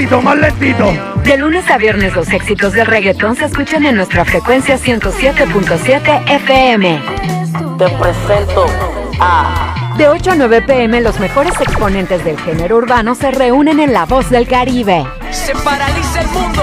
Más 0.00 0.08
lentito, 0.08 0.22
más 0.22 0.36
lentito. 0.38 0.92
De 1.24 1.36
lunes 1.36 1.70
a 1.70 1.76
viernes 1.76 2.16
los 2.16 2.32
éxitos 2.32 2.72
del 2.72 2.86
reggaetón 2.86 3.36
se 3.36 3.44
escuchan 3.44 3.84
en 3.84 3.96
nuestra 3.96 4.24
frecuencia 4.24 4.78
107.7 4.78 6.22
FM. 6.26 7.02
Te 7.76 7.88
presento 7.90 8.64
a... 9.20 9.92
De 9.98 10.08
8 10.08 10.30
a 10.30 10.34
9 10.36 10.62
pm 10.62 11.02
los 11.02 11.20
mejores 11.20 11.52
exponentes 11.60 12.24
del 12.24 12.38
género 12.40 12.78
urbano 12.78 13.14
se 13.14 13.30
reúnen 13.30 13.78
en 13.78 13.92
La 13.92 14.06
Voz 14.06 14.30
del 14.30 14.48
Caribe. 14.48 15.04
Se 15.32 15.52
paraliza 15.52 16.22
el 16.22 16.28
mundo. 16.28 16.62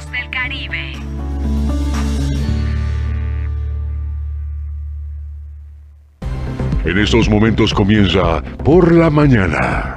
En 6.91 6.99
estos 6.99 7.29
momentos 7.29 7.73
comienza 7.73 8.43
Por 8.65 8.93
la 8.93 9.09
Mañana. 9.09 9.95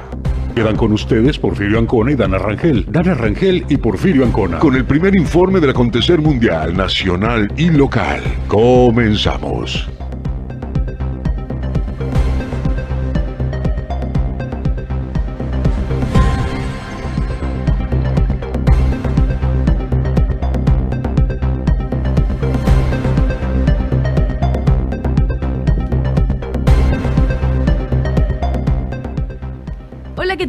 Quedan 0.54 0.76
con 0.76 0.92
ustedes 0.92 1.40
Porfirio 1.40 1.80
Ancona 1.80 2.12
y 2.12 2.14
Dana 2.14 2.38
Rangel. 2.38 2.86
Dana 2.88 3.14
Rangel 3.14 3.64
y 3.68 3.78
Porfirio 3.78 4.24
Ancona. 4.24 4.60
Con 4.60 4.76
el 4.76 4.84
primer 4.84 5.16
informe 5.16 5.58
del 5.58 5.70
acontecer 5.70 6.20
mundial, 6.20 6.76
nacional 6.76 7.52
y 7.56 7.70
local. 7.70 8.22
Comenzamos. 8.46 9.88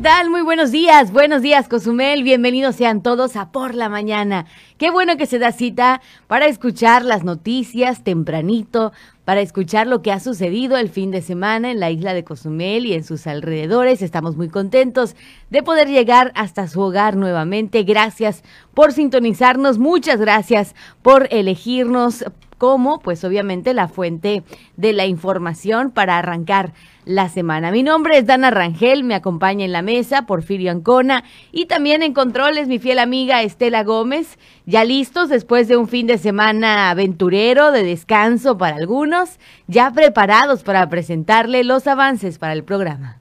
Tal? 0.05 0.29
Muy 0.29 0.43
buenos 0.43 0.71
días, 0.71 1.11
buenos 1.11 1.41
días 1.41 1.67
Cozumel, 1.67 2.21
bienvenidos 2.21 2.75
sean 2.75 3.01
todos 3.01 3.35
a 3.35 3.51
Por 3.51 3.73
la 3.73 3.89
Mañana. 3.89 4.45
Qué 4.77 4.91
bueno 4.91 5.17
que 5.17 5.25
se 5.25 5.39
da 5.39 5.51
cita 5.51 5.99
para 6.27 6.45
escuchar 6.45 7.03
las 7.03 7.23
noticias 7.23 8.03
tempranito, 8.03 8.93
para 9.23 9.41
escuchar 9.41 9.88
lo 9.88 10.03
que 10.03 10.11
ha 10.11 10.19
sucedido 10.19 10.77
el 10.77 10.89
fin 10.89 11.09
de 11.09 11.23
semana 11.23 11.71
en 11.71 11.79
la 11.79 11.89
isla 11.89 12.13
de 12.13 12.23
Cozumel 12.23 12.85
y 12.85 12.93
en 12.93 13.03
sus 13.03 13.25
alrededores. 13.25 14.03
Estamos 14.03 14.38
muy 14.38 14.47
contentos 14.47 15.16
de 15.49 15.63
poder 15.63 15.88
llegar 15.88 16.31
hasta 16.35 16.67
su 16.67 16.81
hogar 16.81 17.16
nuevamente. 17.16 17.81
Gracias 17.81 18.43
por 18.75 18.93
sintonizarnos, 18.93 19.79
muchas 19.79 20.19
gracias 20.19 20.75
por 21.01 21.27
elegirnos 21.31 22.23
como, 22.57 22.99
pues 22.99 23.23
obviamente, 23.23 23.73
la 23.73 23.88
fuente 23.88 24.43
de 24.77 24.93
la 24.93 25.05
información 25.05 25.91
para 25.91 26.17
arrancar 26.17 26.73
la 27.05 27.29
semana. 27.29 27.71
Mi 27.71 27.83
nombre 27.83 28.17
es 28.17 28.25
Dana 28.25 28.51
Rangel, 28.51 29.03
me 29.03 29.16
acompaña 29.16 29.66
en 29.66 29.71
la 29.71 29.81
mesa 29.81 30.25
Porfirio 30.25 30.72
Ancona 30.72 31.23
y 31.52 31.66
también 31.66 32.02
en 32.02 32.13
controles 32.13 32.67
mi 32.67 32.79
fiel 32.79 32.99
amiga 32.99 33.43
Estela 33.43 33.84
Gómez, 33.84 34.40
ya 34.66 34.84
listos 34.84 35.29
después 35.29 35.67
de 35.67 35.78
un 35.78 35.87
fin 35.87 36.07
de 36.07 36.17
semana 36.17 36.90
aventurero, 36.90 37.72
de 37.72 37.84
descanso 37.84 38.58
para 38.58 38.75
algunos, 38.75 39.40
ya 39.67 39.91
preparados 39.91 40.63
para 40.63 40.90
presentarle 40.90 41.63
los 41.63 41.87
avances 41.87 42.40
para 42.40 42.53
el 42.53 42.63
programa. 42.63 43.19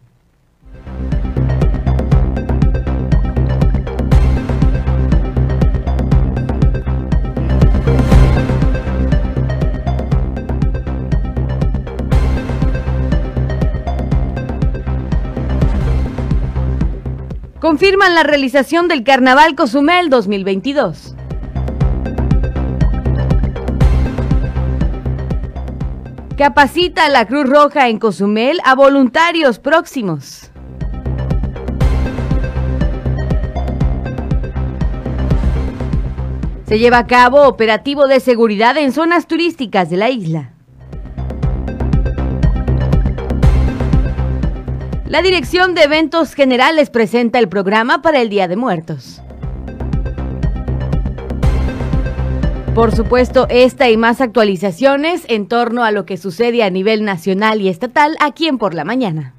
Confirman 17.65 18.15
la 18.15 18.25
realización 18.25 18.89
del 18.89 19.05
Carnaval 19.05 19.55
Cozumel 19.55 20.11
2022. 20.11 21.15
Capacita 26.37 27.09
la 27.09 27.27
Cruz 27.27 27.49
Roja 27.49 27.89
en 27.89 27.99
Cozumel 27.99 28.61
a 28.67 28.75
voluntarios 28.75 29.61
próximos. 29.61 30.51
Se 36.67 36.79
lleva 36.79 36.99
a 36.99 37.07
cabo 37.07 37.49
operativo 37.49 38.07
de 38.07 38.21
seguridad 38.21 38.77
en 38.77 38.93
zonas 38.93 39.27
turísticas 39.27 39.89
de 39.89 39.97
la 39.97 40.11
isla. 40.11 40.54
La 45.15 45.23
Dirección 45.23 45.77
de 45.77 45.85
Eventos 45.85 46.35
Generales 46.35 46.91
presenta 46.91 47.39
el 47.39 47.49
programa 47.49 48.03
para 48.03 48.21
el 48.21 48.29
Día 48.29 48.49
de 48.49 48.57
Muertos. 48.57 49.23
Por 52.75 52.93
supuesto, 52.97 53.47
esta 53.49 53.89
y 53.89 53.97
más 53.97 54.21
actualizaciones 54.21 55.25
en 55.29 55.47
torno 55.47 55.85
a 55.85 55.93
lo 55.93 56.05
que 56.05 56.17
sucede 56.17 56.65
a 56.65 56.71
nivel 56.71 57.05
nacional 57.05 57.61
y 57.61 57.69
estatal 57.69 58.17
aquí 58.19 58.49
en 58.49 58.59
Por 58.59 58.75
la 58.75 58.85
Mañana. 58.85 59.35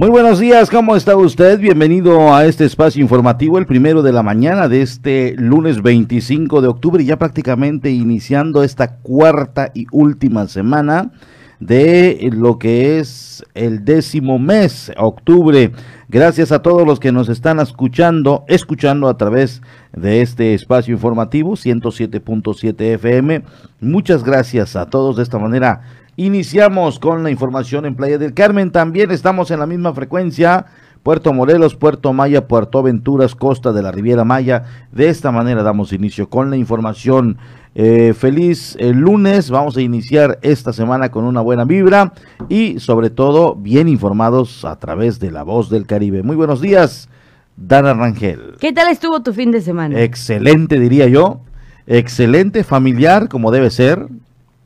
Muy 0.00 0.08
buenos 0.08 0.38
días, 0.38 0.70
¿cómo 0.70 0.96
está 0.96 1.14
usted? 1.14 1.60
Bienvenido 1.60 2.34
a 2.34 2.46
este 2.46 2.64
espacio 2.64 3.02
informativo, 3.02 3.58
el 3.58 3.66
primero 3.66 4.00
de 4.00 4.12
la 4.12 4.22
mañana 4.22 4.66
de 4.66 4.80
este 4.80 5.34
lunes 5.36 5.82
25 5.82 6.62
de 6.62 6.68
octubre, 6.68 7.04
ya 7.04 7.18
prácticamente 7.18 7.90
iniciando 7.90 8.64
esta 8.64 8.96
cuarta 8.96 9.70
y 9.74 9.84
última 9.92 10.48
semana 10.48 11.12
de 11.58 12.30
lo 12.32 12.58
que 12.58 12.98
es 12.98 13.44
el 13.52 13.84
décimo 13.84 14.38
mes, 14.38 14.90
octubre. 14.96 15.72
Gracias 16.08 16.50
a 16.50 16.62
todos 16.62 16.86
los 16.86 16.98
que 16.98 17.12
nos 17.12 17.28
están 17.28 17.60
escuchando, 17.60 18.46
escuchando 18.48 19.06
a 19.06 19.18
través 19.18 19.60
de 19.94 20.22
este 20.22 20.54
espacio 20.54 20.94
informativo 20.94 21.56
107.7 21.56 22.94
FM. 22.94 23.42
Muchas 23.80 24.24
gracias 24.24 24.76
a 24.76 24.86
todos 24.86 25.18
de 25.18 25.24
esta 25.24 25.38
manera. 25.38 25.82
Iniciamos 26.20 26.98
con 26.98 27.22
la 27.22 27.30
información 27.30 27.86
en 27.86 27.94
Playa 27.94 28.18
del 28.18 28.34
Carmen. 28.34 28.70
También 28.70 29.10
estamos 29.10 29.50
en 29.50 29.58
la 29.58 29.64
misma 29.64 29.94
frecuencia. 29.94 30.66
Puerto 31.02 31.32
Morelos, 31.32 31.76
Puerto 31.76 32.12
Maya, 32.12 32.46
Puerto 32.46 32.78
Aventuras, 32.78 33.34
Costa 33.34 33.72
de 33.72 33.80
la 33.80 33.90
Riviera 33.90 34.22
Maya. 34.22 34.64
De 34.92 35.08
esta 35.08 35.32
manera 35.32 35.62
damos 35.62 35.94
inicio 35.94 36.28
con 36.28 36.50
la 36.50 36.58
información. 36.58 37.38
Eh, 37.74 38.12
feliz 38.12 38.76
el 38.78 38.98
lunes, 38.98 39.48
vamos 39.48 39.78
a 39.78 39.80
iniciar 39.80 40.38
esta 40.42 40.74
semana 40.74 41.10
con 41.10 41.24
una 41.24 41.40
buena 41.40 41.64
vibra 41.64 42.12
y 42.50 42.80
sobre 42.80 43.08
todo 43.08 43.54
bien 43.54 43.88
informados 43.88 44.66
a 44.66 44.78
través 44.78 45.20
de 45.20 45.30
la 45.30 45.42
voz 45.42 45.70
del 45.70 45.86
Caribe. 45.86 46.22
Muy 46.22 46.36
buenos 46.36 46.60
días, 46.60 47.08
Dana 47.56 47.94
Rangel. 47.94 48.56
¿Qué 48.60 48.74
tal 48.74 48.92
estuvo 48.92 49.22
tu 49.22 49.32
fin 49.32 49.52
de 49.52 49.62
semana? 49.62 49.98
Excelente, 49.98 50.78
diría 50.78 51.08
yo. 51.08 51.40
Excelente, 51.86 52.62
familiar, 52.62 53.30
como 53.30 53.50
debe 53.50 53.70
ser. 53.70 54.06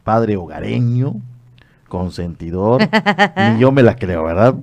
Padre 0.02 0.36
hogareño, 0.36 1.22
consentidor. 1.94 2.82
Ni 3.37 3.61
yo 3.61 3.70
me 3.70 3.85
la 3.85 3.94
creo, 3.94 4.25
¿verdad? 4.25 4.56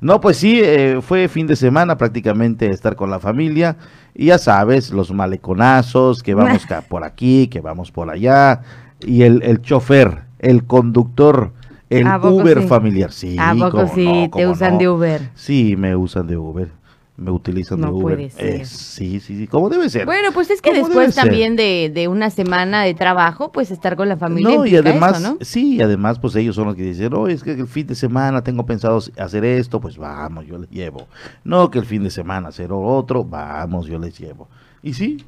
No, 0.00 0.20
pues 0.20 0.36
sí, 0.36 0.60
eh, 0.60 0.98
fue 1.00 1.28
fin 1.28 1.46
de 1.46 1.54
semana 1.54 1.96
prácticamente 1.96 2.68
estar 2.70 2.96
con 2.96 3.08
la 3.08 3.20
familia. 3.20 3.76
Y 4.14 4.26
ya 4.26 4.38
sabes, 4.38 4.90
los 4.90 5.12
maleconazos, 5.12 6.24
que 6.24 6.34
vamos 6.34 6.66
por 6.88 7.04
aquí, 7.04 7.46
que 7.46 7.60
vamos 7.60 7.92
por 7.92 8.10
allá. 8.10 8.62
Y 9.00 9.22
el, 9.22 9.44
el 9.44 9.62
chofer, 9.62 10.22
el 10.40 10.64
conductor, 10.64 11.52
el 11.88 12.08
Uber 12.08 12.62
familiar. 12.62 13.12
Sí, 13.12 13.36
¿A 13.38 13.54
poco 13.54 13.86
sí? 13.94 14.28
¿Te 14.34 14.48
usan 14.48 14.78
de 14.78 14.88
Uber? 14.88 15.30
Sí, 15.34 15.76
me 15.76 15.94
usan 15.94 16.26
de 16.26 16.36
Uber 16.36 16.81
me 17.16 17.30
utilizan 17.30 17.80
de 17.80 17.88
Uber. 17.88 18.16
Puede 18.16 18.30
ser. 18.30 18.66
sí, 18.66 19.20
sí, 19.20 19.36
sí, 19.36 19.46
como 19.46 19.68
debe 19.68 19.88
ser. 19.90 20.06
Bueno, 20.06 20.32
pues 20.32 20.50
es 20.50 20.62
que 20.62 20.72
después 20.72 21.14
también 21.14 21.56
de, 21.56 21.90
de, 21.94 22.08
una 22.08 22.30
semana 22.30 22.82
de 22.82 22.94
trabajo, 22.94 23.52
pues 23.52 23.70
estar 23.70 23.96
con 23.96 24.08
la 24.08 24.16
familia. 24.16 24.56
No, 24.56 24.66
y 24.66 24.76
además, 24.76 25.20
¿no? 25.20 25.36
sí, 25.40 25.76
y 25.76 25.82
además, 25.82 26.18
pues 26.18 26.34
ellos 26.36 26.56
son 26.56 26.66
los 26.66 26.76
que 26.76 26.82
dicen, 26.82 27.10
no, 27.10 27.28
es 27.28 27.42
que 27.42 27.52
el 27.52 27.66
fin 27.66 27.86
de 27.86 27.94
semana 27.94 28.42
tengo 28.42 28.64
pensado 28.64 28.98
hacer 29.18 29.44
esto, 29.44 29.80
pues 29.80 29.98
vamos, 29.98 30.46
yo 30.46 30.58
les 30.58 30.70
llevo. 30.70 31.06
No, 31.44 31.70
que 31.70 31.78
el 31.78 31.86
fin 31.86 32.02
de 32.02 32.10
semana 32.10 32.48
hacer 32.48 32.70
otro, 32.72 33.24
vamos, 33.24 33.86
yo 33.86 33.98
les 33.98 34.18
llevo. 34.18 34.48
Y 34.82 34.94
sí, 34.94 35.24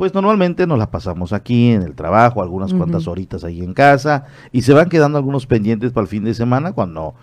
pues 0.00 0.14
normalmente 0.14 0.66
nos 0.66 0.78
la 0.78 0.90
pasamos 0.90 1.34
aquí 1.34 1.72
en 1.72 1.82
el 1.82 1.94
trabajo, 1.94 2.42
algunas 2.42 2.72
cuantas 2.72 3.06
horitas 3.06 3.44
ahí 3.44 3.60
en 3.60 3.74
casa, 3.74 4.24
y 4.50 4.62
se 4.62 4.72
van 4.72 4.88
quedando 4.88 5.18
algunos 5.18 5.46
pendientes 5.46 5.92
para 5.92 6.04
el 6.04 6.08
fin 6.08 6.24
de 6.24 6.32
semana 6.32 6.72
cuando 6.72 7.14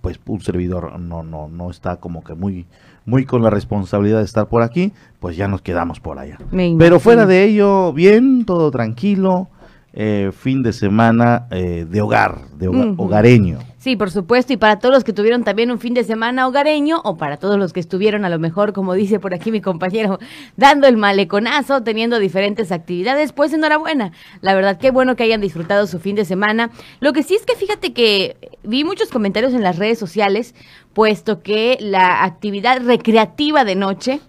pues 0.00 0.18
un 0.26 0.40
servidor 0.40 0.98
no, 0.98 1.22
no, 1.22 1.48
no 1.48 1.70
está 1.70 1.96
como 1.96 2.24
que 2.24 2.34
muy, 2.34 2.66
muy 3.04 3.24
con 3.24 3.42
la 3.42 3.50
responsabilidad 3.50 4.18
de 4.18 4.24
estar 4.24 4.48
por 4.48 4.62
aquí, 4.62 4.92
pues 5.20 5.36
ya 5.36 5.48
nos 5.48 5.62
quedamos 5.62 6.00
por 6.00 6.18
allá. 6.18 6.38
Pero 6.78 7.00
fuera 7.00 7.26
de 7.26 7.44
ello, 7.44 7.92
bien, 7.92 8.44
todo 8.44 8.70
tranquilo, 8.70 9.48
eh, 9.94 10.30
fin 10.32 10.62
de 10.62 10.72
semana 10.72 11.46
eh, 11.50 11.86
de 11.88 12.00
hogar, 12.00 12.48
de 12.56 12.68
hogareño. 12.68 13.58
Sí, 13.76 13.96
por 13.96 14.10
supuesto, 14.10 14.52
y 14.52 14.56
para 14.56 14.78
todos 14.78 14.94
los 14.94 15.04
que 15.04 15.12
tuvieron 15.12 15.44
también 15.44 15.70
un 15.70 15.78
fin 15.78 15.92
de 15.92 16.04
semana 16.04 16.46
hogareño, 16.46 17.00
o 17.04 17.16
para 17.16 17.36
todos 17.36 17.58
los 17.58 17.72
que 17.72 17.80
estuvieron 17.80 18.24
a 18.24 18.30
lo 18.30 18.38
mejor, 18.38 18.72
como 18.72 18.94
dice 18.94 19.18
por 19.18 19.34
aquí 19.34 19.50
mi 19.50 19.60
compañero, 19.60 20.18
dando 20.56 20.86
el 20.86 20.96
maleconazo, 20.96 21.82
teniendo 21.82 22.18
diferentes 22.18 22.72
actividades, 22.72 23.32
pues 23.32 23.52
enhorabuena. 23.52 24.12
La 24.40 24.54
verdad, 24.54 24.78
qué 24.78 24.90
bueno 24.90 25.16
que 25.16 25.24
hayan 25.24 25.40
disfrutado 25.40 25.86
su 25.86 25.98
fin 25.98 26.16
de 26.16 26.24
semana. 26.24 26.70
Lo 27.00 27.12
que 27.12 27.22
sí 27.22 27.34
es 27.34 27.44
que 27.44 27.56
fíjate 27.56 27.92
que 27.92 28.36
vi 28.62 28.84
muchos 28.84 29.10
comentarios 29.10 29.52
en 29.52 29.62
las 29.62 29.78
redes 29.78 29.98
sociales, 29.98 30.54
puesto 30.92 31.42
que 31.42 31.76
la 31.80 32.24
actividad 32.24 32.80
recreativa 32.82 33.64
de 33.64 33.74
noche, 33.74 34.20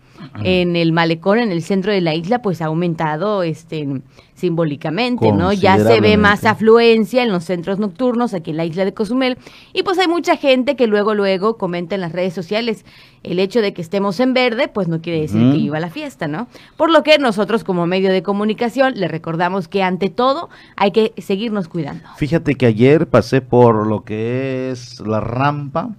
en 0.43 0.75
el 0.75 0.91
malecón, 0.91 1.39
en 1.39 1.51
el 1.51 1.61
centro 1.63 1.91
de 1.91 2.01
la 2.01 2.15
isla, 2.15 2.41
pues 2.41 2.61
ha 2.61 2.65
aumentado 2.65 3.43
este 3.43 3.87
simbólicamente, 4.35 5.31
¿no? 5.31 5.53
Ya 5.53 5.77
se 5.77 6.01
ve 6.01 6.17
más 6.17 6.43
afluencia 6.43 7.23
en 7.23 7.31
los 7.31 7.45
centros 7.45 7.79
nocturnos 7.79 8.33
aquí 8.33 8.51
en 8.51 8.57
la 8.57 8.65
isla 8.65 8.83
de 8.83 8.93
Cozumel 8.93 9.37
y 9.73 9.83
pues 9.83 9.97
hay 9.99 10.07
mucha 10.07 10.35
gente 10.35 10.75
que 10.75 10.87
luego 10.87 11.13
luego 11.13 11.57
comenta 11.57 11.95
en 11.95 12.01
las 12.01 12.11
redes 12.11 12.33
sociales 12.33 12.83
el 13.23 13.39
hecho 13.39 13.61
de 13.61 13.73
que 13.73 13.81
estemos 13.81 14.19
en 14.19 14.33
verde, 14.33 14.67
pues 14.67 14.89
no 14.89 15.01
quiere 15.01 15.21
decir 15.21 15.39
que 15.53 15.57
iba 15.57 15.77
a 15.77 15.79
la 15.79 15.89
fiesta, 15.89 16.27
¿no? 16.27 16.47
Por 16.75 16.91
lo 16.91 17.03
que 17.03 17.17
nosotros 17.19 17.63
como 17.63 17.85
medio 17.87 18.11
de 18.11 18.21
comunicación 18.21 18.95
le 18.95 19.07
recordamos 19.07 19.69
que 19.69 19.81
ante 19.81 20.09
todo 20.09 20.49
hay 20.75 20.91
que 20.91 21.13
seguirnos 21.17 21.69
cuidando. 21.69 22.03
Fíjate 22.17 22.55
que 22.55 22.65
ayer 22.65 23.07
pasé 23.07 23.39
por 23.39 23.87
lo 23.87 24.03
que 24.03 24.71
es 24.71 24.99
la 24.99 25.21
rampa 25.21 25.91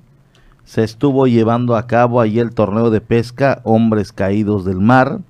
se 0.64 0.82
estuvo 0.82 1.26
llevando 1.26 1.76
a 1.76 1.86
cabo 1.86 2.20
ahí 2.20 2.38
el 2.38 2.54
torneo 2.54 2.90
de 2.90 3.00
pesca 3.00 3.60
Hombres 3.64 4.12
Caídos 4.12 4.64
del 4.64 4.80
Mar 4.80 5.20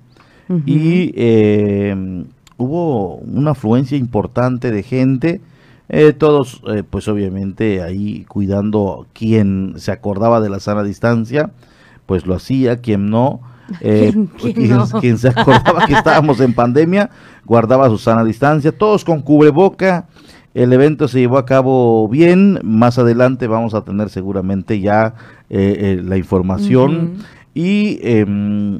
y 0.65 1.11
eh, 1.15 2.25
hubo 2.57 3.15
una 3.15 3.51
afluencia 3.51 3.97
importante 3.97 4.71
de 4.71 4.83
gente, 4.83 5.41
eh, 5.89 6.13
todos 6.13 6.61
eh, 6.67 6.83
pues 6.87 7.07
obviamente 7.07 7.81
ahí 7.81 8.25
cuidando 8.27 9.07
quien 9.13 9.73
se 9.77 9.91
acordaba 9.91 10.41
de 10.41 10.49
la 10.49 10.59
sana 10.59 10.83
distancia, 10.83 11.51
pues 12.05 12.25
lo 12.25 12.35
hacía, 12.35 12.77
quien 12.77 13.09
no. 13.09 13.41
Pues, 13.81 14.93
quien, 15.01 15.17
se 15.17 15.29
acordaba 15.29 15.87
que 15.87 15.93
estábamos 15.93 16.39
en 16.39 16.53
pandemia, 16.53 17.09
guardaba 17.45 17.89
su 17.89 17.97
sana 17.97 18.23
distancia, 18.23 18.71
todos 18.71 19.03
con 19.03 19.23
cubreboca, 19.23 20.05
el 20.55 20.71
evento 20.71 21.09
se 21.09 21.19
llevó 21.19 21.37
a 21.37 21.45
cabo 21.45 22.07
bien, 22.07 22.59
más 22.63 22.97
adelante 22.97 23.45
vamos 23.45 23.73
a 23.73 23.83
tener 23.83 24.09
seguramente 24.09 24.79
ya 24.79 25.13
eh, 25.49 25.97
eh, 25.99 26.01
la 26.01 26.15
información 26.15 27.17
y 27.53 27.99
em, 28.01 28.79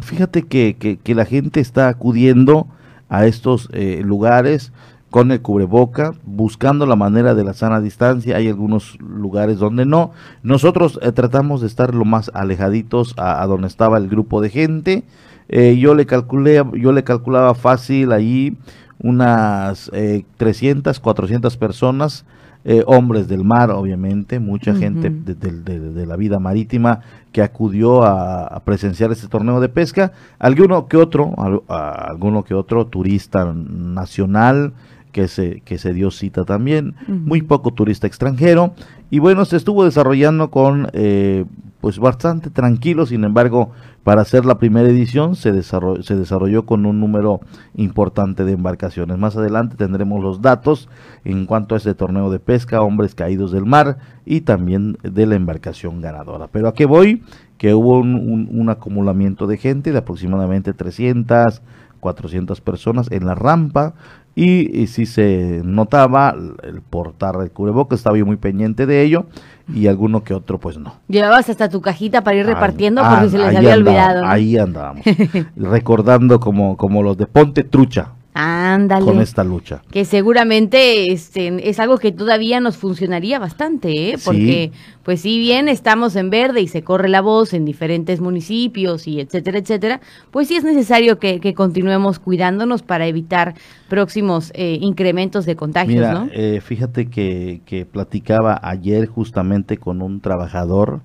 fíjate 0.00 0.44
que, 0.44 0.98
que, 1.02 1.14
la 1.14 1.26
gente 1.26 1.60
está 1.60 1.88
acudiendo 1.88 2.66
a 3.10 3.26
estos 3.26 3.68
eh, 3.72 4.00
lugares 4.02 4.72
con 5.10 5.32
el 5.32 5.42
cubreboca, 5.42 6.14
buscando 6.24 6.86
la 6.86 6.96
manera 6.96 7.34
de 7.34 7.44
la 7.44 7.52
sana 7.52 7.80
distancia. 7.80 8.36
Hay 8.36 8.48
algunos 8.48 8.98
lugares 9.00 9.58
donde 9.58 9.84
no. 9.84 10.10
Nosotros 10.42 10.98
tratamos 11.14 11.60
de 11.60 11.68
estar 11.68 11.94
lo 11.94 12.04
más 12.04 12.32
alejaditos 12.34 13.14
a, 13.16 13.40
a 13.42 13.46
donde 13.46 13.68
estaba 13.68 13.98
el 13.98 14.08
grupo 14.08 14.40
de 14.40 14.50
gente. 14.50 15.04
yo 15.48 15.94
le 15.94 16.06
calculé, 16.06 16.64
yo 16.72 16.90
le 16.92 17.04
calculaba 17.04 17.54
fácil 17.54 18.10
allí 18.12 18.56
unas 18.98 19.90
eh, 19.92 20.24
300, 20.36 21.00
400 21.00 21.56
personas, 21.56 22.24
eh, 22.66 22.82
hombres 22.86 23.28
del 23.28 23.44
mar, 23.44 23.70
obviamente, 23.70 24.38
mucha 24.38 24.74
gente 24.74 25.10
de, 25.10 26.06
la 26.06 26.16
vida 26.16 26.38
marítima 26.38 27.00
que 27.30 27.42
acudió 27.42 28.04
a, 28.04 28.62
presenciar 28.64 29.12
este 29.12 29.28
torneo 29.28 29.60
de 29.60 29.68
pesca, 29.68 30.12
alguno 30.38 30.88
que 30.88 30.96
otro, 30.96 31.34
alguno 31.68 32.42
que 32.42 32.54
otro 32.54 32.86
turista 32.86 33.52
nacional, 33.54 34.72
que 35.12 35.28
se, 35.28 35.60
que 35.60 35.76
se 35.76 35.92
dio 35.92 36.10
cita 36.10 36.44
también, 36.44 36.94
muy 37.06 37.42
poco 37.42 37.72
turista 37.72 38.06
extranjero, 38.06 38.74
y 39.10 39.18
bueno, 39.18 39.44
se 39.44 39.56
estuvo 39.56 39.84
desarrollando 39.84 40.50
con 40.50 40.88
eh, 40.94 41.44
pues 41.80 41.98
bastante 41.98 42.48
tranquilo, 42.48 43.04
sin 43.04 43.24
embargo, 43.24 43.72
para 44.04 44.20
hacer 44.20 44.44
la 44.44 44.58
primera 44.58 44.86
edición 44.88 45.34
se 45.34 45.50
desarrolló, 45.50 46.02
se 46.02 46.14
desarrolló 46.14 46.66
con 46.66 46.84
un 46.84 47.00
número 47.00 47.40
importante 47.74 48.44
de 48.44 48.52
embarcaciones. 48.52 49.16
Más 49.16 49.36
adelante 49.36 49.76
tendremos 49.76 50.22
los 50.22 50.42
datos 50.42 50.90
en 51.24 51.46
cuanto 51.46 51.74
a 51.74 51.78
este 51.78 51.94
torneo 51.94 52.30
de 52.30 52.38
pesca, 52.38 52.82
hombres 52.82 53.14
caídos 53.14 53.50
del 53.50 53.64
mar 53.64 53.96
y 54.26 54.42
también 54.42 54.98
de 55.02 55.26
la 55.26 55.36
embarcación 55.36 56.02
ganadora. 56.02 56.48
Pero 56.48 56.68
a 56.68 56.74
qué 56.74 56.84
voy? 56.84 57.22
Que 57.56 57.72
hubo 57.72 57.98
un, 57.98 58.68
acumulamiento 58.68 59.46
de 59.46 59.56
gente 59.56 59.90
de 59.90 59.98
aproximadamente 59.98 60.74
300, 60.74 61.62
400 62.00 62.60
personas 62.60 63.10
en 63.10 63.24
la 63.24 63.34
rampa 63.34 63.94
y, 64.34 64.86
si 64.88 65.06
se 65.06 65.62
notaba 65.64 66.34
el 66.62 66.82
portar 66.82 67.36
el 67.40 67.52
cubreboca, 67.52 67.94
estaba 67.94 68.18
yo 68.18 68.26
muy 68.26 68.36
pendiente 68.36 68.84
de 68.84 69.02
ello 69.02 69.26
y 69.72 69.86
alguno 69.86 70.24
que 70.24 70.34
otro 70.34 70.58
pues 70.58 70.78
no. 70.78 70.94
Llevabas 71.08 71.48
hasta 71.48 71.68
tu 71.68 71.80
cajita 71.80 72.22
para 72.22 72.36
ir 72.36 72.46
repartiendo 72.46 73.02
porque 73.08 73.28
se 73.28 73.38
les 73.38 73.56
había 73.56 73.74
olvidado. 73.74 74.24
Ahí 74.26 74.56
andábamos, 74.58 75.04
recordando 75.56 76.40
como, 76.40 76.76
como 76.76 77.02
los 77.02 77.16
de 77.16 77.26
Ponte 77.26 77.64
Trucha. 77.64 78.08
Ándale. 78.36 79.06
Con 79.06 79.20
esta 79.20 79.44
lucha. 79.44 79.82
Que 79.92 80.04
seguramente 80.04 81.12
este, 81.12 81.68
es 81.68 81.78
algo 81.78 81.98
que 81.98 82.10
todavía 82.10 82.58
nos 82.58 82.76
funcionaría 82.76 83.38
bastante, 83.38 84.10
¿eh? 84.10 84.16
Porque, 84.24 84.72
pues 85.04 85.20
si 85.20 85.38
bien 85.38 85.68
estamos 85.68 86.16
en 86.16 86.30
verde 86.30 86.60
y 86.60 86.66
se 86.66 86.82
corre 86.82 87.08
la 87.08 87.20
voz 87.20 87.54
en 87.54 87.64
diferentes 87.64 88.20
municipios 88.20 89.06
y 89.06 89.20
etcétera, 89.20 89.58
etcétera, 89.58 90.00
pues 90.32 90.48
sí 90.48 90.56
es 90.56 90.64
necesario 90.64 91.20
que, 91.20 91.54
continuemos 91.54 92.18
cuidándonos 92.18 92.82
para 92.82 93.06
evitar 93.06 93.54
próximos 93.88 94.50
eh, 94.54 94.78
incrementos 94.80 95.46
de 95.46 95.54
contagios, 95.54 95.94
Mira, 95.94 96.26
eh, 96.32 96.60
fíjate 96.60 97.06
que, 97.06 97.60
que 97.64 97.86
platicaba 97.86 98.58
ayer 98.60 99.06
justamente 99.06 99.76
con 99.76 100.02
un 100.02 100.20
trabajador 100.20 101.02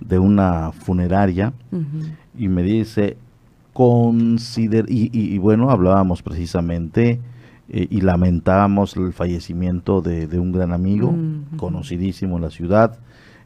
de 0.00 0.18
una 0.18 0.72
funeraria 0.72 1.52
y 2.38 2.48
me 2.48 2.62
dice, 2.62 3.18
consider 3.72 4.86
y, 4.88 5.38
bueno, 5.38 5.70
hablábamos 5.70 6.22
precisamente 6.22 7.20
eh, 7.68 7.86
y 7.90 8.00
lamentábamos 8.00 8.96
el 8.96 9.12
fallecimiento 9.12 10.02
de, 10.02 10.38
un 10.38 10.52
gran 10.52 10.72
amigo, 10.72 11.12
Mm, 11.12 11.56
conocidísimo 11.56 12.36
en 12.36 12.42
la 12.42 12.50
ciudad. 12.50 12.98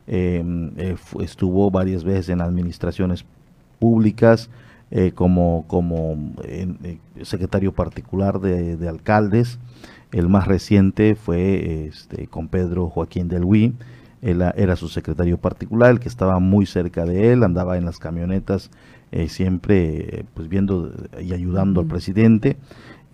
Em, 0.07 0.73
eh, 0.77 0.97
estuvo 1.21 1.71
varias 1.71 2.05
veces 2.05 2.29
en 2.29 2.41
administraciones 2.41 3.25
públicas 3.79 4.51
eh, 4.91 5.13
como, 5.15 5.65
como 5.67 6.17
secretario 7.23 7.73
particular 7.73 8.41
de, 8.41 8.77
de 8.77 8.89
alcaldes. 8.89 9.59
El 10.13 10.29
más 10.29 10.47
reciente 10.47 11.17
fue 11.17 11.87
este, 11.87 12.29
con 12.29 12.49
Pedro 12.49 12.89
Joaquín 12.89 13.29
del 13.29 13.45
Huy. 13.45 13.75
Él 14.25 14.43
era 14.57 14.75
su 14.75 14.89
secretario 14.89 15.37
particular, 15.37 15.91
el 15.91 16.01
que 16.01 16.09
estaba 16.09 16.39
muy 16.41 16.65
cerca 16.65 17.05
de 17.05 17.33
él, 17.33 17.45
andaba 17.45 17.77
en 17.77 17.85
las 17.85 17.99
camionetas 17.99 18.71
eh, 19.13 19.29
siempre 19.29 20.25
pues 20.35 20.49
viendo 20.49 20.93
y 21.23 21.35
ayudando 21.35 21.81
al 21.81 21.87
presidente. 21.87 22.57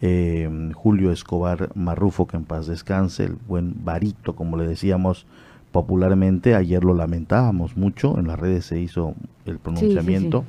Eh, 0.01 0.49
Julio 0.75 1.13
Escobar 1.13 1.71
Marrufo, 1.75 2.27
que 2.27 2.37
en 2.37 2.45
paz 2.45 2.67
descanse, 2.67 3.25
el 3.25 3.37
buen 3.49 3.85
varito, 3.85 4.35
como 4.35 4.57
le 4.57 4.67
decíamos 4.67 5.27
popularmente, 5.73 6.55
ayer 6.55 6.85
lo 6.85 6.95
lamentábamos 6.95 7.77
mucho, 7.77 8.19
en 8.19 8.29
las 8.29 8.39
redes 8.39 8.65
se 8.65 8.81
hizo 8.81 9.15
el 9.47 9.59
pronunciamiento. 9.59 10.45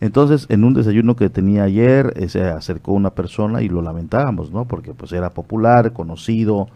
Entonces, 0.00 0.46
en 0.48 0.64
un 0.64 0.74
desayuno 0.74 1.16
que 1.16 1.28
tenía 1.28 1.64
ayer, 1.64 2.12
eh, 2.16 2.28
se 2.28 2.42
acercó 2.42 2.92
una 2.92 3.10
persona 3.10 3.62
y 3.62 3.68
lo 3.68 3.82
lamentábamos, 3.82 4.50
¿no? 4.50 4.64
Porque 4.64 4.94
pues 4.94 5.12
era 5.12 5.30
popular, 5.30 5.92
conocido, 5.92 6.68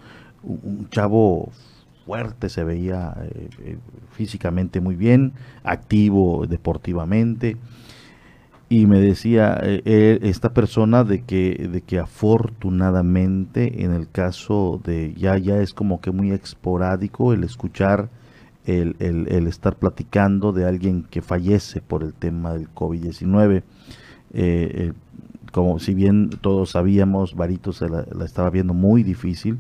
un 0.42 0.88
chavo 0.90 1.50
fuerte, 2.12 2.48
se 2.48 2.64
veía 2.64 3.14
eh, 3.22 3.48
eh, 3.60 3.78
físicamente 4.10 4.80
muy 4.80 4.96
bien, 4.96 5.32
activo 5.64 6.46
deportivamente. 6.46 7.56
Y 8.68 8.86
me 8.86 9.00
decía 9.00 9.58
eh, 9.62 10.18
esta 10.22 10.54
persona 10.54 11.04
de 11.04 11.22
que 11.24 11.68
de 11.70 11.82
que 11.82 11.98
afortunadamente 11.98 13.84
en 13.84 13.92
el 13.92 14.08
caso 14.10 14.80
de 14.82 15.12
ya 15.14 15.36
ya 15.36 15.58
es 15.60 15.74
como 15.74 16.00
que 16.00 16.10
muy 16.10 16.30
esporádico 16.30 17.34
el 17.34 17.44
escuchar 17.44 18.08
el, 18.64 18.96
el- 19.00 19.46
estar 19.46 19.76
platicando 19.76 20.52
de 20.52 20.64
alguien 20.66 21.02
que 21.10 21.20
fallece 21.20 21.82
por 21.82 22.02
el 22.02 22.14
tema 22.14 22.54
del 22.54 22.68
COVID-19 22.70 23.62
Eh, 24.34 24.90
eh, 24.90 24.92
como 25.52 25.78
si 25.78 25.92
bien 25.94 26.30
todos 26.40 26.70
sabíamos 26.70 27.34
Barito 27.36 27.72
se 27.74 27.88
la 27.90 28.24
estaba 28.24 28.48
viendo 28.50 28.72
muy 28.74 29.02
difícil 29.02 29.58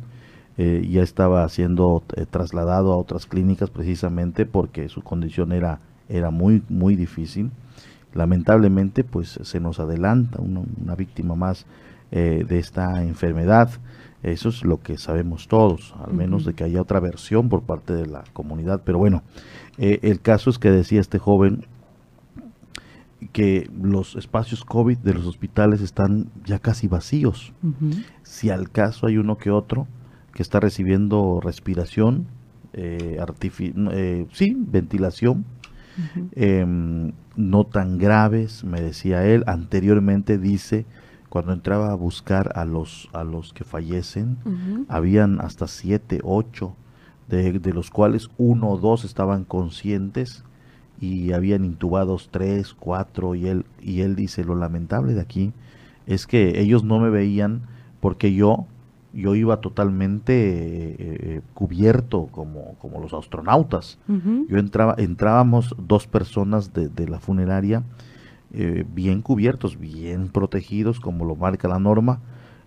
eh, 0.58 0.86
ya 0.90 1.02
estaba 1.02 1.48
siendo 1.48 2.02
eh, 2.16 2.26
trasladado 2.28 2.92
a 2.92 2.96
otras 2.96 3.26
clínicas 3.26 3.70
precisamente 3.70 4.46
porque 4.46 4.88
su 4.88 5.02
condición 5.02 5.52
era 5.52 5.80
era 6.08 6.30
muy 6.30 6.62
muy 6.68 6.96
difícil. 6.96 7.50
Lamentablemente 8.14 9.04
pues 9.04 9.38
se 9.42 9.60
nos 9.60 9.80
adelanta 9.80 10.40
una, 10.40 10.62
una 10.82 10.94
víctima 10.94 11.34
más 11.34 11.66
eh, 12.10 12.44
de 12.46 12.58
esta 12.58 13.02
enfermedad. 13.02 13.70
Eso 14.22 14.50
es 14.50 14.62
lo 14.64 14.80
que 14.80 14.98
sabemos 14.98 15.48
todos 15.48 15.94
al 16.06 16.12
menos 16.12 16.44
de 16.44 16.54
que 16.54 16.64
haya 16.64 16.80
otra 16.82 17.00
versión 17.00 17.48
por 17.48 17.62
parte 17.62 17.94
de 17.94 18.06
la 18.06 18.22
comunidad. 18.32 18.82
Pero 18.84 18.98
bueno 18.98 19.22
eh, 19.78 20.00
el 20.02 20.20
caso 20.20 20.50
es 20.50 20.58
que 20.58 20.70
decía 20.70 21.00
este 21.00 21.18
joven 21.18 21.64
que 23.32 23.70
los 23.80 24.16
espacios 24.16 24.64
COVID 24.64 24.98
de 24.98 25.14
los 25.14 25.26
hospitales 25.26 25.80
están 25.80 26.30
ya 26.44 26.58
casi 26.58 26.88
vacíos. 26.88 27.52
Si 28.22 28.50
al 28.50 28.70
caso 28.70 29.06
hay 29.06 29.16
uno 29.16 29.38
que 29.38 29.50
otro 29.50 29.86
que 30.34 30.42
está 30.42 30.60
recibiendo 30.60 31.40
respiración, 31.42 32.26
eh, 32.72 33.18
eh, 33.20 34.26
sí, 34.32 34.56
ventilación, 34.58 35.44
em, 36.32 37.12
no 37.36 37.64
tan 37.64 37.98
graves, 37.98 38.64
me 38.64 38.80
decía 38.80 39.26
él. 39.26 39.44
Anteriormente 39.46 40.38
dice, 40.38 40.86
cuando 41.28 41.52
entraba 41.52 41.92
a 41.92 41.94
buscar 41.94 42.52
a 42.54 42.64
los, 42.64 43.08
a 43.12 43.24
los 43.24 43.52
que 43.52 43.64
fallecen, 43.64 44.38
habían 44.88 45.40
hasta 45.40 45.66
siete, 45.66 46.20
ocho, 46.22 46.74
de, 47.28 47.58
de 47.58 47.72
los 47.72 47.90
cuales 47.90 48.30
uno 48.38 48.70
o 48.70 48.78
dos 48.78 49.04
estaban 49.04 49.44
conscientes 49.44 50.44
y 51.00 51.32
habían 51.32 51.64
intubados 51.64 52.28
tres, 52.30 52.74
cuatro, 52.74 53.34
y 53.34 53.48
él, 53.48 53.66
y 53.80 54.02
él 54.02 54.14
dice, 54.14 54.44
lo 54.44 54.54
lamentable 54.54 55.14
de 55.14 55.20
aquí 55.20 55.52
es 56.06 56.26
que 56.26 56.60
ellos 56.60 56.84
no 56.84 56.98
me 56.98 57.10
veían 57.10 57.62
porque 58.00 58.34
yo, 58.34 58.66
yo 59.14 59.34
iba 59.34 59.60
totalmente 59.60 60.32
eh, 60.32 60.96
eh, 60.98 61.40
cubierto 61.54 62.28
como, 62.30 62.74
como 62.78 63.00
los 63.00 63.12
astronautas. 63.14 63.98
Yo 64.48 64.58
entraba, 64.58 64.94
entrábamos 64.98 65.74
dos 65.78 66.06
personas 66.06 66.72
de, 66.72 66.88
de 66.88 67.08
la 67.08 67.20
funeraria 67.20 67.82
eh, 68.54 68.84
bien 68.94 69.22
cubiertos, 69.22 69.78
bien 69.78 70.28
protegidos, 70.28 71.00
como 71.00 71.24
lo 71.24 71.36
marca 71.36 71.68
la 71.68 71.78
norma, 71.78 72.20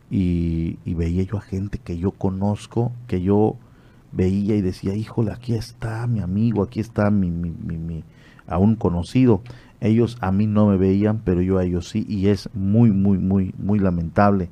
y, 0.10 0.78
y 0.86 0.94
veía 0.94 1.24
yo 1.24 1.38
a 1.38 1.42
gente 1.42 1.80
que 1.80 1.98
yo 1.98 2.12
conozco, 2.12 2.92
que 3.08 3.22
yo 3.22 3.56
veía 4.12 4.56
y 4.56 4.62
decía, 4.62 4.96
híjole, 4.96 5.32
aquí 5.32 5.54
está 5.56 6.06
mi 6.08 6.20
amigo, 6.22 6.64
aquí 6.64 6.80
está 6.80 7.10
mi, 7.10 7.30
mi, 7.32 7.52
mi, 7.52 7.78
mi- 7.78 8.04
a 8.48 8.58
un 8.60 8.76
conocido. 8.76 9.42
Ellos 9.82 10.18
a 10.22 10.32
mí 10.32 10.46
no 10.48 10.68
me 10.68 10.78
veían, 10.78 11.20
pero 11.26 11.42
yo 11.42 11.58
a 11.58 11.64
ellos 11.66 11.90
sí, 11.90 12.06
y 12.08 12.28
es 12.28 12.50
muy, 12.54 12.92
muy, 12.92 13.18
muy, 13.18 13.54
muy 13.58 13.80
lamentable 13.80 14.50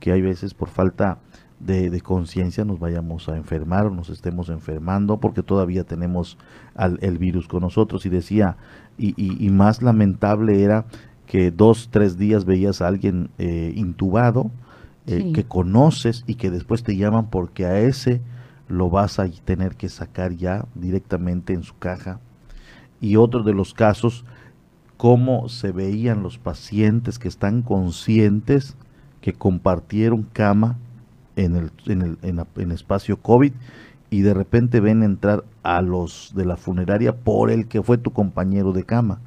que 0.00 0.12
hay 0.12 0.22
veces 0.22 0.54
por 0.54 0.68
falta 0.68 1.18
de, 1.64 1.90
de 1.90 2.00
conciencia 2.00 2.64
nos 2.64 2.78
vayamos 2.78 3.28
a 3.28 3.36
enfermar 3.36 3.86
o 3.86 3.90
nos 3.90 4.10
estemos 4.10 4.48
enfermando 4.48 5.18
porque 5.18 5.42
todavía 5.42 5.84
tenemos 5.84 6.36
al, 6.74 6.98
el 7.02 7.18
virus 7.18 7.46
con 7.48 7.60
nosotros. 7.62 8.04
Y 8.06 8.08
decía, 8.08 8.56
y, 8.98 9.10
y- 9.16 9.44
y 9.44 9.50
más 9.50 9.80
lamentable 9.82 10.62
era 10.62 10.84
que 11.26 11.50
dos, 11.50 11.88
tres 11.90 12.18
días 12.18 12.44
veías 12.44 12.82
a 12.82 12.88
alguien 12.88 13.30
eh, 13.38 13.72
intubado, 13.76 14.50
eh, 15.06 15.20
Sí. 15.22 15.32
que 15.32 15.44
conoces 15.44 16.24
y 16.26 16.34
que 16.36 16.50
después 16.50 16.82
te 16.82 16.96
llaman 16.96 17.28
porque 17.30 17.64
a 17.66 17.80
ese 17.80 18.20
lo 18.68 18.88
vas 18.90 19.18
a 19.18 19.28
tener 19.44 19.74
que 19.76 19.88
sacar 19.88 20.32
ya 20.36 20.66
directamente 20.74 21.52
en 21.52 21.62
su 21.62 21.76
caja. 21.78 22.20
Y 23.00 23.16
otro 23.16 23.42
de 23.42 23.52
los 23.52 23.74
casos, 23.74 24.24
cómo 24.96 25.48
se 25.48 25.72
veían 25.72 26.22
los 26.22 26.38
pacientes 26.38 27.18
que 27.18 27.26
están 27.28 27.62
conscientes 27.62 28.76
que 29.20 29.32
compartieron 29.32 30.22
cama 30.32 30.78
en 31.36 31.56
el, 31.56 31.70
en 31.86 32.02
el 32.02 32.18
en 32.22 32.36
la- 32.36 32.46
en 32.56 32.72
espacio 32.72 33.16
COVID 33.18 33.52
y 34.10 34.20
de 34.22 34.34
repente 34.34 34.80
ven 34.80 35.02
entrar 35.02 35.44
a 35.62 35.80
los 35.82 36.32
de 36.34 36.44
la 36.44 36.56
funeraria 36.56 37.16
por 37.16 37.50
el 37.50 37.66
que 37.66 37.82
fue 37.82 37.98
tu 37.98 38.12
compañero 38.12 38.72
de 38.72 38.84
cama. 38.84 39.20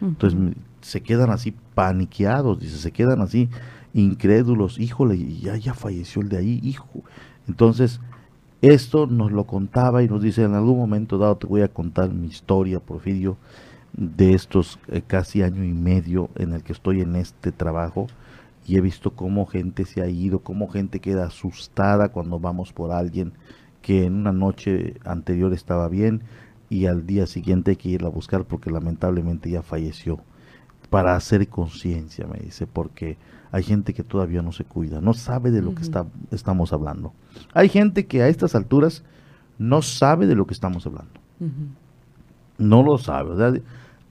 Entonces 0.00 0.38
se 0.80 1.00
quedan 1.02 1.30
así 1.30 1.54
paniqueados, 1.74 2.60
dice, 2.60 2.78
se 2.78 2.90
quedan 2.92 3.20
así 3.20 3.48
incrédulos, 3.94 4.78
híjole, 4.80 5.18
ya, 5.40 5.56
ya 5.56 5.74
falleció 5.74 6.22
el 6.22 6.28
de 6.28 6.38
ahí, 6.38 6.60
hijo. 6.62 6.88
Entonces, 7.48 8.00
esto 8.62 9.06
nos 9.06 9.32
lo 9.32 9.44
contaba 9.44 10.02
y 10.02 10.08
nos 10.08 10.22
dice, 10.22 10.44
en 10.44 10.54
algún 10.54 10.78
momento 10.78 11.18
dado 11.18 11.36
te 11.36 11.46
voy 11.46 11.62
a 11.62 11.68
contar 11.68 12.10
mi 12.12 12.28
historia, 12.28 12.80
Porfirio, 12.80 13.36
de 13.92 14.34
estos 14.34 14.78
eh, 14.88 15.02
casi 15.06 15.42
año 15.42 15.64
y 15.64 15.72
medio 15.74 16.30
en 16.36 16.52
el 16.52 16.62
que 16.62 16.72
estoy 16.72 17.00
en 17.02 17.16
este 17.16 17.52
trabajo 17.52 18.06
y 18.66 18.76
he 18.76 18.80
visto 18.80 19.12
cómo 19.12 19.46
gente 19.46 19.84
se 19.84 20.02
ha 20.02 20.08
ido, 20.08 20.40
cómo 20.40 20.68
gente 20.68 21.00
queda 21.00 21.26
asustada 21.26 22.10
cuando 22.10 22.38
vamos 22.38 22.72
por 22.72 22.92
alguien 22.92 23.32
que 23.80 24.04
en 24.04 24.14
una 24.14 24.32
noche 24.32 24.94
anterior 25.04 25.52
estaba 25.52 25.88
bien 25.88 26.22
y 26.70 26.86
al 26.86 27.06
día 27.06 27.26
siguiente 27.26 27.72
hay 27.72 27.76
que 27.76 27.88
irla 27.88 28.08
a 28.08 28.12
buscar 28.12 28.44
porque 28.44 28.70
lamentablemente 28.70 29.50
ya 29.50 29.62
falleció. 29.62 30.20
Para 30.90 31.16
hacer 31.16 31.48
conciencia, 31.48 32.26
me 32.26 32.38
dice, 32.38 32.66
porque 32.66 33.16
hay 33.50 33.62
gente 33.62 33.94
que 33.94 34.02
todavía 34.02 34.42
no 34.42 34.52
se 34.52 34.64
cuida, 34.64 35.00
no 35.00 35.14
sabe 35.14 35.50
de 35.50 35.62
lo 35.62 35.74
que 35.74 35.82
está, 35.82 36.06
estamos 36.30 36.72
hablando. 36.72 37.12
Hay 37.54 37.68
gente 37.68 38.06
que 38.06 38.22
a 38.22 38.28
estas 38.28 38.54
alturas 38.54 39.02
no 39.58 39.82
sabe 39.82 40.26
de 40.26 40.34
lo 40.34 40.46
que 40.46 40.54
estamos 40.54 40.86
hablando 40.86 41.20
no 42.62 42.82
lo 42.82 42.98
sabe, 42.98 43.34
¿verdad? 43.34 43.60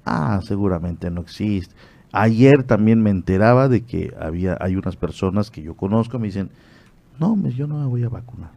Ah, 0.05 0.39
seguramente 0.43 1.09
no 1.09 1.21
existe. 1.21 1.73
Ayer 2.11 2.63
también 2.63 3.01
me 3.01 3.09
enteraba 3.09 3.67
de 3.69 3.81
que 3.81 4.13
había, 4.19 4.57
hay 4.59 4.75
unas 4.75 4.95
personas 4.95 5.49
que 5.51 5.61
yo 5.61 5.75
conozco, 5.75 6.19
me 6.19 6.27
dicen, 6.27 6.49
no, 7.19 7.35
me- 7.35 7.51
yo 7.53 7.67
no 7.67 7.79
me 7.79 7.85
voy 7.85 8.03
a 8.03 8.09
vacunar. 8.09 8.51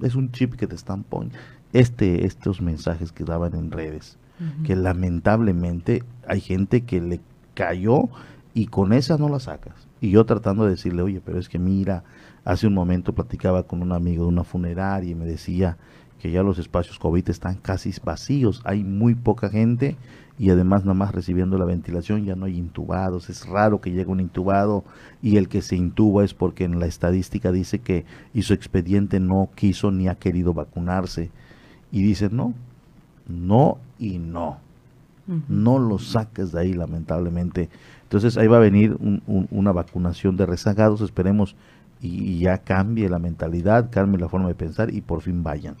Es 0.00 0.14
un 0.14 0.30
chip 0.32 0.54
que 0.54 0.66
te 0.66 0.74
están 0.74 1.02
poniendo. 1.04 1.38
Este, 1.72 2.26
estos 2.26 2.60
mensajes 2.60 3.10
que 3.12 3.24
daban 3.24 3.54
en 3.54 3.70
redes, 3.70 4.18
que 4.64 4.74
lamentablemente 4.76 6.02
hay 6.28 6.40
gente 6.40 6.82
que 6.82 7.00
le 7.00 7.20
cayó 7.54 8.08
y 8.52 8.66
con 8.66 8.92
esa 8.92 9.16
no 9.16 9.28
la 9.28 9.38
sacas. 9.40 9.74
Y 10.00 10.10
yo 10.10 10.24
tratando 10.26 10.64
de 10.64 10.72
decirle, 10.72 11.02
oye, 11.02 11.20
pero 11.24 11.38
es 11.38 11.48
que 11.48 11.58
mira, 11.58 12.02
hace 12.44 12.66
un 12.66 12.74
momento 12.74 13.14
platicaba 13.14 13.62
con 13.62 13.80
un 13.82 13.92
amigo 13.92 14.24
de 14.24 14.28
una 14.28 14.44
funeraria 14.44 15.10
y 15.10 15.14
me 15.14 15.24
decía 15.24 15.76
que 16.20 16.30
ya 16.30 16.42
los 16.42 16.58
espacios 16.58 16.98
COVID 16.98 17.28
están 17.30 17.56
casi 17.56 17.92
vacíos, 18.04 18.60
hay 18.64 18.82
muy 18.84 19.14
poca 19.14 19.48
gente 19.48 19.96
y 20.38 20.50
además 20.50 20.82
nada 20.84 20.94
más 20.94 21.14
recibiendo 21.14 21.58
la 21.58 21.64
ventilación 21.64 22.24
ya 22.24 22.34
no 22.34 22.46
hay 22.46 22.58
intubados, 22.58 23.30
es 23.30 23.46
raro 23.46 23.80
que 23.80 23.92
llegue 23.92 24.10
un 24.10 24.20
intubado 24.20 24.82
y 25.22 25.36
el 25.36 25.48
que 25.48 25.62
se 25.62 25.76
intuba 25.76 26.24
es 26.24 26.34
porque 26.34 26.64
en 26.64 26.80
la 26.80 26.86
estadística 26.86 27.52
dice 27.52 27.78
que 27.78 28.04
y 28.32 28.42
su 28.42 28.52
expediente 28.52 29.20
no 29.20 29.48
quiso 29.54 29.90
ni 29.92 30.08
ha 30.08 30.16
querido 30.16 30.52
vacunarse 30.52 31.30
y 31.92 32.02
dice 32.02 32.28
no, 32.30 32.52
no 33.28 33.78
y 33.98 34.18
no 34.18 34.58
no 35.48 35.78
lo 35.78 35.98
saques 35.98 36.52
de 36.52 36.60
ahí 36.60 36.74
lamentablemente. 36.74 37.70
Entonces 38.02 38.36
ahí 38.36 38.46
va 38.46 38.58
a 38.58 38.60
venir 38.60 38.94
un- 39.00 39.22
un- 39.26 39.48
una 39.50 39.72
vacunación 39.72 40.36
de 40.36 40.44
rezagados, 40.44 41.00
esperemos 41.00 41.56
y 42.02 42.40
ya 42.40 42.58
cambie 42.58 43.08
la 43.08 43.18
mentalidad, 43.18 43.88
cambie 43.90 44.20
la 44.20 44.28
forma 44.28 44.48
de 44.48 44.54
pensar 44.54 44.92
y 44.92 45.00
por 45.00 45.22
fin 45.22 45.42
vayan. 45.42 45.76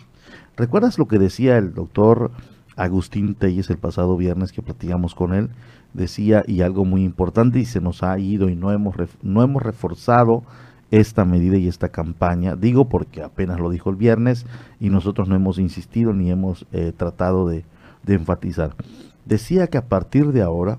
¿Recuerdas 0.56 0.98
lo 0.98 1.08
que 1.08 1.18
decía 1.18 1.58
el 1.58 1.74
doctor 1.74 2.30
Agustín 2.76 3.34
Telles 3.34 3.70
el 3.70 3.78
pasado 3.78 4.16
viernes 4.16 4.52
que 4.52 4.62
platicamos 4.62 5.14
con 5.14 5.34
él? 5.34 5.50
Decía, 5.92 6.42
y 6.46 6.62
algo 6.62 6.84
muy 6.84 7.04
importante, 7.04 7.60
y 7.60 7.64
se 7.64 7.80
nos 7.80 8.02
ha 8.02 8.18
ido 8.18 8.48
y 8.48 8.56
no 8.56 8.72
hemos, 8.72 8.96
no 9.22 9.42
hemos 9.42 9.62
reforzado 9.62 10.42
esta 10.90 11.24
medida 11.24 11.56
y 11.56 11.68
esta 11.68 11.88
campaña. 11.88 12.56
Digo 12.56 12.88
porque 12.88 13.22
apenas 13.22 13.60
lo 13.60 13.70
dijo 13.70 13.90
el 13.90 13.96
viernes 13.96 14.46
y 14.80 14.90
nosotros 14.90 15.28
no 15.28 15.34
hemos 15.34 15.58
insistido 15.58 16.12
ni 16.12 16.30
hemos 16.30 16.66
eh, 16.72 16.92
tratado 16.96 17.48
de, 17.48 17.64
de 18.04 18.14
enfatizar. 18.14 18.74
Decía 19.24 19.66
que 19.68 19.78
a 19.78 19.86
partir 19.86 20.32
de 20.32 20.42
ahora, 20.42 20.78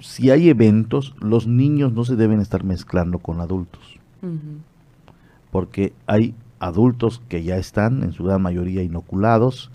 si 0.00 0.30
hay 0.30 0.48
eventos, 0.48 1.14
los 1.20 1.46
niños 1.46 1.92
no 1.92 2.04
se 2.04 2.16
deben 2.16 2.40
estar 2.40 2.64
mezclando 2.64 3.18
con 3.18 3.40
adultos. 3.40 3.98
Porque 5.50 5.92
hay 6.06 6.34
adultos 6.60 7.20
que 7.28 7.42
ya 7.42 7.58
están 7.58 8.02
en 8.02 8.12
su 8.12 8.24
gran 8.24 8.40
mayoría 8.40 8.82
inoculados 8.82 9.70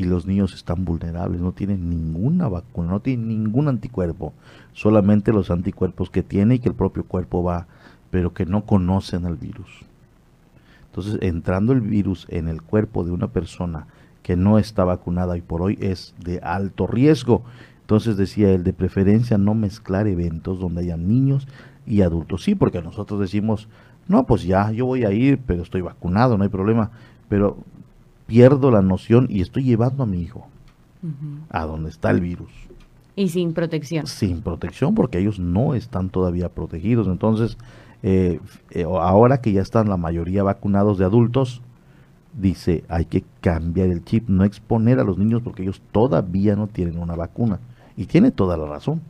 y 0.00 0.04
los 0.04 0.24
niños 0.24 0.54
están 0.54 0.86
vulnerables, 0.86 1.42
no 1.42 1.52
tienen 1.52 1.90
ninguna 1.90 2.48
vacuna, 2.48 2.88
no 2.88 3.00
tienen 3.00 3.28
ningún 3.28 3.68
anticuerpo, 3.68 4.32
solamente 4.72 5.30
los 5.30 5.50
anticuerpos 5.50 6.08
que 6.08 6.22
tiene 6.22 6.54
y 6.54 6.58
que 6.58 6.70
el 6.70 6.74
propio 6.74 7.04
cuerpo 7.04 7.42
va, 7.42 7.66
pero 8.10 8.32
que 8.32 8.46
no 8.46 8.64
conocen 8.64 9.26
al 9.26 9.36
virus. 9.36 9.68
Entonces, 10.86 11.18
entrando 11.20 11.74
el 11.74 11.82
virus 11.82 12.26
en 12.30 12.48
el 12.48 12.62
cuerpo 12.62 13.04
de 13.04 13.10
una 13.10 13.28
persona 13.28 13.88
que 14.22 14.36
no 14.36 14.58
está 14.58 14.84
vacunada 14.84 15.36
y 15.36 15.42
por 15.42 15.60
hoy 15.60 15.76
es 15.82 16.14
de 16.24 16.40
alto 16.40 16.86
riesgo. 16.86 17.42
Entonces 17.82 18.16
decía 18.16 18.50
él, 18.52 18.64
de 18.64 18.72
preferencia 18.72 19.36
no 19.36 19.52
mezclar 19.52 20.06
eventos 20.06 20.60
donde 20.60 20.80
haya 20.80 20.96
niños 20.96 21.46
y 21.86 22.00
adultos. 22.00 22.42
Sí, 22.42 22.54
porque 22.54 22.80
nosotros 22.80 23.20
decimos, 23.20 23.68
no, 24.08 24.24
pues 24.24 24.44
ya, 24.44 24.72
yo 24.72 24.86
voy 24.86 25.04
a 25.04 25.12
ir, 25.12 25.40
pero 25.46 25.62
estoy 25.62 25.82
vacunado, 25.82 26.38
no 26.38 26.44
hay 26.44 26.48
problema. 26.48 26.90
Pero 27.28 27.58
pierdo 28.30 28.70
la 28.70 28.80
noción 28.80 29.26
y 29.28 29.40
estoy 29.40 29.64
llevando 29.64 30.04
a 30.04 30.06
mi 30.06 30.22
hijo 30.22 30.46
a 31.48 31.66
donde 31.66 31.90
está 31.90 32.10
el 32.10 32.20
virus. 32.20 32.52
Y 33.16 33.28
sin 33.28 33.52
protección. 33.52 34.06
Sin 34.06 34.40
protección, 34.40 34.94
porque 34.94 35.18
ellos 35.18 35.40
no 35.40 35.74
están 35.74 36.10
todavía 36.10 36.48
protegidos. 36.48 37.08
Entonces, 37.08 37.58
eh, 38.04 38.38
eh, 38.70 38.84
ahora 38.84 39.40
que 39.40 39.52
ya 39.52 39.62
están 39.62 39.88
la 39.88 39.96
mayoría 39.96 40.44
vacunados 40.44 40.96
de 40.96 41.06
adultos, 41.06 41.60
dice, 42.40 42.84
hay 42.88 43.06
que 43.06 43.24
cambiar 43.40 43.88
el 43.88 44.04
chip, 44.04 44.28
no 44.28 44.44
exponer 44.44 45.00
a 45.00 45.04
los 45.04 45.18
niños 45.18 45.42
porque 45.42 45.62
ellos 45.62 45.82
todavía 45.90 46.54
no 46.54 46.68
tienen 46.68 46.98
una 46.98 47.16
vacuna. 47.16 47.58
Y 47.96 48.06
tiene 48.06 48.30
toda 48.30 48.56
la 48.56 48.66
razón. 48.66 49.00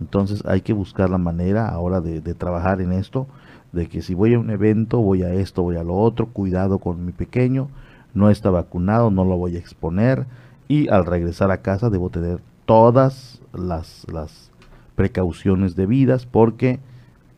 Entonces 0.00 0.44
hay 0.44 0.60
que 0.60 0.74
buscar 0.74 1.08
la 1.08 1.18
manera 1.18 1.70
ahora 1.70 2.02
de, 2.02 2.20
de, 2.20 2.34
trabajar 2.34 2.82
en 2.82 2.92
esto 2.92 3.26
de 3.72 3.88
que 3.88 4.02
si 4.02 4.14
voy 4.14 4.34
a 4.34 4.38
un 4.38 4.50
evento, 4.50 4.98
voy 4.98 5.22
a 5.22 5.32
esto, 5.32 5.62
voy 5.62 5.76
a 5.76 5.82
lo 5.82 5.94
otro, 5.94 6.26
cuidado 6.26 6.78
con 6.78 7.04
mi 7.04 7.12
pequeño, 7.12 7.68
no 8.16 8.30
está 8.30 8.50
vacunado, 8.50 9.10
no 9.10 9.24
lo 9.24 9.36
voy 9.36 9.56
a 9.56 9.58
exponer 9.58 10.26
y 10.68 10.88
al 10.88 11.06
regresar 11.06 11.50
a 11.50 11.62
casa 11.62 11.90
debo 11.90 12.10
tener 12.10 12.40
todas 12.64 13.40
las, 13.52 14.06
las 14.10 14.50
precauciones 14.96 15.76
debidas 15.76 16.26
porque 16.26 16.80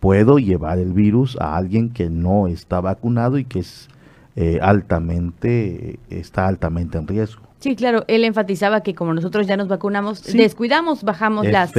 puedo 0.01 0.39
llevar 0.39 0.79
el 0.79 0.93
virus 0.93 1.37
a 1.41 1.57
alguien 1.57 1.91
que 1.91 2.09
no 2.09 2.47
está 2.47 2.81
vacunado 2.81 3.39
y 3.39 3.45
que 3.45 3.59
es 3.59 3.89
eh, 4.37 4.61
altamente, 4.63 5.99
está 6.11 6.47
altamente 6.47 6.97
en 6.97 7.09
riesgo. 7.09 7.48
Sí, 7.61 7.75
claro, 7.75 8.05
él 8.07 8.23
enfatizaba 8.25 8.83
que 8.83 8.95
como 8.95 9.13
nosotros 9.13 9.49
ya 9.49 9.57
nos 9.57 9.67
vacunamos, 9.67 10.23
descuidamos, 10.23 11.03
bajamos 11.03 11.45
las 11.45 11.73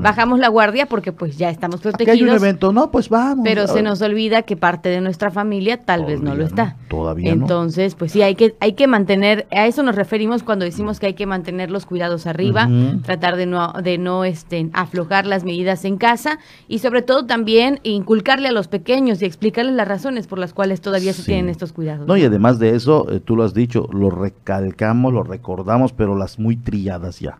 bajamos 0.00 0.38
la 0.38 0.48
guardia 0.48 0.84
porque 0.84 1.12
pues 1.12 1.38
ya 1.38 1.48
estamos 1.48 1.80
protegidos. 1.80 2.14
Aquí 2.14 2.24
hay 2.24 2.28
un 2.28 2.36
evento, 2.36 2.74
no, 2.74 2.90
pues 2.90 3.08
vamos. 3.08 3.42
Pero 3.42 3.66
se 3.66 3.80
nos 3.82 4.02
olvida 4.02 4.42
que 4.42 4.58
parte 4.58 4.90
de 4.90 5.00
nuestra 5.00 5.30
familia 5.30 5.78
tal 5.78 6.04
vez 6.04 6.20
no 6.20 6.34
lo 6.34 6.44
está. 6.44 6.76
todavía 6.88 7.32
Entonces, 7.32 7.94
pues 7.94 8.12
sí 8.12 8.20
hay 8.20 8.34
que 8.34 8.54
hay 8.60 8.74
que 8.74 8.86
mantener, 8.86 9.46
a 9.50 9.66
eso 9.66 9.82
nos 9.82 9.94
referimos 9.94 10.42
cuando 10.42 10.66
decimos 10.66 11.00
que 11.00 11.06
hay 11.06 11.14
que 11.14 11.24
mantener 11.24 11.70
los 11.70 11.86
cuidados 11.86 12.26
arriba, 12.26 12.68
tratar 13.02 13.36
de 13.36 13.46
no 13.46 13.72
de 13.82 13.96
no 13.96 14.24
este 14.24 14.68
aflojar 14.74 15.24
las 15.24 15.44
medidas 15.44 15.86
en 15.86 15.96
casa 15.96 16.38
y 16.68 16.80
sobre 16.80 17.00
todo 17.00 17.24
también 17.24 17.80
inculcarle 17.82 18.48
a 18.48 18.52
los 18.52 18.68
pequeños 18.68 19.22
y 19.22 19.24
explicarles 19.24 19.74
las 19.74 19.88
razones 19.88 20.26
por 20.26 20.38
las 20.38 20.52
cuales 20.52 20.82
todavía 20.82 21.14
se 21.14 21.22
tienen 21.22 21.48
estos 21.48 21.72
cuidados. 21.72 22.06
No, 22.06 22.14
y 22.18 22.24
además 22.24 22.58
de 22.58 22.76
eso, 22.76 23.10
eh, 23.10 23.20
tú 23.20 23.36
lo 23.36 23.44
has 23.44 23.54
dicho, 23.54 23.88
lo 23.90 24.10
recalcamos 24.10 25.13
lo 25.14 25.22
recordamos, 25.22 25.92
pero 25.92 26.16
las 26.16 26.38
muy 26.38 26.56
trilladas 26.56 27.20
ya. 27.20 27.38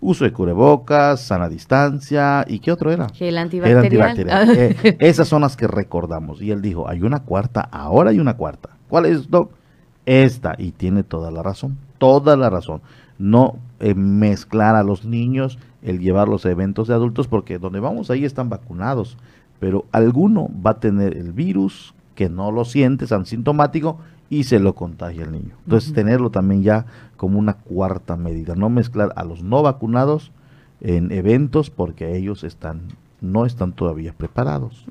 Uso 0.00 0.24
de 0.24 0.32
cubrebocas, 0.32 1.20
sana 1.20 1.48
distancia, 1.48 2.44
¿y 2.48 2.58
qué 2.58 2.70
otro 2.70 2.90
era? 2.90 3.08
Gel 3.10 3.38
antibacterial. 3.38 4.50
Eh, 4.56 4.96
esas 5.00 5.28
son 5.28 5.42
las 5.42 5.56
que 5.56 5.66
recordamos. 5.66 6.40
Y 6.40 6.50
él 6.50 6.62
dijo, 6.62 6.88
hay 6.88 7.02
una 7.02 7.20
cuarta, 7.20 7.60
ahora 7.60 8.10
hay 8.10 8.20
una 8.20 8.36
cuarta. 8.36 8.70
¿Cuál 8.88 9.06
es, 9.06 9.30
Doc? 9.30 9.50
Esta, 10.04 10.54
y 10.58 10.70
tiene 10.70 11.02
toda 11.02 11.30
la 11.30 11.42
razón, 11.42 11.78
toda 11.98 12.36
la 12.36 12.48
razón. 12.48 12.80
No 13.18 13.56
eh, 13.80 13.94
mezclar 13.94 14.76
a 14.76 14.82
los 14.82 15.04
niños, 15.04 15.58
el 15.82 15.98
llevarlos 15.98 16.46
a 16.46 16.50
eventos 16.50 16.88
de 16.88 16.94
adultos, 16.94 17.26
porque 17.26 17.58
donde 17.58 17.80
vamos 17.80 18.10
ahí 18.10 18.24
están 18.24 18.48
vacunados, 18.48 19.16
pero 19.58 19.86
alguno 19.92 20.48
va 20.64 20.72
a 20.72 20.80
tener 20.80 21.16
el 21.16 21.32
virus 21.32 21.94
que 22.14 22.28
no 22.28 22.50
lo 22.50 22.64
siente, 22.64 23.04
es 23.04 23.12
asintomático, 23.12 23.98
y 24.30 24.44
se 24.44 24.58
lo 24.58 24.74
contagia 24.74 25.24
el 25.24 25.32
niño. 25.32 25.54
Entonces, 25.64 25.92
tenerlo 25.92 26.30
también 26.30 26.62
ya 26.62 26.86
como 27.16 27.38
una 27.38 27.54
cuarta 27.54 28.16
medida, 28.16 28.54
no 28.54 28.68
mezclar 28.68 29.12
a 29.16 29.24
los 29.24 29.42
no 29.42 29.62
vacunados 29.62 30.32
en 30.80 31.12
eventos 31.12 31.70
porque 31.70 32.16
ellos 32.16 32.44
están 32.44 32.82
no 33.20 33.46
están 33.46 33.72
todavía 33.72 34.12
preparados. 34.12 34.84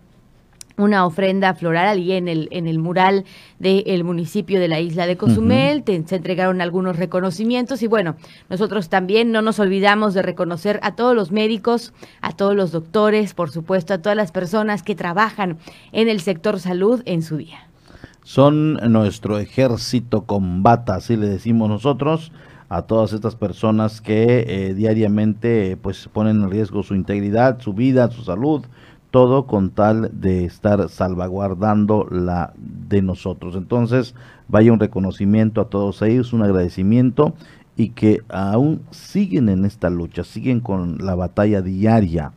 una 0.77 1.07
ofrenda 1.07 1.55
floral 1.55 1.87
allí 1.89 2.13
en 2.13 2.29
el, 2.29 2.49
en 2.51 2.67
el 2.67 2.79
mural 2.79 3.25
del 3.59 4.05
municipio 4.05 4.61
de 4.61 4.69
la 4.69 4.81
isla 4.81 5.07
de 5.07 5.17
Cozumel, 5.17 5.83
se 5.87 6.17
entregaron 6.17 6.61
algunos 6.61 6.97
reconocimientos 6.97 7.83
y 7.83 7.87
bueno, 7.87 8.17
nosotros 8.51 8.89
también 8.89 9.33
no 9.33 9.43
nos 9.43 9.59
olvidamos 9.59 10.15
de 10.15 10.23
reconocer 10.23 10.79
a 10.83 10.95
todos 10.95 11.15
los 11.15 11.33
médicos, 11.33 11.93
a 12.21 12.33
todos 12.33 12.55
los 12.55 12.73
doctores, 12.73 13.35
por 13.35 13.51
supuesto, 13.51 13.95
a 13.95 13.99
todas 13.99 14.17
las 14.17 14.33
personas 14.33 14.83
que 14.83 14.95
trabajan 14.95 15.59
en 15.93 16.09
el 16.09 16.21
sector 16.21 16.61
salud 16.61 17.03
en 17.07 17.23
su 17.23 17.39
día. 17.39 17.69
Son 18.23 18.75
nuestro 18.93 19.39
ejército 19.39 20.23
combata, 20.23 20.97
así 20.97 21.17
le 21.17 21.29
decimos 21.29 21.69
nosotros, 21.69 22.33
a 22.69 22.83
todas 22.83 23.13
estas 23.13 23.37
personas 23.37 24.01
que 24.01 24.45
eh, 24.49 24.75
diariamente 24.75 25.77
pues 25.81 26.09
ponen 26.13 26.43
en 26.43 26.51
riesgo 26.51 26.83
su 26.83 26.95
integridad, 26.95 27.61
su 27.61 27.73
vida, 27.73 28.11
su 28.11 28.25
salud, 28.25 28.65
todo 29.11 29.47
con 29.47 29.71
tal 29.71 30.11
de 30.13 30.45
estar 30.45 30.89
salvaguardando 30.89 32.07
la 32.11 32.53
de 32.57 33.03
nosotros. 33.03 33.57
Entonces, 33.57 34.15
vaya 34.49 34.73
un 34.73 34.81
reconocimiento 34.81 35.61
a 35.61 35.69
todos 35.69 36.03
ellos, 36.03 36.33
un 36.33 36.43
agradecimiento 36.43 37.35
y 37.77 37.91
que 37.91 38.23
aún 38.29 38.83
siguen 38.91 39.49
en 39.49 39.65
esta 39.65 39.91
lucha, 39.91 40.25
siguen 40.25 40.61
con 40.61 40.99
la 41.05 41.15
batalla 41.15 41.61
diaria 41.61 42.33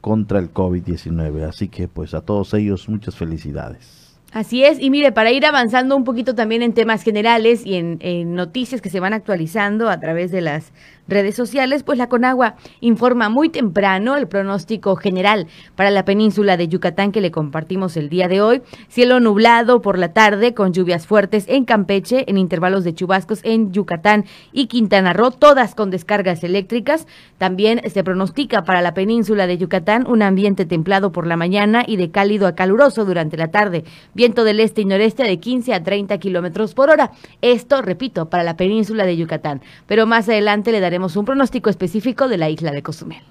contra 0.00 0.38
el 0.38 0.52
COVID-19. 0.52 1.48
Así 1.48 1.68
que 1.68 1.88
pues 1.88 2.14
a 2.14 2.20
todos 2.20 2.54
ellos 2.54 2.88
muchas 2.88 3.16
felicidades. 3.16 4.04
Así 4.32 4.64
es, 4.64 4.80
y 4.80 4.90
mire, 4.90 5.12
para 5.12 5.30
ir 5.30 5.46
avanzando 5.46 5.96
un 5.96 6.02
poquito 6.02 6.34
también 6.34 6.62
en 6.62 6.74
temas 6.74 7.04
generales 7.04 7.64
y 7.64 7.76
en, 7.76 7.98
en, 8.00 8.34
noticias 8.34 8.80
que 8.80 8.90
se 8.90 8.98
van 8.98 9.12
actualizando 9.12 9.88
a 9.88 10.00
través 10.00 10.32
de 10.32 10.40
las 10.40 10.72
redes 11.08 11.34
sociales, 11.34 11.82
pues 11.82 11.98
la 11.98 12.08
Conagua 12.08 12.56
informa 12.80 13.28
muy 13.28 13.48
temprano 13.48 14.16
el 14.16 14.28
pronóstico 14.28 14.96
general 14.96 15.46
para 15.76 15.90
la 15.90 16.04
península 16.04 16.56
de 16.56 16.68
Yucatán 16.68 17.12
que 17.12 17.20
le 17.20 17.30
compartimos 17.30 17.96
el 17.96 18.08
día 18.08 18.28
de 18.28 18.40
hoy. 18.40 18.62
Cielo 18.88 19.20
nublado 19.20 19.82
por 19.82 19.98
la 19.98 20.12
tarde 20.12 20.54
con 20.54 20.72
lluvias 20.72 21.06
fuertes 21.06 21.46
en 21.48 21.64
Campeche, 21.64 22.24
en 22.28 22.38
intervalos 22.38 22.84
de 22.84 22.94
chubascos 22.94 23.40
en 23.44 23.72
Yucatán 23.72 24.24
y 24.52 24.66
Quintana 24.66 25.12
Roo, 25.12 25.30
todas 25.30 25.74
con 25.74 25.90
descargas 25.90 26.44
eléctricas. 26.44 27.06
También 27.38 27.80
se 27.90 28.04
pronostica 28.04 28.64
para 28.64 28.82
la 28.82 28.94
península 28.94 29.46
de 29.46 29.58
Yucatán 29.58 30.06
un 30.06 30.22
ambiente 30.22 30.66
templado 30.66 31.12
por 31.12 31.26
la 31.26 31.36
mañana 31.36 31.84
y 31.86 31.96
de 31.96 32.10
cálido 32.10 32.46
a 32.46 32.54
caluroso 32.54 33.04
durante 33.04 33.36
la 33.36 33.48
tarde. 33.48 33.84
Viento 34.14 34.44
del 34.44 34.60
este 34.60 34.82
y 34.82 34.84
noreste 34.84 35.24
de 35.24 35.38
15 35.38 35.74
a 35.74 35.82
30 35.82 36.18
kilómetros 36.18 36.74
por 36.74 36.90
hora. 36.90 37.12
Esto, 37.42 37.82
repito, 37.82 38.28
para 38.28 38.42
la 38.42 38.56
península 38.56 39.04
de 39.04 39.16
Yucatán. 39.16 39.60
Pero 39.86 40.06
más 40.06 40.28
adelante 40.28 40.72
le 40.72 40.80
daré 40.80 40.93
un 40.98 41.24
pronóstico 41.24 41.70
específico 41.70 42.28
de 42.28 42.38
la 42.38 42.50
isla 42.50 42.70
de 42.70 42.82
Cozumel. 42.82 43.22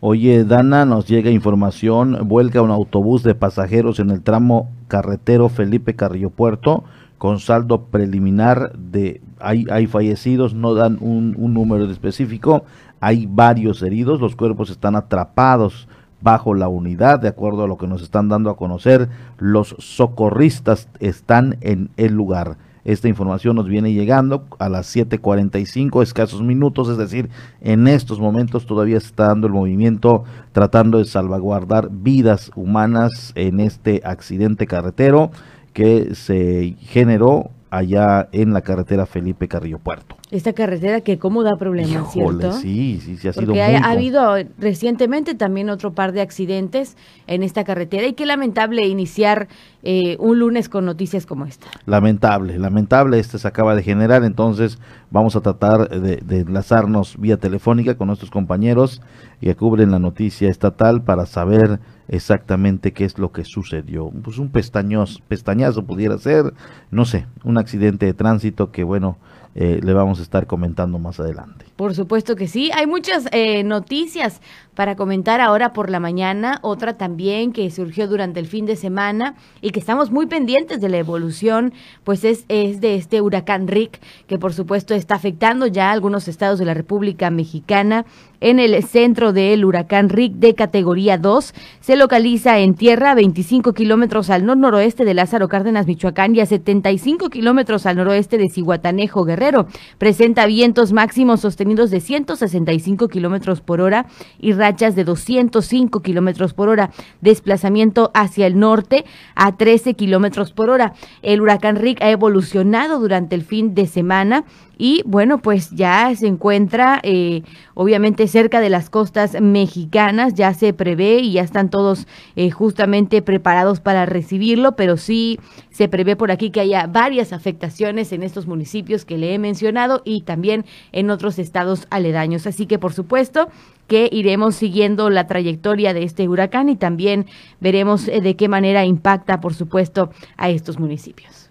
Oye, 0.00 0.44
Dana, 0.44 0.84
nos 0.84 1.06
llega 1.06 1.30
información, 1.30 2.18
vuelca 2.28 2.60
un 2.60 2.70
autobús 2.70 3.22
de 3.22 3.34
pasajeros 3.34 4.00
en 4.00 4.10
el 4.10 4.22
tramo 4.22 4.70
carretero 4.88 5.48
Felipe 5.48 5.94
Carrillo 5.94 6.30
Puerto 6.30 6.84
con 7.18 7.38
saldo 7.38 7.84
preliminar 7.86 8.72
de 8.76 9.22
hay, 9.40 9.86
fallecidos, 9.86 10.54
no 10.54 10.74
dan 10.74 10.98
un 11.00 11.54
número 11.54 11.90
específico, 11.90 12.64
hay 13.00 13.26
varios 13.26 13.82
heridos, 13.82 14.20
los 14.20 14.36
cuerpos 14.36 14.70
están 14.70 14.96
atrapados 14.96 15.88
bajo 16.24 16.54
la 16.54 16.68
unidad, 16.68 17.20
de 17.20 17.28
acuerdo 17.28 17.64
a 17.64 17.68
lo 17.68 17.76
que 17.76 17.86
nos 17.86 18.02
están 18.02 18.30
dando 18.30 18.48
a 18.48 18.56
conocer, 18.56 19.10
los 19.38 19.76
socorristas 19.78 20.88
están 20.98 21.58
en 21.60 21.90
el 21.98 22.14
lugar. 22.14 22.56
Esta 22.84 23.08
información 23.08 23.56
nos 23.56 23.66
viene 23.66 23.92
llegando 23.92 24.44
a 24.58 24.68
las 24.68 24.86
7:45, 24.94 26.02
escasos 26.02 26.42
minutos, 26.42 26.88
es 26.88 26.98
decir, 26.98 27.30
en 27.60 27.88
estos 27.88 28.20
momentos 28.20 28.66
todavía 28.66 28.98
está 28.98 29.28
dando 29.28 29.46
el 29.46 29.52
movimiento 29.52 30.24
tratando 30.52 30.98
de 30.98 31.06
salvaguardar 31.06 31.88
vidas 31.90 32.50
humanas 32.54 33.32
en 33.34 33.60
este 33.60 34.02
accidente 34.04 34.66
carretero 34.66 35.30
que 35.72 36.14
se 36.14 36.76
generó 36.80 37.50
allá 37.70 38.28
en 38.32 38.52
la 38.52 38.60
carretera 38.60 39.06
Felipe 39.06 39.48
Carrillo 39.48 39.78
Puerto. 39.78 40.16
Esta 40.34 40.52
carretera 40.52 41.00
que 41.00 41.16
cómo 41.16 41.44
da 41.44 41.52
problemas, 41.56 42.12
¿cierto? 42.12 42.54
Sí, 42.54 42.98
sí, 43.00 43.16
sí 43.16 43.28
ha 43.28 43.32
sido 43.32 43.46
Porque 43.46 43.62
ha, 43.62 43.78
ha, 43.86 43.92
habido 43.92 44.34
recientemente 44.58 45.36
también 45.36 45.70
otro 45.70 45.92
par 45.92 46.12
de 46.12 46.22
accidentes 46.22 46.96
en 47.28 47.44
esta 47.44 47.62
carretera 47.62 48.08
y 48.08 48.14
qué 48.14 48.26
lamentable 48.26 48.84
iniciar 48.88 49.46
eh, 49.84 50.16
un 50.18 50.40
lunes 50.40 50.68
con 50.68 50.86
noticias 50.86 51.24
como 51.24 51.44
esta. 51.44 51.68
Lamentable, 51.86 52.58
lamentable, 52.58 53.20
este 53.20 53.38
se 53.38 53.46
acaba 53.46 53.76
de 53.76 53.84
generar, 53.84 54.24
entonces 54.24 54.80
vamos 55.12 55.36
a 55.36 55.40
tratar 55.40 55.88
de, 55.88 56.16
de 56.16 56.40
enlazarnos 56.40 57.16
vía 57.16 57.36
telefónica 57.36 57.94
con 57.96 58.08
nuestros 58.08 58.32
compañeros 58.32 59.00
que 59.40 59.54
cubren 59.54 59.90
la 59.90 59.98
noticia 59.98 60.48
estatal 60.48 61.04
para 61.04 61.26
saber 61.26 61.78
exactamente 62.08 62.92
qué 62.92 63.04
es 63.04 63.18
lo 63.18 63.30
que 63.30 63.44
sucedió. 63.44 64.10
Pues 64.22 64.38
un 64.38 64.50
pestañoso, 64.50 65.20
pestañazo 65.28 65.82
pudiera 65.82 66.18
ser, 66.18 66.54
no 66.90 67.04
sé, 67.04 67.26
un 67.44 67.58
accidente 67.58 68.06
de 68.06 68.14
tránsito 68.14 68.72
que 68.72 68.84
bueno, 68.84 69.18
eh, 69.54 69.80
le 69.82 69.92
vamos 69.92 70.18
a 70.18 70.22
estar 70.22 70.46
comentando 70.46 70.98
más 70.98 71.20
adelante. 71.20 71.66
Por 71.76 71.92
supuesto 71.94 72.36
que 72.36 72.46
sí. 72.46 72.70
Hay 72.72 72.86
muchas 72.86 73.26
eh, 73.32 73.64
noticias 73.64 74.40
para 74.76 74.94
comentar 74.94 75.40
ahora 75.40 75.72
por 75.72 75.90
la 75.90 75.98
mañana. 75.98 76.58
Otra 76.62 76.96
también 76.96 77.52
que 77.52 77.68
surgió 77.70 78.06
durante 78.06 78.38
el 78.38 78.46
fin 78.46 78.64
de 78.64 78.76
semana 78.76 79.34
y 79.60 79.70
que 79.70 79.80
estamos 79.80 80.12
muy 80.12 80.26
pendientes 80.26 80.80
de 80.80 80.88
la 80.88 80.98
evolución, 80.98 81.72
pues 82.04 82.24
es, 82.24 82.44
es 82.48 82.80
de 82.80 82.94
este 82.94 83.20
huracán 83.20 83.66
Rick, 83.66 84.00
que 84.28 84.38
por 84.38 84.52
supuesto 84.52 84.94
está 84.94 85.16
afectando 85.16 85.66
ya 85.66 85.90
a 85.90 85.92
algunos 85.92 86.28
estados 86.28 86.60
de 86.60 86.64
la 86.64 86.74
República 86.74 87.30
Mexicana. 87.30 88.04
En 88.40 88.58
el 88.58 88.82
centro 88.84 89.32
del 89.32 89.64
huracán 89.64 90.10
Rick 90.10 90.34
de 90.34 90.54
categoría 90.54 91.16
2 91.18 91.54
se 91.80 91.96
localiza 91.96 92.58
en 92.58 92.74
tierra 92.74 93.12
a 93.12 93.14
25 93.14 93.72
kilómetros 93.72 94.28
al 94.28 94.44
nor-noroeste 94.44 95.04
de 95.04 95.14
Lázaro 95.14 95.48
Cárdenas, 95.48 95.86
Michoacán 95.86 96.36
y 96.36 96.40
a 96.40 96.46
75 96.46 97.30
kilómetros 97.30 97.86
al 97.86 97.96
noroeste 97.96 98.36
de 98.36 98.50
Cihuatanejo, 98.50 99.24
Guerrero. 99.24 99.66
Presenta 99.98 100.46
vientos 100.46 100.92
máximos 100.92 101.40
sostenidos 101.40 101.63
de 101.64 102.00
165 102.00 103.08
kilómetros 103.08 103.60
por 103.62 103.80
hora 103.80 104.06
y 104.38 104.52
rachas 104.52 104.94
de 104.94 105.04
205 105.04 106.02
kilómetros 106.02 106.52
por 106.52 106.68
hora. 106.68 106.90
Desplazamiento 107.22 108.10
hacia 108.14 108.46
el 108.46 108.58
norte 108.58 109.04
a 109.34 109.56
13 109.56 109.94
kilómetros 109.94 110.52
por 110.52 110.68
hora. 110.68 110.92
El 111.22 111.40
huracán 111.40 111.76
Rick 111.76 112.02
ha 112.02 112.10
evolucionado 112.10 113.00
durante 113.00 113.34
el 113.34 113.42
fin 113.42 113.74
de 113.74 113.86
semana 113.86 114.44
y 114.78 115.02
bueno, 115.06 115.38
pues 115.38 115.70
ya 115.70 116.14
se 116.14 116.26
encuentra 116.26 117.00
eh, 117.02 117.42
obviamente 117.74 118.28
cerca 118.28 118.60
de 118.60 118.70
las 118.70 118.90
costas 118.90 119.40
mexicanas, 119.40 120.34
ya 120.34 120.54
se 120.54 120.72
prevé 120.72 121.18
y 121.18 121.32
ya 121.32 121.42
están 121.42 121.70
todos 121.70 122.06
eh, 122.36 122.50
justamente 122.50 123.22
preparados 123.22 123.80
para 123.80 124.06
recibirlo, 124.06 124.76
pero 124.76 124.96
sí 124.96 125.38
se 125.70 125.88
prevé 125.88 126.16
por 126.16 126.30
aquí 126.30 126.50
que 126.50 126.60
haya 126.60 126.86
varias 126.86 127.32
afectaciones 127.32 128.12
en 128.12 128.22
estos 128.22 128.46
municipios 128.46 129.04
que 129.04 129.18
le 129.18 129.34
he 129.34 129.38
mencionado 129.38 130.02
y 130.04 130.22
también 130.22 130.64
en 130.92 131.10
otros 131.10 131.38
estados 131.38 131.86
aledaños. 131.90 132.46
Así 132.46 132.66
que 132.66 132.78
por 132.78 132.92
supuesto 132.92 133.48
que 133.86 134.08
iremos 134.10 134.56
siguiendo 134.56 135.10
la 135.10 135.26
trayectoria 135.26 135.92
de 135.92 136.04
este 136.04 136.28
huracán 136.28 136.68
y 136.68 136.76
también 136.76 137.26
veremos 137.60 138.08
eh, 138.08 138.20
de 138.20 138.36
qué 138.36 138.48
manera 138.48 138.84
impacta, 138.84 139.40
por 139.40 139.54
supuesto, 139.54 140.10
a 140.36 140.48
estos 140.48 140.78
municipios. 140.78 141.50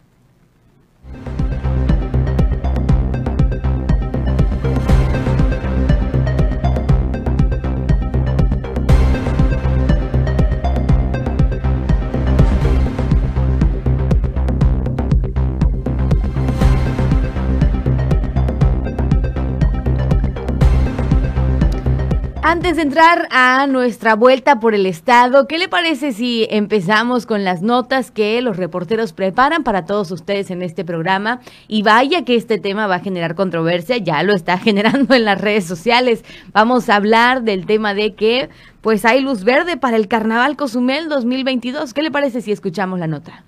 Antes 22.45 22.75
de 22.75 22.82
entrar 22.82 23.29
a 23.32 23.67
nuestra 23.67 24.15
vuelta 24.15 24.60
por 24.60 24.75
el 24.75 24.86
estado, 24.86 25.47
¿qué 25.47 25.58
le 25.58 25.69
parece 25.69 26.12
si 26.12 26.45
empezamos 26.49 27.25
con 27.25 27.45
las 27.45 27.62
notas 27.62 28.12
que 28.12 28.41
los 28.41 28.58
reporteros 28.58 29.13
preparan 29.13 29.63
para 29.63 29.86
todos 29.86 30.12
ustedes 30.12 30.51
en 30.51 30.62
este 30.62 30.84
programa? 30.84 31.39
Y 31.69 31.84
vaya 31.84 32.25
que 32.25 32.36
este 32.36 32.58
tema 32.58 32.86
va 32.86 32.95
a 32.95 32.99
generar 32.99 33.36
controversia, 33.36 33.95
ya 33.95 34.23
lo 34.23 34.36
está 34.36 34.58
generando 34.60 35.15
en 35.15 35.23
las 35.23 35.39
redes 35.39 35.63
sociales. 35.63 36.25
Vamos 36.51 36.89
a 36.89 36.97
hablar 36.97 37.43
del 37.43 37.65
tema 37.65 37.93
de 37.93 38.13
que 38.13 38.49
pues 38.82 39.06
hay 39.06 39.21
luz 39.21 39.45
verde 39.45 39.77
para 39.77 39.95
el 39.95 40.10
Carnaval 40.10 40.58
Cozumel 40.58 41.08
2022. 41.08 41.93
¿Qué 41.93 42.01
le 42.01 42.12
parece 42.12 42.41
si 42.41 42.51
escuchamos 42.51 42.99
la 42.99 43.08
nota? 43.08 43.45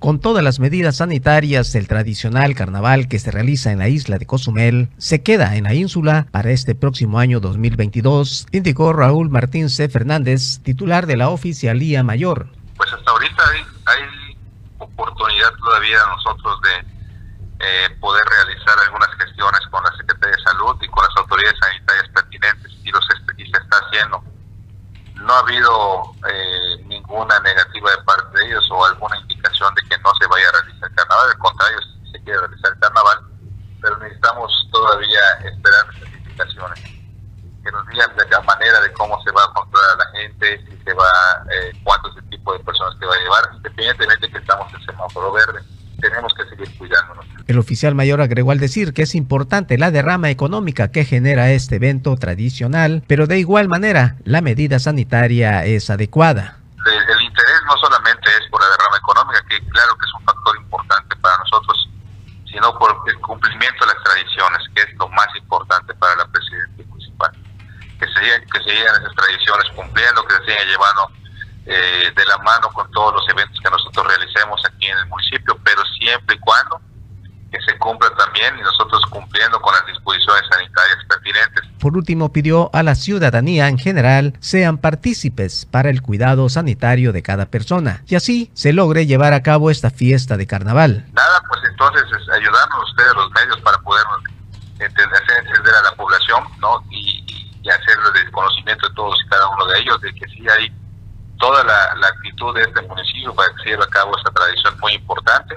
Con 0.00 0.18
todas 0.18 0.42
las 0.42 0.60
medidas 0.60 0.96
sanitarias, 0.96 1.74
el 1.74 1.86
tradicional 1.86 2.54
carnaval 2.54 3.06
que 3.06 3.18
se 3.18 3.30
realiza 3.30 3.70
en 3.70 3.80
la 3.80 3.88
isla 3.88 4.16
de 4.16 4.24
Cozumel 4.24 4.88
se 4.96 5.22
queda 5.22 5.56
en 5.56 5.64
la 5.64 5.74
ínsula 5.74 6.26
para 6.30 6.52
este 6.52 6.74
próximo 6.74 7.18
año 7.18 7.38
2022, 7.38 8.46
indicó 8.50 8.94
Raúl 8.94 9.28
Martín 9.28 9.68
C. 9.68 9.90
Fernández, 9.90 10.60
titular 10.62 11.04
de 11.04 11.18
la 11.18 11.28
Oficialía 11.28 12.02
Mayor. 12.02 12.48
Pues 12.78 12.90
hasta 12.90 13.10
ahorita 13.10 13.42
hay, 13.84 14.36
oportunidad 14.78 15.52
todavía 15.58 15.98
nosotros 16.16 16.58
de, 16.62 16.76
eh, 17.60 17.90
poder 18.00 18.24
realizar 18.24 18.78
algunas 18.86 19.10
gestiones 19.18 19.60
con 19.70 19.84
la 19.84 19.94
Secretaría 19.98 20.34
de 20.34 20.42
Salud 20.44 20.76
y 20.80 20.88
con 20.88 21.04
las 21.04 21.14
autoridades 21.18 21.58
sanitarias 21.60 22.08
pertinentes 22.14 22.72
y, 22.82 22.90
los 22.90 23.06
y 23.36 23.42
se 23.44 23.58
está 23.62 23.76
haciendo. 23.84 24.24
No 25.20 25.34
ha 25.34 25.38
habido 25.40 26.14
eh, 26.32 26.82
ninguna 26.86 27.38
negativa 27.40 27.90
de 27.90 28.02
parte 28.04 28.38
de 28.38 28.46
ellos 28.46 28.66
o 28.70 28.84
alguna 28.84 29.18
indicación 29.20 29.74
de 29.74 29.82
que 29.88 30.02
no 30.02 30.14
se 30.18 30.26
vaya 30.26 30.48
a 30.48 30.62
realizar 30.62 30.88
el 30.88 30.96
carnaval, 30.96 31.28
al 31.28 31.38
contrario, 31.38 31.78
se 32.10 32.22
quiere 32.22 32.40
realizar 32.40 32.72
el 32.72 32.80
carnaval, 32.80 33.18
pero 33.82 33.98
necesitamos 33.98 34.68
todavía 34.72 35.20
esperar 35.44 35.86
las 35.86 36.12
indicaciones, 36.12 36.80
que 36.80 37.70
nos 37.70 37.86
digan 37.88 38.16
de 38.16 38.28
la 38.28 38.40
manera 38.40 38.80
de 38.80 38.92
cómo 38.94 39.22
se 39.22 39.30
va 39.32 39.44
a 39.44 39.52
controlar 39.52 39.90
a 39.92 40.04
la 40.04 40.18
gente, 40.18 40.64
si 40.64 40.84
se 40.84 40.94
va, 40.94 41.10
eh, 41.52 41.72
cuánto 41.84 42.08
es 42.08 42.16
el 42.16 42.30
tipo 42.30 42.54
de 42.54 42.60
personas 42.60 42.96
que 42.98 43.06
va 43.06 43.14
a 43.14 43.18
llevar, 43.18 43.50
independientemente 43.54 44.30
que 44.30 44.38
estamos 44.38 44.72
en 44.72 44.86
semáforo 44.86 45.32
verde, 45.32 45.60
tenemos 46.00 46.32
que 46.34 46.44
seguir 46.48 46.76
cuidándonos. 46.76 47.24
El 47.46 47.58
oficial 47.58 47.94
mayor 47.94 48.20
agregó 48.20 48.50
al 48.52 48.58
decir 48.58 48.92
que 48.92 49.02
es 49.02 49.14
importante 49.14 49.78
la 49.78 49.90
derrama 49.90 50.30
económica 50.30 50.90
que 50.90 51.04
genera 51.04 51.50
este 51.50 51.76
evento 51.76 52.16
tradicional, 52.16 53.02
pero 53.06 53.26
de 53.26 53.38
igual 53.38 53.68
manera 53.68 54.16
la 54.24 54.40
medida 54.40 54.78
sanitaria 54.78 55.64
es 55.64 55.90
adecuada. 55.90 56.56
El, 56.86 57.22
interés 57.22 57.60
no 57.66 57.76
solamente 57.76 58.30
es 58.30 58.48
por 58.50 58.60
la 58.60 58.68
derrama 58.70 58.96
económica, 58.96 59.44
que 59.48 59.58
claro 59.68 59.96
que 59.96 60.06
es 60.06 60.14
un 60.18 60.24
factor 60.24 60.56
importante 60.56 61.16
para 61.16 61.36
nosotros, 61.38 61.90
sino 62.50 62.78
por 62.78 62.96
el 63.06 63.20
cumplimiento 63.20 63.84
de 63.84 63.94
las 63.94 64.02
tradiciones, 64.02 64.58
que 64.74 64.82
es 64.82 64.94
lo 64.98 65.08
más 65.10 65.28
importante 65.36 65.94
para 65.94 66.16
la 66.16 66.26
presidencia 66.26 66.84
municipal. 66.88 67.32
Que 67.98 68.06
se, 68.06 68.20
que 68.46 68.58
se 68.64 68.70
sigan 68.70 69.02
esas 69.02 69.14
tradiciones 69.14 69.66
cumpliendo, 69.76 70.24
que 70.24 70.34
se 70.36 70.44
sigan 70.52 70.66
llevando 70.68 71.19
eh, 71.66 72.12
de 72.16 72.24
la 72.26 72.38
mano 72.38 72.68
con 72.72 72.90
todos 72.90 73.14
los 73.14 73.28
eventos 73.28 73.58
que 73.60 73.70
nosotros 73.70 74.06
realicemos 74.06 74.60
aquí 74.66 74.86
en 74.86 74.98
el 74.98 75.06
municipio, 75.06 75.58
pero 75.64 75.82
siempre 75.98 76.36
y 76.36 76.38
cuando 76.38 76.80
que 77.50 77.58
se 77.62 77.76
cumpla 77.78 78.08
también 78.16 78.56
y 78.58 78.62
nosotros 78.62 79.02
cumpliendo 79.10 79.60
con 79.60 79.74
las 79.74 79.84
disposiciones 79.86 80.42
sanitarias 80.50 80.98
pertinentes. 81.08 81.62
Por 81.80 81.96
último, 81.96 82.32
pidió 82.32 82.70
a 82.72 82.82
la 82.82 82.94
ciudadanía 82.94 83.68
en 83.68 83.78
general 83.78 84.34
sean 84.40 84.78
partícipes 84.78 85.66
para 85.66 85.90
el 85.90 86.02
cuidado 86.02 86.48
sanitario 86.48 87.12
de 87.12 87.22
cada 87.22 87.46
persona 87.46 88.02
y 88.06 88.14
así 88.14 88.50
se 88.54 88.72
logre 88.72 89.06
llevar 89.06 89.32
a 89.32 89.42
cabo 89.42 89.70
esta 89.70 89.90
fiesta 89.90 90.36
de 90.36 90.46
carnaval. 90.46 91.06
Nada, 91.12 91.42
pues 91.48 91.60
entonces 91.68 92.04
es 92.04 92.28
ayudarnos 92.30 92.90
ustedes 92.90 93.14
los 93.14 93.30
medios 93.32 93.60
para 93.62 93.78
poder 93.78 94.04
entender, 94.78 95.08
hacer 95.22 95.44
entender 95.44 95.74
a 95.74 95.82
la 95.82 95.96
población 95.96 96.44
¿no? 96.60 96.82
y, 96.90 97.50
y 97.62 97.68
hacer 97.68 97.96
el 98.14 98.30
conocimiento 98.30 98.88
de 98.88 98.94
todos 98.94 99.18
y 99.24 99.28
cada 99.28 99.48
uno 99.48 99.66
de 99.66 99.80
ellos 99.80 100.00
de 100.00 100.14
que 100.14 100.26
sí 100.28 100.46
hay 100.48 100.72
toda 101.40 101.64
la, 101.64 101.94
la 101.96 102.06
actitud 102.06 102.54
de 102.54 102.62
este 102.62 102.82
municipio 102.82 103.34
para 103.34 103.48
que 103.54 103.62
se 103.62 103.68
lleve 103.70 103.84
a 103.84 103.88
cabo 103.88 104.16
esta 104.16 104.30
tradición 104.30 104.78
muy 104.80 104.92
importante 104.94 105.56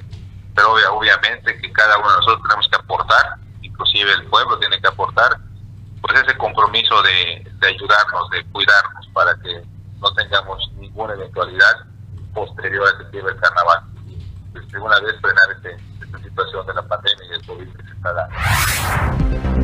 pero 0.55 0.73
obviamente 0.91 1.57
que 1.57 1.71
cada 1.71 1.97
uno 1.97 2.09
de 2.09 2.15
nosotros 2.17 2.41
tenemos 2.43 2.67
que 2.69 2.75
aportar, 2.75 3.35
inclusive 3.61 4.11
el 4.13 4.25
pueblo 4.27 4.59
tiene 4.59 4.79
que 4.79 4.87
aportar, 4.87 5.37
pues 6.01 6.21
ese 6.21 6.37
compromiso 6.37 7.01
de, 7.01 7.51
ayudarnos, 7.65 8.29
de 8.29 8.43
cuidarnos 8.51 9.07
para 9.13 9.35
que 9.41 9.63
no 9.99 10.13
tengamos 10.13 10.69
ninguna 10.75 11.13
eventualidad 11.13 11.85
posterior 12.33 12.87
a 12.87 12.97
que 12.97 13.17
lleve 13.17 13.31
el 13.31 13.39
carnaval. 13.39 13.83
Pues, 14.51 14.67
de 14.69 14.79
una 14.79 14.99
vez 14.99 15.15
frenar 15.21 15.51
este, 15.55 15.77
esta 16.03 16.19
situación 16.19 16.67
de 16.67 16.73
la 16.73 16.81
pandemia 16.83 17.25
y 17.25 17.33
el 17.33 17.45
COVID 17.47 17.75
que 17.75 17.83
se 17.83 17.93
está 17.93 18.13
dando. 18.13 19.62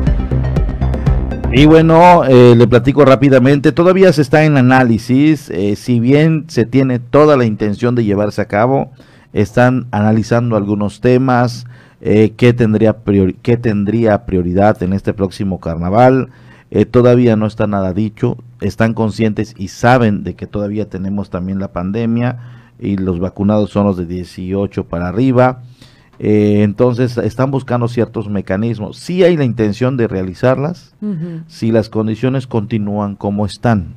Y 1.52 1.66
bueno, 1.66 2.24
eh, 2.24 2.54
le 2.56 2.68
platico 2.68 3.04
rápidamente, 3.04 3.72
todavía 3.72 4.12
se 4.12 4.22
está 4.22 4.44
en 4.44 4.56
análisis, 4.56 5.50
eh, 5.50 5.74
si 5.74 5.98
bien 5.98 6.44
se 6.46 6.64
tiene 6.64 7.00
toda 7.00 7.36
la 7.36 7.44
intención 7.44 7.96
de 7.96 8.04
llevarse 8.04 8.40
a 8.40 8.44
cabo, 8.44 8.92
están 9.32 9.86
analizando 9.90 10.56
algunos 10.56 11.00
temas, 11.00 11.66
eh, 12.00 12.32
qué, 12.36 12.52
tendría 12.52 12.96
qué 13.42 13.56
tendría 13.56 14.24
prioridad 14.26 14.82
en 14.82 14.92
este 14.92 15.12
próximo 15.12 15.60
carnaval. 15.60 16.30
Eh, 16.70 16.84
todavía 16.84 17.34
no 17.36 17.46
está 17.46 17.66
nada 17.66 17.92
dicho, 17.92 18.38
están 18.60 18.94
conscientes 18.94 19.54
y 19.58 19.68
saben 19.68 20.22
de 20.22 20.34
que 20.34 20.46
todavía 20.46 20.88
tenemos 20.88 21.30
también 21.30 21.58
la 21.58 21.72
pandemia 21.72 22.38
y 22.78 22.96
los 22.96 23.18
vacunados 23.18 23.70
son 23.70 23.86
los 23.86 23.96
de 23.96 24.06
18 24.06 24.84
para 24.84 25.08
arriba. 25.08 25.62
Eh, 26.22 26.62
entonces 26.64 27.16
están 27.16 27.50
buscando 27.50 27.88
ciertos 27.88 28.28
mecanismos. 28.28 28.98
Si 28.98 29.24
hay 29.24 29.38
la 29.38 29.44
intención 29.44 29.96
de 29.96 30.06
realizarlas, 30.06 30.94
si 31.48 31.72
las 31.72 31.88
condiciones 31.88 32.46
continúan 32.46 33.16
como 33.16 33.46
están, 33.46 33.94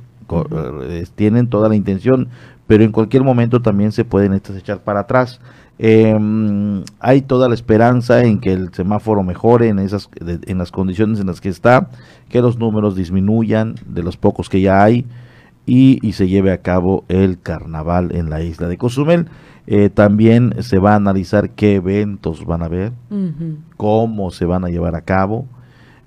tienen 1.16 1.48
toda 1.48 1.68
la 1.68 1.76
intención, 1.76 2.28
pero 2.66 2.82
en 2.82 2.92
cualquier 2.92 3.22
momento 3.24 3.60
también 3.60 3.92
se 3.92 4.06
pueden 4.06 4.32
estas 4.32 4.56
echar 4.56 4.80
para 4.80 5.00
atrás. 5.00 5.38
Em, 5.78 6.82
hay 6.98 7.20
toda 7.20 7.46
la 7.46 7.54
esperanza 7.54 8.24
en 8.24 8.40
que 8.40 8.54
el 8.54 8.72
semáforo 8.72 9.22
mejore 9.22 9.68
en 9.68 9.78
esas 9.78 10.08
en 10.20 10.56
las 10.56 10.70
condiciones 10.70 11.20
en 11.20 11.26
las 11.26 11.42
que 11.42 11.50
está, 11.50 11.90
que 12.30 12.40
los 12.40 12.56
números 12.58 12.96
disminuyan 12.96 13.74
de 13.86 14.02
los 14.02 14.16
pocos 14.16 14.48
que 14.48 14.62
ya 14.62 14.82
hay 14.82 15.04
y, 15.66 16.12
se 16.12 16.28
lleve 16.28 16.52
a 16.52 16.58
cabo 16.58 17.04
el 17.08 17.40
carnaval 17.40 18.14
en 18.14 18.30
la 18.30 18.42
isla 18.42 18.68
de 18.68 18.76
Cozumel. 18.76 19.28
Eh, 19.66 19.88
también 19.88 20.62
se 20.62 20.78
va 20.78 20.92
a 20.92 20.96
analizar 20.96 21.50
qué 21.50 21.76
eventos 21.76 22.44
van 22.44 22.62
a 22.62 22.66
haber, 22.66 22.92
cómo 23.76 24.30
se 24.30 24.44
van 24.44 24.64
a 24.64 24.68
llevar 24.68 24.94
a 24.94 25.02
cabo. 25.02 25.46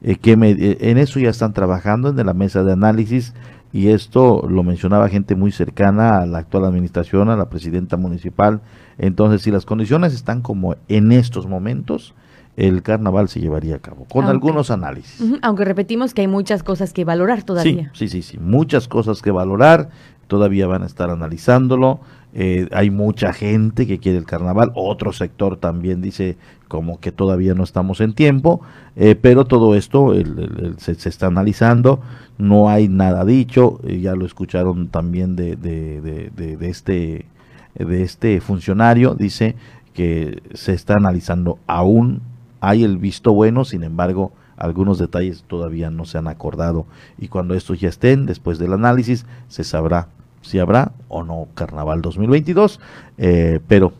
Eh, 0.03 0.17
que 0.17 0.33
eh, 0.33 0.77
en 0.79 0.99
eso 0.99 1.19
ya 1.19 1.29
están 1.29 1.53
trabajando 1.53 2.09
en 2.09 2.23
la 2.23 2.35
mesa 2.35 2.63
de 2.63 2.73
análisis 2.73 3.33
y 3.73 3.87
esto 3.87 4.45
lo 4.47 4.61
mencionaba 4.61 5.09
gente 5.09 5.35
muy 5.35 5.51
cercana 5.51 6.19
a 6.19 6.25
la 6.27 6.37
actual 6.37 6.65
administración, 6.65 7.29
a 7.29 7.35
la 7.35 7.49
presidenta 7.49 7.97
municipal. 7.97 8.61
Entonces, 8.99 9.41
si 9.41 9.49
las 9.49 9.65
condiciones 9.65 10.13
están 10.13 10.41
como 10.41 10.75
en 10.87 11.11
estos 11.11 11.47
momentos, 11.47 12.13
el 12.57 12.81
carnaval 12.81 13.29
se 13.29 13.39
llevaría 13.39 13.75
a 13.75 13.79
cabo, 13.79 14.05
con 14.05 14.25
algunos 14.25 14.71
análisis. 14.71 15.23
aunque 15.43 15.63
repetimos 15.63 16.15
que 16.15 16.21
hay 16.21 16.27
muchas 16.27 16.63
cosas 16.63 16.91
que 16.91 17.05
valorar 17.05 17.43
todavía. 17.43 17.91
Sí, 17.93 18.09
sí, 18.09 18.21
sí, 18.23 18.31
sí, 18.31 18.37
muchas 18.39 18.87
cosas 18.87 19.21
que 19.21 19.29
valorar, 19.29 19.89
todavía 20.27 20.65
van 20.65 20.81
a 20.81 20.87
estar 20.87 21.09
analizándolo. 21.11 21.99
Eh, 22.33 22.67
hay 22.71 22.89
mucha 22.89 23.31
gente 23.31 23.87
que 23.87 23.99
quiere 23.99 24.17
el 24.17 24.25
carnaval, 24.25 24.71
otro 24.75 25.13
sector 25.13 25.57
también 25.57 26.01
dice 26.01 26.37
como 26.67 26.99
que 26.99 27.11
todavía 27.11 27.53
no 27.53 27.63
estamos 27.63 28.01
en 28.01 28.13
tiempo, 28.13 28.61
eh, 28.95 29.15
pero 29.15 29.45
todo 29.45 29.75
esto 29.75 30.13
se, 30.77 30.91
está 30.91 31.27
analizando, 31.27 32.01
no 32.37 32.69
hay 32.69 32.89
nada 32.89 33.23
dicho, 33.23 33.79
eh, 33.83 34.01
ya 34.01 34.15
lo 34.15 34.25
escucharon 34.25 34.89
también 34.89 35.35
de, 35.35 35.55
de, 35.55 36.01
de, 36.35 36.69
este, 36.69 37.25
de 37.75 38.03
este 38.03 38.41
funcionario, 38.41 39.15
dice 39.15 39.55
que 39.93 40.43
se 40.53 40.73
está 40.73 40.95
analizando 40.95 41.59
aún, 41.65 42.21
hay 42.59 42.83
el 42.83 42.97
visto 42.97 43.33
bueno, 43.33 43.65
sin 43.65 43.83
embargo, 43.83 44.31
algunos 44.57 44.97
detalles 44.97 45.43
todavía 45.47 45.89
no 45.89 46.05
se 46.05 46.17
han 46.17 46.27
acordado. 46.27 46.85
Y 47.17 47.27
cuando 47.27 47.53
estos 47.53 47.79
ya 47.79 47.89
estén, 47.89 48.25
después 48.25 48.59
del 48.59 48.73
análisis, 48.73 49.25
se 49.47 49.63
sabrá 49.63 50.09
si 50.41 50.59
habrá 50.59 50.93
o 51.09 51.23
no 51.23 51.47
Carnaval 51.53 52.01
2022, 52.01 52.79
eh, 53.17 53.59
pero 53.67 53.93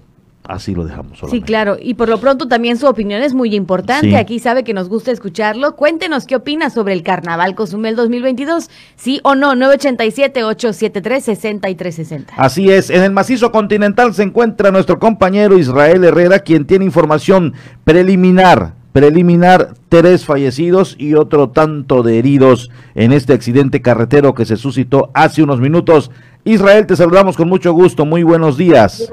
así 0.48 0.74
lo 0.74 0.86
dejamos. 0.86 1.20
Sí, 1.30 1.42
claro. 1.42 1.78
Y 1.82 1.96
por 1.96 2.08
lo 2.10 2.20
pronto 2.20 2.48
también 2.48 2.78
su 2.78 2.88
opinión 2.88 3.22
es 3.22 3.34
muy 3.34 3.54
importante. 3.56 4.16
Aquí 4.18 4.40
sabe 4.40 4.64
que 4.64 4.74
nos 4.74 4.88
gusta 4.90 5.12
escucharlo. 5.12 5.76
Cuéntenos 5.76 6.26
qué 6.26 6.36
opina 6.36 6.70
sobre 6.70 6.94
el 6.94 7.02
Carnaval 7.04 7.56
Cozumel 7.56 7.96
2022. 7.96 8.70
Sí 8.96 9.20
o 9.24 9.34
no, 9.36 9.54
987-873-6360. 9.56 12.26
Así 12.38 12.72
es. 12.72 12.90
En 12.90 13.04
el 13.04 13.12
macizo 13.12 13.52
continental 13.52 14.14
se 14.14 14.24
encuentra 14.24 14.72
nuestro 14.72 15.00
compañero 15.00 15.58
Israel 15.58 16.04
Herrera, 16.04 16.40
quien 16.40 16.66
tiene 16.66 16.86
información 16.86 17.54
preliminar. 17.84 18.76
Preliminar, 18.94 19.74
tres 19.90 20.26
fallecidos 20.26 20.96
y 20.98 21.14
otro 21.14 21.50
tanto 21.50 22.02
de 22.02 22.18
heridos 22.18 22.72
en 22.96 23.12
este 23.12 23.34
accidente 23.34 23.84
carretero 23.84 24.34
que 24.34 24.46
se 24.46 24.58
suscitó 24.58 25.12
hace 25.14 25.44
unos 25.44 25.60
minutos. 25.60 26.10
Israel, 26.46 26.88
te 26.88 26.96
saludamos 26.96 27.38
con 27.38 27.48
mucho 27.48 27.74
gusto. 27.74 28.06
Muy 28.06 28.24
buenos 28.24 28.58
días. 28.58 29.08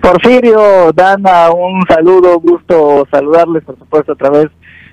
Porfirio, 0.00 0.92
Dana, 0.92 1.50
un 1.50 1.84
saludo, 1.88 2.40
gusto 2.40 3.06
saludarles, 3.10 3.64
por 3.64 3.78
supuesto, 3.78 4.12
a 4.12 4.16
través 4.16 4.48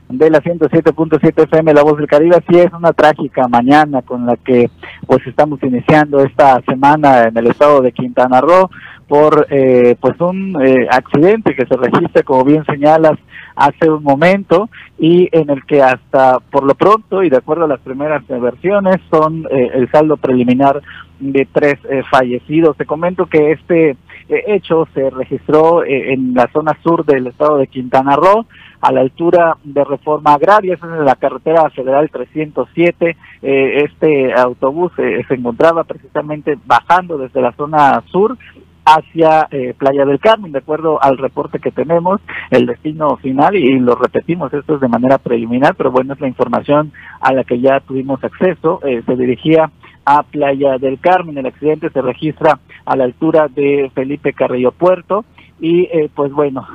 de 0.10 0.30
la 0.30 0.42
107.7 0.42 1.44
FM 1.44 1.74
La 1.74 1.84
Voz 1.84 1.98
del 1.98 2.08
Caribe. 2.08 2.36
Así 2.36 2.60
es 2.60 2.72
una 2.74 2.94
trágica 2.94 3.48
mañana 3.48 4.02
con 4.02 4.26
la 4.26 4.38
que 4.38 4.70
pues 5.08 5.26
estamos 5.26 5.62
iniciando 5.64 6.20
esta 6.20 6.62
semana 6.68 7.24
en 7.24 7.38
el 7.38 7.48
estado 7.48 7.82
de 7.82 7.92
Quintana 7.92 8.42
Roo 8.42 8.70
por 9.08 9.48
eh, 9.50 9.96
pues 10.00 10.20
un 10.20 10.58
eh, 10.64 10.88
accidente 10.90 11.56
que 11.56 11.66
se 11.66 11.76
registra, 11.76 12.24
como 12.24 12.44
bien 12.44 12.66
señalas, 12.66 13.18
hace 13.56 13.90
un 13.90 14.04
momento 14.04 14.70
y 14.98 15.28
en 15.32 15.50
el 15.50 15.66
que 15.66 15.82
hasta 15.82 16.40
por 16.40 16.64
lo 16.64 16.74
pronto 16.76 17.22
y 17.24 17.30
de 17.30 17.38
acuerdo 17.38 17.66
a 17.66 17.68
las 17.68 17.82
primeras 17.82 18.26
versiones 18.28 18.98
son 19.10 19.46
eh, 19.52 19.72
el 19.74 19.92
saldo 19.92 20.18
preliminar 20.18 20.82
de 21.20 21.48
tres 21.52 21.76
fallecidos. 22.10 22.76
Te 22.78 22.86
comento 22.86 23.26
que 23.26 23.52
este 23.52 23.96
hecho 24.28 24.88
se 24.94 25.10
registró 25.10 25.84
en 25.86 26.34
la 26.34 26.50
zona 26.52 26.78
sur 26.84 27.06
del 27.06 27.28
estado 27.28 27.58
de 27.58 27.68
Quintana 27.68 28.16
Roo 28.16 28.46
a 28.82 28.92
la 28.92 29.02
altura 29.02 29.56
de 29.64 29.84
Reforma 29.84 30.34
Agraria, 30.34 30.74
es 30.74 30.84
en 30.84 31.06
la 31.06 31.16
carretera 31.16 31.70
federal 31.70 32.10
307. 32.10 33.16
este 33.42 34.34
autobús 34.34 34.92
se 34.96 35.34
encontraba 35.34 35.86
precisamente 35.86 36.58
bajando 36.66 37.18
desde 37.18 37.42
la 37.42 37.54
zona 37.54 38.04
sur 38.12 38.38
hacia 38.86 39.48
eh, 39.50 39.74
Playa 39.78 40.06
del 40.06 40.20
Carmen, 40.20 40.52
de 40.52 40.60
acuerdo 40.60 41.02
al 41.02 41.18
reporte 41.18 41.60
que 41.60 41.72
tenemos, 41.72 42.22
el 42.52 42.68
destino 42.68 43.18
final, 43.18 43.56
y, 43.56 43.80
lo 43.80 43.96
repetimos, 43.96 44.54
esto 44.54 44.76
es 44.76 44.82
de 44.82 44.88
manera 44.88 45.18
preliminar, 45.18 45.76
pero 45.76 45.92
bueno, 45.92 46.14
es 46.14 46.22
la 46.22 46.28
información 46.28 46.92
a 47.20 47.34
la 47.34 47.44
que 47.44 47.60
ya 47.60 47.80
tuvimos 47.80 48.24
acceso, 48.24 48.80
eh, 48.86 49.02
se 49.06 49.16
dirigía 49.16 49.72
a 50.06 50.22
Playa 50.22 50.78
del 50.78 51.00
Carmen, 51.00 51.38
el 51.38 51.48
accidente 51.48 51.90
se 51.90 52.02
registra 52.02 52.60
a 52.86 52.96
la 52.96 53.06
altura 53.06 53.48
de 53.48 53.92
Felipe 53.96 54.34
Carrillo 54.34 54.72
Puerto, 54.72 55.26
y 55.60 55.84
eh, 55.84 56.10
pues 56.14 56.32
bueno, 56.34 56.68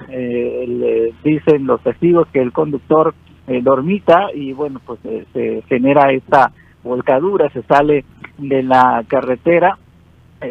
dicen 1.23 1.67
los 1.67 1.83
testigos 1.83 2.27
que 2.33 2.41
el 2.41 2.51
conductor 2.51 3.15
dormita 3.63 4.29
y 4.35 4.55
bueno, 4.55 4.81
pues 4.85 5.01
se 5.35 5.63
genera 5.69 6.11
esta 6.13 6.51
volcadura, 6.83 7.51
se 7.51 7.63
sale 7.65 8.05
de 8.39 8.63
la 8.63 9.05
carretera. 9.07 9.77
eh, 9.77 9.90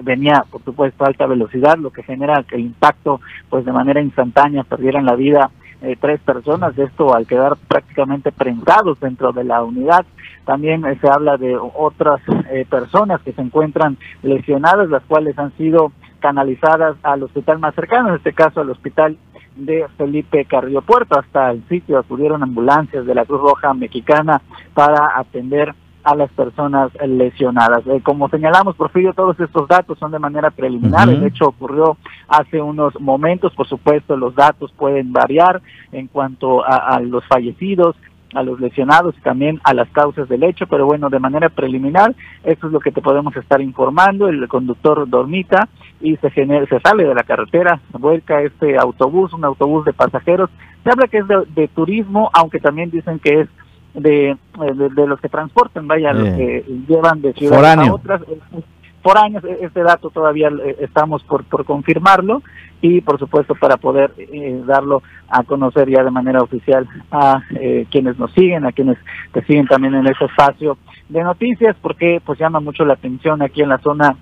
venía, 0.03 0.45
por 0.49 0.63
supuesto, 0.63 1.03
a 1.03 1.07
alta 1.07 1.25
velocidad, 1.25 1.77
lo 1.77 1.91
que 1.91 2.03
genera 2.03 2.43
que 2.43 2.55
el 2.55 2.61
impacto, 2.61 3.21
pues 3.49 3.65
de 3.65 3.71
manera 3.71 4.01
instantánea, 4.01 4.63
perdieran 4.63 5.05
la 5.05 5.15
vida 5.15 5.51
eh, 5.81 5.95
tres 5.99 6.19
personas, 6.21 6.77
esto 6.77 7.15
al 7.15 7.25
quedar 7.25 7.55
prácticamente 7.67 8.31
prensados 8.31 8.99
dentro 8.99 9.31
de 9.31 9.43
la 9.43 9.63
unidad. 9.63 10.05
También 10.45 10.85
eh, 10.85 10.97
se 10.99 11.07
habla 11.07 11.37
de 11.37 11.55
otras 11.57 12.21
personas 12.69 13.21
que 13.21 13.31
se 13.33 13.41
encuentran 13.41 13.97
lesionadas, 14.23 14.89
las 14.89 15.03
cuales 15.03 15.37
han 15.37 15.55
sido 15.57 15.91
canalizadas 16.19 16.97
al 17.03 17.23
hospital 17.23 17.59
más 17.59 17.73
cercano, 17.75 18.09
en 18.09 18.15
este 18.15 18.33
caso 18.33 18.61
al 18.61 18.69
hospital 18.69 19.17
de 19.55 19.85
Felipe 19.97 20.45
Carrillo 20.45 20.81
Puerto. 20.81 21.19
Hasta 21.19 21.51
el 21.51 21.63
sitio 21.67 21.97
acudieron 21.97 22.43
ambulancias 22.43 23.05
de 23.05 23.15
la 23.15 23.25
Cruz 23.25 23.41
Roja 23.41 23.73
Mexicana 23.73 24.41
para 24.73 25.17
atender 25.17 25.73
a 26.03 26.15
las 26.15 26.31
personas 26.31 26.91
lesionadas. 27.05 27.85
Eh, 27.87 28.01
como 28.03 28.29
señalamos, 28.29 28.75
Porfirio, 28.75 29.13
todos 29.13 29.39
estos 29.39 29.67
datos 29.67 29.97
son 29.99 30.11
de 30.11 30.19
manera 30.19 30.49
preliminar. 30.49 31.07
De 31.07 31.27
hecho, 31.27 31.47
ocurrió 31.47 31.97
hace 32.27 32.61
unos 32.61 32.99
momentos. 32.99 33.53
Por 33.53 33.67
supuesto, 33.67 34.15
los 34.15 34.35
datos 34.35 34.71
pueden 34.77 35.11
variar 35.11 35.61
en 35.91 36.07
cuanto 36.07 36.63
a, 36.65 36.99
los 37.01 37.25
fallecidos, 37.27 37.95
a 38.33 38.43
los 38.43 38.59
lesionados 38.59 39.15
y 39.17 39.21
también 39.21 39.59
a 39.63 39.73
las 39.73 39.89
causas 39.89 40.29
del 40.29 40.43
hecho, 40.43 40.67
pero 40.67 40.85
bueno, 40.85 41.09
de 41.09 41.19
manera 41.19 41.49
preliminar, 41.49 42.15
esto 42.43 42.67
es 42.67 42.73
lo 42.73 42.79
que 42.79 42.91
te 42.91 43.01
podemos 43.01 43.35
estar 43.35 43.59
informando, 43.59 44.27
el 44.27 44.47
conductor 44.47 45.09
dormita 45.09 45.67
y 45.99 46.15
se, 46.17 46.29
genera, 46.29 46.65
se 46.67 46.79
sale 46.79 47.05
de 47.05 47.15
la 47.15 47.23
carretera, 47.23 47.81
vuelca 47.91 48.41
este 48.41 48.77
autobús, 48.77 49.33
un 49.33 49.45
autobús 49.45 49.83
de 49.85 49.93
pasajeros, 49.93 50.51
se 50.83 50.91
habla 50.91 51.07
que 51.07 51.17
es 51.17 51.25
de 51.27 51.67
turismo, 51.69 52.29
aunque 52.33 52.59
también 52.59 52.91
dicen 52.91 53.17
que 53.17 53.41
es 53.41 53.49
de, 53.93 54.37
de, 54.95 55.07
los 55.07 55.19
que 55.19 55.29
transportan, 55.29 55.87
vaya, 55.87 56.13
los 56.13 56.29
que 56.35 56.65
llevan 56.87 57.21
de 57.21 57.33
ciudades 57.33 57.87
a 57.87 57.93
otras. 57.93 58.21
Por 59.01 59.17
años, 59.17 59.43
e, 59.45 59.59
este 59.61 59.81
dato 59.81 60.09
todavía 60.09 60.49
eh, 60.49 60.75
estamos 60.79 61.23
por, 61.23 61.45
por 61.45 61.65
confirmarlo 61.65 62.41
y 62.81 63.01
por 63.01 63.17
supuesto 63.17 63.55
para 63.55 63.77
poder 63.77 64.13
eh, 64.17 64.61
darlo 64.65 65.01
a 65.29 65.43
conocer 65.43 65.89
ya 65.89 66.03
de 66.03 66.11
manera 66.11 66.41
oficial 66.41 66.87
a 67.11 67.41
eh, 67.55 67.85
quienes 67.89 68.17
nos 68.19 68.31
siguen, 68.33 68.65
a 68.65 68.71
quienes 68.71 68.97
te 69.31 69.43
siguen 69.45 69.67
también 69.67 69.95
en 69.95 70.07
ese 70.07 70.25
espacio 70.25 70.77
de 71.07 71.23
noticias, 71.23 71.75
porque 71.81 72.21
pues 72.25 72.39
llama 72.39 72.59
mucho 72.59 72.85
la 72.85 72.93
atención 72.93 73.41
aquí 73.41 73.61
en 73.61 73.69
la 73.69 73.79
zona 73.79 74.15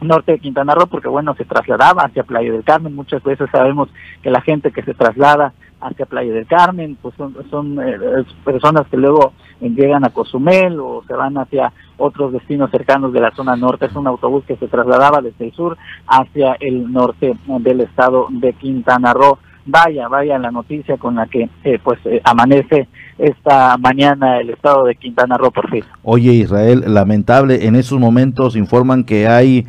norte 0.00 0.32
de 0.32 0.38
Quintana 0.38 0.74
Roo, 0.74 0.86
porque 0.86 1.08
bueno, 1.08 1.34
se 1.34 1.44
trasladaba 1.44 2.02
hacia 2.02 2.24
Playa 2.24 2.52
del 2.52 2.64
Carmen, 2.64 2.94
muchas 2.94 3.22
veces 3.22 3.48
sabemos 3.50 3.88
que 4.22 4.30
la 4.30 4.40
gente 4.40 4.70
que 4.70 4.82
se 4.82 4.94
traslada 4.94 5.52
hacia 5.84 6.06
Playa 6.06 6.32
del 6.32 6.46
Carmen, 6.46 6.96
pues 7.00 7.14
son, 7.50 7.78
eh, 7.80 8.24
personas 8.42 8.86
que 8.90 8.96
luego 8.96 9.32
llegan 9.60 10.04
a 10.04 10.10
Cozumel 10.10 10.80
o 10.80 11.02
se 11.06 11.14
van 11.14 11.36
hacia 11.36 11.72
otros 11.98 12.32
destinos 12.32 12.70
cercanos 12.70 13.12
de 13.12 13.20
la 13.20 13.30
zona 13.32 13.54
norte. 13.54 13.86
Es 13.86 13.94
un 13.94 14.06
autobús 14.06 14.44
que 14.44 14.56
se 14.56 14.66
trasladaba 14.66 15.20
desde 15.20 15.46
el 15.46 15.52
sur 15.52 15.76
hacia 16.06 16.56
el 16.60 16.90
norte 16.90 17.34
del 17.60 17.82
estado 17.82 18.28
de 18.30 18.54
Quintana 18.54 19.12
Roo. 19.12 19.38
Vaya, 19.66 20.08
vaya 20.08 20.38
la 20.38 20.50
noticia 20.50 20.98
con 20.98 21.14
la 21.14 21.26
que 21.26 21.48
eh, 21.64 21.78
pues 21.82 21.98
eh, 22.04 22.20
amanece 22.24 22.86
esta 23.16 23.78
mañana 23.78 24.38
el 24.38 24.50
estado 24.50 24.84
de 24.84 24.94
Quintana 24.94 25.38
Roo 25.38 25.50
por 25.50 25.70
fin. 25.70 25.84
Oye 26.02 26.32
Israel, 26.32 26.84
lamentable, 26.86 27.66
en 27.66 27.74
esos 27.76 27.98
momentos 27.98 28.56
informan 28.56 29.04
que 29.04 29.28
hay 29.28 29.66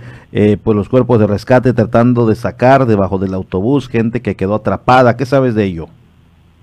pues 0.63 0.75
los 0.75 0.89
cuerpos 0.89 1.17
de 1.19 1.27
rescate 1.27 1.71
tratando 1.71 2.25
de 2.25 2.35
sacar 2.35 2.85
debajo 2.85 3.19
del 3.19 3.33
autobús 3.33 3.87
gente 3.87 4.21
que 4.21 4.35
quedó 4.35 4.55
atrapada. 4.55 5.15
¿Qué 5.15 5.25
sabes 5.25 5.55
de 5.55 5.63
ello? 5.63 5.87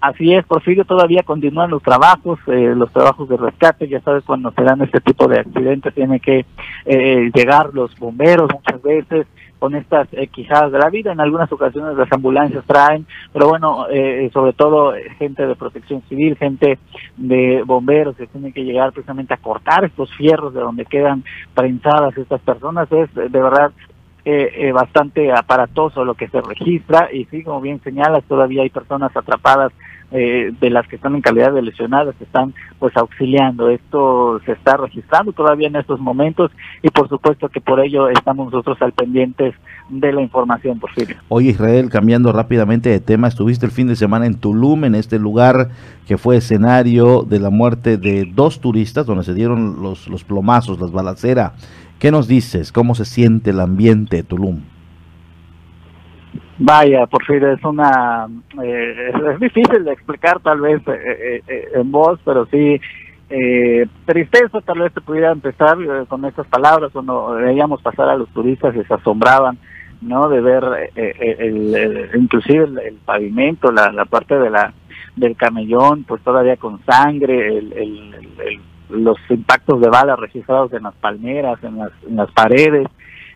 Así 0.03 0.35
es, 0.35 0.45
Porfirio, 0.45 0.85
todavía 0.85 1.23
continúan 1.23 1.71
los 1.71 1.81
trabajos, 1.81 2.41
eh, 2.49 2.75
los 2.75 2.91
trabajos 2.91 3.29
de 3.29 3.37
rescate, 3.37 3.87
ya 3.87 4.01
sabes, 4.01 4.25
cuando 4.25 4.51
se 4.51 4.65
dan 4.65 4.83
este 4.83 5.01
tipo 5.01 5.29
de 5.29 5.39
accidentes 5.39 5.95
tiene 5.95 6.19
que 6.19 6.45
eh, 6.87 7.31
llegar 7.33 7.71
los 7.73 7.97
bomberos 8.01 8.51
muchas 8.53 8.83
veces 8.83 9.29
con 9.61 9.77
estas 9.77 10.09
eh, 10.11 10.27
quijadas 10.27 10.73
de 10.73 10.81
la 10.81 10.91
vida, 10.91 11.13
en 11.13 11.21
algunas 11.21 11.53
ocasiones 11.53 11.97
las 11.97 12.11
ambulancias 12.11 12.65
traen, 12.67 13.07
pero 13.33 13.49
bueno, 13.49 13.87
sobre 14.33 14.53
todo 14.55 14.93
gente 15.21 15.47
de 15.47 15.55
protección 15.55 16.03
civil, 16.09 16.37
gente 16.37 16.81
de 17.17 17.63
bomberos 17.65 18.17
que 18.17 18.27
tienen 18.27 18.53
que 18.53 18.65
llegar 18.65 18.91
precisamente 18.91 19.35
a 19.35 19.37
cortar 19.37 19.85
estos 19.85 20.13
fierros 20.17 20.53
de 20.53 20.63
donde 20.63 20.85
quedan 20.85 21.23
prensadas 21.55 22.19
estas 22.19 22.41
personas, 22.41 22.91
es 22.91 23.15
de 23.15 23.29
verdad 23.29 23.71
eh, 24.25 24.69
eh, 24.69 24.73
bastante 24.73 25.33
aparatoso 25.33 26.05
lo 26.05 26.15
que 26.15 26.29
se 26.29 26.41
registra 26.41 27.09
y 27.13 27.25
sí, 27.25 27.43
como 27.43 27.61
bien 27.61 27.81
señalas, 27.83 28.23
todavía 28.29 28.63
hay 28.63 28.71
personas 28.71 29.17
atrapadas 29.17 29.73
eh, 30.13 30.53
de 30.61 30.71
las 30.71 30.87
que 30.87 30.97
están 30.97 31.15
en 31.15 31.23
calidad 31.23 31.53
de 31.53 31.63
lesionadas, 31.63 32.15
que 32.17 32.25
están 32.25 32.55
pues 32.79 32.97
auxiliando. 32.97 33.71
Esto 33.71 34.41
se 34.45 34.53
está 34.53 34.77
registrando 34.77 35.33
todavía 35.33 35.69
en 35.69 35.77
estos 35.77 35.99
momentos 35.99 36.53
y 36.83 36.91
por 36.91 37.09
supuesto 37.09 37.49
que 37.49 37.61
por 37.61 37.81
ello 37.81 38.11
estamos 38.11 38.53
nosotros 38.53 38.77
al 38.83 38.93
pendientes 38.93 39.55
de 39.89 40.13
la 40.13 40.21
información, 40.21 40.79
por 40.79 40.95
Porfirio. 40.95 41.17
Oye 41.29 41.51
Israel, 41.51 41.89
cambiando 41.91 42.31
rápidamente 42.31 42.91
de 42.91 43.01
tema, 43.01 43.27
estuviste 43.27 43.67
el 43.67 43.73
fin 43.73 43.89
de 43.89 43.97
semana 43.97 44.27
en 44.27 44.39
Tulum, 44.39 44.85
en 44.85 44.95
este 44.95 45.19
lugar 45.19 45.71
que 46.07 46.19
fue 46.19 46.37
escenario 46.37 47.23
de 47.23 47.41
la 47.41 47.51
muerte 47.51 47.97
de 47.97 48.31
dos 48.33 48.61
turistas, 48.61 49.07
donde 49.07 49.25
se 49.25 49.35
dieron 49.35 49.83
los, 49.83 50.09
los 50.09 50.23
plomazos, 50.25 50.79
las 50.79 50.93
balaceras 50.93 51.53
¿Qué 52.03 52.11
nos 52.11 52.27
dices? 52.27 52.73
¿Cómo 52.73 52.97
se 52.97 53.05
siente 53.05 53.51
el 53.51 53.61
ambiente 53.61 54.17
de 54.17 54.23
Tulum? 54.25 54.61
Vaya, 56.59 57.07
por 57.07 57.25
fin 57.25 57.45
es 57.45 57.63
una... 57.63 58.27
Eh, 58.61 59.13
es, 59.35 59.39
difícil 59.39 59.85
de 59.85 59.93
explicar 59.93 60.41
tal 60.41 60.63
vez 60.63 60.83
eh, 60.89 61.43
eh, 61.47 61.69
en 61.77 61.93
voz, 61.93 62.19
pero 62.25 62.45
sí 62.47 62.81
tristeza 64.05 64.61
tal 64.63 64.81
vez 64.81 64.93
se 64.93 65.01
pudiera 65.01 65.31
empezar 65.31 65.79
con 66.09 66.25
estas 66.25 66.49
palabras 66.49 66.91
cuando 66.93 67.35
veíamos 67.35 67.81
pasar 67.81 68.09
a 68.09 68.17
los 68.17 68.29
turistas 68.31 68.75
y 68.75 68.93
asombraban 68.93 69.57
no 70.01 70.29
de 70.29 70.41
ver 70.41 70.65
el, 70.97 72.11
inclusive 72.15 72.65
el, 72.65 72.99
pavimento 73.07 73.71
la, 73.71 73.93
la 73.93 74.05
parte 74.07 74.39
de 74.39 74.51
la 74.51 74.75
del 75.17 75.35
camellón 75.35 76.05
pues 76.05 76.21
todavía 76.23 76.59
con 76.59 76.85
sangre 76.85 77.57
el, 77.57 77.73
el 77.73 78.61
los 78.91 79.19
impactos 79.29 79.81
de 79.81 79.89
balas 79.89 80.19
registrados 80.19 80.73
en 80.73 80.85
las 80.85 80.95
palmeras, 80.95 81.63
en 81.63 81.79
las, 81.79 81.91
en 82.07 82.17
las 82.17 82.31
paredes, 82.33 82.87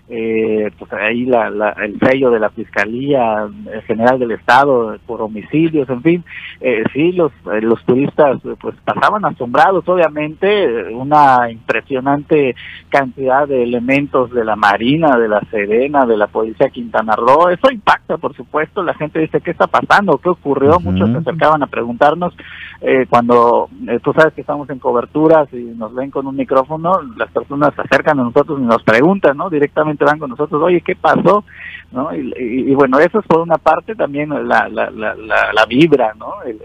eh, 0.08 0.70
pues 0.78 0.92
ahí 0.92 1.24
la, 1.24 1.48
el 1.82 1.98
sello 1.98 2.30
de 2.30 2.38
la 2.38 2.50
Fiscalía 2.50 3.48
General 3.86 4.18
del 4.18 4.30
Estado 4.32 4.96
por 5.04 5.20
homicidios, 5.20 5.88
en 5.88 6.02
fin, 6.02 6.24
eh, 6.60 6.84
sí, 6.92 7.12
los, 7.12 7.32
eh, 7.52 7.60
los 7.60 7.84
turistas 7.84 8.38
pues 8.60 8.76
pasaban 8.84 9.24
asombrados, 9.24 9.88
obviamente, 9.88 10.92
una 10.92 11.50
impresionante 11.50 12.54
cantidad 12.88 13.48
de 13.48 13.64
elementos 13.64 14.30
de 14.30 14.44
la 14.44 14.54
Marina, 14.54 15.16
de 15.18 15.28
la 15.28 15.40
Serena, 15.50 16.06
de 16.06 16.16
la 16.16 16.28
Policía 16.28 16.68
Quintana 16.68 17.16
Roo, 17.16 17.48
eso 17.48 17.70
impacta, 17.72 18.16
por 18.16 18.34
supuesto, 18.36 18.84
la 18.84 18.94
gente 18.94 19.18
dice, 19.18 19.40
¿qué 19.40 19.50
está 19.50 19.66
pasando? 19.66 20.18
¿Qué 20.18 20.28
ocurrió? 20.28 20.78
Muchos 20.78 21.10
se 21.10 21.16
acercaban 21.18 21.64
a 21.64 21.66
preguntarnos, 21.66 22.32
eh, 22.80 23.06
cuando 23.08 23.68
tú 24.02 24.12
sabes 24.12 24.34
que 24.34 24.42
estamos 24.42 24.68
en 24.70 24.78
coberturas 24.78 25.52
y 25.52 25.56
nos 25.76 25.94
ven 25.94 26.10
con 26.10 26.26
un 26.26 26.36
micrófono, 26.36 27.00
las 27.16 27.30
personas 27.30 27.74
se 27.74 27.80
acercan 27.80 28.20
a 28.20 28.24
nosotros 28.24 28.60
y 28.60 28.64
nos 28.64 28.82
preguntan, 28.82 29.36
¿no? 29.36 29.50
Directamente 29.50 29.95
van 30.04 30.18
con 30.18 30.30
nosotros, 30.30 30.62
oye, 30.62 30.80
¿qué 30.80 30.96
pasó? 30.96 31.44
¿No? 31.92 32.14
Y, 32.14 32.74
bueno, 32.74 32.98
eso 32.98 33.20
es 33.20 33.26
por 33.26 33.40
una 33.40 33.58
parte 33.58 33.94
también 33.94 34.30
la, 34.30 34.68
la, 34.68 34.90
la, 34.90 35.14
la, 35.14 35.66
vibra, 35.66 36.14
¿no? 36.18 36.42
El, 36.44 36.58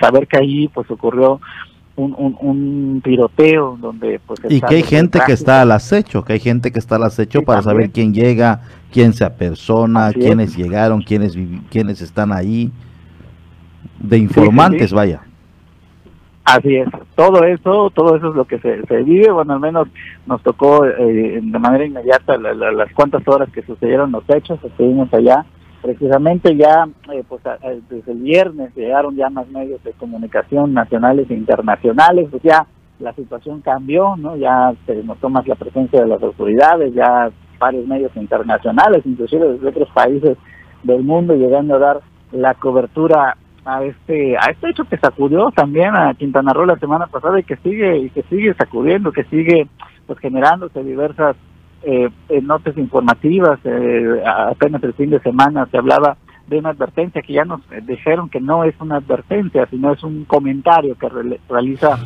saber 0.00 0.26
que 0.26 0.36
ahí 0.36 0.68
pues 0.68 0.90
ocurrió 0.90 1.40
un, 1.96 2.36
un, 2.40 3.00
tiroteo 3.02 3.76
donde 3.80 4.20
pues 4.24 4.40
y 4.48 4.60
que 4.60 4.76
hay 4.76 4.82
gente 4.82 5.20
que 5.24 5.32
está 5.32 5.62
al 5.62 5.72
acecho 5.72 6.24
que 6.24 6.34
hay 6.34 6.38
gente 6.38 6.70
que 6.70 6.78
está 6.78 6.94
al 6.94 7.02
acecho 7.02 7.42
para 7.42 7.60
saber 7.62 7.90
quién 7.90 8.14
llega 8.14 8.62
quién 8.92 9.12
se 9.12 9.24
apersona 9.24 10.12
quiénes 10.12 10.56
llegaron 10.56 11.02
quiénes 11.02 11.36
quiénes 11.70 12.00
están 12.00 12.32
ahí 12.32 12.70
de 13.98 14.18
informantes 14.18 14.92
vaya 14.92 15.22
Así 16.48 16.76
es, 16.76 16.88
todo 17.14 17.44
eso, 17.44 17.90
todo 17.90 18.16
eso 18.16 18.30
es 18.30 18.34
lo 18.34 18.46
que 18.46 18.58
se, 18.60 18.82
se 18.86 19.02
vive, 19.02 19.30
bueno, 19.30 19.52
al 19.52 19.60
menos 19.60 19.86
nos 20.26 20.42
tocó 20.42 20.86
eh, 20.86 21.40
de 21.42 21.58
manera 21.58 21.84
inmediata 21.84 22.38
las 22.38 22.90
cuantas 22.94 23.20
horas 23.28 23.50
que 23.50 23.60
sucedieron 23.60 24.12
los 24.12 24.24
hechos, 24.30 24.58
estuvimos 24.64 25.12
allá, 25.12 25.44
precisamente 25.82 26.56
ya, 26.56 26.88
eh, 27.12 27.22
pues 27.28 27.42
desde 27.90 28.12
el 28.12 28.22
viernes 28.22 28.74
llegaron 28.74 29.14
ya 29.14 29.28
más 29.28 29.46
medios 29.48 29.84
de 29.84 29.92
comunicación 29.92 30.72
nacionales 30.72 31.30
e 31.30 31.34
internacionales, 31.34 32.28
pues 32.30 32.42
ya 32.42 32.66
la 32.98 33.12
situación 33.12 33.60
cambió, 33.60 34.16
¿no? 34.16 34.34
Ya 34.36 34.72
se 34.86 35.02
notó 35.04 35.28
más 35.28 35.46
la 35.46 35.54
presencia 35.54 36.00
de 36.00 36.08
las 36.08 36.22
autoridades, 36.22 36.94
ya 36.94 37.30
varios 37.58 37.86
medios 37.86 38.16
internacionales, 38.16 39.02
inclusive 39.04 39.52
desde 39.52 39.68
otros 39.68 39.90
países 39.90 40.38
del 40.82 41.02
mundo, 41.02 41.34
llegando 41.34 41.74
a 41.74 41.78
dar 41.78 42.00
la 42.32 42.54
cobertura 42.54 43.36
a 43.68 43.84
este 43.84 44.36
a 44.38 44.50
este 44.50 44.70
hecho 44.70 44.84
que 44.84 44.96
sacudió 44.96 45.50
también 45.50 45.94
a 45.94 46.14
Quintana 46.14 46.54
Roo 46.54 46.64
la 46.64 46.78
semana 46.78 47.06
pasada 47.06 47.38
y 47.38 47.44
que 47.44 47.56
sigue 47.56 47.98
y 47.98 48.10
que 48.10 48.22
sigue 48.22 48.54
sacudiendo, 48.54 49.12
que 49.12 49.24
sigue 49.24 49.68
pues 50.06 50.18
generándose 50.20 50.82
diversas 50.82 51.36
eh, 51.82 52.08
notas 52.42 52.78
informativas. 52.78 53.60
Eh, 53.64 54.22
apenas 54.24 54.82
el 54.82 54.94
fin 54.94 55.10
de 55.10 55.20
semana 55.20 55.66
se 55.70 55.76
hablaba 55.76 56.16
de 56.46 56.58
una 56.58 56.70
advertencia 56.70 57.20
que 57.20 57.34
ya 57.34 57.44
nos 57.44 57.60
dijeron 57.86 58.30
que 58.30 58.40
no 58.40 58.64
es 58.64 58.74
una 58.80 58.96
advertencia, 58.96 59.66
sino 59.66 59.92
es 59.92 60.02
un 60.02 60.24
comentario 60.24 60.96
que 60.96 61.08
realiza 61.46 61.98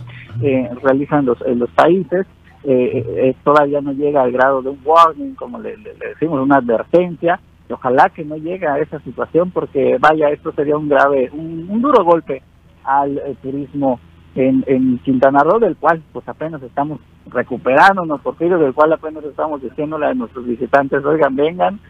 eh, 0.42 0.68
realizan 0.82 1.26
los, 1.26 1.38
los 1.46 1.70
países. 1.70 2.26
Eh, 2.64 3.34
todavía 3.44 3.80
no 3.80 3.92
llega 3.92 4.22
al 4.22 4.32
grado 4.32 4.62
de 4.62 4.70
un 4.70 4.80
warning, 4.84 5.34
como 5.34 5.60
le, 5.60 5.76
decimos, 5.76 6.40
una 6.40 6.56
advertencia. 6.56 7.38
Ojalá 7.72 8.10
que 8.10 8.24
no 8.24 8.36
llegue 8.36 8.66
a 8.66 8.78
esa 8.78 9.00
situación 9.00 9.50
porque, 9.50 9.96
vaya, 9.98 10.28
esto 10.30 10.52
sería 10.52 10.76
un 10.76 10.88
grave, 10.88 11.30
un, 11.32 11.80
duro 11.80 12.04
golpe 12.04 12.42
al 12.84 13.20
turismo 13.42 14.00
en, 14.34 14.64
en 14.66 14.98
Quintana 14.98 15.40
Roo, 15.40 15.58
del 15.58 15.76
cual 15.76 16.02
pues 16.12 16.26
apenas 16.28 16.62
estamos 16.62 17.00
recuperándonos, 17.26 18.20
por 18.20 18.40
medio 18.40 18.58
del 18.58 18.74
cual 18.74 18.92
apenas 18.92 19.24
estamos 19.24 19.62
diciéndole 19.62 20.06
a 20.06 20.14
nuestros 20.14 20.46
visitantes, 20.46 21.04
oigan, 21.04 21.36
vengan, 21.36 21.80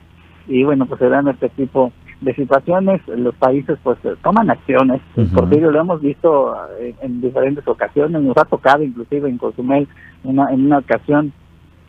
y 0.46 0.64
bueno, 0.64 0.86
pues 0.86 0.98
se 0.98 1.08
dan 1.08 1.28
este 1.28 1.48
tipo 1.50 1.92
de 2.20 2.34
situaciones, 2.34 3.00
los 3.08 3.34
países 3.34 3.78
pues 3.82 3.98
toman 4.22 4.50
acciones, 4.50 5.00
por 5.34 5.52
ello 5.52 5.70
lo 5.70 5.80
hemos 5.80 6.00
visto 6.00 6.54
eh, 6.78 6.94
en, 7.00 7.20
diferentes 7.20 7.66
ocasiones, 7.66 8.22
nos 8.22 8.36
ha 8.36 8.44
tocado 8.44 8.82
inclusive 8.82 9.28
en 9.28 9.38
Cozumel 9.38 9.88
una, 10.22 10.52
en 10.52 10.66
una 10.66 10.78
ocasión 10.78 11.32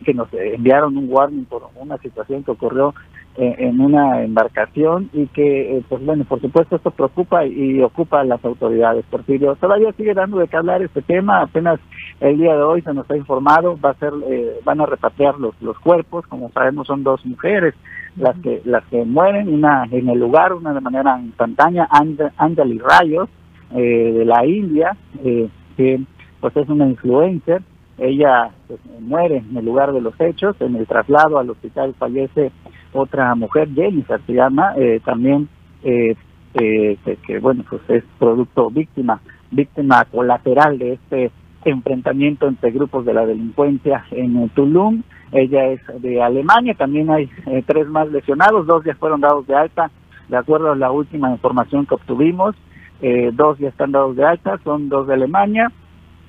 que 0.04 0.12
nos 0.12 0.28
enviaron 0.32 0.96
un 0.96 1.06
warning 1.08 1.44
por 1.44 1.62
una 1.76 1.98
situación 1.98 2.42
que 2.42 2.50
ocurrió 2.50 2.90
eh, 2.90 2.94
en 3.36 3.80
una 3.80 4.22
embarcación 4.22 5.10
y 5.12 5.26
que, 5.26 5.76
eh, 5.76 5.82
pues 5.88 6.04
bueno, 6.04 6.24
por 6.24 6.40
supuesto 6.40 6.76
esto 6.76 6.90
preocupa 6.90 7.44
y, 7.44 7.80
ocupa 7.82 8.20
a 8.20 8.24
las 8.24 8.44
autoridades. 8.44 9.04
Porfirio 9.10 9.56
todavía 9.56 9.92
sigue 9.92 10.14
dando 10.14 10.38
de 10.38 10.48
qué 10.48 10.56
hablar 10.56 10.82
este 10.82 11.02
tema, 11.02 11.42
apenas 11.42 11.80
el 12.20 12.38
día 12.38 12.54
de 12.54 12.62
hoy 12.62 12.82
se 12.82 12.94
nos 12.94 13.10
ha 13.10 13.16
informado, 13.16 13.78
va 13.84 13.90
a 13.90 13.94
ser, 13.94 14.12
eh, 14.28 14.60
van 14.64 14.80
a 14.80 14.86
repatriar 14.86 15.38
los, 15.38 15.60
los 15.60 15.78
cuerpos, 15.80 16.26
como 16.26 16.50
sabemos 16.50 16.86
son 16.86 17.02
dos 17.02 17.24
mujeres 17.26 17.74
las 18.16 18.38
que 18.38 18.62
las 18.64 18.84
que 18.84 19.04
mueren, 19.04 19.52
una 19.52 19.84
en 19.90 20.08
el 20.08 20.20
lugar, 20.20 20.52
una 20.52 20.72
de 20.72 20.80
manera 20.80 21.18
instantánea, 21.20 21.88
Anjali 22.36 22.78
Rayos, 22.78 23.28
de 23.72 24.24
la 24.24 24.46
India, 24.46 24.96
que 25.76 26.00
pues 26.40 26.56
es 26.56 26.68
una 26.68 26.86
influencer, 26.86 27.62
ella 27.98 28.50
pues, 28.66 28.80
muere 29.00 29.38
en 29.38 29.56
el 29.56 29.64
lugar 29.64 29.92
de 29.92 30.00
los 30.00 30.18
hechos, 30.20 30.56
en 30.60 30.76
el 30.76 30.86
traslado 30.86 31.38
al 31.38 31.50
hospital 31.50 31.94
fallece 31.98 32.50
otra 32.92 33.34
mujer, 33.34 33.68
Jennifer 33.74 34.20
se 34.26 34.32
llama, 34.32 34.72
eh, 34.76 35.00
también 35.04 35.48
eh, 35.82 36.16
eh, 36.54 36.96
que, 37.26 37.38
bueno, 37.40 37.64
pues 37.68 37.82
es 37.88 38.04
producto 38.18 38.70
víctima, 38.70 39.20
víctima 39.50 40.04
colateral 40.06 40.78
de 40.78 40.94
este 40.94 41.30
enfrentamiento 41.64 42.46
entre 42.46 42.70
grupos 42.70 43.04
de 43.04 43.14
la 43.14 43.26
delincuencia 43.26 44.04
en 44.10 44.48
Tulum. 44.50 45.02
Ella 45.32 45.66
es 45.66 45.80
de 46.00 46.22
Alemania, 46.22 46.74
también 46.74 47.10
hay 47.10 47.28
tres 47.66 47.88
más 47.88 48.08
lesionados, 48.10 48.66
dos 48.66 48.84
ya 48.84 48.94
fueron 48.94 49.20
dados 49.20 49.46
de 49.48 49.56
alta, 49.56 49.90
de 50.28 50.36
acuerdo 50.36 50.70
a 50.70 50.76
la 50.76 50.92
última 50.92 51.30
información 51.32 51.86
que 51.86 51.94
obtuvimos, 51.94 52.54
dos 53.32 53.58
ya 53.58 53.68
están 53.68 53.90
dados 53.90 54.14
de 54.14 54.24
alta, 54.24 54.58
son 54.62 54.88
dos 54.88 55.08
de 55.08 55.14
Alemania, 55.14 55.72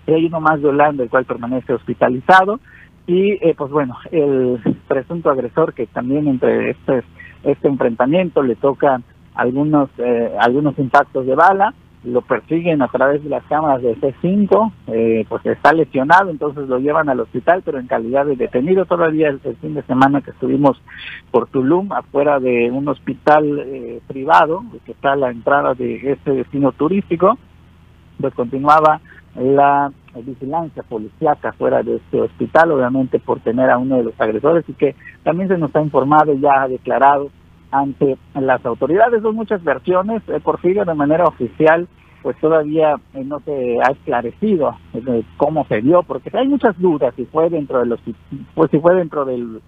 y 0.08 0.14
hay 0.14 0.26
uno 0.26 0.40
más 0.40 0.62
de 0.62 0.70
Holanda, 0.70 1.04
el 1.04 1.10
cual 1.10 1.26
permanece 1.26 1.74
hospitalizado. 1.74 2.60
Y 3.08 3.34
eh, 3.34 3.54
pues 3.58 3.72
bueno, 3.72 3.98
el 4.12 4.60
presunto 4.88 5.30
agresor 5.30 5.74
que 5.74 5.86
también 5.88 6.28
entre 6.28 6.72
este, 6.72 7.04
este 7.44 7.68
enfrentamiento 7.68 8.42
le 8.42 8.56
toca 8.56 9.02
algunos, 9.36 9.90
eh, 9.98 10.32
algunos 10.40 10.78
impactos 10.80 11.26
de 11.26 11.36
bala, 11.36 11.74
lo 12.06 12.22
persiguen 12.22 12.82
a 12.82 12.88
través 12.88 13.24
de 13.24 13.30
las 13.30 13.44
cámaras 13.46 13.82
de 13.82 13.96
C5, 13.98 14.72
eh, 14.88 15.26
pues 15.28 15.46
está 15.46 15.74
lesionado, 15.74 16.30
entonces 16.30 16.68
lo 16.68 16.78
llevan 16.78 17.10
al 17.10 17.20
hospital, 17.20 17.64
pero 17.66 17.80
en 17.80 17.88
calidad 17.88 18.26
de 18.26 18.36
detenido. 18.36 18.86
Todavía 18.86 19.30
el, 19.30 19.40
fin 19.40 19.74
de 19.74 19.82
semana 19.84 20.22
que 20.22 20.32
estuvimos 20.32 20.80
por 21.32 21.48
Tulum, 21.48 21.92
afuera 21.92 22.40
de 22.40 22.70
un 22.72 22.88
hospital 22.88 23.60
eh, 23.60 24.02
privado, 24.08 24.64
que 24.86 24.92
está 24.92 25.14
a 25.14 25.18
la 25.18 25.32
entrada 25.32 25.74
de 25.74 26.12
este 26.12 26.32
destino 26.32 26.72
turístico, 26.72 27.38
pues 28.22 28.34
continuaba 28.36 29.02
la 29.36 29.92
vigilancia 30.16 30.84
policíaca 30.84 31.52
fuera 31.54 31.84
de 31.84 31.98
este 31.98 32.22
hospital, 32.22 32.72
obviamente 32.72 33.20
por 33.20 33.42
tener 33.42 33.70
a 33.70 33.78
uno 33.78 33.98
de 33.98 34.04
los 34.04 34.22
agresores 34.22 34.64
y 34.70 34.74
que 34.74 34.96
también 35.24 35.50
se 35.50 35.58
nos 35.58 35.76
ha 35.76 35.82
informado 35.82 36.34
y 36.34 36.40
ya 36.40 36.64
ha 36.64 36.68
declarado 36.68 37.30
ante 37.72 38.18
las 38.34 38.66
autoridades. 38.66 39.22
Son 39.22 39.36
muchas 39.36 39.64
versiones, 39.64 40.22
eh, 40.30 40.40
Porfirio 40.42 40.86
de 40.86 40.94
manera 40.94 41.26
oficial 41.26 41.88
pues 42.26 42.38
todavía 42.38 42.96
eh, 43.14 43.24
no 43.24 43.40
se 43.42 43.78
ha 43.84 43.92
esclarecido 43.92 44.76
eh, 44.96 45.24
cómo 45.38 45.64
se 45.68 45.82
dio, 45.84 46.02
porque 46.02 46.32
hay 46.34 46.48
muchas 46.48 46.76
dudas 46.80 47.14
si 47.16 47.26
fue 47.26 47.52
dentro 47.52 47.82
de 47.82 47.86
los, 47.86 48.00
pues 48.56 48.72
si 48.72 48.80
fue 48.80 48.96
dentro 48.96 49.26
del 49.26 49.62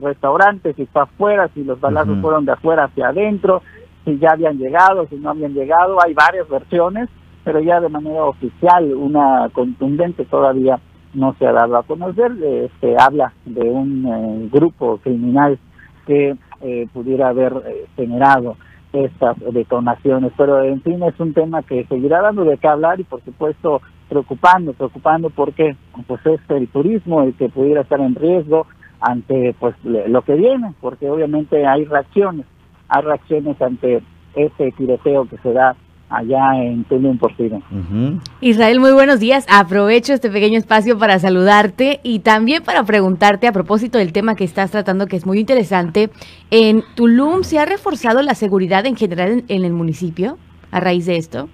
restaurante, 0.00 0.74
si 0.74 0.86
fue 0.86 1.02
afuera, 1.02 1.50
si 1.54 1.64
los 1.64 1.80
balazos 1.80 2.20
fueron 2.20 2.44
de 2.44 2.52
afuera 2.52 2.84
hacia 2.84 3.08
adentro, 3.08 3.62
si 4.04 4.16
ya 4.20 4.28
habían 4.30 4.58
llegado, 4.58 5.08
si 5.08 5.16
no 5.16 5.30
habían 5.30 5.54
llegado, 5.54 5.98
hay 6.04 6.14
varias 6.14 6.48
versiones 6.48 7.08
pero 7.44 7.60
ya 7.60 7.80
de 7.80 7.88
manera 7.88 8.24
oficial, 8.24 8.94
una 8.94 9.48
contundente 9.52 10.24
todavía 10.24 10.80
no 11.12 11.34
se 11.38 11.46
ha 11.46 11.52
dado 11.52 11.76
a 11.76 11.82
conocer. 11.82 12.32
Eh, 12.42 12.70
se 12.80 12.96
habla 12.98 13.32
de 13.44 13.60
un 13.60 14.06
eh, 14.06 14.48
grupo 14.50 14.98
criminal 14.98 15.58
que 16.06 16.36
eh, 16.60 16.88
pudiera 16.92 17.28
haber 17.28 17.52
generado 17.96 18.56
estas 18.92 19.36
detonaciones, 19.52 20.32
pero 20.36 20.62
en 20.62 20.80
fin 20.82 21.02
es 21.02 21.18
un 21.18 21.34
tema 21.34 21.62
que 21.62 21.84
seguirá 21.86 22.22
dando 22.22 22.44
de 22.44 22.58
qué 22.58 22.68
hablar 22.68 23.00
y 23.00 23.04
por 23.04 23.22
supuesto 23.24 23.82
preocupando, 24.08 24.72
preocupando 24.72 25.30
porque 25.30 25.76
pues 26.06 26.24
es 26.26 26.40
el 26.50 26.68
turismo 26.68 27.22
el 27.22 27.34
que 27.34 27.48
pudiera 27.48 27.80
estar 27.80 28.00
en 28.00 28.14
riesgo 28.14 28.66
ante 29.00 29.54
pues 29.58 29.74
lo 29.84 30.22
que 30.22 30.34
viene, 30.34 30.74
porque 30.80 31.10
obviamente 31.10 31.66
hay 31.66 31.84
reacciones, 31.84 32.46
hay 32.88 33.02
reacciones 33.02 33.60
ante 33.60 34.02
este 34.36 34.70
tiroteo 34.72 35.26
que 35.26 35.38
se 35.38 35.52
da 35.52 35.74
allá 36.08 36.62
en 36.62 36.84
Tulum, 36.84 37.18
por 37.18 37.32
Uh 37.32 38.18
Israel, 38.40 38.80
muy 38.80 38.92
buenos 38.92 39.20
días. 39.20 39.46
Aprovecho 39.48 40.12
este 40.12 40.30
pequeño 40.30 40.58
espacio 40.58 40.98
para 40.98 41.18
saludarte 41.18 42.00
y 42.02 42.20
también 42.20 42.62
para 42.62 42.84
preguntarte 42.84 43.46
a 43.46 43.52
propósito 43.52 43.98
del 43.98 44.12
tema 44.12 44.36
que 44.36 44.44
estás 44.44 44.70
tratando, 44.70 45.06
que 45.06 45.16
es 45.16 45.26
muy 45.26 45.38
interesante. 45.38 46.10
¿En 46.50 46.82
Tulum 46.94 47.42
se 47.42 47.58
ha 47.58 47.64
reforzado 47.64 48.22
la 48.22 48.34
seguridad 48.34 48.86
en 48.86 48.96
general 48.96 49.44
en, 49.48 49.64
el 49.64 49.72
municipio 49.72 50.38
a 50.70 50.80
raíz 50.80 51.06
de 51.06 51.16
esto? 51.16 51.48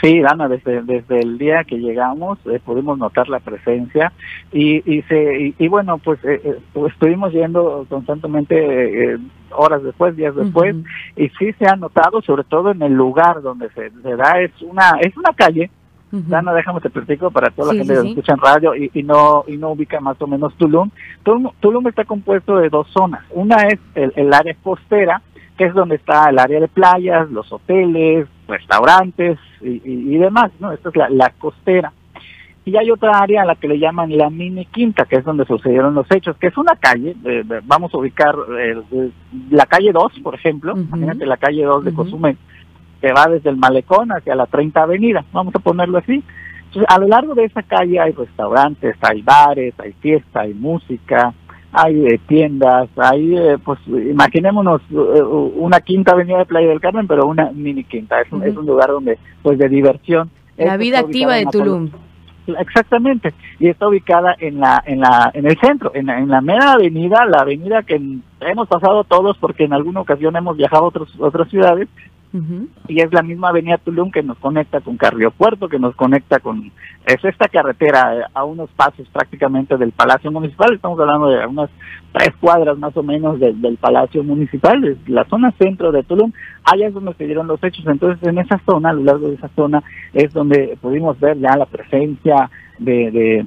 Sí, 0.00 0.22
Ana, 0.26 0.48
desde, 0.48 0.82
desde 0.82 1.20
el 1.20 1.38
día 1.38 1.64
que 1.64 1.78
llegamos 1.78 2.38
eh, 2.46 2.60
pudimos 2.64 2.98
notar 2.98 3.28
la 3.28 3.40
presencia 3.40 4.12
y, 4.52 4.76
y, 4.90 5.02
se, 5.02 5.54
y, 5.56 5.68
bueno, 5.68 5.98
pues, 5.98 6.22
eh, 6.24 6.40
eh, 6.44 6.58
pues, 6.72 6.92
estuvimos 6.92 7.32
yendo 7.32 7.86
constantemente 7.88 9.18
horas 9.50 9.82
después, 9.82 10.16
días 10.16 10.34
después, 10.34 10.74
y 11.16 11.28
sí 11.38 11.52
se 11.58 11.66
ha 11.66 11.76
notado, 11.76 12.20
sobre 12.22 12.44
todo 12.44 12.72
en 12.72 12.82
el 12.82 12.92
lugar 12.92 13.40
donde 13.40 13.68
se, 13.70 13.90
da, 14.16 14.40
es 14.40 14.50
una, 14.62 14.98
es 15.00 15.16
una 15.16 15.32
calle, 15.32 15.70
Ana, 16.32 16.52
déjame 16.52 16.80
te 16.80 16.90
platico 16.90 17.30
para 17.30 17.50
toda 17.50 17.72
la 17.72 17.78
gente 17.78 17.94
que 17.94 18.08
escucha 18.08 18.34
en 18.34 18.38
radio 18.38 18.74
y, 18.76 18.90
y, 18.94 19.02
no 19.02 19.44
y 19.48 19.56
no 19.56 19.70
ubica 19.70 20.00
más 20.00 20.20
o 20.22 20.28
menos 20.28 20.54
Tulum. 20.56 20.90
Tulum. 21.24 21.50
Tulum 21.58 21.88
está 21.88 22.04
compuesto 22.04 22.56
de 22.58 22.68
dos 22.68 22.86
zonas. 22.92 23.24
Una 23.30 23.56
es 23.66 23.80
el, 23.96 24.12
el 24.14 24.32
área 24.32 24.54
costera, 24.62 25.22
que 25.56 25.64
es 25.64 25.74
donde 25.74 25.96
está 25.96 26.30
el 26.30 26.38
área 26.38 26.60
de 26.60 26.68
playas, 26.68 27.30
los 27.30 27.50
hoteles, 27.52 28.26
restaurantes 28.48 29.38
y, 29.60 30.16
demás, 30.16 30.50
¿no? 30.60 30.72
Esta 30.72 30.88
es 30.88 31.10
la, 31.10 31.30
costera. 31.38 31.92
Y 32.64 32.76
hay 32.76 32.90
otra 32.90 33.18
área 33.18 33.42
a 33.42 33.44
la 33.44 33.56
que 33.56 33.68
le 33.68 33.78
llaman 33.78 34.16
la 34.16 34.30
mini 34.30 34.64
quinta, 34.66 35.04
que 35.04 35.16
es 35.16 35.24
donde 35.24 35.44
sucedieron 35.44 35.94
los 35.94 36.10
hechos, 36.10 36.36
que 36.38 36.48
es 36.48 36.56
una 36.56 36.76
calle, 36.76 37.14
vamos 37.64 37.92
a 37.94 37.98
ubicar 37.98 38.34
la 39.50 39.66
calle 39.66 39.92
2, 39.92 40.20
por 40.22 40.34
ejemplo, 40.34 40.72
imagínate 40.76 41.26
la 41.26 41.36
calle 41.36 41.64
2 41.64 41.84
de 41.84 41.94
Cozumel, 41.94 42.38
que 43.00 43.12
va 43.12 43.26
desde 43.26 43.50
el 43.50 43.58
malecón 43.58 44.12
hacia 44.12 44.34
la 44.34 44.46
30 44.46 44.82
avenida, 44.82 45.24
vamos 45.32 45.54
a 45.54 45.58
ponerlo 45.58 45.98
así. 45.98 46.24
Entonces, 46.66 46.86
a 46.88 46.98
lo 46.98 47.06
largo 47.06 47.34
de 47.34 47.44
esa 47.44 47.62
calle 47.62 48.00
hay 48.00 48.12
restaurantes, 48.12 48.96
hay 49.00 49.22
bares, 49.22 49.74
hay 49.78 49.92
fiesta, 49.92 50.40
hay 50.40 50.54
música, 50.54 51.34
hay 51.74 52.06
eh, 52.06 52.20
tiendas, 52.28 52.88
hay, 52.96 53.36
eh, 53.36 53.58
pues 53.62 53.80
imaginémonos 53.86 54.80
eh, 54.90 55.22
una 55.24 55.80
quinta 55.80 56.12
avenida 56.12 56.38
de 56.38 56.46
Playa 56.46 56.68
del 56.68 56.80
Carmen, 56.80 57.08
pero 57.08 57.26
una 57.26 57.50
mini 57.50 57.82
quinta, 57.84 58.20
es 58.20 58.32
un, 58.32 58.44
es 58.44 58.56
un 58.56 58.64
lugar 58.64 58.90
donde, 58.90 59.18
pues 59.42 59.58
de 59.58 59.68
diversión. 59.68 60.30
La 60.56 60.76
vida 60.76 61.00
activa 61.00 61.34
de 61.34 61.46
Tulum. 61.46 61.90
Exactamente, 62.46 63.32
y 63.58 63.68
está 63.68 63.88
ubicada 63.88 64.36
en 64.38 64.60
la, 64.60 64.82
en 64.86 65.00
la, 65.00 65.30
en 65.34 65.46
el 65.46 65.58
centro, 65.58 65.90
en 65.94 66.06
la, 66.06 66.18
en 66.18 66.28
la 66.28 66.42
mera 66.42 66.74
avenida, 66.74 67.24
la 67.24 67.40
avenida 67.40 67.82
que 67.82 68.00
hemos 68.40 68.68
pasado 68.68 69.02
todos 69.04 69.36
porque 69.38 69.64
en 69.64 69.72
alguna 69.72 70.02
ocasión 70.02 70.36
hemos 70.36 70.56
viajado 70.56 70.84
a 70.84 70.88
otros, 70.88 71.12
otras 71.18 71.48
ciudades, 71.48 71.88
y 72.88 73.00
es 73.00 73.12
la 73.12 73.22
misma 73.22 73.50
avenida 73.50 73.78
Tulum 73.78 74.10
que 74.10 74.22
nos 74.22 74.36
conecta 74.38 74.80
con 74.80 74.96
Carrillo 74.96 75.30
Puerto, 75.30 75.68
que 75.68 75.78
nos 75.78 75.94
conecta 75.94 76.40
con... 76.40 76.72
Es 77.06 77.24
esta 77.24 77.46
carretera 77.46 78.16
eh, 78.16 78.22
a 78.34 78.44
unos 78.44 78.70
pasos 78.70 79.08
prácticamente 79.12 79.76
del 79.76 79.92
Palacio 79.92 80.32
Municipal, 80.32 80.74
estamos 80.74 80.98
hablando 80.98 81.28
de 81.28 81.46
unas 81.46 81.70
tres 82.12 82.34
cuadras 82.40 82.76
más 82.76 82.96
o 82.96 83.04
menos 83.04 83.38
del 83.38 83.78
Palacio 83.80 84.24
Municipal, 84.24 84.84
es 84.84 85.08
la 85.08 85.24
zona 85.26 85.52
centro 85.58 85.92
de 85.92 86.02
Tulum, 86.02 86.32
allá 86.64 86.88
es 86.88 86.94
donde 86.94 87.14
se 87.14 87.24
dieron 87.24 87.46
los 87.46 87.62
hechos, 87.62 87.86
entonces 87.86 88.26
en 88.26 88.38
esa 88.38 88.60
zona, 88.66 88.90
a 88.90 88.94
lo 88.94 89.04
largo 89.04 89.28
de 89.28 89.34
esa 89.34 89.48
zona, 89.54 89.84
es 90.12 90.32
donde 90.32 90.76
pudimos 90.80 91.18
ver 91.20 91.38
ya 91.38 91.56
la 91.56 91.66
presencia 91.66 92.50
de, 92.78 93.12
de 93.12 93.46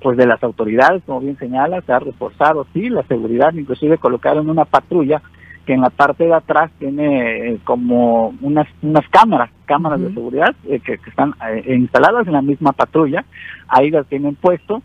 pues 0.00 0.16
de 0.16 0.26
las 0.26 0.42
autoridades, 0.44 1.02
como 1.04 1.20
bien 1.20 1.36
señala, 1.38 1.80
se 1.80 1.92
ha 1.92 1.98
reforzado, 1.98 2.66
sí, 2.72 2.88
la 2.88 3.02
seguridad, 3.04 3.52
inclusive 3.54 3.98
colocaron 3.98 4.48
una 4.48 4.64
patrulla 4.64 5.22
que 5.68 5.74
en 5.74 5.82
la 5.82 5.90
parte 5.90 6.24
de 6.24 6.32
atrás 6.32 6.70
tiene 6.78 7.50
eh, 7.50 7.58
como 7.62 8.32
unas 8.40 8.66
unas 8.80 9.06
cámaras, 9.10 9.50
cámaras 9.66 10.00
de 10.00 10.14
seguridad 10.14 10.56
eh, 10.66 10.80
que, 10.80 10.94
están 10.94 11.34
eh, 11.46 11.74
instaladas 11.74 12.26
en 12.26 12.32
la 12.32 12.40
misma 12.40 12.72
patrulla, 12.72 13.26
ahí 13.68 13.90
las 13.90 14.06
tienen 14.06 14.34
puesto. 14.34 14.82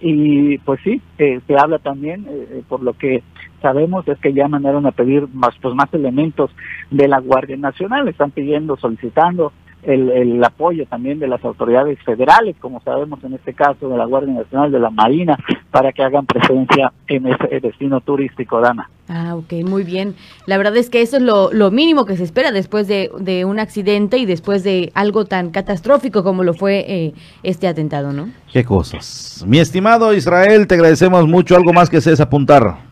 Y 0.00 0.58
pues 0.58 0.80
sí, 0.82 1.00
se 1.16 1.56
habla 1.56 1.78
también, 1.78 2.26
por 2.68 2.82
lo 2.82 2.94
que 2.94 3.22
sabemos 3.60 4.06
es 4.08 4.18
que 4.18 4.32
ya 4.32 4.48
mandaron 4.48 4.86
a 4.86 4.92
pedir 4.92 5.28
más 5.32 5.50
pues 5.60 5.74
más 5.74 5.92
elementos 5.92 6.50
de 6.90 7.06
la 7.06 7.20
Guardia 7.20 7.56
Nacional, 7.56 8.08
están 8.08 8.30
pidiendo, 8.30 8.76
solicitando 8.76 9.52
el, 9.82 10.10
el, 10.10 10.44
apoyo 10.44 10.86
también 10.86 11.18
de 11.18 11.28
las 11.28 11.44
autoridades 11.44 11.98
federales, 12.04 12.56
como 12.60 12.80
sabemos 12.80 13.22
en 13.24 13.34
este 13.34 13.54
caso 13.54 13.88
de 13.88 13.96
la 13.96 14.04
Guardia 14.04 14.34
Nacional, 14.34 14.70
de 14.70 14.78
la 14.78 14.90
Marina, 14.90 15.38
para 15.70 15.92
que 15.92 16.02
hagan 16.02 16.26
presencia 16.26 16.92
en 17.06 17.26
ese 17.26 17.60
destino 17.60 18.00
turístico, 18.00 18.60
Dana. 18.60 18.88
Ah, 19.08 19.34
ok, 19.34 19.64
muy 19.64 19.82
bien. 19.82 20.14
La 20.46 20.56
verdad 20.56 20.76
es 20.76 20.88
que 20.90 21.02
eso 21.02 21.16
es 21.16 21.22
lo, 21.22 21.52
lo 21.52 21.70
mínimo 21.70 22.04
que 22.04 22.16
se 22.16 22.24
espera 22.24 22.52
después 22.52 22.86
de, 22.86 23.10
de, 23.18 23.44
un 23.44 23.58
accidente 23.58 24.18
y 24.18 24.26
después 24.26 24.62
de 24.62 24.92
algo 24.94 25.24
tan 25.24 25.50
catastrófico 25.50 26.22
como 26.22 26.44
lo 26.44 26.54
fue 26.54 26.84
eh, 26.86 27.14
este 27.42 27.66
atentado, 27.66 28.12
¿no? 28.12 28.28
Qué 28.52 28.64
cosas. 28.64 29.44
Mi 29.46 29.58
estimado 29.58 30.14
Israel, 30.14 30.66
te 30.66 30.74
agradecemos 30.74 31.26
mucho. 31.26 31.56
¿Algo 31.56 31.72
más 31.72 31.90
que 31.90 31.96
es 31.96 32.20
apuntar? 32.20 32.89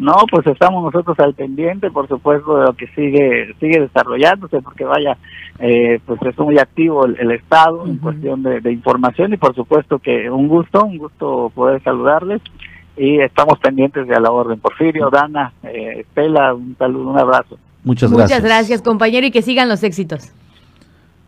No, 0.00 0.14
pues 0.30 0.46
estamos 0.46 0.82
nosotros 0.82 1.18
al 1.20 1.34
pendiente, 1.34 1.90
por 1.90 2.08
supuesto, 2.08 2.56
de 2.56 2.64
lo 2.64 2.72
que 2.72 2.86
sigue 2.88 3.54
sigue 3.60 3.80
desarrollándose, 3.80 4.62
porque 4.62 4.84
vaya, 4.84 5.18
eh, 5.58 6.00
pues 6.06 6.20
es 6.22 6.38
muy 6.38 6.58
activo 6.58 7.04
el, 7.04 7.30
Estado 7.30 7.86
en 7.86 7.98
cuestión 7.98 8.42
de, 8.42 8.72
información 8.72 9.34
y 9.34 9.36
por 9.36 9.54
supuesto 9.54 9.98
que 9.98 10.30
un 10.30 10.48
gusto, 10.48 10.84
un 10.84 10.96
gusto 10.96 11.52
poder 11.54 11.82
saludarles 11.82 12.40
y 12.96 13.20
estamos 13.20 13.58
pendientes 13.58 14.08
de 14.08 14.14
a 14.14 14.20
la 14.20 14.30
orden. 14.30 14.58
Porfirio, 14.58 15.10
Dana, 15.10 15.52
eh, 15.62 16.00
Estela, 16.00 16.54
un 16.54 16.74
saludo, 16.78 17.10
un 17.10 17.18
abrazo. 17.18 17.58
Muchas 17.84 18.10
gracias. 18.10 18.40
Muchas 18.40 18.42
gracias, 18.42 18.82
compañero, 18.82 19.26
y 19.26 19.30
que 19.30 19.42
sigan 19.42 19.68
los 19.68 19.82
éxitos. 19.82 20.32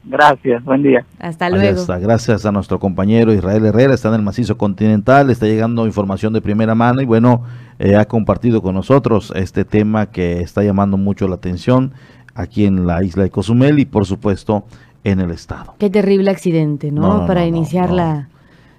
Gracias, 0.05 0.65
buen 0.65 0.83
día. 0.83 1.05
Hasta 1.21 1.49
luego. 1.49 1.85
Gracias 2.01 2.45
a 2.45 2.53
nuestro 2.53 2.79
compañero 2.81 3.33
Israel 3.33 3.65
Herrera, 3.65 3.95
está 3.95 4.09
en 4.09 4.15
el 4.15 4.23
macizo 4.23 4.59
continental, 4.59 5.31
está 5.31 5.47
llegando 5.47 5.87
información 5.87 6.33
de 6.33 6.41
primera 6.41 6.75
mano 6.75 7.03
y 7.03 7.05
bueno, 7.05 7.45
eh, 7.79 7.95
ha 7.95 8.05
compartido 8.07 8.63
con 8.63 8.75
nosotros 8.75 9.33
este 9.37 9.65
tema 9.65 10.07
que 10.07 10.41
está 10.41 10.65
llamando 10.65 10.97
mucho 10.97 11.29
la 11.29 11.37
atención 11.37 11.93
aquí 12.35 12.65
en 12.65 12.87
la 12.87 13.05
isla 13.05 13.23
de 13.23 13.31
Cozumel 13.31 13.79
y 13.79 13.85
por 13.85 14.05
supuesto 14.05 14.65
en 15.05 15.21
el 15.21 15.31
estado. 15.31 15.75
Qué 15.79 15.91
terrible 15.91 16.31
accidente, 16.31 16.91
¿no? 16.91 17.27
Para 17.27 17.47
iniciar 17.47 17.91
la... 17.91 18.29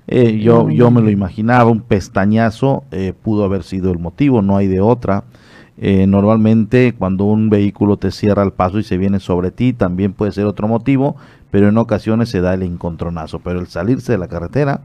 Eh, 0.08 0.40
yo, 0.40 0.70
yo 0.70 0.92
me 0.92 1.02
lo 1.02 1.10
imaginaba, 1.10 1.72
un 1.72 1.80
pestañazo 1.80 2.84
eh, 2.92 3.14
pudo 3.14 3.46
haber 3.46 3.64
sido 3.64 3.92
el 3.92 4.00
motivo, 4.00 4.42
no 4.42 4.58
hay 4.58 4.68
de 4.68 4.82
otra. 4.82 5.24
Eh, 5.78 6.06
normalmente 6.06 6.94
cuando 6.98 7.26
un 7.26 7.50
vehículo 7.50 7.98
te 7.98 8.12
cierra 8.12 8.44
el 8.44 8.52
paso 8.52 8.78
y 8.78 8.84
se 8.84 8.98
viene 8.98 9.20
sobre 9.20 9.50
ti 9.50 9.74
también 9.74 10.14
puede 10.14 10.32
ser 10.32 10.46
otro 10.46 10.68
motivo, 10.68 11.16
pero 11.52 11.68
en 11.68 11.78
ocasiones 11.78 12.30
se 12.30 12.42
da 12.42 12.54
el 12.54 12.64
encontronazo. 12.64 13.40
Pero 13.40 13.60
el 13.60 13.68
salirse 13.68 14.12
de 14.12 14.18
la 14.18 14.28
carretera 14.28 14.82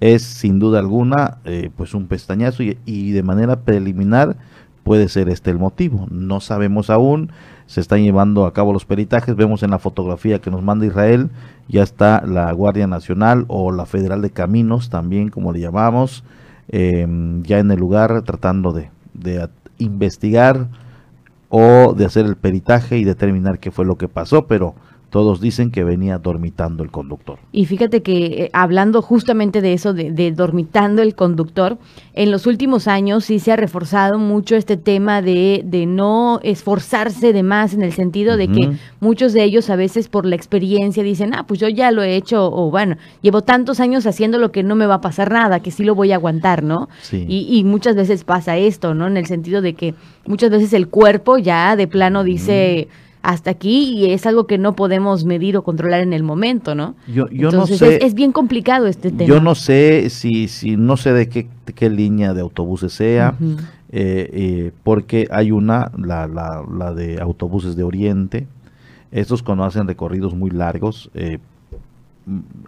es 0.00 0.22
sin 0.22 0.58
duda 0.58 0.80
alguna 0.80 1.38
eh, 1.44 1.70
pues 1.76 1.94
un 1.94 2.06
pestañazo 2.06 2.62
y, 2.62 3.12
de 3.12 3.22
manera 3.22 3.60
preliminar 3.60 4.36
puede 4.82 5.08
ser 5.08 5.28
este 5.28 5.50
el 5.50 5.58
motivo. 5.58 6.06
No 6.10 6.40
sabemos 6.40 6.90
aún, 6.90 7.30
se 7.66 7.80
están 7.80 8.02
llevando 8.02 8.44
a 8.44 8.52
cabo 8.52 8.72
los 8.72 8.84
peritajes, 8.84 9.34
vemos 9.34 9.62
en 9.62 9.70
la 9.70 9.78
fotografía 9.78 10.40
que 10.40 10.50
nos 10.50 10.62
manda 10.62 10.84
Israel, 10.84 11.30
ya 11.68 11.82
está 11.82 12.22
la 12.26 12.52
Guardia 12.52 12.86
Nacional 12.86 13.46
o 13.48 13.72
la 13.72 13.86
Federal 13.86 14.20
de 14.20 14.30
Caminos 14.30 14.90
también 14.90 15.30
como 15.30 15.52
le 15.52 15.60
llamamos, 15.60 16.22
eh, 16.68 17.06
ya 17.42 17.58
en 17.60 17.70
el 17.70 17.78
lugar 17.80 18.22
tratando 18.22 18.72
de, 18.72 18.90
de 19.14 19.48
investigar 19.78 20.68
o 21.48 21.94
de 21.94 22.04
hacer 22.04 22.26
el 22.26 22.36
peritaje 22.36 22.98
y 22.98 23.04
determinar 23.04 23.58
qué 23.58 23.70
fue 23.70 23.84
lo 23.84 23.96
que 23.96 24.08
pasó, 24.08 24.46
pero 24.46 24.74
todos 25.14 25.40
dicen 25.40 25.70
que 25.70 25.84
venía 25.84 26.18
dormitando 26.18 26.82
el 26.82 26.90
conductor. 26.90 27.38
Y 27.52 27.66
fíjate 27.66 28.02
que 28.02 28.24
eh, 28.24 28.50
hablando 28.52 29.00
justamente 29.00 29.60
de 29.60 29.72
eso, 29.72 29.94
de, 29.94 30.32
dormitando 30.32 31.02
el 31.02 31.14
conductor, 31.14 31.78
en 32.14 32.32
los 32.32 32.48
últimos 32.48 32.88
años 32.88 33.26
sí 33.26 33.38
se 33.38 33.52
ha 33.52 33.56
reforzado 33.56 34.18
mucho 34.18 34.56
este 34.56 34.76
tema 34.76 35.22
de, 35.22 35.62
de 35.64 35.86
no 35.86 36.40
esforzarse 36.42 37.32
de 37.32 37.44
más 37.44 37.74
en 37.74 37.82
el 37.82 37.92
sentido 37.92 38.36
de 38.36 38.48
que 38.48 38.72
muchos 38.98 39.32
de 39.34 39.44
ellos 39.44 39.70
a 39.70 39.76
veces 39.76 40.08
por 40.08 40.26
la 40.26 40.34
experiencia 40.34 41.04
dicen, 41.04 41.32
ah, 41.32 41.44
pues 41.46 41.60
yo 41.60 41.68
ya 41.68 41.92
lo 41.92 42.02
he 42.02 42.16
hecho, 42.16 42.52
o 42.52 42.72
bueno, 42.72 42.96
llevo 43.22 43.42
tantos 43.42 43.78
años 43.78 44.08
haciendo 44.08 44.38
lo 44.38 44.50
que 44.50 44.64
no 44.64 44.74
me 44.74 44.86
va 44.86 44.94
a 44.94 45.00
pasar 45.00 45.30
nada, 45.30 45.60
que 45.60 45.70
sí 45.70 45.84
lo 45.84 45.94
voy 45.94 46.10
a 46.10 46.16
aguantar, 46.16 46.64
¿no? 46.64 46.88
Y, 47.12 47.46
y 47.48 47.62
muchas 47.62 47.94
veces 47.94 48.24
pasa 48.24 48.56
esto, 48.56 48.94
¿no? 48.94 49.06
En 49.06 49.16
el 49.16 49.26
sentido 49.26 49.62
de 49.62 49.74
que 49.74 49.94
muchas 50.26 50.50
veces 50.50 50.72
el 50.72 50.88
cuerpo 50.88 51.38
ya 51.38 51.76
de 51.76 51.86
plano 51.86 52.24
dice 52.24 52.88
hasta 53.24 53.50
aquí 53.50 53.94
y 53.94 54.12
es 54.12 54.26
algo 54.26 54.46
que 54.46 54.58
no 54.58 54.76
podemos 54.76 55.24
medir 55.24 55.56
o 55.56 55.64
controlar 55.64 56.02
en 56.02 56.12
el 56.12 56.22
momento, 56.22 56.74
¿no? 56.74 56.94
Yo, 57.08 57.26
yo 57.30 57.50
no 57.50 57.66
sé. 57.66 58.04
Es, 58.04 58.12
bien 58.12 58.32
complicado 58.32 58.86
este 58.86 59.10
tema. 59.10 59.24
Yo 59.24 59.40
no 59.40 59.54
sé 59.54 60.10
si, 60.10 60.46
si 60.46 60.76
no 60.76 60.98
sé 60.98 61.14
de 61.14 61.30
qué, 61.30 61.48
qué 61.74 61.88
línea 61.88 62.34
de 62.34 62.42
autobuses 62.42 62.92
sea, 62.92 63.34
eh, 63.40 64.28
eh, 64.30 64.72
porque 64.82 65.26
hay 65.30 65.52
una, 65.52 65.90
la, 65.96 66.28
la, 66.28 66.62
la, 66.70 66.92
de 66.92 67.18
autobuses 67.18 67.76
de 67.76 67.82
Oriente. 67.82 68.46
Estos 69.10 69.42
cuando 69.42 69.64
hacen 69.64 69.88
recorridos 69.88 70.34
muy 70.34 70.50
largos, 70.50 71.10
eh, 71.14 71.38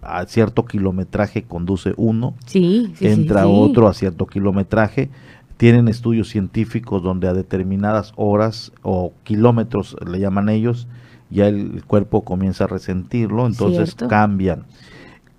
a 0.01 0.25
cierto 0.25 0.65
kilometraje 0.65 1.43
conduce 1.43 1.93
uno, 1.97 2.33
sí, 2.47 2.93
entra 2.99 3.47
otro 3.47 3.87
a 3.87 3.93
cierto 3.93 4.25
kilometraje 4.25 5.09
tienen 5.57 5.87
estudios 5.87 6.29
científicos 6.29 7.01
donde 7.03 7.27
a 7.27 7.33
determinadas 7.33 8.13
horas 8.15 8.71
o 8.83 9.11
kilómetros 9.23 9.97
le 10.05 10.19
llaman 10.19 10.49
ellos, 10.49 10.87
ya 11.29 11.47
el 11.47 11.83
cuerpo 11.85 12.23
comienza 12.23 12.65
a 12.65 12.67
resentirlo, 12.67 13.45
entonces 13.47 13.95
cambian. 13.95 14.63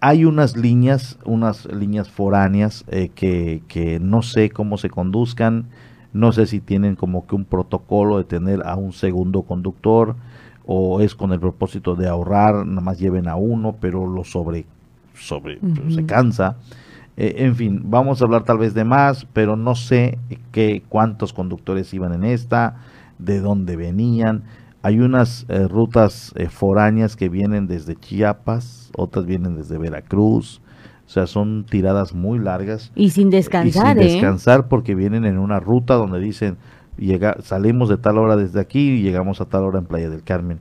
Hay 0.01 0.25
unas 0.25 0.57
líneas, 0.57 1.19
unas 1.25 1.64
líneas 1.66 2.09
foráneas 2.09 2.85
eh, 2.89 3.11
que, 3.14 3.62
que 3.69 3.99
no 3.99 4.23
sé 4.23 4.51
cómo 4.51 4.77
se 4.77 4.91
conduzcan, 4.91 5.66
no 6.12 6.33
sé 6.33 6.47
si 6.47 6.61
tienen 6.61 6.97
como 6.97 7.27
que 7.27 7.35
un 7.35 7.45
protocolo 7.45 8.19
de 8.19 8.25
tener 8.25 8.62
a 8.66 8.77
un 8.77 8.93
segundo 8.93 9.43
conductor 9.43 10.16
o 10.66 11.01
es 11.01 11.14
con 11.14 11.33
el 11.33 11.41
propósito 11.41 11.95
de 11.95 12.09
ahorrar, 12.09 12.66
nada 12.66 12.81
más 12.81 12.99
lleven 12.99 13.29
a 13.29 13.37
uno, 13.37 13.77
pero 13.81 14.07
lo 14.07 14.25
sobre, 14.25 14.66
sobre 15.14 15.59
se 15.91 16.05
cansa. 16.05 16.57
Eh, 17.21 17.45
en 17.45 17.57
fin, 17.57 17.83
vamos 17.85 18.23
a 18.23 18.25
hablar 18.25 18.45
tal 18.45 18.59
vez 18.59 18.75
de 18.75 18.85
más, 18.85 19.27
pero 19.33 19.57
no 19.57 19.75
sé 19.75 20.21
qué, 20.53 20.85
cuántos 20.89 21.33
conductores 21.33 21.93
iban 21.93 22.14
en 22.14 22.23
esta, 22.23 22.77
de 23.19 23.41
dónde 23.41 23.75
venían. 23.75 24.45
Hay 24.83 25.01
unas 25.01 25.45
eh, 25.49 25.66
rutas 25.66 26.33
eh, 26.37 26.49
foráneas 26.49 27.16
que 27.16 27.29
vienen 27.29 27.66
desde 27.66 27.97
Chiapas, 27.97 28.93
otras 28.97 29.27
vienen 29.27 29.57
desde 29.57 29.79
Veracruz. 29.79 30.62
O 31.09 31.11
sea, 31.11 31.27
son 31.27 31.66
tiradas 31.69 32.14
muy 32.14 32.39
largas. 32.39 32.93
Y 32.95 33.11
sin 33.11 33.31
descansar. 33.31 33.97
Y 33.97 34.03
sin 34.03 34.12
descansar 34.12 34.69
porque 34.69 34.95
vienen 34.95 35.25
en 35.25 35.39
una 35.39 35.59
ruta 35.59 35.95
donde 35.95 36.21
dicen, 36.21 36.57
llega, 36.97 37.39
salimos 37.43 37.89
de 37.89 37.97
tal 37.97 38.19
hora 38.19 38.37
desde 38.37 38.61
aquí 38.61 38.91
y 38.91 39.03
llegamos 39.03 39.41
a 39.41 39.47
tal 39.47 39.64
hora 39.64 39.81
en 39.81 39.87
Playa 39.87 40.09
del 40.09 40.23
Carmen. 40.23 40.61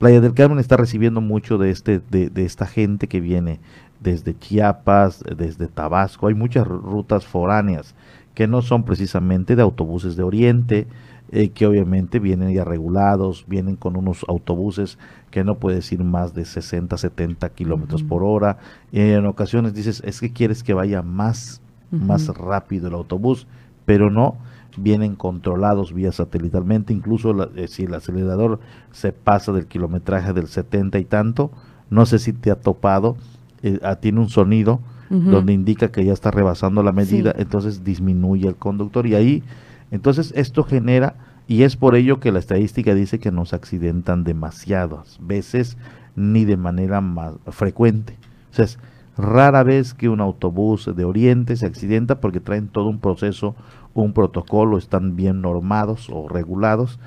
Playa 0.00 0.20
del 0.20 0.34
Carmen 0.34 0.58
está 0.58 0.76
recibiendo 0.76 1.20
mucho 1.20 1.58
de, 1.58 1.70
este, 1.70 2.00
de, 2.10 2.28
de 2.28 2.44
esta 2.44 2.66
gente 2.66 3.06
que 3.06 3.20
viene 3.20 3.60
desde 4.02 4.38
Chiapas, 4.38 5.22
desde 5.36 5.68
Tabasco, 5.68 6.26
hay 6.26 6.34
muchas 6.34 6.66
rutas 6.66 7.26
foráneas 7.26 7.94
que 8.34 8.46
no 8.46 8.62
son 8.62 8.84
precisamente 8.84 9.56
de 9.56 9.62
autobuses 9.62 10.16
de 10.16 10.22
Oriente, 10.22 10.86
eh, 11.30 11.50
que 11.50 11.66
obviamente 11.66 12.18
vienen 12.18 12.52
ya 12.52 12.64
regulados, 12.64 13.46
vienen 13.48 13.76
con 13.76 13.96
unos 13.96 14.24
autobuses 14.28 14.98
que 15.30 15.44
no 15.44 15.58
puedes 15.58 15.90
ir 15.92 16.04
más 16.04 16.34
de 16.34 16.44
60, 16.44 16.96
70 16.96 17.48
kilómetros 17.50 18.02
por 18.02 18.22
hora. 18.22 18.58
Y 18.90 19.00
en 19.00 19.26
ocasiones 19.26 19.74
dices, 19.74 20.02
es 20.04 20.20
que 20.20 20.32
quieres 20.32 20.62
que 20.62 20.74
vaya 20.74 21.02
más, 21.02 21.62
más 21.90 22.28
rápido 22.28 22.88
el 22.88 22.94
autobús, 22.94 23.46
pero 23.86 24.10
no, 24.10 24.36
vienen 24.76 25.16
controlados 25.16 25.92
vía 25.92 26.12
satelitalmente, 26.12 26.92
incluso 26.92 27.50
eh, 27.56 27.68
si 27.68 27.84
el 27.84 27.94
acelerador 27.94 28.60
se 28.90 29.12
pasa 29.12 29.52
del 29.52 29.66
kilometraje 29.66 30.32
del 30.32 30.48
70 30.48 30.98
y 30.98 31.04
tanto, 31.04 31.50
no 31.90 32.06
sé 32.06 32.18
si 32.18 32.32
te 32.32 32.50
ha 32.50 32.56
topado 32.56 33.16
eh, 33.62 33.78
ah, 33.82 33.96
tiene 33.96 34.20
un 34.20 34.28
sonido 34.28 34.80
donde 35.10 35.52
indica 35.52 35.92
que 35.92 36.06
ya 36.06 36.14
está 36.14 36.30
rebasando 36.30 36.82
la 36.82 36.92
medida, 36.92 37.34
entonces 37.36 37.84
disminuye 37.84 38.48
el 38.48 38.56
conductor 38.56 39.06
y 39.06 39.14
ahí, 39.14 39.42
entonces 39.90 40.32
esto 40.34 40.64
genera 40.64 41.16
Y 41.46 41.64
es 41.64 41.76
por 41.76 41.96
ello 41.96 42.18
que 42.18 42.32
la 42.32 42.38
estadística 42.38 42.94
dice 42.94 43.18
que 43.18 43.30
no 43.30 43.44
se 43.44 43.56
accidentan 43.56 44.24
demasiadas 44.24 45.18
veces 45.20 45.76
ni 46.16 46.46
de 46.46 46.56
manera 46.56 47.00
más 47.02 47.34
frecuente. 47.48 48.16
O 48.50 48.54
sea, 48.54 48.64
es 48.64 48.78
rara 49.18 49.62
vez 49.62 49.92
que 49.92 50.08
un 50.08 50.20
autobús 50.20 50.90
de 50.94 51.04
Oriente 51.04 51.56
se 51.56 51.66
accidenta 51.66 52.20
porque 52.20 52.40
traen 52.40 52.68
todo 52.68 52.86
un 52.86 52.98
proceso, 52.98 53.54
un 53.92 54.12
protocolo, 54.12 54.78
están 54.78 55.16
bien 55.16 55.42
normados 55.42 56.08
o 56.10 56.28
regulados. 56.28 56.98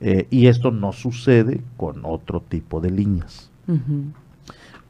eh, 0.00 0.26
y 0.30 0.48
esto 0.48 0.70
no 0.70 0.92
sucede 0.92 1.62
con 1.78 2.00
otro 2.04 2.42
tipo 2.42 2.80
de 2.80 2.90
líneas. 2.90 3.50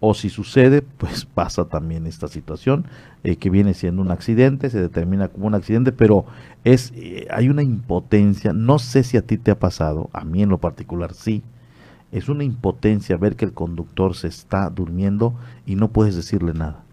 O 0.06 0.12
si 0.12 0.28
sucede, 0.28 0.82
pues 0.98 1.24
pasa 1.24 1.64
también 1.64 2.06
esta 2.06 2.28
situación 2.28 2.84
eh, 3.22 3.36
que 3.36 3.48
viene 3.48 3.72
siendo 3.72 4.02
un 4.02 4.10
accidente, 4.10 4.68
se 4.68 4.78
determina 4.78 5.28
como 5.28 5.46
un 5.46 5.54
accidente, 5.54 5.92
pero 5.92 6.26
es 6.62 6.92
eh, 6.94 7.26
hay 7.30 7.48
una 7.48 7.62
impotencia, 7.62 8.52
no 8.52 8.78
sé 8.78 9.02
si 9.02 9.16
a 9.16 9.22
ti 9.22 9.38
te 9.38 9.50
ha 9.50 9.58
pasado, 9.58 10.10
a 10.12 10.26
mí 10.26 10.42
en 10.42 10.50
lo 10.50 10.58
particular 10.58 11.14
sí, 11.14 11.42
es 12.12 12.28
una 12.28 12.44
impotencia 12.44 13.16
ver 13.16 13.34
que 13.34 13.46
el 13.46 13.54
conductor 13.54 14.14
se 14.14 14.28
está 14.28 14.68
durmiendo 14.68 15.32
y 15.64 15.74
no 15.74 15.88
puedes 15.88 16.14
decirle 16.14 16.52
nada, 16.52 16.84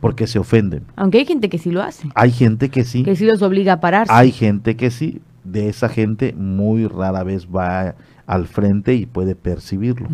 porque 0.00 0.26
se 0.26 0.38
ofenden. 0.38 0.84
Aunque 0.96 1.18
hay 1.18 1.26
gente 1.26 1.50
que 1.50 1.58
sí 1.58 1.70
lo 1.70 1.82
hace, 1.82 2.08
Hay 2.14 2.30
gente 2.30 2.70
que 2.70 2.84
sí, 2.84 3.02
que 3.02 3.16
sí 3.16 3.26
los 3.26 3.42
obliga 3.42 3.74
a 3.74 3.80
pararse. 3.80 4.14
hay 4.14 4.32
gente 4.32 4.76
que 4.76 4.90
sí, 4.90 5.20
de 5.44 5.68
esa 5.68 5.90
gente 5.90 6.32
muy 6.32 6.86
rara 6.86 7.22
vez 7.22 7.46
va 7.46 7.96
al 8.26 8.46
frente 8.46 8.94
y 8.94 9.04
puede 9.04 9.34
percibirlo. 9.34 10.08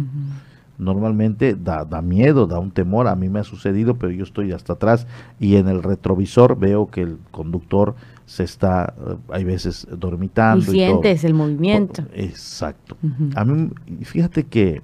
Normalmente 0.79 1.55
da, 1.55 1.85
da 1.85 2.03
miedo, 2.03 2.47
da 2.47 2.59
un 2.59 2.71
temor, 2.71 3.07
a 3.07 3.15
mí 3.15 3.29
me 3.29 3.41
ha 3.41 3.45
sucedido, 3.45 3.95
pero 3.95 4.13
yo 4.13 4.25
estoy 4.25 4.53
hasta 4.53 4.73
atrás 4.73 5.07
y 5.39 5.57
en 5.57 5.69
el 5.69 5.83
retrovisor 5.83 6.59
veo 6.59 6.89
que 6.91 7.03
el 7.03 7.19
conductor 7.31 7.95
se 8.27 8.45
está, 8.45 8.95
eh, 8.99 9.17
hay 9.31 9.45
veces 9.45 9.87
dormitando. 9.91 10.73
y 10.73 10.83
y 10.83 10.87
todo. 10.87 11.03
sientes 11.03 11.25
el 11.25 11.35
movimiento. 11.35 12.05
Exacto. 12.15 12.97
A 13.35 13.45
mí, 13.45 13.71
fíjate 14.03 14.45
que 14.45 14.83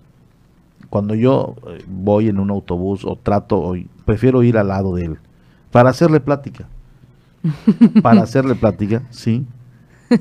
cuando 0.90 1.14
yo 1.14 1.56
eh, 1.68 1.84
voy 1.86 2.28
en 2.28 2.38
un 2.38 2.50
autobús 2.50 3.04
o 3.04 3.16
trato, 3.16 3.58
o 3.58 3.76
prefiero 4.04 4.42
ir 4.42 4.58
al 4.58 4.68
lado 4.68 4.94
de 4.94 5.06
él 5.06 5.18
para 5.70 5.90
hacerle 5.90 6.20
plática. 6.20 6.66
para 8.02 8.22
hacerle 8.22 8.54
plática, 8.54 9.02
sí. 9.10 9.46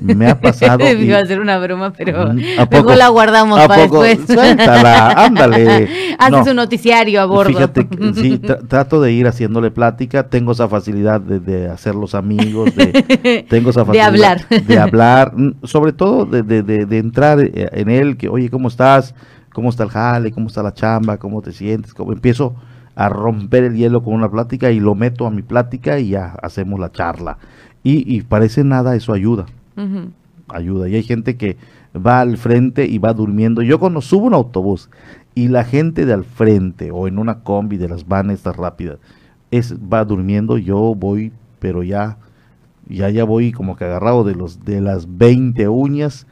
Me 0.00 0.28
ha 0.28 0.40
pasado. 0.40 0.84
y- 0.84 1.04
Iba 1.06 1.18
a 1.18 1.22
hacer 1.22 1.40
una 1.40 1.58
broma, 1.58 1.92
pero 1.92 2.26
Mm, 2.26 2.30
¿a 2.30 2.32
mejor 2.34 2.68
poco? 2.68 2.94
la 2.94 3.08
guardamos 3.08 3.58
¿A 3.60 3.68
para 3.68 3.84
poco? 3.84 4.02
después. 4.02 4.26
Suéltala, 4.38 5.10
ándale. 5.12 5.88
Haces 6.18 6.44
No. 6.44 6.50
un 6.50 6.56
noticiario 6.56 7.20
a 7.20 7.24
bordo. 7.26 7.50
Fíjate, 7.50 7.86
sí, 8.14 8.38
tra- 8.42 8.66
trato 8.68 9.00
de 9.00 9.12
ir 9.12 9.26
haciéndole 9.26 9.70
plática, 9.70 10.28
tengo 10.28 10.52
esa 10.52 10.68
facilidad 10.68 11.20
de, 11.20 11.40
de 11.40 11.68
hacer 11.68 11.94
los 11.94 12.14
amigos, 12.14 12.74
de, 12.76 13.46
tengo 13.48 13.70
esa 13.70 13.80
De 13.80 13.86
facilidad 13.86 14.06
hablar. 14.08 14.46
de 14.66 14.78
hablar, 14.78 15.32
sobre 15.64 15.92
todo 15.92 16.24
de, 16.26 16.42
de- 16.42 16.62
de- 16.62 16.86
de 16.86 16.98
entrar 16.98 17.40
eh, 17.40 17.68
en 17.72 17.88
él, 17.90 18.16
que 18.16 18.28
oye, 18.28 18.50
¿cómo 18.50 18.68
estás? 18.68 19.14
¿Cómo 19.52 19.70
está 19.70 19.82
el 19.84 19.90
jale? 19.90 20.30
¿Cómo 20.32 20.48
está 20.48 20.62
la 20.62 20.72
chamba? 20.74 21.16
¿Cómo 21.16 21.40
te 21.42 21.52
sientes? 21.52 21.94
¿Cómo? 21.94 22.12
Empiezo 22.12 22.54
a 22.94 23.08
romper 23.08 23.64
el 23.64 23.74
hielo 23.76 24.02
con 24.02 24.14
una 24.14 24.28
plática 24.30 24.70
y 24.70 24.80
lo 24.80 24.94
meto 24.94 25.26
a 25.26 25.30
mi 25.30 25.42
plática 25.42 25.98
y 25.98 26.10
ya 26.10 26.34
hacemos 26.42 26.78
la 26.78 26.90
charla. 26.92 27.38
Y, 27.82 28.12
y 28.16 28.22
parece 28.22 28.64
nada, 28.64 28.94
eso 28.96 29.12
ayuda 29.12 29.46
Ayuda. 30.48 30.88
Y 30.88 30.96
hay 30.96 31.02
gente 31.02 31.36
que 31.36 31.56
va 31.94 32.20
al 32.20 32.36
frente 32.36 32.86
y 32.86 32.98
va 32.98 33.12
durmiendo. 33.12 33.62
Yo 33.62 33.78
cuando 33.78 34.00
subo 34.00 34.26
un 34.26 34.34
autobús 34.34 34.90
y 35.34 35.48
la 35.48 35.64
gente 35.64 36.06
de 36.06 36.12
al 36.12 36.24
frente 36.24 36.90
o 36.90 37.06
en 37.08 37.18
una 37.18 37.40
combi 37.40 37.76
de 37.76 37.88
las 37.88 38.06
van 38.06 38.30
estas 38.30 38.56
rápidas 38.56 38.98
es 39.50 39.74
va 39.74 40.04
durmiendo, 40.04 40.58
yo 40.58 40.94
voy, 40.94 41.32
pero 41.58 41.82
ya 41.82 42.18
ya 42.88 43.10
ya 43.10 43.24
voy 43.24 43.52
como 43.52 43.76
que 43.76 43.84
agarrado 43.84 44.24
de 44.24 44.34
los 44.34 44.64
de 44.64 44.80
las 44.80 45.18
20 45.18 45.68
uñas 45.68 46.26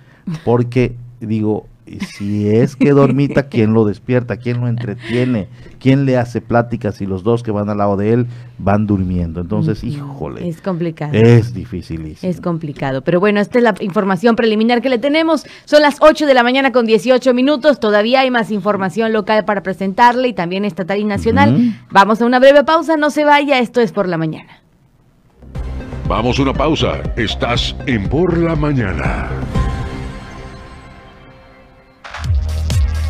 porque 0.44 0.96
digo, 1.20 1.66
y 1.86 2.00
si 2.00 2.48
es 2.50 2.74
que 2.74 2.90
dormita, 2.90 3.44
¿quién 3.48 3.72
lo 3.72 3.84
despierta? 3.84 4.36
¿Quién 4.38 4.60
lo 4.60 4.66
entretiene? 4.66 5.46
¿Quién 5.78 6.04
le 6.04 6.16
hace 6.16 6.40
pláticas 6.40 6.96
si 6.96 7.06
los 7.06 7.22
dos 7.22 7.44
que 7.44 7.52
van 7.52 7.68
al 7.68 7.78
lado 7.78 7.96
de 7.96 8.12
él 8.12 8.26
van 8.58 8.86
durmiendo? 8.86 9.40
Entonces, 9.40 9.84
híjole, 9.84 10.48
Es 10.48 10.60
complicado. 10.60 11.12
es 11.14 11.54
dificilísimo. 11.54 12.28
Es 12.30 12.40
complicado, 12.40 13.02
pero 13.02 13.20
bueno, 13.20 13.38
esta 13.40 13.58
es 13.58 13.64
la 13.64 13.74
información 13.80 14.34
preliminar 14.34 14.82
que 14.82 14.88
le 14.88 14.98
tenemos. 14.98 15.46
Son 15.64 15.80
las 15.80 15.96
8 16.00 16.26
de 16.26 16.34
la 16.34 16.42
mañana 16.42 16.72
con 16.72 16.86
18 16.86 17.32
minutos. 17.34 17.78
Todavía 17.78 18.20
hay 18.20 18.30
más 18.32 18.50
información 18.50 19.12
local 19.12 19.44
para 19.44 19.62
presentarle 19.62 20.28
y 20.28 20.32
también 20.32 20.64
estatal 20.64 20.98
y 20.98 21.04
nacional. 21.04 21.78
Vamos 21.92 22.20
a 22.20 22.26
una 22.26 22.40
breve 22.40 22.64
pausa, 22.64 22.96
no 22.96 23.10
se 23.10 23.24
vaya, 23.24 23.60
esto 23.60 23.80
es 23.80 23.92
por 23.92 24.08
la 24.08 24.18
mañana. 24.18 24.62
Vamos 26.08 26.38
a 26.38 26.42
una 26.42 26.52
pausa. 26.52 27.00
Estás 27.16 27.74
en 27.86 28.08
Por 28.08 28.38
la 28.38 28.54
Mañana. 28.54 29.28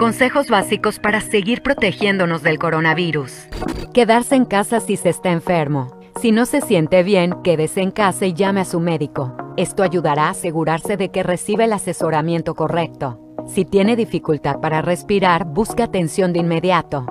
Consejos 0.00 0.48
básicos 0.48 0.98
para 0.98 1.20
seguir 1.20 1.60
protegiéndonos 1.60 2.42
del 2.42 2.58
coronavirus. 2.58 3.48
Quedarse 3.92 4.34
en 4.34 4.46
casa 4.46 4.80
si 4.80 4.96
se 4.96 5.10
está 5.10 5.30
enfermo. 5.30 5.94
Si 6.18 6.32
no 6.32 6.46
se 6.46 6.62
siente 6.62 7.02
bien, 7.02 7.42
quédese 7.44 7.82
en 7.82 7.90
casa 7.90 8.24
y 8.24 8.32
llame 8.32 8.62
a 8.62 8.64
su 8.64 8.80
médico. 8.80 9.36
Esto 9.58 9.82
ayudará 9.82 10.28
a 10.28 10.30
asegurarse 10.30 10.96
de 10.96 11.10
que 11.10 11.22
recibe 11.22 11.64
el 11.64 11.74
asesoramiento 11.74 12.54
correcto. 12.54 13.20
Si 13.46 13.66
tiene 13.66 13.94
dificultad 13.94 14.60
para 14.60 14.80
respirar, 14.80 15.44
busque 15.44 15.82
atención 15.82 16.32
de 16.32 16.38
inmediato. 16.38 17.04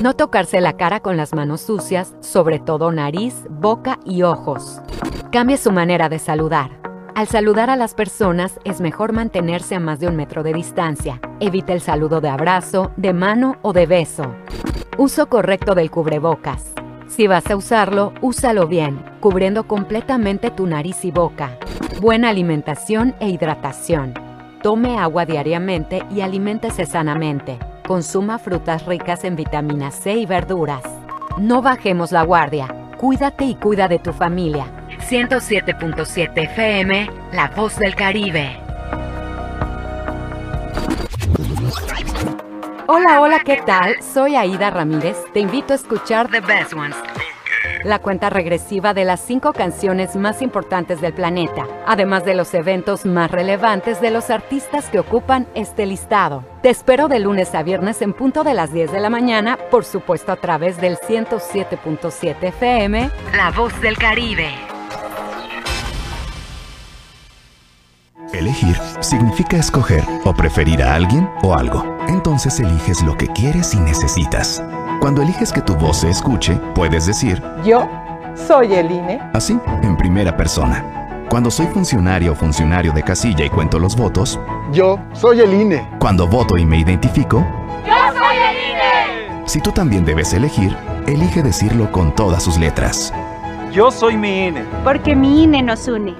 No 0.00 0.16
tocarse 0.16 0.62
la 0.62 0.78
cara 0.78 1.00
con 1.00 1.18
las 1.18 1.34
manos 1.34 1.60
sucias, 1.60 2.16
sobre 2.20 2.58
todo 2.58 2.90
nariz, 2.90 3.34
boca 3.50 3.98
y 4.06 4.22
ojos. 4.22 4.80
Cambie 5.30 5.58
su 5.58 5.72
manera 5.72 6.08
de 6.08 6.18
saludar. 6.18 6.80
Al 7.14 7.26
saludar 7.26 7.70
a 7.70 7.76
las 7.76 7.94
personas 7.94 8.58
es 8.64 8.80
mejor 8.80 9.12
mantenerse 9.12 9.74
a 9.74 9.80
más 9.80 10.00
de 10.00 10.06
un 10.06 10.16
metro 10.16 10.42
de 10.42 10.52
distancia. 10.52 11.20
Evite 11.40 11.72
el 11.72 11.80
saludo 11.80 12.20
de 12.20 12.28
abrazo, 12.28 12.92
de 12.96 13.12
mano 13.12 13.56
o 13.62 13.72
de 13.72 13.86
beso. 13.86 14.34
Uso 14.96 15.28
correcto 15.28 15.74
del 15.74 15.90
cubrebocas. 15.90 16.72
Si 17.08 17.26
vas 17.26 17.50
a 17.50 17.56
usarlo, 17.56 18.12
úsalo 18.20 18.68
bien, 18.68 19.02
cubriendo 19.18 19.66
completamente 19.66 20.50
tu 20.50 20.66
nariz 20.66 21.04
y 21.04 21.10
boca. 21.10 21.58
Buena 22.00 22.28
alimentación 22.28 23.14
e 23.18 23.28
hidratación. 23.28 24.14
Tome 24.62 24.98
agua 24.98 25.26
diariamente 25.26 26.02
y 26.10 26.20
aliméntese 26.20 26.86
sanamente. 26.86 27.58
Consuma 27.86 28.38
frutas 28.38 28.86
ricas 28.86 29.24
en 29.24 29.34
vitamina 29.34 29.90
C 29.90 30.14
y 30.14 30.26
verduras. 30.26 30.84
No 31.38 31.60
bajemos 31.60 32.12
la 32.12 32.22
guardia. 32.22 32.79
Cuídate 33.00 33.46
y 33.46 33.54
cuida 33.54 33.88
de 33.88 33.98
tu 33.98 34.12
familia. 34.12 34.66
107.7 35.08 36.32
FM, 36.36 37.10
La 37.32 37.48
Voz 37.48 37.78
del 37.78 37.94
Caribe. 37.94 38.60
Hola, 42.86 43.22
hola, 43.22 43.40
¿qué 43.42 43.62
tal? 43.64 44.02
Soy 44.02 44.36
Aida 44.36 44.68
Ramírez. 44.68 45.16
Te 45.32 45.40
invito 45.40 45.72
a 45.72 45.76
escuchar 45.76 46.30
The 46.30 46.40
Best 46.40 46.74
Ones. 46.74 46.96
La 47.84 47.98
cuenta 47.98 48.28
regresiva 48.28 48.92
de 48.92 49.06
las 49.06 49.20
cinco 49.20 49.54
canciones 49.54 50.14
más 50.14 50.42
importantes 50.42 51.00
del 51.00 51.14
planeta, 51.14 51.66
además 51.86 52.26
de 52.26 52.34
los 52.34 52.52
eventos 52.52 53.06
más 53.06 53.30
relevantes 53.30 54.02
de 54.02 54.10
los 54.10 54.28
artistas 54.28 54.90
que 54.90 54.98
ocupan 54.98 55.46
este 55.54 55.86
listado. 55.86 56.44
Te 56.62 56.68
espero 56.68 57.08
de 57.08 57.20
lunes 57.20 57.54
a 57.54 57.62
viernes 57.62 58.02
en 58.02 58.12
punto 58.12 58.44
de 58.44 58.52
las 58.52 58.72
10 58.72 58.92
de 58.92 59.00
la 59.00 59.08
mañana, 59.08 59.58
por 59.70 59.86
supuesto 59.86 60.30
a 60.30 60.36
través 60.36 60.78
del 60.78 60.98
107.7 60.98 62.36
FM, 62.42 63.10
La 63.34 63.50
Voz 63.50 63.80
del 63.80 63.96
Caribe. 63.96 64.50
Elegir 68.34 68.76
significa 69.00 69.56
escoger 69.56 70.04
o 70.24 70.34
preferir 70.34 70.82
a 70.82 70.94
alguien 70.94 71.28
o 71.42 71.54
algo. 71.54 71.98
Entonces 72.08 72.60
eliges 72.60 73.02
lo 73.02 73.16
que 73.16 73.26
quieres 73.28 73.74
y 73.74 73.80
necesitas. 73.80 74.62
Cuando 75.00 75.22
eliges 75.22 75.52
que 75.52 75.62
tu 75.62 75.74
voz 75.74 75.98
se 75.98 76.10
escuche, 76.10 76.54
puedes 76.74 77.06
decir, 77.06 77.42
Yo 77.64 77.88
soy 78.34 78.74
el 78.74 78.90
INE. 78.90 79.20
así, 79.32 79.58
en 79.82 79.96
primera 79.96 80.36
persona. 80.36 80.84
Cuando 81.30 81.50
soy 81.50 81.66
funcionario 81.66 82.32
o 82.32 82.34
funcionario 82.34 82.92
de 82.92 83.02
casilla 83.02 83.44
y 83.44 83.50
cuento 83.50 83.78
los 83.78 83.96
votos, 83.96 84.38
Yo 84.72 84.98
soy 85.12 85.40
el 85.40 85.54
INE. 85.54 85.88
cuando 85.98 86.26
voto 86.26 86.56
y 86.58 86.66
me 86.66 86.78
identifico, 86.78 87.38
¡Yo 87.86 87.94
soy 88.18 88.36
el 88.36 88.56
INE! 89.40 89.42
si 89.48 89.60
tú 89.60 89.72
también 89.72 90.04
debes 90.04 90.32
elegir, 90.34 90.76
elige 91.06 91.42
decirlo 91.42 91.90
con 91.90 92.14
todas 92.14 92.42
sus 92.42 92.58
letras. 92.58 93.12
Yo 93.72 93.90
soy 93.90 94.16
mi 94.16 94.48
INE. 94.48 94.64
Porque 94.84 95.14
mi 95.16 95.44
INE 95.44 95.62
nos 95.62 95.86
une. 95.88 96.14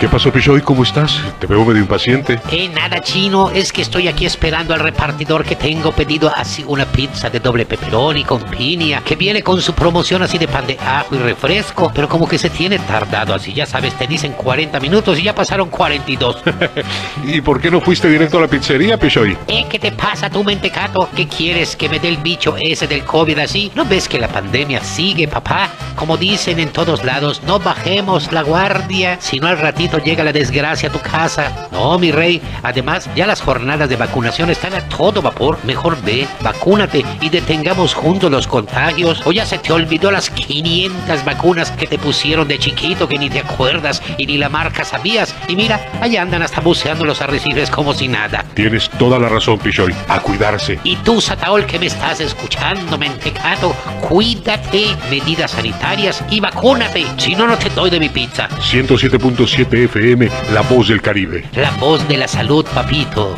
¿Qué 0.00 0.08
pasó, 0.08 0.32
Pichoy? 0.32 0.62
¿Cómo 0.62 0.82
estás? 0.82 1.20
Te 1.38 1.46
veo 1.46 1.62
medio 1.62 1.82
impaciente. 1.82 2.40
Eh, 2.50 2.70
nada, 2.70 3.02
chino. 3.02 3.50
Es 3.50 3.70
que 3.70 3.82
estoy 3.82 4.08
aquí 4.08 4.24
esperando 4.24 4.72
al 4.72 4.80
repartidor 4.80 5.44
que 5.44 5.56
tengo 5.56 5.92
pedido 5.92 6.32
así 6.34 6.64
una 6.66 6.86
pizza 6.86 7.28
de 7.28 7.38
doble 7.38 7.66
pepperoni 7.66 8.24
con 8.24 8.42
piña, 8.44 9.02
que 9.04 9.14
viene 9.14 9.42
con 9.42 9.60
su 9.60 9.74
promoción 9.74 10.22
así 10.22 10.38
de 10.38 10.48
pan 10.48 10.66
de 10.66 10.78
ajo 10.78 11.16
y 11.16 11.18
refresco, 11.18 11.92
pero 11.94 12.08
como 12.08 12.26
que 12.26 12.38
se 12.38 12.48
tiene 12.48 12.78
tardado 12.78 13.34
así, 13.34 13.52
ya 13.52 13.66
sabes, 13.66 13.92
te 13.92 14.06
dicen 14.06 14.32
40 14.32 14.80
minutos 14.80 15.18
y 15.18 15.24
ya 15.24 15.34
pasaron 15.34 15.68
42. 15.68 16.44
¿Y 17.26 17.42
por 17.42 17.60
qué 17.60 17.70
no 17.70 17.82
fuiste 17.82 18.08
directo 18.08 18.38
a 18.38 18.40
la 18.40 18.48
pizzería, 18.48 18.96
Pichoy? 18.96 19.36
Eh, 19.48 19.66
¿qué 19.68 19.78
te 19.78 19.92
pasa 19.92 20.30
tú, 20.30 20.42
mentecato? 20.42 21.10
¿Qué 21.14 21.28
quieres? 21.28 21.76
¿Que 21.76 21.90
me 21.90 22.00
dé 22.00 22.08
el 22.08 22.16
bicho 22.16 22.56
ese 22.58 22.86
del 22.86 23.04
COVID 23.04 23.38
así? 23.40 23.70
¿No 23.74 23.84
ves 23.84 24.08
que 24.08 24.18
la 24.18 24.28
pandemia 24.28 24.82
sigue, 24.82 25.28
papá? 25.28 25.68
Como 25.94 26.16
dicen 26.16 26.58
en 26.58 26.70
todos 26.70 27.04
lados, 27.04 27.42
no 27.46 27.58
bajemos 27.58 28.32
la 28.32 28.40
guardia, 28.40 29.18
si 29.20 29.38
no 29.38 29.46
al 29.46 29.58
ratito 29.58 29.89
llega 29.98 30.24
la 30.24 30.32
desgracia 30.32 30.88
a 30.88 30.92
tu 30.92 31.00
casa. 31.00 31.68
No, 31.72 31.98
mi 31.98 32.12
rey. 32.12 32.40
Además, 32.62 33.08
ya 33.14 33.26
las 33.26 33.40
jornadas 33.40 33.88
de 33.88 33.96
vacunación 33.96 34.50
están 34.50 34.74
a 34.74 34.88
todo 34.88 35.22
vapor. 35.22 35.58
Mejor 35.64 36.00
ve, 36.02 36.26
vacúnate 36.42 37.04
y 37.20 37.28
detengamos 37.28 37.94
juntos 37.94 38.30
los 38.30 38.46
contagios. 38.46 39.22
O 39.24 39.32
ya 39.32 39.46
se 39.46 39.58
te 39.58 39.72
olvidó 39.72 40.10
las 40.10 40.30
500 40.30 41.24
vacunas 41.24 41.70
que 41.72 41.86
te 41.86 41.98
pusieron 41.98 42.48
de 42.48 42.58
chiquito 42.58 43.08
que 43.08 43.18
ni 43.18 43.30
te 43.30 43.40
acuerdas 43.40 44.02
y 44.18 44.26
ni 44.26 44.38
la 44.38 44.48
marca 44.48 44.84
sabías. 44.84 45.34
Y 45.48 45.56
mira, 45.56 45.80
allá 46.00 46.22
andan 46.22 46.42
hasta 46.42 46.60
buceando 46.60 47.04
los 47.04 47.20
arrecifes 47.20 47.70
como 47.70 47.94
si 47.94 48.08
nada. 48.08 48.44
Tienes 48.54 48.88
toda 48.90 49.18
la 49.18 49.28
razón, 49.28 49.58
Pichoy. 49.58 49.94
A 50.08 50.20
cuidarse. 50.20 50.78
Y 50.84 50.96
tú, 50.96 51.20
Sataol, 51.20 51.66
que 51.66 51.78
me 51.78 51.86
estás 51.86 52.20
escuchando, 52.20 52.98
mentecato, 52.98 53.74
cuídate, 54.08 54.96
medidas 55.10 55.52
sanitarias 55.52 56.24
y 56.30 56.40
vacúnate. 56.40 57.06
Si 57.16 57.34
no, 57.34 57.46
no 57.46 57.56
te 57.56 57.70
doy 57.70 57.90
de 57.90 58.00
mi 58.00 58.08
pizza. 58.08 58.48
107.7 58.48 59.79
FM, 59.84 60.28
La 60.52 60.60
Voz 60.60 60.88
del 60.88 61.00
Caribe. 61.00 61.44
La 61.54 61.70
voz 61.72 62.06
de 62.06 62.18
la 62.18 62.28
salud, 62.28 62.66
papito. 62.74 63.34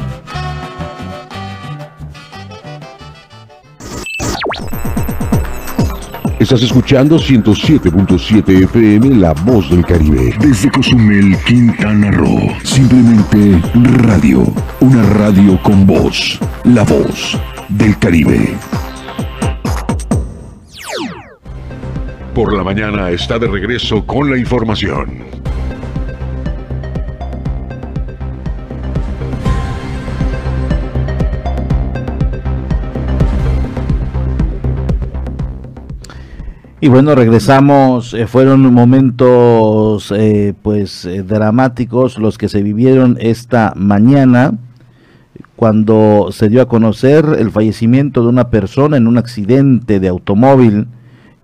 Estás 6.40 6.62
escuchando 6.62 7.16
107.7 7.16 8.64
FM 8.64 9.16
La 9.20 9.32
Voz 9.32 9.70
del 9.70 9.84
Caribe. 9.84 10.34
Desde 10.40 10.68
Cozumel, 10.72 11.36
Quintana 11.46 12.10
Roo. 12.10 12.52
Simplemente 12.64 13.62
radio. 14.02 14.42
Una 14.80 15.04
radio 15.10 15.62
con 15.62 15.86
voz. 15.86 16.40
La 16.64 16.82
Voz 16.82 17.38
del 17.68 17.96
Caribe. 18.00 18.56
Por 22.34 22.52
la 22.56 22.64
mañana 22.64 23.10
está 23.10 23.38
de 23.38 23.46
regreso 23.46 24.04
con 24.04 24.28
la 24.28 24.36
información. 24.36 25.51
Y 36.84 36.88
bueno, 36.88 37.14
regresamos, 37.14 38.12
eh, 38.12 38.26
fueron 38.26 38.74
momentos 38.74 40.12
eh, 40.16 40.52
pues 40.62 41.04
eh, 41.04 41.22
dramáticos 41.22 42.18
los 42.18 42.38
que 42.38 42.48
se 42.48 42.60
vivieron 42.64 43.16
esta 43.20 43.72
mañana 43.76 44.58
cuando 45.54 46.30
se 46.32 46.48
dio 46.48 46.60
a 46.60 46.66
conocer 46.66 47.24
el 47.38 47.52
fallecimiento 47.52 48.22
de 48.22 48.30
una 48.30 48.50
persona 48.50 48.96
en 48.96 49.06
un 49.06 49.16
accidente 49.16 50.00
de 50.00 50.08
automóvil 50.08 50.88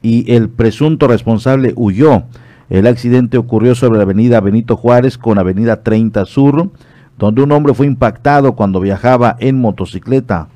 y 0.03 0.34
el 0.34 0.49
presunto 0.49 1.07
responsable 1.07 1.72
huyó. 1.76 2.24
El 2.68 2.89
accidente 2.89 3.39
ocurrió 3.39 3.76
sobre 3.76 3.99
la 3.99 4.03
avenida 4.03 4.41
Benito 4.41 4.76
Juárez 4.76 5.18
con 5.18 5.39
avenida 5.39 5.84
30 5.84 6.24
Sur, 6.24 6.72
donde 7.16 7.43
un 7.45 7.53
hombre 7.53 7.74
fue 7.74 7.86
impactado 7.86 8.57
cuando 8.57 8.80
viajaba 8.80 9.36
en 9.39 9.61
motocicleta. 9.61 10.49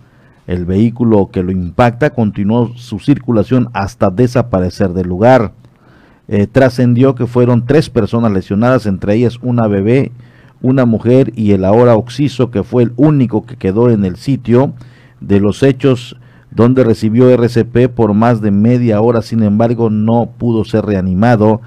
El 0.46 0.64
vehículo 0.64 1.30
que 1.32 1.42
lo 1.42 1.52
impacta 1.52 2.10
continuó 2.10 2.72
su 2.76 2.98
circulación 2.98 3.68
hasta 3.72 4.10
desaparecer 4.10 4.92
del 4.92 5.08
lugar. 5.08 5.52
Eh, 6.28 6.46
trascendió 6.46 7.14
que 7.14 7.26
fueron 7.26 7.66
tres 7.66 7.90
personas 7.90 8.32
lesionadas, 8.32 8.86
entre 8.86 9.14
ellas 9.14 9.38
una 9.42 9.66
bebé, 9.68 10.12
una 10.60 10.84
mujer 10.84 11.32
y 11.36 11.52
el 11.52 11.64
ahora 11.64 11.96
Oxiso, 11.96 12.50
que 12.50 12.62
fue 12.62 12.84
el 12.84 12.92
único 12.96 13.44
que 13.44 13.56
quedó 13.56 13.90
en 13.90 14.04
el 14.04 14.16
sitio 14.16 14.72
de 15.20 15.40
los 15.40 15.62
hechos 15.62 16.16
donde 16.50 16.84
recibió 16.84 17.30
RCP 17.30 17.88
por 17.94 18.12
más 18.12 18.40
de 18.40 18.50
media 18.50 19.00
hora, 19.00 19.22
sin 19.22 19.42
embargo 19.42 19.90
no 19.90 20.30
pudo 20.38 20.64
ser 20.64 20.84
reanimado 20.84 21.60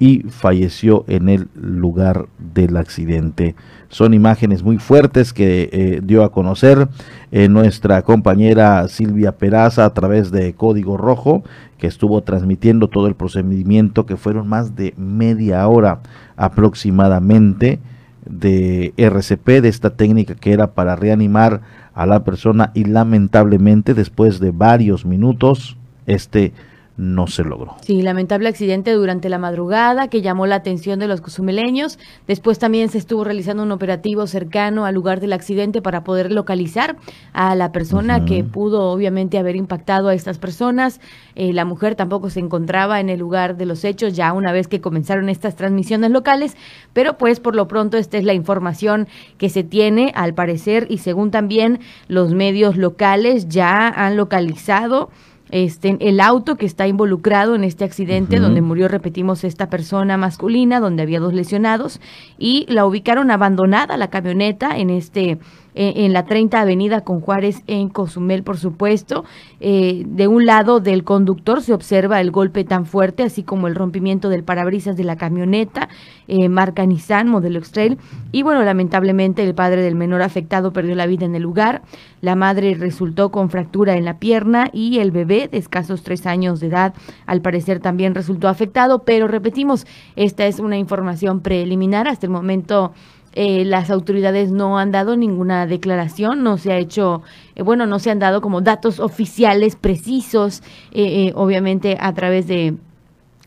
y 0.00 0.22
falleció 0.30 1.04
en 1.08 1.28
el 1.28 1.48
lugar 1.54 2.26
del 2.38 2.78
accidente. 2.78 3.54
Son 3.90 4.14
imágenes 4.14 4.62
muy 4.62 4.78
fuertes 4.78 5.34
que 5.34 5.68
eh, 5.70 6.00
dio 6.02 6.24
a 6.24 6.32
conocer 6.32 6.88
eh, 7.30 7.48
nuestra 7.48 8.00
compañera 8.00 8.88
Silvia 8.88 9.32
Peraza 9.32 9.84
a 9.84 9.92
través 9.92 10.30
de 10.30 10.54
Código 10.54 10.96
Rojo, 10.96 11.44
que 11.76 11.86
estuvo 11.86 12.22
transmitiendo 12.22 12.88
todo 12.88 13.08
el 13.08 13.14
procedimiento, 13.14 14.06
que 14.06 14.16
fueron 14.16 14.48
más 14.48 14.74
de 14.74 14.94
media 14.96 15.68
hora 15.68 16.00
aproximadamente 16.34 17.78
de 18.24 18.94
RCP, 18.96 19.60
de 19.60 19.68
esta 19.68 19.90
técnica 19.90 20.34
que 20.34 20.52
era 20.52 20.72
para 20.72 20.96
reanimar 20.96 21.60
a 21.92 22.06
la 22.06 22.24
persona 22.24 22.70
y 22.72 22.84
lamentablemente 22.84 23.92
después 23.92 24.40
de 24.40 24.50
varios 24.50 25.04
minutos, 25.04 25.76
este 26.06 26.54
no 27.00 27.26
se 27.26 27.44
logró. 27.44 27.76
Sí, 27.80 28.02
lamentable 28.02 28.50
accidente 28.50 28.92
durante 28.92 29.30
la 29.30 29.38
madrugada 29.38 30.08
que 30.08 30.20
llamó 30.20 30.46
la 30.46 30.56
atención 30.56 30.98
de 30.98 31.08
los 31.08 31.22
cozumeleños. 31.22 31.98
Después 32.26 32.58
también 32.58 32.90
se 32.90 32.98
estuvo 32.98 33.24
realizando 33.24 33.62
un 33.62 33.72
operativo 33.72 34.26
cercano 34.26 34.84
al 34.84 34.94
lugar 34.94 35.18
del 35.20 35.32
accidente 35.32 35.80
para 35.80 36.04
poder 36.04 36.30
localizar 36.30 36.96
a 37.32 37.54
la 37.54 37.72
persona 37.72 38.26
que 38.26 38.44
pudo 38.44 38.90
obviamente 38.90 39.38
haber 39.38 39.56
impactado 39.56 40.08
a 40.08 40.14
estas 40.14 40.36
personas. 40.36 41.00
Eh, 41.36 41.54
la 41.54 41.64
mujer 41.64 41.94
tampoco 41.94 42.28
se 42.28 42.40
encontraba 42.40 43.00
en 43.00 43.08
el 43.08 43.18
lugar 43.18 43.56
de 43.56 43.64
los 43.64 43.82
hechos 43.84 44.14
ya 44.14 44.34
una 44.34 44.52
vez 44.52 44.68
que 44.68 44.82
comenzaron 44.82 45.30
estas 45.30 45.56
transmisiones 45.56 46.10
locales, 46.10 46.54
pero 46.92 47.16
pues 47.16 47.40
por 47.40 47.56
lo 47.56 47.66
pronto 47.66 47.96
esta 47.96 48.18
es 48.18 48.24
la 48.24 48.34
información 48.34 49.08
que 49.38 49.48
se 49.48 49.64
tiene 49.64 50.12
al 50.14 50.34
parecer 50.34 50.86
y 50.90 50.98
según 50.98 51.30
también 51.30 51.80
los 52.08 52.34
medios 52.34 52.76
locales 52.76 53.48
ya 53.48 53.88
han 53.88 54.18
localizado 54.18 55.08
este, 55.50 55.96
el 56.00 56.20
auto 56.20 56.56
que 56.56 56.66
está 56.66 56.86
involucrado 56.86 57.54
en 57.54 57.64
este 57.64 57.84
accidente 57.84 58.38
donde 58.38 58.60
murió, 58.60 58.88
repetimos, 58.88 59.44
esta 59.44 59.68
persona 59.68 60.16
masculina, 60.16 60.80
donde 60.80 61.02
había 61.02 61.20
dos 61.20 61.34
lesionados, 61.34 62.00
y 62.38 62.66
la 62.68 62.86
ubicaron 62.86 63.30
abandonada 63.30 63.96
la 63.96 64.10
camioneta 64.10 64.78
en 64.78 64.90
este 64.90 65.38
en 65.74 66.12
la 66.12 66.24
30 66.24 66.60
Avenida 66.60 67.02
con 67.02 67.20
Juárez 67.20 67.62
en 67.66 67.88
Cozumel, 67.88 68.42
por 68.42 68.58
supuesto. 68.58 69.24
Eh, 69.60 70.04
de 70.06 70.26
un 70.26 70.46
lado 70.46 70.80
del 70.80 71.04
conductor 71.04 71.62
se 71.62 71.72
observa 71.72 72.20
el 72.20 72.30
golpe 72.30 72.64
tan 72.64 72.86
fuerte, 72.86 73.22
así 73.22 73.42
como 73.42 73.68
el 73.68 73.74
rompimiento 73.74 74.28
del 74.28 74.44
parabrisas 74.44 74.96
de 74.96 75.04
la 75.04 75.16
camioneta, 75.16 75.88
eh, 76.28 76.48
marca 76.48 76.86
Nissan, 76.86 77.28
modelo 77.28 77.58
X-Trail. 77.58 77.98
Y 78.32 78.42
bueno, 78.42 78.62
lamentablemente 78.62 79.42
el 79.42 79.54
padre 79.54 79.82
del 79.82 79.94
menor 79.94 80.22
afectado 80.22 80.72
perdió 80.72 80.94
la 80.94 81.06
vida 81.06 81.26
en 81.26 81.34
el 81.34 81.42
lugar. 81.42 81.82
La 82.20 82.36
madre 82.36 82.74
resultó 82.74 83.30
con 83.30 83.50
fractura 83.50 83.96
en 83.96 84.04
la 84.04 84.18
pierna 84.18 84.68
y 84.72 84.98
el 84.98 85.10
bebé 85.10 85.48
de 85.48 85.58
escasos 85.58 86.02
tres 86.02 86.26
años 86.26 86.60
de 86.60 86.68
edad, 86.68 86.94
al 87.26 87.40
parecer 87.40 87.80
también 87.80 88.14
resultó 88.14 88.48
afectado. 88.48 89.04
Pero 89.04 89.28
repetimos, 89.28 89.86
esta 90.16 90.46
es 90.46 90.58
una 90.58 90.78
información 90.78 91.40
preliminar. 91.40 92.08
Hasta 92.08 92.26
el 92.26 92.32
momento 92.32 92.92
eh, 93.32 93.64
las 93.64 93.90
autoridades 93.90 94.50
no 94.50 94.78
han 94.78 94.90
dado 94.90 95.16
ninguna 95.16 95.66
declaración, 95.66 96.42
no 96.42 96.58
se 96.58 96.72
ha 96.72 96.78
hecho, 96.78 97.22
eh, 97.54 97.62
bueno, 97.62 97.86
no 97.86 97.98
se 97.98 98.10
han 98.10 98.18
dado 98.18 98.40
como 98.40 98.60
datos 98.60 98.98
oficiales 98.98 99.76
precisos, 99.76 100.62
eh, 100.92 101.32
obviamente 101.36 101.96
a 102.00 102.12
través 102.12 102.48
de, 102.48 102.76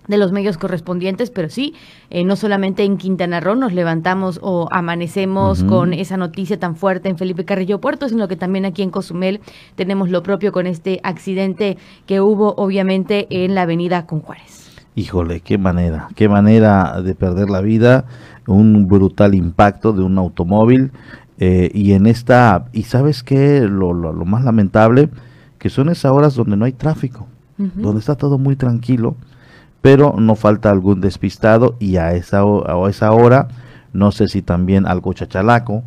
de 0.07 0.17
los 0.17 0.31
medios 0.31 0.57
correspondientes, 0.57 1.31
pero 1.31 1.49
sí, 1.49 1.73
no 2.25 2.35
solamente 2.35 2.83
en 2.83 2.97
Quintana 2.97 3.39
Roo 3.39 3.55
nos 3.55 3.73
levantamos 3.73 4.39
o 4.41 4.67
amanecemos 4.71 5.63
con 5.63 5.93
esa 5.93 6.17
noticia 6.17 6.59
tan 6.59 6.75
fuerte 6.75 7.09
en 7.09 7.17
Felipe 7.17 7.45
Carrillo 7.45 7.79
Puerto, 7.79 8.09
sino 8.09 8.27
que 8.27 8.35
también 8.35 8.65
aquí 8.65 8.83
en 8.83 8.89
Cozumel 8.89 9.39
tenemos 9.75 10.09
lo 10.09 10.21
propio 10.21 10.51
con 10.51 10.67
este 10.67 10.99
accidente 11.03 11.77
que 12.05 12.19
hubo 12.19 12.53
obviamente 12.57 13.27
en 13.29 13.55
la 13.55 13.61
avenida 13.61 14.05
Con 14.05 14.19
Juárez. 14.19 14.62
Híjole, 14.95 15.41
qué 15.41 15.57
manera, 15.57 16.09
qué 16.15 16.29
manera 16.29 17.01
de 17.01 17.15
perder 17.15 17.49
la 17.49 17.61
vida, 17.61 18.05
un 18.45 18.87
brutal 18.87 19.33
impacto 19.33 19.91
de 19.91 20.03
un 20.03 20.17
automóvil 20.19 20.91
eh, 21.39 21.71
y 21.73 21.93
en 21.93 22.05
esta, 22.05 22.65
y 22.73 22.83
sabes 22.83 23.23
qué, 23.23 23.61
lo, 23.61 23.93
lo, 23.93 24.13
más 24.25 24.43
lamentable, 24.43 25.09
que 25.57 25.69
son 25.69 25.89
esas 25.89 26.11
horas 26.11 26.35
donde 26.35 26.57
no 26.57 26.65
hay 26.65 26.73
tráfico, 26.73 27.27
donde 27.57 27.99
está 27.99 28.15
todo 28.15 28.37
muy 28.37 28.55
tranquilo, 28.55 29.15
pero 29.81 30.15
no 30.17 30.35
falta 30.35 30.69
algún 30.69 31.01
despistado 31.01 31.75
y 31.79 31.97
a 31.97 32.13
esa, 32.13 32.41
a 32.41 32.89
esa 32.89 33.11
hora, 33.11 33.47
no 33.93 34.11
sé 34.11 34.27
si 34.27 34.41
también 34.41 34.85
algo 34.85 35.13
chachalaco, 35.13 35.83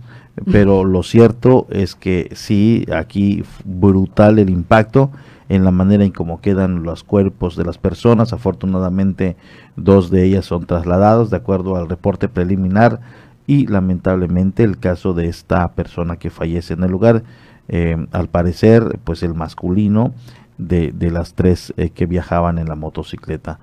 pero 0.51 0.85
lo 0.85 1.03
cierto 1.03 1.67
es 1.71 1.95
que 1.95 2.31
sí, 2.35 2.87
aquí 2.95 3.43
brutal 3.65 4.39
el 4.39 4.51
impacto 4.51 5.11
en 5.49 5.65
la 5.65 5.71
manera 5.71 6.05
en 6.05 6.13
cómo 6.13 6.41
quedan 6.41 6.83
los 6.83 7.05
cuerpos 7.05 7.57
de 7.57 7.65
las 7.65 7.79
personas. 7.79 8.33
Afortunadamente, 8.33 9.37
dos 9.77 10.11
de 10.11 10.25
ellas 10.25 10.45
son 10.45 10.67
trasladados 10.67 11.31
de 11.31 11.37
acuerdo 11.37 11.77
al 11.77 11.89
reporte 11.89 12.29
preliminar 12.29 13.01
y 13.47 13.67
lamentablemente 13.67 14.65
el 14.65 14.79
caso 14.79 15.13
de 15.13 15.29
esta 15.29 15.69
persona 15.73 16.17
que 16.17 16.31
fallece 16.31 16.75
en 16.75 16.83
el 16.83 16.91
lugar, 16.91 17.23
eh, 17.69 17.97
al 18.13 18.29
parecer, 18.29 18.99
pues 19.05 19.23
el 19.23 19.35
masculino 19.35 20.13
de, 20.59 20.93
de 20.93 21.11
las 21.11 21.35
tres 21.35 21.73
eh, 21.77 21.91
que 21.91 22.07
viajaban 22.07 22.59
en 22.59 22.69
la 22.69 22.75
motocicleta. 22.75 23.59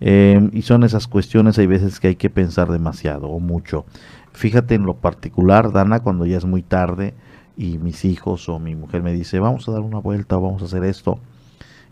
Eh, 0.00 0.50
y 0.52 0.62
son 0.62 0.84
esas 0.84 1.08
cuestiones, 1.08 1.58
hay 1.58 1.66
veces 1.66 1.98
que 2.00 2.08
hay 2.08 2.16
que 2.16 2.30
pensar 2.30 2.70
demasiado 2.70 3.28
o 3.28 3.40
mucho. 3.40 3.84
Fíjate 4.32 4.74
en 4.74 4.84
lo 4.84 4.94
particular, 4.94 5.72
Dana, 5.72 6.00
cuando 6.00 6.26
ya 6.26 6.36
es 6.36 6.44
muy 6.44 6.62
tarde 6.62 7.14
y 7.58 7.76
mis 7.78 8.04
hijos 8.04 8.48
o 8.48 8.60
mi 8.60 8.76
mujer 8.76 9.02
me 9.02 9.12
dice, 9.12 9.40
vamos 9.40 9.68
a 9.68 9.72
dar 9.72 9.80
una 9.80 9.98
vuelta 9.98 10.38
o 10.38 10.40
vamos 10.40 10.62
a 10.62 10.66
hacer 10.66 10.84
esto. 10.84 11.18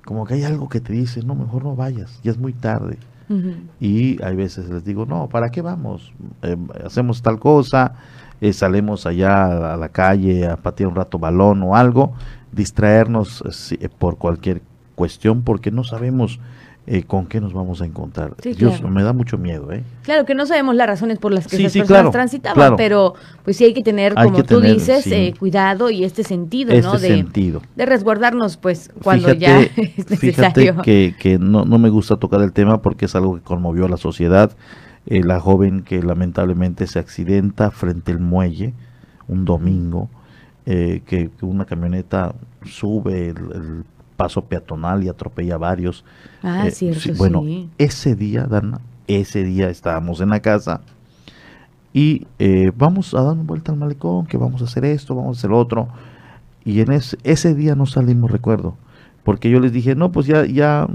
Como 0.05 0.25
que 0.25 0.35
hay 0.35 0.45
algo 0.45 0.69
que 0.69 0.81
te 0.81 0.93
dice, 0.93 1.23
no, 1.25 1.35
mejor 1.35 1.65
no 1.65 1.75
vayas, 1.75 2.21
ya 2.23 2.31
es 2.31 2.39
muy 2.39 2.53
tarde. 2.53 2.99
Y 3.81 4.23
hay 4.23 4.37
veces 4.37 4.71
les 4.71 4.85
digo, 4.85 5.05
no, 5.05 5.29
¿para 5.29 5.51
qué 5.51 5.61
vamos? 5.61 6.13
Eh, 6.43 6.57
hacemos 6.85 7.23
tal 7.23 7.41
cosa, 7.41 7.97
eh, 8.41 8.53
salimos 8.53 9.05
allá 9.05 9.75
a 9.75 9.77
la 9.77 9.89
calle 9.89 10.47
a 10.47 10.57
patear 10.57 10.89
un 10.89 10.95
rato 10.95 11.19
balón 11.19 11.61
o 11.65 11.75
algo, 11.75 12.13
distraernos 12.53 13.43
por 13.99 14.17
cualquier 14.17 14.63
cuestión 14.95 15.43
porque 15.43 15.73
no 15.73 15.83
sabemos 15.83 16.39
eh, 16.89 17.03
con 17.03 17.27
qué 17.27 17.41
nos 17.41 17.53
vamos 17.53 17.83
a 17.83 17.85
encontrar. 17.85 18.37
Dios, 18.37 18.81
me 18.81 19.03
da 19.03 19.13
mucho 19.13 19.39
miedo, 19.39 19.73
¿eh? 19.73 19.83
Claro 20.03 20.25
que 20.25 20.37
no 20.37 20.47
sabemos 20.47 20.77
las 20.77 20.87
razones 20.87 21.19
por 21.19 21.33
las 21.33 21.49
que 21.49 21.57
esas 21.57 21.73
personas 21.73 22.13
transitaban, 22.13 22.77
pero 22.77 23.15
pues 23.43 23.57
sí 23.57 23.65
hay 23.65 23.75
que 23.75 23.83
tener, 23.83 24.15
como 24.15 24.45
tú 24.45 24.61
dices, 24.61 25.05
eh, 25.09 25.35
cuidado 25.37 25.91
y 25.91 26.05
este 26.05 26.23
sentido, 26.23 26.71
¿no? 26.81 26.95
Este 26.95 27.09
de, 27.09 27.17
sentido. 27.17 27.61
de 27.75 27.87
resguardarnos, 27.87 28.57
pues, 28.57 28.93
cuando 29.03 29.33
ya 29.33 29.63
es 29.77 30.09
necesario. 30.09 30.75
Fíjate 30.75 30.83
que, 30.85 31.15
que 31.19 31.39
no, 31.41 31.65
no 31.65 31.79
me 31.79 31.89
gusta 31.89 32.19
tocar 32.19 32.41
el 32.41 32.53
tema 32.53 32.81
porque 32.83 33.07
es 33.07 33.17
algo 33.17 33.35
que 33.35 33.43
conmovió 33.43 33.87
a 33.87 33.89
la 33.89 33.97
sociedad. 33.97 34.53
Eh, 35.07 35.25
la 35.25 35.41
joven 35.41 35.83
que 35.83 36.01
lamentablemente 36.01 36.87
se 36.87 37.01
accidenta 37.01 37.73
frente 37.73 38.13
al 38.13 38.21
muelle 38.21 38.75
un 39.27 39.45
domingo, 39.45 40.09
que, 40.65 41.03
que, 41.05 41.31
una 41.43 41.65
camioneta 41.65 42.35
sube 42.65 43.31
el 43.31 43.85
paso 44.17 44.43
peatonal 44.43 45.05
y 45.05 45.09
atropella 45.09 45.55
a 45.55 45.59
varios. 45.59 46.05
Ah, 46.43 46.67
eh, 46.67 46.71
cierto, 46.71 47.15
Bueno, 47.17 47.45
ese 47.79 48.15
día, 48.17 48.45
Dana, 48.45 48.81
ese 49.07 49.45
día 49.45 49.69
estábamos 49.71 50.21
en 50.21 50.31
la 50.31 50.41
casa 50.41 50.81
y 51.93 52.27
eh, 52.39 52.73
vamos 52.77 53.15
a 53.15 53.23
dar 53.23 53.33
una 53.33 53.45
vuelta 53.45 53.73
al 53.73 53.79
malecón, 53.79 54.27
que 54.27 54.37
vamos 54.37 54.61
a 54.61 54.65
hacer 54.65 54.85
esto, 54.85 55.15
vamos 55.15 55.37
a 55.37 55.41
hacer 55.41 55.53
otro. 55.53 55.89
Y 56.65 56.81
en 56.81 56.93
ese, 56.93 57.17
ese 57.23 57.55
día 57.55 57.75
no 57.75 57.87
salimos, 57.87 58.31
recuerdo, 58.31 58.77
porque 59.25 59.49
yo 59.51 59.61
les 59.61 59.73
dije, 59.73 59.95
no, 59.95 60.13
pues 60.13 60.27
ya, 60.27 60.45
ya 60.45 60.89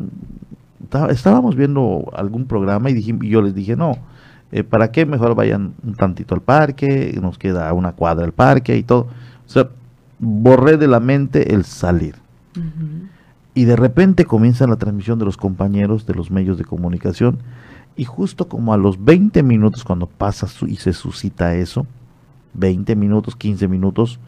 estábamos 1.10 1.56
viendo 1.56 2.12
algún 2.14 2.46
programa 2.46 2.90
y, 2.90 2.94
dije, 2.94 3.18
yo 3.22 3.42
les 3.42 3.56
dije, 3.56 3.76
no, 3.76 3.94
eh, 4.52 4.64
¿para 4.64 4.92
qué? 4.92 5.06
Mejor 5.06 5.34
vayan 5.34 5.74
un 5.84 5.96
tantito 5.96 6.36
al 6.36 6.42
parque, 6.42 7.18
nos 7.22 7.38
queda 7.38 7.72
una 7.74 7.94
cuadra 7.94 8.26
al 8.26 8.34
parque 8.34 8.78
y 8.78 8.84
todo. 8.84 9.08
O 9.46 9.50
sea, 9.50 9.70
borré 10.20 10.78
de 10.78 10.88
la 10.88 11.00
mente 11.00 11.54
el 11.54 11.66
salir. 11.66 12.16
Y 13.54 13.66
de 13.66 13.76
repente 13.76 14.26
comienza 14.26 14.66
la 14.68 14.78
transmisión 14.78 15.20
de 15.20 15.26
los 15.26 15.38
compañeros 15.38 16.06
de 16.06 16.14
los 16.14 16.32
medios 16.32 16.58
de 16.58 16.64
comunicación 16.64 17.40
y 17.96 18.06
justo 18.06 18.48
como 18.48 18.74
a 18.74 18.78
los 18.78 19.04
20 19.04 19.44
minutos 19.44 19.84
cuando 19.84 20.08
pasa 20.08 20.48
y 20.68 20.78
se 20.78 20.94
suscita 20.94 21.56
eso, 21.56 21.86
20 22.54 22.96
minutos, 22.96 23.36
15 23.36 23.68
minutos, 23.68 24.20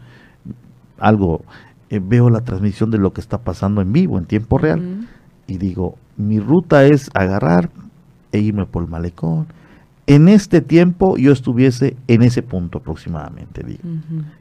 algo, 0.98 1.42
eh, 1.90 2.00
veo 2.02 2.30
la 2.30 2.40
transmisión 2.40 2.90
de 2.90 2.98
lo 2.98 3.12
que 3.12 3.20
está 3.20 3.38
pasando 3.38 3.80
en 3.80 3.92
vivo, 3.92 4.18
en 4.18 4.26
tiempo 4.26 4.58
real, 4.58 5.08
y 5.46 5.58
digo, 5.58 5.96
mi 6.16 6.38
ruta 6.38 6.84
es 6.84 7.10
agarrar 7.14 7.70
e 8.32 8.38
irme 8.38 8.66
por 8.66 8.84
el 8.84 8.90
malecón. 8.90 9.46
En 10.06 10.28
este 10.28 10.60
tiempo 10.60 11.16
yo 11.16 11.32
estuviese 11.32 11.96
en 12.08 12.22
ese 12.22 12.42
punto 12.42 12.78
aproximadamente, 12.78 13.62
digo, 13.64 13.82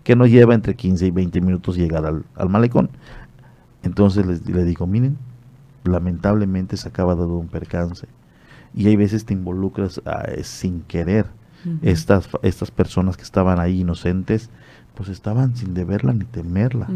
que 0.04 0.16
nos 0.16 0.30
lleva 0.30 0.54
entre 0.54 0.76
15 0.76 1.08
y 1.08 1.12
20 1.12 1.40
minutos 1.40 1.78
llegar 1.78 2.06
al, 2.06 2.26
al 2.36 2.50
malecón. 2.50 2.90
Entonces 3.84 4.26
les, 4.26 4.48
le 4.48 4.64
digo, 4.64 4.88
miren, 4.88 5.18
lamentablemente 5.84 6.78
se 6.78 6.88
acaba 6.88 7.16
de 7.16 7.22
dar 7.22 7.30
un 7.30 7.48
percance. 7.48 8.08
Y 8.74 8.88
hay 8.88 8.96
veces 8.96 9.26
te 9.26 9.34
involucras 9.34 10.02
ah, 10.06 10.26
sin 10.42 10.82
querer. 10.82 11.28
estas, 11.82 12.28
estas 12.42 12.72
personas 12.72 13.16
que 13.16 13.24
estaban 13.24 13.60
ahí 13.60 13.82
inocentes, 13.82 14.50
pues 14.96 15.10
estaban 15.10 15.56
sin 15.56 15.74
deberla 15.74 16.14
ni 16.14 16.26
temerla. 16.26 16.88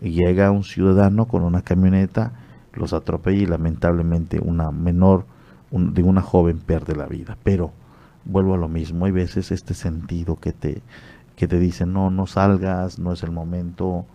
Y 0.00 0.10
llega 0.10 0.50
un 0.50 0.64
ciudadano 0.64 1.26
con 1.26 1.42
una 1.42 1.62
camioneta, 1.62 2.32
los 2.72 2.92
atropella 2.92 3.42
y 3.42 3.46
lamentablemente 3.46 4.40
una 4.40 4.70
menor 4.70 5.26
de 5.70 6.02
una 6.02 6.22
joven 6.22 6.58
pierde 6.58 6.96
la 6.96 7.06
vida. 7.06 7.36
Pero 7.42 7.72
vuelvo 8.24 8.54
a 8.54 8.58
lo 8.58 8.68
mismo, 8.68 9.04
hay 9.04 9.12
veces 9.12 9.52
este 9.52 9.74
sentido 9.74 10.36
que 10.36 10.52
te, 10.52 10.82
que 11.36 11.46
te 11.46 11.58
dicen, 11.58 11.92
no, 11.92 12.10
no 12.10 12.26
salgas, 12.26 12.98
no 12.98 13.12
es 13.12 13.22
el 13.22 13.30
momento. 13.30 14.06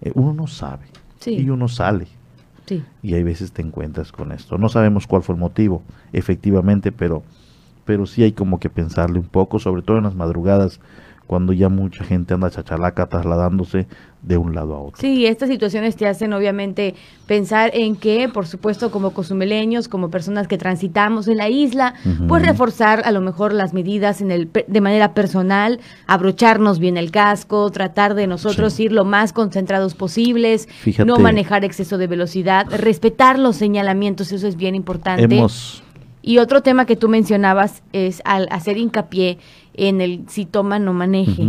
Eh, 0.00 0.12
uno 0.14 0.32
no 0.32 0.46
sabe 0.46 0.86
y 1.26 1.48
uno 1.50 1.68
sale. 1.68 2.06
Y 3.02 3.14
hay 3.14 3.22
veces 3.22 3.52
te 3.52 3.62
encuentras 3.62 4.10
con 4.10 4.32
esto. 4.32 4.56
No 4.56 4.68
sabemos 4.68 5.06
cuál 5.06 5.22
fue 5.22 5.34
el 5.34 5.40
motivo, 5.40 5.82
efectivamente, 6.12 6.92
pero, 6.92 7.22
pero 7.84 8.06
sí 8.06 8.22
hay 8.22 8.32
como 8.32 8.58
que 8.58 8.70
pensarle 8.70 9.18
un 9.18 9.26
poco, 9.26 9.58
sobre 9.58 9.82
todo 9.82 9.98
en 9.98 10.04
las 10.04 10.14
madrugadas, 10.14 10.80
cuando 11.26 11.52
ya 11.52 11.68
mucha 11.68 12.04
gente 12.04 12.34
anda 12.34 12.50
chachalaca 12.50 13.06
trasladándose 13.06 13.86
de 14.22 14.38
un 14.38 14.54
lado 14.54 14.74
a 14.74 14.80
otro. 14.80 15.00
Sí, 15.00 15.26
estas 15.26 15.48
situaciones 15.48 15.96
te 15.96 16.06
hacen 16.06 16.32
obviamente 16.32 16.94
pensar 17.26 17.70
en 17.74 17.96
que, 17.96 18.28
por 18.28 18.46
supuesto, 18.46 18.90
como 18.90 19.10
cosumeleños, 19.10 19.88
como 19.88 20.10
personas 20.10 20.48
que 20.48 20.56
transitamos 20.56 21.28
en 21.28 21.38
la 21.38 21.48
isla, 21.48 21.94
pues 22.26 22.44
reforzar 22.44 23.02
a 23.04 23.12
lo 23.12 23.20
mejor 23.20 23.52
las 23.52 23.74
medidas 23.74 24.20
en 24.20 24.30
el, 24.30 24.50
de 24.52 24.80
manera 24.80 25.12
personal, 25.12 25.80
abrocharnos 26.06 26.78
bien 26.78 26.96
el 26.96 27.10
casco, 27.10 27.70
tratar 27.70 28.14
de 28.14 28.26
nosotros 28.26 28.78
ir 28.80 28.92
lo 28.92 29.04
más 29.04 29.32
concentrados 29.32 29.94
posibles, 29.94 30.68
no 31.04 31.18
manejar 31.18 31.64
exceso 31.64 31.98
de 31.98 32.06
velocidad, 32.06 32.66
respetar 32.70 33.38
los 33.38 33.56
señalamientos, 33.56 34.32
eso 34.32 34.46
es 34.46 34.56
bien 34.56 34.74
importante. 34.74 35.42
Y 36.26 36.38
otro 36.38 36.62
tema 36.62 36.86
que 36.86 36.96
tú 36.96 37.10
mencionabas 37.10 37.82
es 37.92 38.22
al 38.24 38.48
hacer 38.50 38.78
hincapié 38.78 39.36
en 39.74 40.00
el 40.00 40.24
si 40.28 40.46
toma 40.46 40.78
no 40.78 40.92
maneje. 40.92 41.46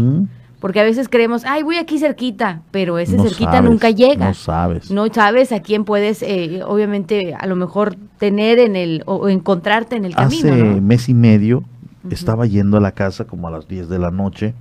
Porque 0.60 0.80
a 0.80 0.84
veces 0.84 1.10
creemos, 1.10 1.46
ay, 1.46 1.64
voy 1.64 1.78
aquí 1.78 2.00
cerquita, 2.00 2.62
pero 2.72 2.98
ese 2.98 3.20
cerquita 3.20 3.62
nunca 3.62 3.92
llega. 3.92 4.30
No 4.30 4.34
sabes. 4.34 4.90
No 4.90 5.06
sabes 5.14 5.52
a 5.52 5.62
quién 5.62 5.86
puedes, 5.86 6.24
eh, 6.24 6.62
obviamente, 6.66 7.36
a 7.36 7.46
lo 7.46 7.56
mejor 7.56 7.96
tener 8.18 8.58
en 8.58 8.76
el, 8.76 9.04
o 9.06 9.30
encontrarte 9.30 9.96
en 9.96 10.06
el 10.06 10.16
camino. 10.16 10.54
Hace 10.54 10.82
mes 10.82 11.08
y 11.08 11.14
medio 11.14 11.64
estaba 12.10 12.46
yendo 12.46 12.78
a 12.78 12.80
la 12.80 12.94
casa 12.94 13.26
como 13.26 13.48
a 13.48 13.52
las 13.52 13.68
10 13.68 13.90
de 13.90 14.00
la 14.00 14.12
noche 14.12 14.54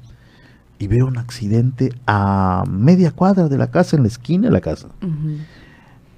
y 0.78 0.88
veo 0.88 1.06
un 1.06 1.18
accidente 1.18 1.94
a 2.06 2.64
media 2.68 3.10
cuadra 3.10 3.48
de 3.48 3.58
la 3.58 3.70
casa, 3.70 3.96
en 3.96 4.02
la 4.02 4.08
esquina 4.08 4.48
de 4.48 4.52
la 4.52 4.60
casa. 4.60 4.88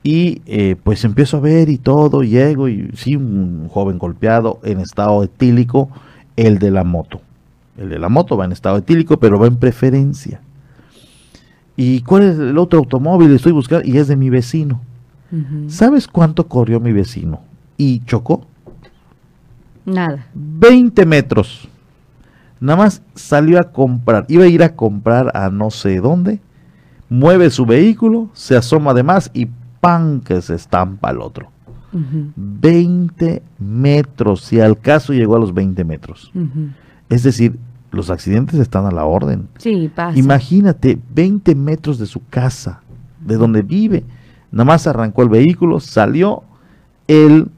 Y 0.02 0.42
eh, 0.46 0.76
pues 0.82 1.04
empiezo 1.04 1.36
a 1.36 1.40
ver 1.40 1.68
y 1.68 1.78
todo, 1.78 2.22
llego 2.22 2.68
y 2.68 2.90
sí, 2.94 3.16
un 3.16 3.68
joven 3.68 3.98
golpeado 3.98 4.60
en 4.62 4.80
estado 4.80 5.22
etílico, 5.22 5.90
el 6.36 6.58
de 6.58 6.70
la 6.70 6.84
moto. 6.84 7.20
El 7.76 7.90
de 7.90 7.98
la 7.98 8.08
moto 8.08 8.36
va 8.36 8.44
en 8.44 8.52
estado 8.52 8.78
etílico, 8.78 9.18
pero 9.18 9.38
va 9.38 9.46
en 9.46 9.56
preferencia. 9.56 10.40
¿Y 11.76 12.00
cuál 12.02 12.22
es 12.22 12.38
el 12.38 12.56
otro 12.56 12.78
automóvil? 12.78 13.34
Estoy 13.34 13.52
buscando 13.52 13.86
y 13.86 13.98
es 13.98 14.08
de 14.08 14.16
mi 14.16 14.30
vecino. 14.30 14.80
¿Sabes 15.66 16.06
cuánto 16.08 16.46
corrió 16.46 16.80
mi 16.80 16.92
vecino? 16.92 17.40
¿Y 17.76 18.00
chocó? 18.04 18.46
Nada. 19.84 20.26
20 20.34 21.04
metros. 21.04 21.68
Nada 22.60 22.78
más 22.78 23.02
salió 23.14 23.60
a 23.60 23.64
comprar. 23.64 24.24
Iba 24.28 24.44
a 24.44 24.48
ir 24.48 24.62
a 24.62 24.74
comprar 24.74 25.36
a 25.36 25.50
no 25.50 25.70
sé 25.70 26.00
dónde. 26.00 26.40
Mueve 27.08 27.50
su 27.50 27.66
vehículo, 27.66 28.30
se 28.32 28.56
asoma 28.56 28.94
de 28.94 29.02
más 29.02 29.30
y 29.34 29.48
¡pam! 29.80 30.20
que 30.20 30.40
se 30.40 30.54
estampa 30.54 31.10
al 31.10 31.20
otro. 31.20 31.50
20 31.92 33.42
metros. 33.58 34.42
Si 34.42 34.60
al 34.60 34.78
caso 34.78 35.12
llegó 35.12 35.36
a 35.36 35.38
los 35.38 35.54
20 35.54 35.84
metros. 35.84 36.32
Es 37.08 37.22
decir, 37.22 37.58
los 37.90 38.10
accidentes 38.10 38.58
están 38.60 38.86
a 38.86 38.90
la 38.90 39.04
orden. 39.04 39.48
Sí, 39.58 39.90
pasa. 39.94 40.18
Imagínate, 40.18 40.98
20 41.14 41.54
metros 41.54 41.98
de 41.98 42.06
su 42.06 42.26
casa, 42.28 42.82
de 43.20 43.36
donde 43.36 43.62
vive. 43.62 44.04
Nada 44.50 44.64
más 44.64 44.86
arrancó 44.86 45.22
el 45.22 45.28
vehículo, 45.28 45.80
salió, 45.80 46.42
él 47.08 47.50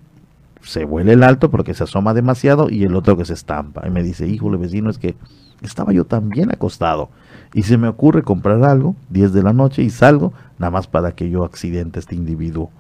se 0.63 0.85
vuela 0.85 1.13
el 1.13 1.23
alto 1.23 1.51
porque 1.51 1.75
se 1.75 1.85
asoma 1.85 2.13
demasiado 2.15 2.69
y 2.71 2.85
el 2.85 2.95
otro 2.95 3.17
que 3.17 3.25
se 3.25 3.35
estampa. 3.35 3.87
Y 3.87 3.91
me 3.91 4.03
dice, 4.03 4.27
híjole 4.27 4.59
vecino, 4.59 4.91
es 4.91 4.99
que 4.99 5.17
estaba 5.63 5.93
yo 5.93 6.05
también 6.05 6.51
acostado. 6.51 7.11
Y 7.55 7.63
se 7.63 7.79
me 7.79 7.89
ocurre 7.89 8.23
comprar 8.23 8.63
algo, 8.65 8.95
10 9.11 9.33
de 9.33 9.43
la 9.43 9.53
noche, 9.53 9.83
y 9.83 9.91
salgo, 9.91 10.33
nada 10.59 10.71
más 10.71 10.87
para 10.87 11.13
que 11.13 11.31
yo 11.31 11.45
accidente 11.45 11.99
a 11.99 12.01
este 12.01 12.15
individuo. 12.15 12.71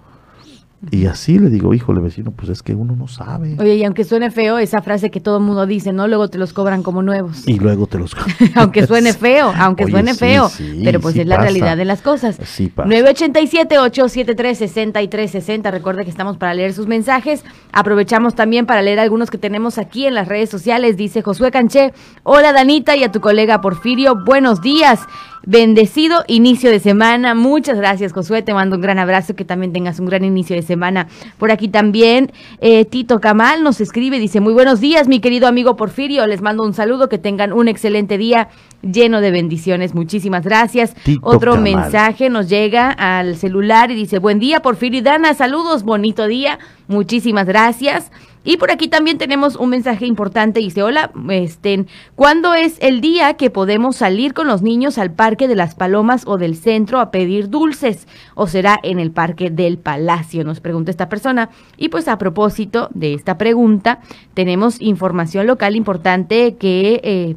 Y 0.92 1.06
así 1.06 1.40
le 1.40 1.50
digo, 1.50 1.74
híjole 1.74 2.00
vecino, 2.00 2.30
pues 2.30 2.50
es 2.50 2.62
que 2.62 2.72
uno 2.72 2.94
no 2.94 3.08
sabe. 3.08 3.56
Oye, 3.58 3.74
y 3.74 3.82
aunque 3.84 4.04
suene 4.04 4.30
feo, 4.30 4.58
esa 4.58 4.80
frase 4.80 5.10
que 5.10 5.18
todo 5.18 5.38
el 5.38 5.42
mundo 5.42 5.66
dice, 5.66 5.92
¿no? 5.92 6.06
Luego 6.06 6.28
te 6.28 6.38
los 6.38 6.52
cobran 6.52 6.84
como 6.84 7.02
nuevos. 7.02 7.48
Y 7.48 7.58
luego 7.58 7.88
te 7.88 7.98
los 7.98 8.14
aunque 8.54 8.86
suene 8.86 9.12
feo, 9.12 9.52
aunque 9.56 9.88
suene 9.88 10.14
feo. 10.14 10.48
pero 10.84 11.00
pues 11.00 11.16
es 11.16 11.26
la 11.26 11.38
realidad 11.38 11.76
de 11.76 11.84
las 11.84 12.00
cosas. 12.00 12.38
Sí 12.44 12.68
pasa. 12.68 12.88
987-873-6360. 12.90 15.72
Recuerde 15.72 16.04
que 16.04 16.10
estamos 16.10 16.36
para 16.36 16.54
leer 16.54 16.72
sus 16.72 16.86
mensajes. 16.86 17.42
Aprovechamos 17.72 18.36
también 18.36 18.64
para 18.64 18.80
leer 18.80 19.00
algunos 19.00 19.30
que 19.30 19.38
tenemos 19.38 19.78
aquí 19.78 20.06
en 20.06 20.14
las 20.14 20.28
redes 20.28 20.48
sociales. 20.48 20.96
Dice 20.96 21.22
Josué 21.22 21.50
Canché, 21.50 21.92
hola 22.22 22.52
Danita 22.52 22.94
y 22.96 23.02
a 23.02 23.10
tu 23.10 23.20
colega 23.20 23.60
Porfirio, 23.60 24.14
buenos 24.24 24.60
días. 24.60 25.00
Bendecido 25.46 26.24
inicio 26.26 26.70
de 26.70 26.80
semana. 26.80 27.34
Muchas 27.34 27.76
gracias, 27.76 28.12
Josué. 28.12 28.42
Te 28.42 28.54
mando 28.54 28.76
un 28.76 28.82
gran 28.82 28.98
abrazo. 28.98 29.34
Que 29.34 29.44
también 29.44 29.72
tengas 29.72 29.98
un 30.00 30.06
gran 30.06 30.24
inicio 30.24 30.56
de 30.56 30.62
semana. 30.62 31.08
Por 31.38 31.50
aquí 31.50 31.68
también, 31.68 32.32
eh, 32.60 32.84
Tito 32.84 33.20
Camal 33.20 33.62
nos 33.62 33.80
escribe. 33.80 34.18
Dice: 34.18 34.40
Muy 34.40 34.52
buenos 34.52 34.80
días, 34.80 35.08
mi 35.08 35.20
querido 35.20 35.46
amigo 35.46 35.76
Porfirio. 35.76 36.26
Les 36.26 36.40
mando 36.40 36.64
un 36.64 36.74
saludo. 36.74 37.08
Que 37.08 37.18
tengan 37.18 37.52
un 37.52 37.68
excelente 37.68 38.18
día 38.18 38.48
lleno 38.82 39.20
de 39.20 39.30
bendiciones. 39.30 39.94
Muchísimas 39.94 40.44
gracias. 40.44 40.94
Otro 41.22 41.56
mensaje 41.56 42.30
nos 42.30 42.48
llega 42.48 42.90
al 42.90 43.36
celular 43.36 43.90
y 43.90 43.94
dice: 43.94 44.18
Buen 44.18 44.38
día, 44.38 44.60
Porfirio 44.60 45.00
y 45.00 45.02
Dana. 45.02 45.34
Saludos, 45.34 45.82
bonito 45.82 46.26
día. 46.26 46.58
Muchísimas 46.88 47.46
gracias. 47.46 48.10
Y 48.44 48.56
por 48.56 48.70
aquí 48.70 48.88
también 48.88 49.18
tenemos 49.18 49.56
un 49.56 49.70
mensaje 49.70 50.06
importante. 50.06 50.60
Dice, 50.60 50.82
hola, 50.82 51.10
este, 51.28 51.86
¿cuándo 52.14 52.54
es 52.54 52.78
el 52.80 53.00
día 53.00 53.34
que 53.34 53.50
podemos 53.50 53.96
salir 53.96 54.34
con 54.34 54.46
los 54.46 54.62
niños 54.62 54.98
al 54.98 55.12
Parque 55.12 55.48
de 55.48 55.54
las 55.54 55.74
Palomas 55.74 56.24
o 56.26 56.38
del 56.38 56.56
centro 56.56 57.00
a 57.00 57.10
pedir 57.10 57.50
dulces? 57.50 58.06
¿O 58.34 58.46
será 58.46 58.78
en 58.82 58.98
el 58.98 59.10
Parque 59.10 59.50
del 59.50 59.78
Palacio? 59.78 60.44
Nos 60.44 60.60
pregunta 60.60 60.90
esta 60.90 61.08
persona. 61.08 61.50
Y 61.76 61.88
pues 61.88 62.08
a 62.08 62.18
propósito 62.18 62.88
de 62.94 63.14
esta 63.14 63.38
pregunta, 63.38 64.00
tenemos 64.34 64.80
información 64.80 65.46
local 65.46 65.76
importante 65.76 66.56
que... 66.56 67.00
Eh, 67.02 67.36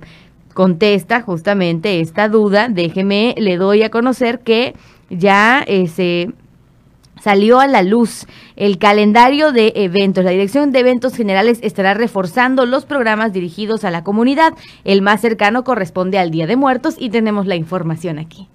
contesta 0.53 1.21
justamente 1.21 2.01
esta 2.01 2.27
duda. 2.27 2.67
Déjeme, 2.67 3.35
le 3.37 3.55
doy 3.55 3.83
a 3.83 3.89
conocer 3.89 4.41
que 4.41 4.75
ya 5.09 5.63
eh, 5.65 5.87
se 5.87 6.31
salió 7.21 7.59
a 7.59 7.67
la 7.67 7.83
luz 7.83 8.27
el 8.55 8.77
calendario 8.77 9.51
de 9.51 9.73
eventos. 9.75 10.23
La 10.23 10.31
Dirección 10.31 10.71
de 10.71 10.79
Eventos 10.79 11.15
Generales 11.15 11.59
estará 11.61 11.93
reforzando 11.93 12.65
los 12.65 12.85
programas 12.85 13.33
dirigidos 13.33 13.83
a 13.83 13.91
la 13.91 14.03
comunidad. 14.03 14.53
El 14.83 15.01
más 15.01 15.21
cercano 15.21 15.63
corresponde 15.63 16.17
al 16.17 16.31
Día 16.31 16.47
de 16.47 16.55
Muertos 16.55 16.95
y 16.97 17.09
tenemos 17.09 17.47
la 17.47 17.55
información 17.55 18.19
aquí. 18.19 18.50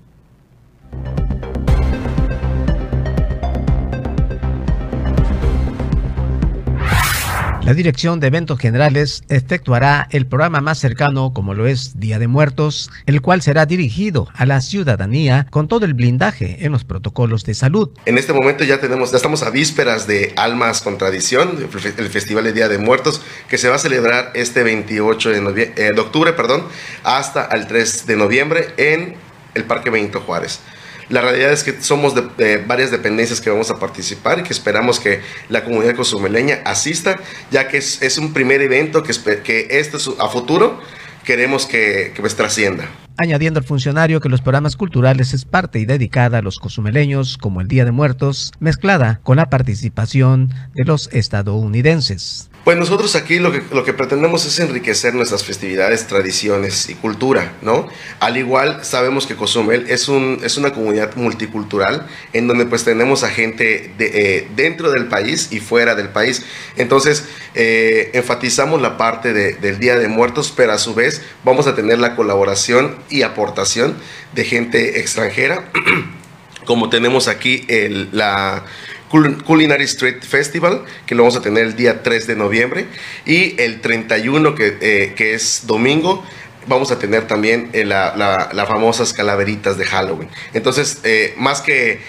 La 7.66 7.74
Dirección 7.74 8.20
de 8.20 8.28
Eventos 8.28 8.60
Generales 8.60 9.24
efectuará 9.28 10.06
el 10.12 10.28
programa 10.28 10.60
más 10.60 10.78
cercano 10.78 11.32
como 11.34 11.52
lo 11.52 11.66
es 11.66 11.98
Día 11.98 12.20
de 12.20 12.28
Muertos, 12.28 12.92
el 13.06 13.20
cual 13.20 13.42
será 13.42 13.66
dirigido 13.66 14.28
a 14.34 14.46
la 14.46 14.60
ciudadanía 14.60 15.48
con 15.50 15.66
todo 15.66 15.84
el 15.84 15.94
blindaje 15.94 16.64
en 16.64 16.70
los 16.70 16.84
protocolos 16.84 17.44
de 17.44 17.54
salud. 17.54 17.90
En 18.04 18.18
este 18.18 18.32
momento 18.32 18.62
ya 18.62 18.80
tenemos, 18.80 19.10
ya 19.10 19.16
estamos 19.16 19.42
a 19.42 19.50
vísperas 19.50 20.06
de 20.06 20.32
Almas 20.36 20.80
con 20.80 20.96
Tradición, 20.96 21.58
el 21.58 22.08
Festival 22.08 22.44
de 22.44 22.52
Día 22.52 22.68
de 22.68 22.78
Muertos, 22.78 23.20
que 23.48 23.58
se 23.58 23.68
va 23.68 23.74
a 23.74 23.80
celebrar 23.80 24.30
este 24.34 24.62
28 24.62 25.30
de, 25.30 25.72
eh, 25.76 25.92
de 25.92 26.00
octubre, 26.00 26.34
perdón, 26.34 26.62
hasta 27.02 27.46
el 27.46 27.66
3 27.66 28.06
de 28.06 28.16
noviembre 28.16 28.74
en 28.76 29.16
el 29.54 29.64
Parque 29.64 29.90
Benito 29.90 30.20
Juárez. 30.20 30.60
La 31.08 31.20
realidad 31.20 31.52
es 31.52 31.62
que 31.62 31.80
somos 31.82 32.14
de, 32.14 32.58
varias 32.66 32.90
dependencias 32.90 33.40
que 33.40 33.48
vamos 33.48 33.70
a 33.70 33.78
participar 33.78 34.40
y 34.40 34.42
que 34.42 34.52
esperamos 34.52 34.98
que 34.98 35.20
la 35.48 35.64
comunidad 35.64 35.94
cozumeleña 35.94 36.60
asista, 36.64 37.20
ya 37.50 37.68
que 37.68 37.78
es, 37.78 38.18
un 38.18 38.32
primer 38.32 38.60
evento 38.60 39.02
que, 39.02 39.12
que 39.42 39.68
esto 39.70 39.98
a 40.18 40.28
futuro 40.28 40.80
queremos 41.24 41.66
que, 41.66 42.12
que 42.14 42.20
pues, 42.20 42.34
trascienda 42.34 42.88
añadiendo 43.16 43.58
al 43.58 43.64
funcionario 43.64 44.20
que 44.20 44.28
los 44.28 44.40
programas 44.40 44.76
culturales 44.76 45.34
es 45.34 45.44
parte 45.44 45.78
y 45.78 45.86
dedicada 45.86 46.38
a 46.38 46.42
los 46.42 46.58
cozumeleños, 46.58 47.38
como 47.38 47.60
el 47.60 47.68
Día 47.68 47.84
de 47.84 47.92
Muertos, 47.92 48.52
mezclada 48.60 49.20
con 49.22 49.36
la 49.36 49.50
participación 49.50 50.52
de 50.74 50.84
los 50.84 51.08
estadounidenses. 51.12 52.50
Pues 52.66 52.76
nosotros 52.76 53.14
aquí 53.14 53.38
lo 53.38 53.52
que, 53.52 53.62
lo 53.72 53.84
que 53.84 53.92
pretendemos 53.92 54.44
es 54.44 54.58
enriquecer 54.58 55.14
nuestras 55.14 55.44
festividades, 55.44 56.08
tradiciones 56.08 56.88
y 56.88 56.96
cultura, 56.96 57.52
¿no? 57.62 57.86
Al 58.18 58.36
igual 58.36 58.80
sabemos 58.82 59.28
que 59.28 59.36
Cozumel 59.36 59.88
es, 59.88 60.08
un, 60.08 60.40
es 60.42 60.58
una 60.58 60.72
comunidad 60.72 61.14
multicultural 61.14 62.08
en 62.32 62.48
donde 62.48 62.66
pues 62.66 62.82
tenemos 62.82 63.22
a 63.22 63.28
gente 63.28 63.94
de, 63.96 64.10
eh, 64.12 64.48
dentro 64.56 64.90
del 64.90 65.06
país 65.06 65.52
y 65.52 65.60
fuera 65.60 65.94
del 65.94 66.08
país. 66.08 66.44
Entonces 66.76 67.26
eh, 67.54 68.10
enfatizamos 68.14 68.82
la 68.82 68.96
parte 68.96 69.32
del 69.32 69.78
Día 69.78 69.96
de 69.96 70.08
Muertos, 70.08 70.52
pero 70.56 70.72
a 70.72 70.78
su 70.78 70.92
vez 70.92 71.22
vamos 71.44 71.68
a 71.68 71.76
tener 71.76 72.00
la 72.00 72.16
colaboración 72.16 72.96
y 73.10 73.22
aportación 73.22 73.96
de 74.34 74.44
gente 74.44 75.00
extranjera, 75.00 75.70
como 76.66 76.88
tenemos 76.88 77.28
aquí 77.28 77.64
el, 77.68 78.08
la 78.12 78.64
Culinary 79.08 79.84
Street 79.84 80.22
Festival, 80.22 80.84
que 81.06 81.14
lo 81.14 81.22
vamos 81.22 81.36
a 81.36 81.42
tener 81.42 81.64
el 81.64 81.76
día 81.76 82.02
3 82.02 82.26
de 82.26 82.36
noviembre, 82.36 82.86
y 83.24 83.60
el 83.60 83.80
31, 83.80 84.54
que, 84.54 84.76
eh, 84.80 85.14
que 85.16 85.34
es 85.34 85.62
domingo, 85.66 86.24
vamos 86.66 86.90
a 86.90 86.98
tener 86.98 87.26
también 87.28 87.70
eh, 87.72 87.84
las 87.84 88.16
la, 88.16 88.66
famosas 88.66 89.12
calaveritas 89.12 89.78
de 89.78 89.86
Halloween. 89.86 90.28
Entonces, 90.52 91.00
eh, 91.04 91.34
más 91.36 91.60
que 91.60 92.00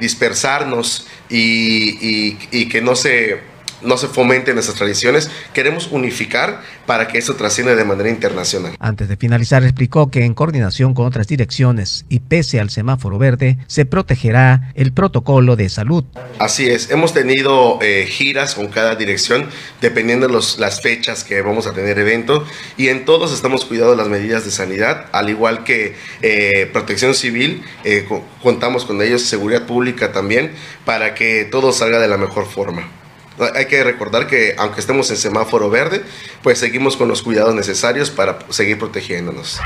dispersarnos 0.00 1.06
y, 1.28 2.38
y 2.50 2.68
que 2.68 2.80
no 2.80 2.96
se 2.96 3.53
no 3.84 3.96
se 3.96 4.08
fomenten 4.08 4.58
esas 4.58 4.74
tradiciones, 4.74 5.30
queremos 5.52 5.88
unificar 5.90 6.62
para 6.86 7.08
que 7.08 7.18
esto 7.18 7.36
trascienda 7.36 7.74
de 7.74 7.84
manera 7.84 8.10
internacional. 8.10 8.76
Antes 8.78 9.08
de 9.08 9.16
finalizar, 9.16 9.62
explicó 9.64 10.10
que 10.10 10.24
en 10.24 10.34
coordinación 10.34 10.94
con 10.94 11.06
otras 11.06 11.26
direcciones 11.26 12.04
y 12.08 12.20
pese 12.20 12.60
al 12.60 12.70
semáforo 12.70 13.18
verde, 13.18 13.58
se 13.66 13.86
protegerá 13.86 14.72
el 14.74 14.92
protocolo 14.92 15.56
de 15.56 15.68
salud. 15.68 16.04
Así 16.38 16.66
es, 16.66 16.90
hemos 16.90 17.12
tenido 17.12 17.78
eh, 17.82 18.06
giras 18.08 18.54
con 18.54 18.68
cada 18.68 18.96
dirección, 18.96 19.46
dependiendo 19.80 20.26
de 20.28 20.34
las 20.58 20.80
fechas 20.80 21.24
que 21.24 21.40
vamos 21.42 21.66
a 21.66 21.72
tener 21.72 21.98
evento, 21.98 22.44
y 22.76 22.88
en 22.88 23.04
todos 23.04 23.32
estamos 23.32 23.64
cuidando 23.64 23.94
las 23.94 24.08
medidas 24.08 24.44
de 24.44 24.50
sanidad, 24.50 25.06
al 25.12 25.30
igual 25.30 25.64
que 25.64 25.96
eh, 26.22 26.68
protección 26.72 27.14
civil, 27.14 27.62
eh, 27.84 28.06
contamos 28.42 28.84
con 28.84 29.00
ellos, 29.02 29.22
seguridad 29.22 29.66
pública 29.66 30.12
también, 30.12 30.52
para 30.84 31.14
que 31.14 31.44
todo 31.44 31.72
salga 31.72 31.98
de 31.98 32.08
la 32.08 32.16
mejor 32.16 32.46
forma. 32.46 33.03
Hay 33.54 33.66
que 33.66 33.82
recordar 33.82 34.26
que 34.26 34.54
aunque 34.58 34.80
estemos 34.80 35.10
en 35.10 35.16
semáforo 35.16 35.70
verde, 35.70 36.02
pues 36.42 36.58
seguimos 36.58 36.96
con 36.96 37.08
los 37.08 37.22
cuidados 37.22 37.54
necesarios 37.54 38.10
para 38.10 38.38
seguir 38.50 38.78
protegiéndonos. 38.78 39.60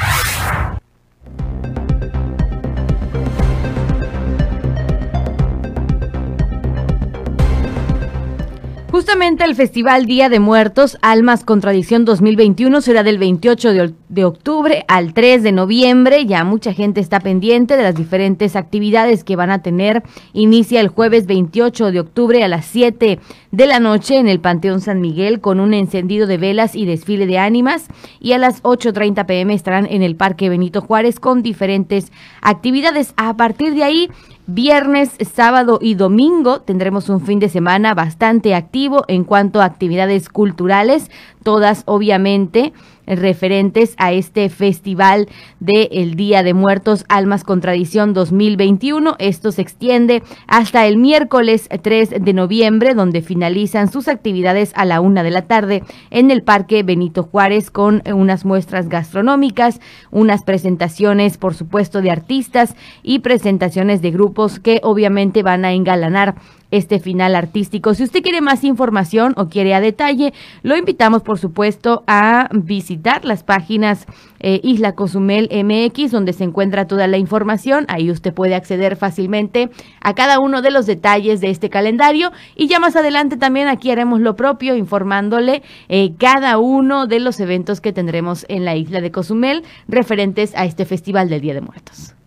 Justamente 8.98 9.44
el 9.44 9.54
Festival 9.54 10.06
Día 10.06 10.28
de 10.28 10.40
Muertos, 10.40 10.98
Almas 11.02 11.44
Contradicción 11.44 12.04
2021 12.04 12.80
será 12.80 13.04
del 13.04 13.16
28 13.16 13.92
de, 14.08 14.24
octubre 14.24 14.84
al 14.88 15.14
3 15.14 15.44
de 15.44 15.52
noviembre. 15.52 16.26
Ya 16.26 16.42
mucha 16.42 16.72
gente 16.72 17.00
está 17.00 17.20
pendiente 17.20 17.76
de 17.76 17.84
las 17.84 17.94
diferentes 17.94 18.56
actividades 18.56 19.22
que 19.22 19.36
van 19.36 19.52
a 19.52 19.62
tener. 19.62 20.02
Inicia 20.32 20.80
el 20.80 20.88
jueves 20.88 21.26
28 21.26 21.92
de 21.92 22.00
octubre 22.00 22.42
a 22.42 22.48
las 22.48 22.66
7 22.66 23.20
de 23.52 23.66
la 23.68 23.78
noche 23.78 24.16
en 24.16 24.26
el 24.26 24.40
Panteón 24.40 24.80
San 24.80 25.00
Miguel 25.00 25.40
con 25.40 25.60
un 25.60 25.74
encendido 25.74 26.26
de 26.26 26.36
velas 26.36 26.74
y 26.74 26.84
desfile 26.84 27.26
de 27.26 27.38
ánimas. 27.38 27.86
Y 28.18 28.32
a 28.32 28.38
las 28.38 28.64
8.30 28.64 29.26
pm 29.26 29.54
estarán 29.54 29.86
en 29.88 30.02
el 30.02 30.16
Parque 30.16 30.48
Benito 30.48 30.80
Juárez 30.80 31.20
con 31.20 31.44
diferentes 31.44 32.10
actividades. 32.42 33.14
A 33.16 33.36
partir 33.36 33.74
de 33.74 33.84
ahí 33.84 34.10
Viernes, 34.50 35.10
sábado 35.34 35.78
y 35.78 35.94
domingo 35.94 36.62
tendremos 36.62 37.10
un 37.10 37.20
fin 37.20 37.38
de 37.38 37.50
semana 37.50 37.92
bastante 37.92 38.54
activo 38.54 39.04
en 39.06 39.24
cuanto 39.24 39.60
a 39.60 39.66
actividades 39.66 40.30
culturales, 40.30 41.10
todas 41.42 41.82
obviamente 41.84 42.72
referentes 43.16 43.94
a 43.98 44.12
este 44.12 44.48
festival 44.48 45.28
del 45.60 45.88
el 45.90 46.14
Día 46.14 46.42
de 46.42 46.54
Muertos 46.54 47.04
Almas 47.08 47.44
con 47.44 47.60
Tradición 47.60 48.14
2021. 48.14 49.16
Esto 49.18 49.52
se 49.52 49.62
extiende 49.62 50.22
hasta 50.46 50.86
el 50.86 50.98
miércoles 50.98 51.68
3 51.82 52.14
de 52.20 52.32
noviembre, 52.32 52.94
donde 52.94 53.22
finalizan 53.22 53.90
sus 53.90 54.08
actividades 54.08 54.72
a 54.74 54.84
la 54.84 55.00
una 55.00 55.22
de 55.22 55.30
la 55.30 55.42
tarde 55.42 55.82
en 56.10 56.30
el 56.30 56.42
Parque 56.42 56.82
Benito 56.82 57.22
Juárez 57.22 57.70
con 57.70 58.02
unas 58.12 58.44
muestras 58.44 58.88
gastronómicas, 58.88 59.80
unas 60.10 60.42
presentaciones, 60.42 61.38
por 61.38 61.54
supuesto, 61.54 62.02
de 62.02 62.10
artistas 62.10 62.74
y 63.02 63.20
presentaciones 63.20 64.02
de 64.02 64.10
grupos 64.10 64.60
que 64.60 64.80
obviamente 64.82 65.42
van 65.42 65.64
a 65.64 65.72
engalanar 65.72 66.36
este 66.70 66.98
final 66.98 67.34
artístico. 67.34 67.94
Si 67.94 68.02
usted 68.02 68.22
quiere 68.22 68.40
más 68.40 68.64
información 68.64 69.32
o 69.36 69.48
quiere 69.48 69.74
a 69.74 69.80
detalle, 69.80 70.32
lo 70.62 70.76
invitamos 70.76 71.22
por 71.22 71.38
supuesto 71.38 72.02
a 72.06 72.48
visitar 72.52 73.24
las 73.24 73.42
páginas 73.42 74.06
eh, 74.40 74.60
Isla 74.62 74.94
Cozumel 74.94 75.48
MX, 75.50 76.10
donde 76.10 76.32
se 76.32 76.44
encuentra 76.44 76.86
toda 76.86 77.06
la 77.06 77.18
información. 77.18 77.86
Ahí 77.88 78.10
usted 78.10 78.32
puede 78.32 78.54
acceder 78.54 78.96
fácilmente 78.96 79.70
a 80.00 80.14
cada 80.14 80.38
uno 80.38 80.62
de 80.62 80.70
los 80.70 80.86
detalles 80.86 81.40
de 81.40 81.50
este 81.50 81.70
calendario. 81.70 82.32
Y 82.54 82.68
ya 82.68 82.80
más 82.80 82.96
adelante 82.96 83.36
también 83.36 83.68
aquí 83.68 83.90
haremos 83.90 84.20
lo 84.20 84.36
propio, 84.36 84.76
informándole 84.76 85.62
eh, 85.88 86.12
cada 86.18 86.58
uno 86.58 87.06
de 87.06 87.20
los 87.20 87.40
eventos 87.40 87.80
que 87.80 87.92
tendremos 87.92 88.44
en 88.48 88.64
la 88.64 88.76
isla 88.76 89.00
de 89.00 89.10
Cozumel 89.10 89.64
referentes 89.88 90.54
a 90.54 90.64
este 90.64 90.84
Festival 90.84 91.28
del 91.28 91.40
Día 91.40 91.54
de 91.54 91.60
Muertos. 91.60 92.17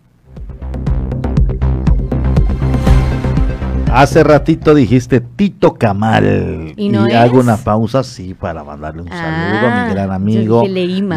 Hace 3.92 4.24
ratito 4.24 4.74
dijiste 4.74 5.20
Tito 5.20 5.74
Camal. 5.74 6.72
Y, 6.76 6.94
hago 6.94 7.40
una 7.40 7.58
pausa, 7.58 8.02
sí, 8.02 8.32
para 8.32 8.64
mandarle 8.64 9.02
un 9.02 9.08
saludo 9.08 9.66
a 9.66 9.70
mi 9.70 9.80
ah, 9.80 9.88
gran 9.90 10.10
amigo. 10.10 10.64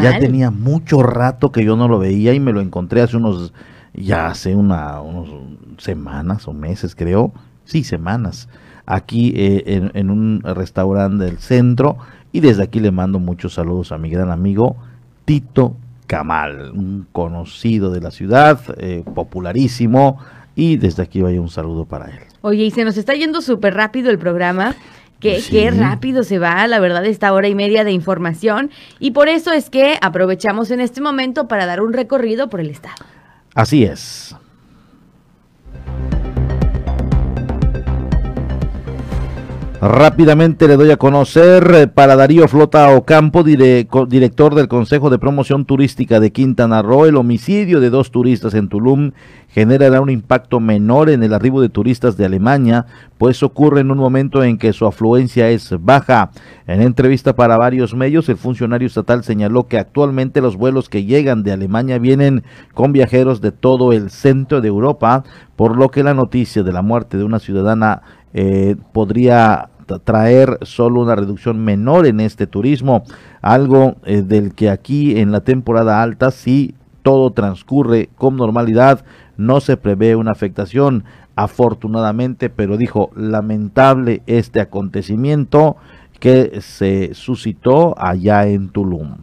Ya 0.02 0.18
tenía 0.18 0.50
mucho 0.50 1.02
rato 1.02 1.50
que 1.50 1.64
yo 1.64 1.76
no 1.76 1.88
lo 1.88 1.98
veía 1.98 2.34
y 2.34 2.40
me 2.40 2.52
lo 2.52 2.60
encontré 2.60 3.00
hace 3.00 3.16
unos, 3.16 3.54
ya 3.94 4.26
hace 4.26 4.54
una, 4.54 5.00
unos 5.00 5.30
semanas 5.78 6.46
o 6.48 6.52
meses, 6.52 6.94
creo. 6.94 7.32
Sí, 7.64 7.82
semanas. 7.82 8.48
Aquí 8.84 9.32
eh, 9.34 9.62
en, 9.66 9.90
en, 9.94 10.10
un 10.10 10.42
restaurante 10.42 11.24
del 11.24 11.38
centro. 11.38 11.96
Y 12.30 12.40
desde 12.40 12.62
aquí 12.62 12.80
le 12.80 12.90
mando 12.90 13.18
muchos 13.18 13.54
saludos 13.54 13.90
a 13.90 13.96
mi 13.96 14.10
gran 14.10 14.30
amigo 14.30 14.76
Tito 15.24 15.76
Camal, 16.06 16.72
un 16.72 17.06
conocido 17.12 17.90
de 17.90 18.00
la 18.00 18.10
ciudad, 18.10 18.60
eh, 18.76 19.02
popularísimo. 19.14 20.18
Y 20.56 20.78
desde 20.78 21.02
aquí 21.02 21.20
vaya 21.20 21.40
un 21.40 21.50
saludo 21.50 21.84
para 21.84 22.06
él. 22.06 22.18
Oye, 22.40 22.64
y 22.64 22.70
se 22.72 22.84
nos 22.84 22.96
está 22.96 23.14
yendo 23.14 23.42
súper 23.42 23.74
rápido 23.74 24.10
el 24.10 24.18
programa. 24.18 24.74
Qué, 25.20 25.42
qué, 25.48 25.70
rápido 25.70 26.24
se 26.24 26.38
va, 26.38 26.66
la 26.66 26.78
verdad, 26.78 27.04
esta 27.06 27.32
hora 27.32 27.48
y 27.48 27.54
media 27.54 27.84
de 27.84 27.92
información. 27.92 28.70
Y 28.98 29.12
por 29.12 29.28
eso 29.28 29.52
es 29.52 29.70
que 29.70 29.98
aprovechamos 30.00 30.70
en 30.70 30.80
este 30.80 31.00
momento 31.00 31.46
para 31.46 31.66
dar 31.66 31.80
un 31.80 31.92
recorrido 31.92 32.48
por 32.48 32.60
el 32.60 32.70
estado. 32.70 32.96
Así 33.54 33.84
es. 33.84 34.34
Rápidamente 39.80 40.68
le 40.68 40.76
doy 40.76 40.90
a 40.90 40.96
conocer 40.96 41.70
eh, 41.74 41.86
para 41.86 42.16
Darío 42.16 42.48
Flota 42.48 42.88
Ocampo, 42.96 43.42
director 43.42 44.54
del 44.54 44.68
Consejo 44.68 45.10
de 45.10 45.18
Promoción 45.18 45.66
Turística 45.66 46.18
de 46.18 46.32
Quintana 46.32 46.80
Roo, 46.80 47.04
el 47.04 47.16
homicidio 47.16 47.78
de 47.80 47.90
dos 47.90 48.10
turistas 48.10 48.54
en 48.54 48.68
Tulum 48.68 49.12
generará 49.48 50.00
un 50.00 50.10
impacto 50.10 50.60
menor 50.60 51.08
en 51.08 51.22
el 51.22 51.32
arribo 51.32 51.60
de 51.60 51.68
turistas 51.68 52.16
de 52.16 52.24
Alemania, 52.24 52.86
pues 53.16 53.42
ocurre 53.42 53.80
en 53.80 53.90
un 53.90 53.98
momento 53.98 54.42
en 54.42 54.58
que 54.58 54.72
su 54.72 54.86
afluencia 54.86 55.48
es 55.48 55.74
baja. 55.80 56.30
En 56.66 56.82
entrevista 56.82 57.34
para 57.34 57.56
varios 57.56 57.94
medios, 57.94 58.28
el 58.28 58.36
funcionario 58.36 58.86
estatal 58.86 59.24
señaló 59.24 59.66
que 59.66 59.78
actualmente 59.78 60.42
los 60.42 60.56
vuelos 60.56 60.88
que 60.90 61.04
llegan 61.04 61.42
de 61.42 61.52
Alemania 61.52 61.98
vienen 61.98 62.44
con 62.74 62.92
viajeros 62.92 63.40
de 63.40 63.52
todo 63.52 63.92
el 63.92 64.10
centro 64.10 64.60
de 64.60 64.68
Europa, 64.68 65.24
por 65.54 65.76
lo 65.78 65.90
que 65.90 66.02
la 66.02 66.12
noticia 66.12 66.62
de 66.62 66.72
la 66.72 66.82
muerte 66.82 67.16
de 67.16 67.24
una 67.24 67.38
ciudadana 67.38 68.02
eh, 68.34 68.76
podría 68.92 69.70
traer 70.04 70.58
solo 70.62 71.00
una 71.00 71.14
reducción 71.14 71.64
menor 71.64 72.06
en 72.06 72.20
este 72.20 72.46
turismo, 72.46 73.04
algo 73.40 73.96
eh, 74.04 74.22
del 74.22 74.54
que 74.54 74.70
aquí 74.70 75.18
en 75.18 75.32
la 75.32 75.40
temporada 75.40 76.02
alta 76.02 76.30
si 76.30 76.74
todo 77.02 77.30
transcurre 77.30 78.08
con 78.16 78.36
normalidad, 78.36 79.04
no 79.36 79.60
se 79.60 79.76
prevé 79.76 80.16
una 80.16 80.32
afectación 80.32 81.04
afortunadamente, 81.36 82.50
pero 82.50 82.76
dijo 82.76 83.10
lamentable 83.14 84.22
este 84.26 84.60
acontecimiento 84.60 85.76
que 86.18 86.60
se 86.60 87.14
suscitó 87.14 87.94
allá 87.96 88.48
en 88.48 88.70
Tulum. 88.70 89.18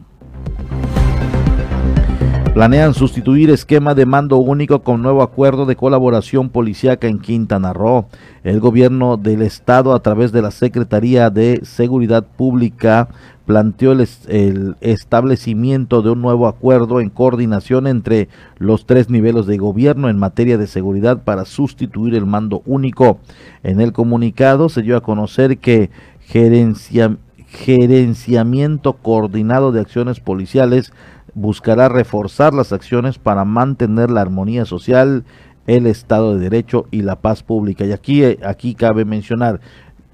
Planean 2.54 2.94
sustituir 2.94 3.50
esquema 3.50 3.96
de 3.96 4.06
mando 4.06 4.36
único 4.36 4.84
con 4.84 5.02
nuevo 5.02 5.24
acuerdo 5.24 5.66
de 5.66 5.74
colaboración 5.74 6.50
policíaca 6.50 7.08
en 7.08 7.18
Quintana 7.18 7.72
Roo. 7.72 8.06
El 8.44 8.60
gobierno 8.60 9.16
del 9.16 9.42
estado 9.42 9.92
a 9.92 10.00
través 10.04 10.30
de 10.30 10.40
la 10.40 10.52
Secretaría 10.52 11.30
de 11.30 11.62
Seguridad 11.64 12.24
Pública 12.24 13.08
planteó 13.44 13.90
el, 13.90 14.76
establecimiento 14.80 16.00
de 16.00 16.10
un 16.10 16.22
nuevo 16.22 16.46
acuerdo 16.46 17.00
en 17.00 17.10
coordinación 17.10 17.88
entre 17.88 18.28
los 18.58 18.86
tres 18.86 19.10
niveles 19.10 19.46
de 19.46 19.58
gobierno 19.58 20.08
en 20.08 20.20
materia 20.20 20.56
de 20.56 20.68
seguridad 20.68 21.24
para 21.24 21.46
sustituir 21.46 22.14
el 22.14 22.24
mando 22.24 22.62
único. 22.66 23.18
En 23.64 23.80
el 23.80 23.92
comunicado 23.92 24.68
se 24.68 24.82
dio 24.82 24.96
a 24.96 25.02
conocer 25.02 25.58
que 25.58 25.90
gerencia, 26.20 27.16
gerenciamiento 27.48 28.92
coordinado 28.92 29.72
de 29.72 29.80
acciones 29.80 30.20
policiales 30.20 30.92
buscará 31.34 31.88
reforzar 31.88 32.54
las 32.54 32.72
acciones 32.72 33.18
para 33.18 33.44
mantener 33.44 34.10
la 34.10 34.20
armonía 34.20 34.64
social, 34.64 35.24
el 35.66 35.86
Estado 35.86 36.34
de 36.34 36.40
Derecho 36.40 36.86
y 36.90 37.02
la 37.02 37.16
paz 37.16 37.42
pública. 37.42 37.84
Y 37.84 37.92
aquí, 37.92 38.22
eh, 38.22 38.38
aquí 38.44 38.74
cabe 38.74 39.04
mencionar, 39.04 39.60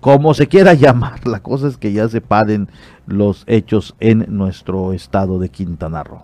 como 0.01 0.35
se 0.35 0.47
quiera 0.47 0.75
llamar, 0.75 1.27
la 1.27 1.41
cosa 1.41 1.68
es 1.68 1.77
que 1.77 1.93
ya 1.93 2.09
se 2.09 2.21
paren 2.21 2.68
los 3.07 3.45
hechos 3.47 3.95
en 4.01 4.27
nuestro 4.29 4.93
estado 4.93 5.39
de 5.39 5.49
Quintana 5.49 6.03
Roo. 6.03 6.23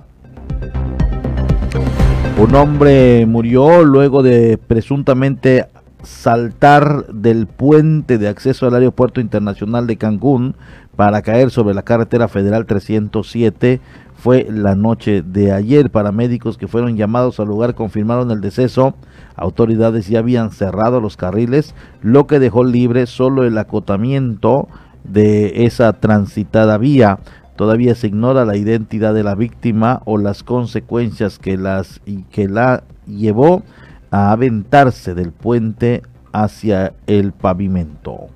Un 2.39 2.55
hombre 2.55 3.25
murió 3.27 3.83
luego 3.83 4.23
de 4.23 4.59
presuntamente 4.59 5.67
saltar 6.03 7.07
del 7.07 7.47
puente 7.47 8.19
de 8.19 8.29
acceso 8.29 8.67
al 8.67 8.75
aeropuerto 8.75 9.21
internacional 9.21 9.87
de 9.87 9.97
Cancún 9.97 10.55
para 10.95 11.23
caer 11.23 11.51
sobre 11.51 11.75
la 11.75 11.83
carretera 11.83 12.29
federal 12.29 12.67
307 12.67 13.81
fue 14.27 14.45
la 14.51 14.75
noche 14.75 15.23
de 15.23 15.53
ayer. 15.53 15.89
Paramédicos 15.89 16.59
que 16.59 16.67
fueron 16.67 16.97
llamados 16.97 17.39
al 17.39 17.47
lugar 17.47 17.77
confirmaron 17.77 18.33
el 18.33 18.41
deceso. 18.41 18.97
Autoridades 19.37 20.09
ya 20.09 20.19
habían 20.19 20.51
cerrado 20.51 21.01
los 21.01 21.17
carriles, 21.17 21.77
lo 22.03 22.27
que 22.27 22.41
dejó 22.41 22.65
libre 22.65 23.07
solo 23.07 23.45
el 23.45 23.57
acotamiento 23.57 24.67
de 25.05 25.65
esa 25.65 25.93
transitada 25.93 26.77
vía. 26.77 27.21
Todavía 27.55 27.95
se 27.95 28.09
ignora 28.09 28.45
la 28.45 28.57
identidad 28.57 29.15
de 29.15 29.23
la 29.23 29.37
víctima 29.37 30.03
o 30.07 30.19
las 30.19 30.43
consecuencias 30.43 31.39
que, 31.39 31.57
las, 31.57 32.01
que 32.33 32.49
la 32.49 32.83
llevó 33.07 33.63
a 34.11 34.33
aventarse 34.33 35.15
del 35.15 35.31
puente 35.31 36.03
hacia 36.33 36.95
el 37.07 37.31
pavimento. 37.31 38.27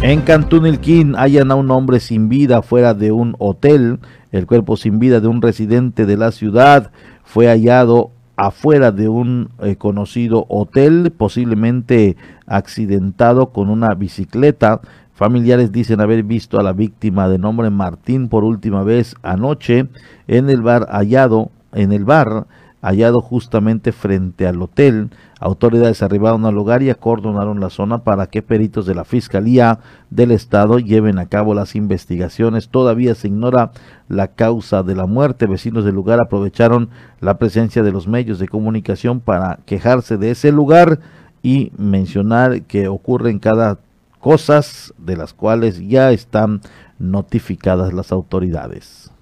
En 0.00 0.20
Cantún 0.20 0.64
Ilquín 0.64 1.16
hallan 1.16 1.50
a 1.50 1.56
un 1.56 1.72
hombre 1.72 1.98
sin 1.98 2.28
vida 2.28 2.62
fuera 2.62 2.94
de 2.94 3.10
un 3.10 3.34
hotel. 3.40 3.98
El 4.30 4.46
cuerpo 4.46 4.76
sin 4.76 5.00
vida 5.00 5.18
de 5.18 5.26
un 5.26 5.42
residente 5.42 6.06
de 6.06 6.16
la 6.16 6.30
ciudad 6.30 6.92
fue 7.24 7.48
hallado 7.48 8.12
afuera 8.36 8.92
de 8.92 9.08
un 9.08 9.50
eh, 9.58 9.74
conocido 9.74 10.46
hotel, 10.48 11.12
posiblemente 11.16 12.16
accidentado 12.46 13.50
con 13.50 13.70
una 13.70 13.94
bicicleta. 13.94 14.80
Familiares 15.14 15.72
dicen 15.72 16.00
haber 16.00 16.22
visto 16.22 16.60
a 16.60 16.62
la 16.62 16.72
víctima 16.72 17.28
de 17.28 17.38
nombre 17.38 17.68
Martín 17.70 18.28
por 18.28 18.44
última 18.44 18.84
vez 18.84 19.16
anoche 19.22 19.88
en 20.28 20.48
el 20.48 20.62
bar 20.62 20.86
hallado 20.90 21.50
en 21.72 21.92
el 21.92 22.04
bar 22.04 22.46
hallado 22.80 23.20
justamente 23.20 23.92
frente 23.92 24.46
al 24.46 24.60
hotel. 24.62 25.10
Autoridades 25.40 26.02
arribaron 26.02 26.44
al 26.44 26.54
lugar 26.54 26.82
y 26.82 26.90
acordonaron 26.90 27.60
la 27.60 27.70
zona 27.70 27.98
para 28.04 28.26
que 28.26 28.42
peritos 28.42 28.86
de 28.86 28.94
la 28.94 29.04
Fiscalía 29.04 29.80
del 30.10 30.30
Estado 30.30 30.78
lleven 30.78 31.18
a 31.18 31.26
cabo 31.26 31.54
las 31.54 31.74
investigaciones. 31.74 32.68
Todavía 32.68 33.14
se 33.14 33.28
ignora 33.28 33.72
la 34.08 34.28
causa 34.28 34.82
de 34.82 34.94
la 34.94 35.06
muerte. 35.06 35.46
Vecinos 35.46 35.84
del 35.84 35.94
lugar 35.94 36.20
aprovecharon 36.20 36.90
la 37.20 37.38
presencia 37.38 37.82
de 37.82 37.92
los 37.92 38.06
medios 38.08 38.38
de 38.38 38.48
comunicación 38.48 39.20
para 39.20 39.58
quejarse 39.64 40.16
de 40.16 40.30
ese 40.30 40.52
lugar 40.52 41.00
y 41.42 41.72
mencionar 41.76 42.62
que 42.62 42.88
ocurren 42.88 43.38
cada 43.38 43.78
cosas 44.20 44.92
de 44.98 45.16
las 45.16 45.32
cuales 45.32 45.80
ya 45.86 46.10
están 46.10 46.60
notificadas 46.98 47.92
las 47.92 48.10
autoridades. 48.12 49.12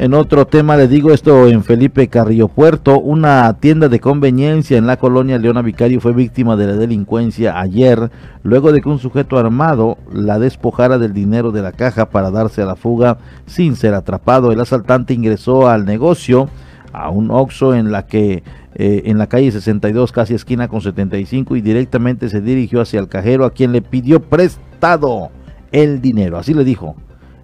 En 0.00 0.14
otro 0.14 0.46
tema 0.46 0.76
le 0.76 0.86
digo 0.86 1.10
esto 1.10 1.48
en 1.48 1.64
Felipe 1.64 2.06
Carrillo 2.06 2.46
Puerto, 2.46 3.00
una 3.00 3.52
tienda 3.54 3.88
de 3.88 3.98
conveniencia 3.98 4.78
en 4.78 4.86
la 4.86 4.96
colonia 4.96 5.38
Leona 5.38 5.60
Vicario 5.60 6.00
fue 6.00 6.12
víctima 6.12 6.54
de 6.54 6.68
la 6.68 6.74
delincuencia 6.74 7.58
ayer, 7.58 8.08
luego 8.44 8.70
de 8.70 8.80
que 8.80 8.88
un 8.88 9.00
sujeto 9.00 9.38
armado 9.38 9.98
la 10.12 10.38
despojara 10.38 10.98
del 10.98 11.14
dinero 11.14 11.50
de 11.50 11.62
la 11.62 11.72
caja 11.72 12.10
para 12.10 12.30
darse 12.30 12.62
a 12.62 12.66
la 12.66 12.76
fuga 12.76 13.18
sin 13.46 13.74
ser 13.74 13.94
atrapado. 13.94 14.52
El 14.52 14.60
asaltante 14.60 15.14
ingresó 15.14 15.66
al 15.66 15.84
negocio, 15.84 16.48
a 16.92 17.10
un 17.10 17.32
Oxxo 17.32 17.74
en 17.74 17.90
la 17.90 18.06
que 18.06 18.44
eh, 18.76 19.02
en 19.06 19.18
la 19.18 19.26
calle 19.26 19.50
62, 19.50 20.12
casi 20.12 20.32
esquina 20.32 20.68
con 20.68 20.80
75, 20.80 21.56
y 21.56 21.60
directamente 21.60 22.28
se 22.28 22.40
dirigió 22.40 22.82
hacia 22.82 23.00
el 23.00 23.08
cajero 23.08 23.44
a 23.44 23.50
quien 23.50 23.72
le 23.72 23.82
pidió 23.82 24.22
prestado 24.22 25.30
el 25.72 26.00
dinero. 26.00 26.38
Así 26.38 26.54
le 26.54 26.62
dijo 26.62 26.94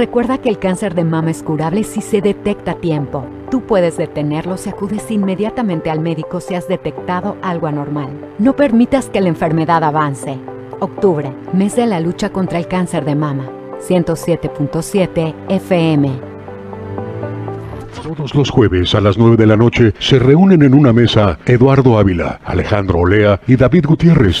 Recuerda 0.00 0.38
que 0.38 0.48
el 0.48 0.58
cáncer 0.58 0.94
de 0.94 1.04
mama 1.04 1.30
es 1.30 1.42
curable 1.42 1.84
si 1.84 2.00
se 2.00 2.22
detecta 2.22 2.70
a 2.70 2.74
tiempo. 2.76 3.26
Tú 3.50 3.60
puedes 3.60 3.98
detenerlo 3.98 4.56
si 4.56 4.70
acudes 4.70 5.10
inmediatamente 5.10 5.90
al 5.90 6.00
médico 6.00 6.40
si 6.40 6.54
has 6.54 6.66
detectado 6.66 7.36
algo 7.42 7.66
anormal. 7.66 8.08
No 8.38 8.56
permitas 8.56 9.10
que 9.10 9.20
la 9.20 9.28
enfermedad 9.28 9.84
avance. 9.84 10.38
Octubre, 10.78 11.30
mes 11.52 11.76
de 11.76 11.84
la 11.84 12.00
lucha 12.00 12.30
contra 12.30 12.58
el 12.58 12.66
cáncer 12.66 13.04
de 13.04 13.14
mama. 13.14 13.50
107.7 13.86 15.34
FM. 15.50 16.18
Todos 18.02 18.34
los 18.34 18.48
jueves 18.48 18.94
a 18.94 19.02
las 19.02 19.18
9 19.18 19.36
de 19.36 19.46
la 19.46 19.58
noche 19.58 19.92
se 19.98 20.18
reúnen 20.18 20.62
en 20.62 20.72
una 20.72 20.94
mesa 20.94 21.38
Eduardo 21.44 21.98
Ávila, 21.98 22.40
Alejandro 22.46 23.00
Olea 23.00 23.38
y 23.46 23.54
David 23.54 23.84
Gutiérrez. 23.84 24.40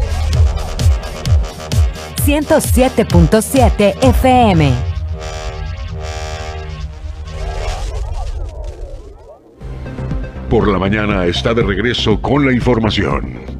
107.7 2.25 3.95
FM. 4.01 4.71
Por 10.49 10.67
la 10.67 10.77
mañana 10.77 11.25
está 11.25 11.53
de 11.53 11.63
regreso 11.63 12.21
con 12.21 12.45
la 12.45 12.53
información. 12.53 13.50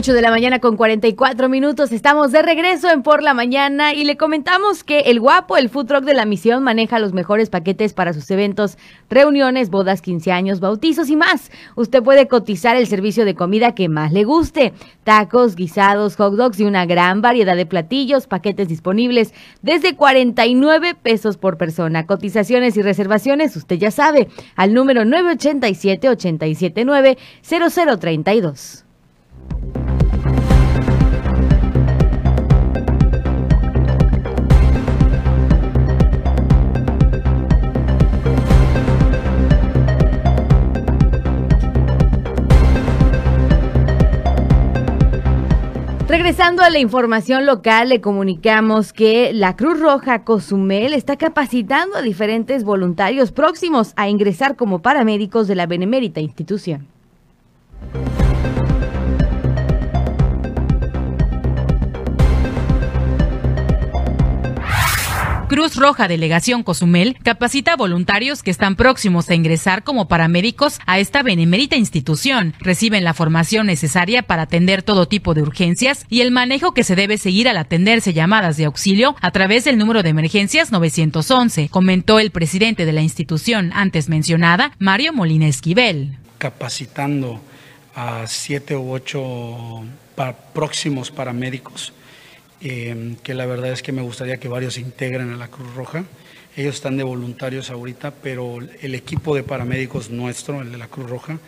8 0.00 0.14
de 0.14 0.22
la 0.22 0.30
mañana 0.30 0.60
con 0.60 0.78
44 0.78 1.50
minutos. 1.50 1.92
Estamos 1.92 2.32
de 2.32 2.40
regreso 2.40 2.90
en 2.90 3.02
Por 3.02 3.22
la 3.22 3.34
Mañana 3.34 3.92
y 3.92 4.04
le 4.04 4.16
comentamos 4.16 4.82
que 4.82 5.00
el 5.00 5.20
guapo, 5.20 5.58
el 5.58 5.68
food 5.68 5.88
truck 5.88 6.04
de 6.04 6.14
la 6.14 6.24
misión, 6.24 6.62
maneja 6.62 6.98
los 6.98 7.12
mejores 7.12 7.50
paquetes 7.50 7.92
para 7.92 8.14
sus 8.14 8.30
eventos, 8.30 8.78
reuniones, 9.10 9.68
bodas, 9.68 10.00
15 10.00 10.32
años, 10.32 10.58
bautizos 10.58 11.10
y 11.10 11.16
más. 11.16 11.50
Usted 11.76 12.02
puede 12.02 12.28
cotizar 12.28 12.76
el 12.76 12.86
servicio 12.86 13.26
de 13.26 13.34
comida 13.34 13.74
que 13.74 13.90
más 13.90 14.10
le 14.10 14.24
guste. 14.24 14.72
Tacos, 15.04 15.54
guisados, 15.54 16.16
hot 16.16 16.32
dogs 16.34 16.58
y 16.60 16.64
una 16.64 16.86
gran 16.86 17.20
variedad 17.20 17.54
de 17.54 17.66
platillos, 17.66 18.26
paquetes 18.26 18.68
disponibles 18.68 19.34
desde 19.60 19.96
49 19.96 20.94
pesos 20.94 21.36
por 21.36 21.58
persona. 21.58 22.06
Cotizaciones 22.06 22.74
y 22.78 22.80
reservaciones, 22.80 23.54
usted 23.54 23.76
ya 23.76 23.90
sabe, 23.90 24.28
al 24.56 24.72
número 24.72 25.04
987 25.04 26.08
879 26.08 27.18
0032. 27.42 28.86
Regresando 46.30 46.62
a 46.62 46.70
la 46.70 46.78
información 46.78 47.44
local, 47.44 47.88
le 47.88 48.00
comunicamos 48.00 48.92
que 48.92 49.32
la 49.32 49.56
Cruz 49.56 49.80
Roja 49.80 50.22
Cozumel 50.22 50.94
está 50.94 51.16
capacitando 51.16 51.96
a 51.96 52.02
diferentes 52.02 52.62
voluntarios 52.62 53.32
próximos 53.32 53.92
a 53.96 54.08
ingresar 54.08 54.54
como 54.54 54.78
paramédicos 54.78 55.48
de 55.48 55.56
la 55.56 55.66
benemérita 55.66 56.20
institución. 56.20 56.86
Cruz 65.50 65.74
Roja 65.74 66.06
Delegación 66.06 66.62
Cozumel 66.62 67.16
capacita 67.24 67.74
voluntarios 67.74 68.44
que 68.44 68.52
están 68.52 68.76
próximos 68.76 69.28
a 69.28 69.34
ingresar 69.34 69.82
como 69.82 70.06
paramédicos 70.06 70.78
a 70.86 71.00
esta 71.00 71.24
benemérita 71.24 71.74
institución. 71.74 72.54
Reciben 72.60 73.02
la 73.02 73.14
formación 73.14 73.66
necesaria 73.66 74.22
para 74.22 74.42
atender 74.42 74.84
todo 74.84 75.08
tipo 75.08 75.34
de 75.34 75.42
urgencias 75.42 76.06
y 76.08 76.20
el 76.20 76.30
manejo 76.30 76.72
que 76.72 76.84
se 76.84 76.94
debe 76.94 77.18
seguir 77.18 77.48
al 77.48 77.56
atenderse 77.56 78.12
llamadas 78.12 78.58
de 78.58 78.66
auxilio 78.66 79.16
a 79.20 79.32
través 79.32 79.64
del 79.64 79.76
número 79.76 80.04
de 80.04 80.10
emergencias 80.10 80.70
911, 80.70 81.68
comentó 81.68 82.20
el 82.20 82.30
presidente 82.30 82.86
de 82.86 82.92
la 82.92 83.02
institución 83.02 83.72
antes 83.74 84.08
mencionada, 84.08 84.70
Mario 84.78 85.12
Molina 85.12 85.48
Esquivel. 85.48 86.16
Capacitando 86.38 87.40
a 87.96 88.24
siete 88.28 88.76
u 88.76 88.92
ocho 88.92 89.82
próximos 90.54 91.10
paramédicos 91.10 91.92
eh, 92.60 93.16
que 93.22 93.34
la 93.34 93.46
verdad 93.46 93.72
es 93.72 93.82
que 93.82 93.92
me 93.92 94.02
gustaría 94.02 94.38
que 94.38 94.48
varios 94.48 94.74
se 94.74 94.80
integren 94.80 95.30
a 95.32 95.36
la 95.36 95.48
Cruz 95.48 95.74
Roja. 95.74 96.04
Ellos 96.56 96.74
están 96.74 96.96
de 96.96 97.04
voluntarios 97.04 97.70
ahorita, 97.70 98.10
pero 98.10 98.58
el 98.80 98.94
equipo 98.94 99.34
de 99.34 99.42
paramédicos 99.42 100.10
nuestro, 100.10 100.60
el 100.60 100.72
de 100.72 100.78
la 100.78 100.88
Cruz 100.88 101.08
Roja, 101.08 101.38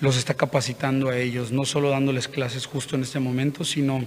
los 0.00 0.16
está 0.16 0.34
capacitando 0.34 1.08
a 1.08 1.16
ellos, 1.16 1.52
no 1.52 1.64
solo 1.64 1.90
dándoles 1.90 2.28
clases 2.28 2.66
justo 2.66 2.96
en 2.96 3.02
este 3.02 3.20
momento, 3.20 3.64
sino 3.64 4.04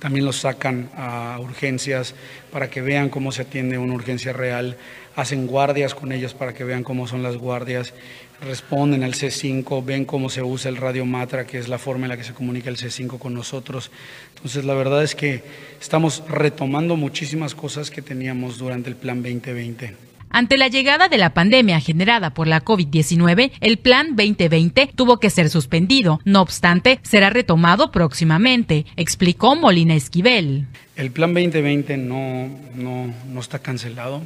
también 0.00 0.24
los 0.24 0.36
sacan 0.36 0.90
a 0.96 1.38
urgencias 1.40 2.14
para 2.50 2.70
que 2.70 2.80
vean 2.80 3.10
cómo 3.10 3.32
se 3.32 3.42
atiende 3.42 3.78
una 3.78 3.94
urgencia 3.94 4.32
real, 4.32 4.76
hacen 5.14 5.46
guardias 5.46 5.94
con 5.94 6.10
ellos 6.10 6.34
para 6.34 6.54
que 6.54 6.64
vean 6.64 6.82
cómo 6.82 7.06
son 7.06 7.22
las 7.22 7.36
guardias 7.36 7.92
responden 8.40 9.02
al 9.02 9.14
C5, 9.14 9.84
ven 9.84 10.04
cómo 10.04 10.28
se 10.30 10.42
usa 10.42 10.70
el 10.70 10.76
radio 10.76 11.04
Matra, 11.04 11.46
que 11.46 11.58
es 11.58 11.68
la 11.68 11.78
forma 11.78 12.06
en 12.06 12.10
la 12.10 12.16
que 12.16 12.24
se 12.24 12.32
comunica 12.32 12.70
el 12.70 12.76
C5 12.76 13.18
con 13.18 13.34
nosotros. 13.34 13.90
Entonces, 14.36 14.64
la 14.64 14.74
verdad 14.74 15.02
es 15.02 15.14
que 15.14 15.42
estamos 15.80 16.22
retomando 16.28 16.96
muchísimas 16.96 17.54
cosas 17.54 17.90
que 17.90 18.02
teníamos 18.02 18.58
durante 18.58 18.88
el 18.88 18.96
Plan 18.96 19.22
2020. 19.22 20.10
Ante 20.32 20.56
la 20.56 20.68
llegada 20.68 21.08
de 21.08 21.18
la 21.18 21.34
pandemia 21.34 21.80
generada 21.80 22.32
por 22.32 22.46
la 22.46 22.64
COVID-19, 22.64 23.50
el 23.60 23.78
Plan 23.78 24.14
2020 24.14 24.92
tuvo 24.94 25.18
que 25.18 25.28
ser 25.28 25.50
suspendido. 25.50 26.20
No 26.24 26.40
obstante, 26.40 27.00
será 27.02 27.30
retomado 27.30 27.90
próximamente, 27.90 28.86
explicó 28.96 29.56
Molina 29.56 29.96
Esquivel. 29.96 30.66
El 30.94 31.10
Plan 31.10 31.34
2020 31.34 31.96
no, 31.96 32.48
no, 32.76 33.12
no 33.28 33.40
está 33.40 33.58
cancelado 33.58 34.22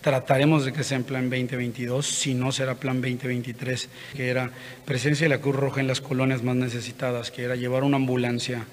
Trataremos 0.00 0.64
de 0.64 0.72
que 0.72 0.82
sea 0.82 0.96
en 0.96 1.04
plan 1.04 1.28
2022, 1.28 2.06
si 2.06 2.32
no 2.32 2.52
será 2.52 2.74
plan 2.74 3.02
2023, 3.02 3.88
que 4.16 4.28
era 4.28 4.50
presencia 4.86 5.26
de 5.26 5.28
la 5.28 5.42
Cruz 5.42 5.56
Roja 5.56 5.80
en 5.80 5.86
las 5.86 6.00
colonias 6.00 6.42
más 6.42 6.56
necesitadas, 6.56 7.30
que 7.30 7.42
era 7.44 7.54
llevar 7.54 7.84
una 7.84 7.96
ambulancia 7.96 8.64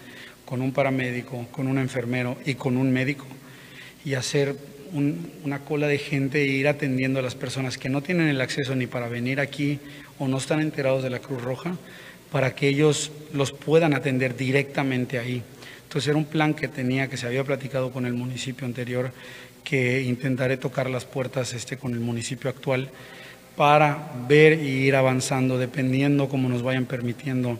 con 0.46 0.62
un 0.62 0.72
paramédico, 0.72 1.46
con 1.52 1.68
un 1.68 1.80
enfermero 1.80 2.38
y 2.46 2.56
con 2.56 2.78
un 2.78 2.92
médico 2.92 3.26
y 4.06 4.14
hacer 4.14 4.56
una 4.94 5.60
cola 5.60 5.88
de 5.88 5.98
gente 5.98 6.42
e 6.42 6.48
ir 6.48 6.70
atendiendo 6.70 7.20
a 7.20 7.22
las 7.22 7.36
personas 7.36 7.78
que 7.78 7.90
no 7.90 8.02
tienen 8.02 8.30
el 8.30 8.40
acceso 8.40 8.74
ni 8.74 8.88
para 8.88 9.10
venir 9.10 9.42
aquí 9.42 9.80
o 10.20 10.30
no 10.30 10.38
están 10.38 10.62
enterados 10.62 11.04
de 11.04 11.10
la 11.10 11.20
Cruz 11.20 11.42
Roja, 11.42 11.76
para 12.32 12.56
que 12.56 12.70
ellos 12.70 13.12
los 13.34 13.52
puedan 13.52 13.94
atender 13.94 14.38
directamente 14.38 15.20
ahí. 15.20 15.44
Entonces 15.84 16.08
era 16.08 16.18
un 16.18 16.26
plan 16.26 16.54
que 16.54 16.68
tenía, 16.68 17.10
que 17.10 17.18
se 17.18 17.28
había 17.28 17.44
platicado 17.44 17.92
con 17.92 18.06
el 18.06 18.14
municipio 18.14 18.66
anterior, 18.66 19.12
que 19.68 20.02
intentaré 20.04 20.56
tocar 20.56 20.90
las 20.90 21.04
puertas 21.04 21.54
este, 21.54 21.76
con 21.76 21.92
el 21.92 22.00
municipio 22.00 22.50
actual 22.50 22.90
para 23.58 24.14
ver 24.26 24.54
y 24.62 24.88
ir 24.88 24.96
avanzando, 24.96 25.58
dependiendo 25.58 26.30
cómo 26.30 26.48
nos 26.48 26.64
vayan 26.64 26.86
permitiendo 26.86 27.60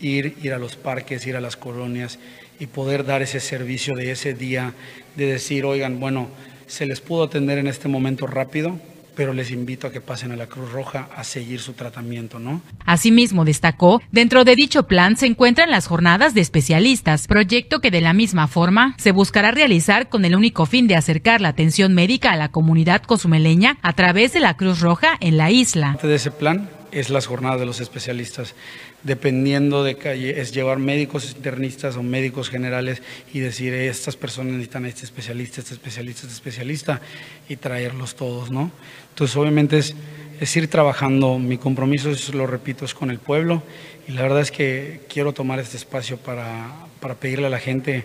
ir, 0.00 0.36
ir 0.40 0.52
a 0.52 0.58
los 0.60 0.76
parques, 0.76 1.26
ir 1.26 1.34
a 1.34 1.40
las 1.40 1.56
colonias 1.56 2.20
y 2.60 2.66
poder 2.66 3.04
dar 3.04 3.22
ese 3.22 3.40
servicio 3.40 3.96
de 3.96 4.12
ese 4.12 4.34
día, 4.34 4.72
de 5.16 5.26
decir, 5.26 5.64
oigan, 5.64 5.98
bueno, 5.98 6.28
se 6.68 6.86
les 6.86 7.00
pudo 7.00 7.24
atender 7.24 7.58
en 7.58 7.66
este 7.66 7.88
momento 7.88 8.28
rápido, 8.28 8.78
pero 9.18 9.32
les 9.32 9.50
invito 9.50 9.88
a 9.88 9.90
que 9.90 10.00
pasen 10.00 10.30
a 10.30 10.36
la 10.36 10.46
Cruz 10.46 10.70
Roja 10.70 11.08
a 11.16 11.24
seguir 11.24 11.58
su 11.58 11.72
tratamiento, 11.72 12.38
¿no? 12.38 12.62
Asimismo, 12.86 13.44
destacó, 13.44 14.00
dentro 14.12 14.44
de 14.44 14.54
dicho 14.54 14.84
plan 14.84 15.16
se 15.16 15.26
encuentran 15.26 15.72
las 15.72 15.88
jornadas 15.88 16.34
de 16.34 16.40
especialistas, 16.40 17.26
proyecto 17.26 17.80
que 17.80 17.90
de 17.90 18.00
la 18.00 18.12
misma 18.12 18.46
forma 18.46 18.94
se 18.96 19.10
buscará 19.10 19.50
realizar 19.50 20.08
con 20.08 20.24
el 20.24 20.36
único 20.36 20.66
fin 20.66 20.86
de 20.86 20.94
acercar 20.94 21.40
la 21.40 21.48
atención 21.48 21.94
médica 21.94 22.30
a 22.30 22.36
la 22.36 22.52
comunidad 22.52 23.02
cozumeleña 23.02 23.78
a 23.82 23.92
través 23.94 24.34
de 24.34 24.38
la 24.38 24.56
Cruz 24.56 24.78
Roja 24.78 25.16
en 25.18 25.36
la 25.36 25.50
isla. 25.50 25.98
De 26.00 26.14
ese 26.14 26.30
plan 26.30 26.70
es 26.92 27.10
las 27.10 27.26
jornadas 27.26 27.60
de 27.60 27.66
los 27.66 27.80
especialistas 27.80 28.54
dependiendo 29.02 29.84
de 29.84 29.96
que 29.96 30.40
es 30.40 30.52
llevar 30.52 30.78
médicos 30.78 31.30
internistas 31.30 31.96
o 31.96 32.02
médicos 32.02 32.50
generales 32.50 33.02
y 33.32 33.40
decir, 33.40 33.72
estas 33.74 34.16
personas 34.16 34.54
necesitan 34.54 34.86
este 34.86 35.04
especialista, 35.04 35.60
este 35.60 35.74
especialista, 35.74 36.22
este 36.22 36.34
especialista, 36.34 37.00
y 37.48 37.56
traerlos 37.56 38.16
todos, 38.16 38.50
¿no? 38.50 38.70
Entonces, 39.10 39.36
obviamente 39.36 39.78
es, 39.78 39.94
es 40.40 40.56
ir 40.56 40.68
trabajando, 40.68 41.38
mi 41.38 41.58
compromiso, 41.58 42.10
es, 42.10 42.34
lo 42.34 42.46
repito, 42.46 42.84
es 42.84 42.94
con 42.94 43.10
el 43.10 43.18
pueblo, 43.18 43.62
y 44.08 44.12
la 44.12 44.22
verdad 44.22 44.40
es 44.40 44.50
que 44.50 45.02
quiero 45.08 45.32
tomar 45.32 45.60
este 45.60 45.76
espacio 45.76 46.16
para, 46.16 46.70
para 47.00 47.14
pedirle 47.14 47.46
a 47.46 47.50
la 47.50 47.60
gente 47.60 48.04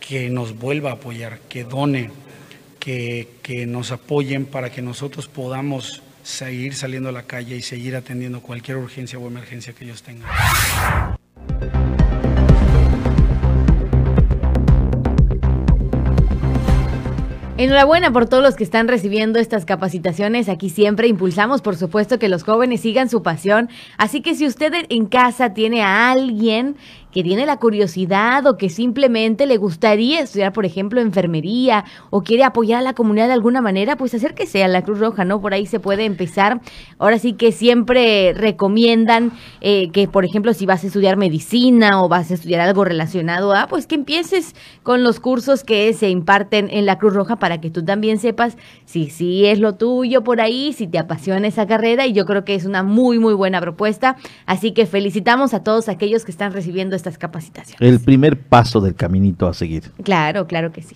que 0.00 0.30
nos 0.30 0.58
vuelva 0.58 0.90
a 0.90 0.94
apoyar, 0.94 1.38
que 1.48 1.64
done, 1.64 2.10
que, 2.80 3.28
que 3.42 3.66
nos 3.66 3.92
apoyen 3.92 4.46
para 4.46 4.70
que 4.70 4.82
nosotros 4.82 5.28
podamos 5.28 6.02
seguir 6.28 6.74
saliendo 6.74 7.08
a 7.08 7.12
la 7.12 7.22
calle 7.22 7.56
y 7.56 7.62
seguir 7.62 7.96
atendiendo 7.96 8.42
cualquier 8.42 8.76
urgencia 8.76 9.18
o 9.18 9.26
emergencia 9.26 9.72
que 9.72 9.84
ellos 9.84 10.02
tengan. 10.02 10.28
Enhorabuena 17.56 18.12
por 18.12 18.28
todos 18.28 18.42
los 18.42 18.54
que 18.54 18.62
están 18.62 18.86
recibiendo 18.86 19.40
estas 19.40 19.64
capacitaciones. 19.64 20.48
Aquí 20.48 20.68
siempre 20.70 21.08
impulsamos, 21.08 21.60
por 21.60 21.76
supuesto, 21.76 22.18
que 22.18 22.28
los 22.28 22.44
jóvenes 22.44 22.82
sigan 22.82 23.08
su 23.08 23.22
pasión. 23.22 23.68
Así 23.96 24.20
que 24.20 24.36
si 24.36 24.46
usted 24.46 24.72
en 24.90 25.06
casa 25.06 25.54
tiene 25.54 25.82
a 25.82 26.12
alguien 26.12 26.76
que 27.18 27.24
tiene 27.24 27.46
la 27.46 27.56
curiosidad 27.56 28.46
o 28.46 28.56
que 28.56 28.68
simplemente 28.70 29.46
le 29.46 29.56
gustaría 29.56 30.20
estudiar, 30.20 30.52
por 30.52 30.64
ejemplo, 30.64 31.00
enfermería 31.00 31.84
o 32.10 32.22
quiere 32.22 32.44
apoyar 32.44 32.78
a 32.78 32.82
la 32.82 32.92
comunidad 32.92 33.26
de 33.26 33.32
alguna 33.32 33.60
manera, 33.60 33.96
pues 33.96 34.14
acérquese 34.14 34.62
a 34.62 34.68
la 34.68 34.82
Cruz 34.82 35.00
Roja, 35.00 35.24
¿no? 35.24 35.40
Por 35.40 35.52
ahí 35.52 35.66
se 35.66 35.80
puede 35.80 36.04
empezar. 36.04 36.60
Ahora 36.96 37.18
sí 37.18 37.32
que 37.32 37.50
siempre 37.50 38.34
recomiendan 38.34 39.32
eh, 39.60 39.90
que, 39.90 40.06
por 40.06 40.24
ejemplo, 40.24 40.54
si 40.54 40.64
vas 40.64 40.84
a 40.84 40.86
estudiar 40.86 41.16
medicina 41.16 42.04
o 42.04 42.08
vas 42.08 42.30
a 42.30 42.34
estudiar 42.34 42.60
algo 42.60 42.84
relacionado 42.84 43.52
a, 43.52 43.66
pues 43.66 43.88
que 43.88 43.96
empieces 43.96 44.54
con 44.84 45.02
los 45.02 45.18
cursos 45.18 45.64
que 45.64 45.92
se 45.94 46.10
imparten 46.10 46.68
en 46.70 46.86
la 46.86 46.98
Cruz 46.98 47.14
Roja 47.14 47.34
para 47.34 47.60
que 47.60 47.68
tú 47.68 47.84
también 47.84 48.20
sepas 48.20 48.56
si 48.84 49.10
sí 49.10 49.44
es 49.44 49.58
lo 49.58 49.74
tuyo 49.74 50.22
por 50.22 50.40
ahí, 50.40 50.72
si 50.72 50.86
te 50.86 51.00
apasiona 51.00 51.48
esa 51.48 51.66
carrera 51.66 52.06
y 52.06 52.12
yo 52.12 52.26
creo 52.26 52.44
que 52.44 52.54
es 52.54 52.64
una 52.64 52.84
muy, 52.84 53.18
muy 53.18 53.34
buena 53.34 53.60
propuesta. 53.60 54.14
Así 54.46 54.70
que 54.70 54.86
felicitamos 54.86 55.52
a 55.52 55.64
todos 55.64 55.88
aquellos 55.88 56.24
que 56.24 56.30
están 56.30 56.52
recibiendo 56.52 56.94
estas 57.08 57.18
capacitaciones. 57.18 57.80
El 57.80 58.00
primer 58.00 58.38
paso 58.38 58.80
del 58.80 58.94
caminito 58.94 59.48
a 59.48 59.54
seguir. 59.54 59.84
Claro, 60.02 60.46
claro 60.46 60.72
que 60.72 60.82
sí. 60.82 60.94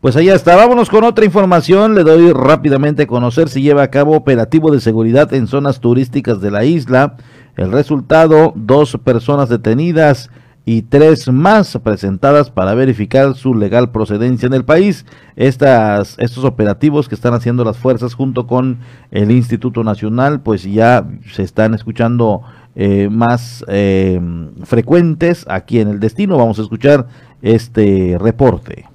Pues 0.00 0.16
allá 0.16 0.34
está, 0.34 0.54
vámonos 0.54 0.90
con 0.90 1.02
otra 1.04 1.24
información. 1.24 1.94
Le 1.94 2.04
doy 2.04 2.30
rápidamente 2.32 3.04
a 3.04 3.06
conocer 3.06 3.48
si 3.48 3.62
lleva 3.62 3.82
a 3.82 3.90
cabo 3.90 4.16
operativo 4.16 4.70
de 4.70 4.80
seguridad 4.80 5.32
en 5.32 5.46
zonas 5.46 5.80
turísticas 5.80 6.40
de 6.40 6.50
la 6.50 6.64
isla. 6.64 7.16
El 7.56 7.72
resultado, 7.72 8.52
dos 8.54 8.98
personas 9.02 9.48
detenidas 9.48 10.30
y 10.66 10.82
tres 10.82 11.30
más 11.30 11.78
presentadas 11.82 12.50
para 12.50 12.74
verificar 12.74 13.34
su 13.34 13.54
legal 13.54 13.92
procedencia 13.92 14.46
en 14.46 14.54
el 14.54 14.64
país. 14.64 15.04
Estas, 15.36 16.16
estos 16.18 16.44
operativos 16.44 17.08
que 17.08 17.14
están 17.14 17.34
haciendo 17.34 17.64
las 17.64 17.78
fuerzas 17.78 18.14
junto 18.14 18.46
con 18.46 18.78
el 19.10 19.30
Instituto 19.30 19.84
Nacional, 19.84 20.40
pues 20.40 20.64
ya 20.64 21.06
se 21.32 21.42
están 21.42 21.74
escuchando 21.74 22.42
eh, 22.76 23.08
más 23.10 23.64
eh, 23.68 24.20
frecuentes 24.64 25.44
aquí 25.48 25.80
en 25.80 25.88
el 25.88 26.00
destino. 26.00 26.36
Vamos 26.36 26.58
a 26.58 26.62
escuchar 26.62 27.06
este 27.42 28.16
reporte 28.18 28.93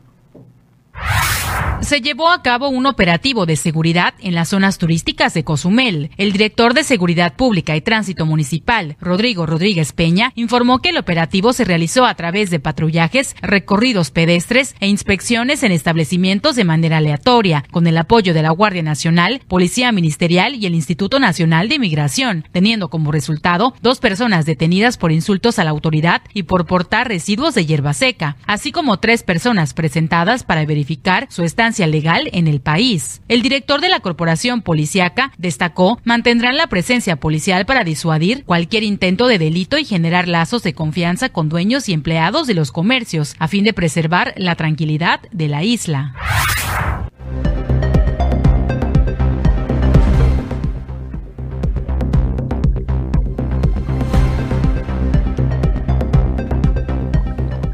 se 1.89 2.01
llevó 2.01 2.29
a 2.29 2.43
cabo 2.43 2.69
un 2.69 2.85
operativo 2.85 3.47
de 3.47 3.55
seguridad 3.55 4.13
en 4.19 4.35
las 4.35 4.49
zonas 4.49 4.77
turísticas 4.77 5.33
de 5.33 5.43
Cozumel. 5.43 6.11
El 6.17 6.31
director 6.31 6.75
de 6.75 6.83
Seguridad 6.83 7.33
Pública 7.35 7.75
y 7.75 7.81
Tránsito 7.81 8.27
Municipal, 8.27 8.95
Rodrigo 9.01 9.47
Rodríguez 9.47 9.91
Peña, 9.91 10.31
informó 10.35 10.83
que 10.83 10.89
el 10.89 10.99
operativo 10.99 11.51
se 11.51 11.65
realizó 11.65 12.05
a 12.05 12.13
través 12.13 12.51
de 12.51 12.59
patrullajes, 12.59 13.35
recorridos 13.41 14.11
pedestres 14.11 14.75
e 14.79 14.87
inspecciones 14.87 15.63
en 15.63 15.71
establecimientos 15.71 16.55
de 16.55 16.63
manera 16.63 16.97
aleatoria, 16.97 17.65
con 17.71 17.87
el 17.87 17.97
apoyo 17.97 18.35
de 18.35 18.43
la 18.43 18.51
Guardia 18.51 18.83
Nacional, 18.83 19.41
Policía 19.47 19.91
Ministerial 19.91 20.53
y 20.53 20.67
el 20.67 20.75
Instituto 20.75 21.19
Nacional 21.19 21.69
de 21.69 21.75
Inmigración, 21.77 22.45
teniendo 22.51 22.91
como 22.91 23.11
resultado 23.11 23.73
dos 23.81 23.99
personas 23.99 24.45
detenidas 24.45 24.97
por 24.97 25.11
insultos 25.11 25.57
a 25.57 25.63
la 25.63 25.71
autoridad 25.71 26.21
y 26.35 26.43
por 26.43 26.67
portar 26.67 27.07
residuos 27.07 27.55
de 27.55 27.65
hierba 27.65 27.95
seca, 27.95 28.37
así 28.45 28.71
como 28.71 28.99
tres 28.99 29.23
personas 29.23 29.73
presentadas 29.73 30.43
para 30.43 30.63
verificar 30.67 31.25
su 31.31 31.43
estancia 31.43 31.78
legal 31.87 32.29
en 32.33 32.47
el 32.47 32.61
país. 32.61 33.21
El 33.27 33.41
director 33.41 33.81
de 33.81 33.89
la 33.89 33.99
Corporación 33.99 34.61
Policiaca 34.61 35.31
destacó 35.37 35.99
mantendrán 36.03 36.57
la 36.57 36.67
presencia 36.67 37.17
policial 37.17 37.65
para 37.65 37.83
disuadir 37.83 38.43
cualquier 38.45 38.83
intento 38.83 39.27
de 39.27 39.39
delito 39.39 39.77
y 39.77 39.85
generar 39.85 40.27
lazos 40.27 40.63
de 40.63 40.73
confianza 40.73 41.29
con 41.29 41.49
dueños 41.49 41.89
y 41.89 41.93
empleados 41.93 42.47
de 42.47 42.53
los 42.53 42.71
comercios 42.71 43.35
a 43.39 43.47
fin 43.47 43.63
de 43.63 43.73
preservar 43.73 44.33
la 44.37 44.55
tranquilidad 44.55 45.21
de 45.31 45.47
la 45.47 45.63
isla. 45.63 46.15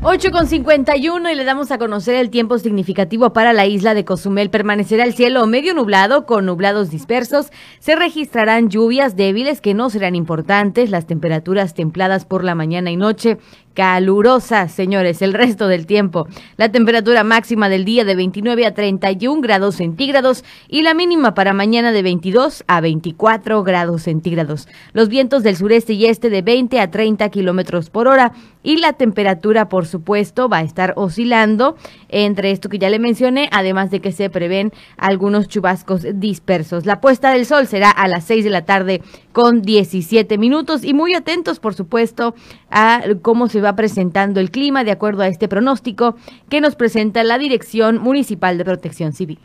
8 0.07 0.29
con 0.29 0.45
51 0.45 1.31
y 1.31 1.33
le 1.33 1.45
damos 1.45 1.71
a 1.71 1.79
conocer 1.79 2.13
el 2.17 2.29
tiempo 2.29 2.59
significativo 2.59 3.33
para 3.33 3.53
la 3.53 3.65
isla 3.65 3.95
de 3.95 4.05
Cozumel. 4.05 4.51
Permanecerá 4.51 5.03
el 5.03 5.15
cielo 5.15 5.47
medio 5.47 5.73
nublado 5.73 6.27
con 6.27 6.45
nublados 6.45 6.91
dispersos. 6.91 7.47
Se 7.79 7.95
registrarán 7.95 8.69
lluvias 8.69 9.15
débiles 9.15 9.61
que 9.61 9.73
no 9.73 9.89
serán 9.89 10.13
importantes. 10.13 10.91
Las 10.91 11.07
temperaturas 11.07 11.73
templadas 11.73 12.23
por 12.23 12.43
la 12.43 12.53
mañana 12.53 12.91
y 12.91 12.97
noche 12.97 13.39
calurosa, 13.75 14.67
señores, 14.69 15.21
el 15.21 15.33
resto 15.33 15.67
del 15.67 15.85
tiempo. 15.85 16.27
La 16.57 16.71
temperatura 16.71 17.23
máxima 17.23 17.69
del 17.69 17.85
día 17.85 18.05
de 18.05 18.15
29 18.15 18.65
a 18.65 18.73
31 18.73 19.41
grados 19.41 19.75
centígrados 19.75 20.43
y 20.67 20.81
la 20.81 20.95
mínima 20.95 21.35
para 21.35 21.53
mañana 21.53 21.91
de 21.91 22.01
22 22.01 22.63
a 22.67 22.81
24 22.81 23.63
grados 23.63 24.03
centígrados. 24.03 24.67
Los 24.93 25.09
vientos 25.09 25.43
del 25.43 25.57
sureste 25.57 25.93
y 25.93 26.05
este 26.05 26.29
de 26.29 26.41
20 26.41 26.79
a 26.79 26.89
30 26.89 27.29
kilómetros 27.29 27.89
por 27.89 28.07
hora 28.07 28.31
y 28.63 28.77
la 28.77 28.93
temperatura, 28.93 29.69
por 29.69 29.85
supuesto, 29.85 30.49
va 30.49 30.57
a 30.57 30.63
estar 30.63 30.93
oscilando 30.95 31.75
entre 32.09 32.51
esto 32.51 32.69
que 32.69 32.79
ya 32.79 32.89
le 32.89 32.97
mencioné, 32.97 33.49
además 33.51 33.91
de 33.91 33.99
que 33.99 34.11
se 34.11 34.29
prevén 34.29 34.71
algunos 34.97 35.47
chubascos 35.47 36.05
dispersos. 36.15 36.85
La 36.85 37.01
puesta 37.01 37.31
del 37.31 37.45
sol 37.45 37.67
será 37.67 37.91
a 37.91 38.07
las 38.07 38.23
6 38.23 38.43
de 38.43 38.49
la 38.49 38.65
tarde 38.65 39.01
con 39.35 39.61
17 39.61 40.37
minutos 40.37 40.85
y 40.85 40.93
muy 40.93 41.13
atentos, 41.13 41.59
por 41.59 41.73
supuesto, 41.73 42.35
a 42.71 43.01
cómo 43.21 43.49
se 43.49 43.59
va 43.59 43.75
presentando 43.75 44.39
el 44.39 44.49
clima 44.49 44.85
de 44.85 44.91
acuerdo 44.91 45.23
a 45.23 45.27
este 45.27 45.49
pronóstico 45.49 46.15
que 46.47 46.61
nos 46.61 46.77
presenta 46.77 47.21
la 47.25 47.37
Dirección 47.37 47.97
Municipal 48.01 48.57
de 48.57 48.63
Protección 48.63 49.11
Civil. 49.11 49.39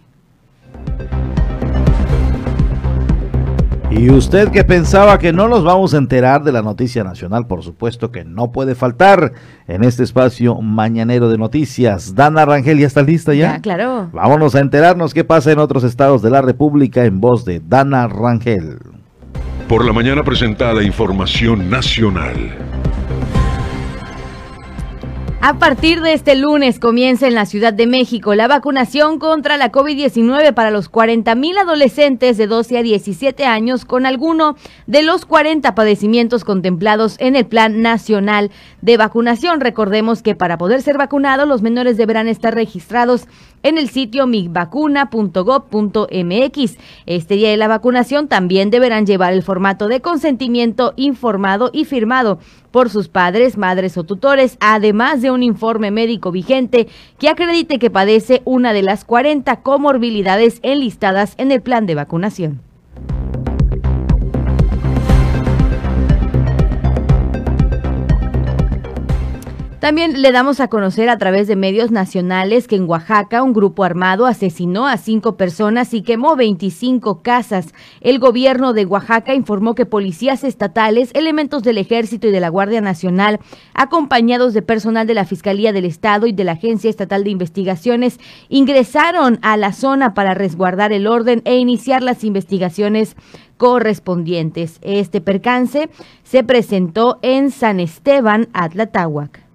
Y 3.91 4.13
usted 4.13 4.53
que 4.53 4.63
pensaba 4.63 5.19
que 5.19 5.33
no 5.33 5.49
nos 5.49 5.65
vamos 5.65 5.93
a 5.93 5.99
enterar 5.99 6.45
de 6.45 6.53
la 6.53 6.63
noticia 6.63 7.03
nacional, 7.03 7.49
por 7.49 7.65
supuesto 7.65 8.13
que 8.13 8.25
no 8.25 8.53
puede 8.53 8.77
faltar 8.77 9.33
en 9.67 9.83
este 9.83 10.05
espacio 10.05 10.55
mañanero 10.63 11.29
de 11.29 11.37
noticias. 11.37 12.15
Dana 12.15 12.45
Rangel, 12.45 12.79
¿ya 12.79 12.87
está 12.87 13.03
lista 13.03 13.35
ya? 13.35 13.55
Ya, 13.55 13.61
claro. 13.61 14.09
Vámonos 14.13 14.55
a 14.55 14.61
enterarnos 14.61 15.13
qué 15.13 15.25
pasa 15.25 15.51
en 15.51 15.59
otros 15.59 15.83
estados 15.83 16.23
de 16.23 16.31
la 16.31 16.43
República 16.43 17.05
en 17.05 17.19
voz 17.19 17.45
de 17.45 17.59
Dana 17.59 18.07
Rangel. 18.07 19.00
Por 19.71 19.87
la 19.87 19.93
mañana 19.93 20.25
presentada 20.25 20.83
información 20.83 21.71
nacional. 21.71 22.59
A 25.43 25.59
partir 25.59 26.03
de 26.03 26.13
este 26.13 26.35
lunes 26.35 26.79
comienza 26.79 27.27
en 27.27 27.35
la 27.35 27.47
Ciudad 27.47 27.73
de 27.73 27.87
México 27.87 28.35
la 28.35 28.47
vacunación 28.47 29.19
contra 29.19 29.57
la 29.57 29.73
COVID-19 29.73 30.53
para 30.55 30.71
los 30.71 30.89
40 30.89 31.35
mil 31.35 31.57
adolescentes 31.57 32.37
de 32.37 32.47
12 32.47 32.79
a 32.79 32.83
17 32.83 33.47
años 33.47 33.85
con 33.85 34.07
alguno 34.07 34.57
de 34.87 35.03
los 35.03 35.25
40 35.25 35.75
padecimientos 35.75 36.45
contemplados 36.45 37.17
en 37.21 37.37
el 37.37 37.47
Plan 37.47 37.81
Nacional 37.81 38.51
de 38.83 38.97
Vacunación. 38.99 39.61
Recordemos 39.61 40.21
que 40.21 40.35
para 40.35 40.59
poder 40.59 40.83
ser 40.83 40.99
vacunados 40.99 41.49
los 41.49 41.63
menores 41.63 41.97
deberán 41.97 42.29
estar 42.29 42.55
registrados 42.55 43.27
en 43.63 43.79
el 43.79 43.89
sitio 43.89 44.27
migvacuna.gov.mx. 44.27 46.79
Este 47.07 47.35
día 47.35 47.51
de 47.51 47.57
la 47.57 47.69
vacunación 47.69 48.29
también 48.29 48.71
deberán 48.71 49.07
llevar 49.07 49.33
el 49.33 49.43
formato 49.43 49.89
de 49.89 50.01
consentimiento 50.01 50.95
informado 50.97 51.71
y 51.73 51.85
firmado 51.85 52.39
por 52.71 52.91
sus 52.91 53.09
padres, 53.09 53.59
madres 53.59 53.99
o 53.99 54.05
tutores, 54.05 54.57
además 54.61 55.23
de 55.23 55.31
un 55.31 55.43
informe 55.43 55.91
médico 55.91 56.31
vigente 56.31 56.89
que 57.19 57.29
acredite 57.29 57.79
que 57.79 57.91
padece 57.91 58.43
una 58.45 58.73
de 58.73 58.83
las 58.83 59.05
40 59.05 59.63
comorbilidades 59.63 60.61
enlistadas 60.63 61.35
en 61.37 61.53
el 61.53 61.63
plan 61.63 61.87
de 61.87 61.97
vacunación. 61.97 62.70
También 69.81 70.21
le 70.21 70.31
damos 70.31 70.61
a 70.61 70.69
conocer 70.69 71.09
a 71.09 71.17
través 71.17 71.49
de 71.49 71.57
medios 71.57 71.91
nacionales 71.91 72.69
que 72.69 72.77
en 72.77 72.87
Oaxaca 72.87 73.43
un 73.43 73.55
grupo 73.55 73.83
armado 73.83 74.27
asesinó 74.27 74.87
a 74.87 74.99
cinco 74.99 75.39
personas 75.39 75.95
y 75.95 76.03
quemó 76.03 76.37
25 76.37 77.23
casas. 77.23 77.73
El 78.03 78.19
gobierno 78.19 78.75
de 78.75 78.85
Oaxaca 78.85 79.35
informó 79.35 79.75
que 79.75 79.87
policías 79.87 80.45
estatales, 80.45 81.11
elementos 81.15 81.63
del 81.63 81.79
ejército 81.79 82.29
y 82.29 82.31
de 82.31 82.41
la 82.41 82.51
Guardia 82.51 82.83
Nacional, 82.83 83.41
acompañados 83.73 84.53
de 84.53 84.61
personal 84.61 85.07
de 85.07 85.15
la 85.15 85.25
Fiscalía 85.25 85.73
del 85.73 85.87
Estado 85.87 86.27
y 86.27 86.33
de 86.33 86.45
la 86.45 86.53
Agencia 86.53 86.91
Estatal 86.91 87.25
de 87.25 87.31
Investigaciones, 87.31 88.21
ingresaron 88.51 89.39
a 89.41 89.57
la 89.57 89.73
zona 89.73 90.13
para 90.13 90.35
resguardar 90.35 90.93
el 90.93 91.07
orden 91.07 91.41
e 91.47 91.57
iniciar 91.57 92.03
las 92.03 92.23
investigaciones 92.23 93.17
correspondientes. 93.57 94.79
Este 94.83 95.23
percance 95.23 95.89
se 96.23 96.45
presentó 96.45 97.19
en 97.23 97.51
San 97.51 97.81
Esteban, 97.81 98.49
Atlatáhuac. 98.53 99.50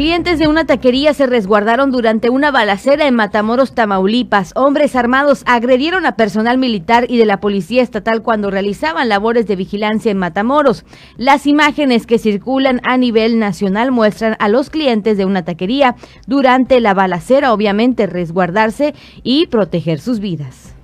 Clientes 0.00 0.38
de 0.38 0.48
una 0.48 0.64
taquería 0.64 1.12
se 1.12 1.26
resguardaron 1.26 1.90
durante 1.90 2.30
una 2.30 2.50
balacera 2.50 3.06
en 3.06 3.14
Matamoros, 3.14 3.74
Tamaulipas. 3.74 4.52
Hombres 4.56 4.96
armados 4.96 5.42
agredieron 5.44 6.06
a 6.06 6.16
personal 6.16 6.56
militar 6.56 7.04
y 7.06 7.18
de 7.18 7.26
la 7.26 7.38
policía 7.38 7.82
estatal 7.82 8.22
cuando 8.22 8.50
realizaban 8.50 9.10
labores 9.10 9.46
de 9.46 9.56
vigilancia 9.56 10.10
en 10.10 10.16
Matamoros. 10.16 10.86
Las 11.18 11.46
imágenes 11.46 12.06
que 12.06 12.18
circulan 12.18 12.80
a 12.84 12.96
nivel 12.96 13.38
nacional 13.38 13.90
muestran 13.90 14.36
a 14.38 14.48
los 14.48 14.70
clientes 14.70 15.18
de 15.18 15.26
una 15.26 15.44
taquería 15.44 15.96
durante 16.26 16.80
la 16.80 16.94
balacera, 16.94 17.52
obviamente, 17.52 18.06
resguardarse 18.06 18.94
y 19.22 19.48
proteger 19.48 20.00
sus 20.00 20.18
vidas. 20.18 20.74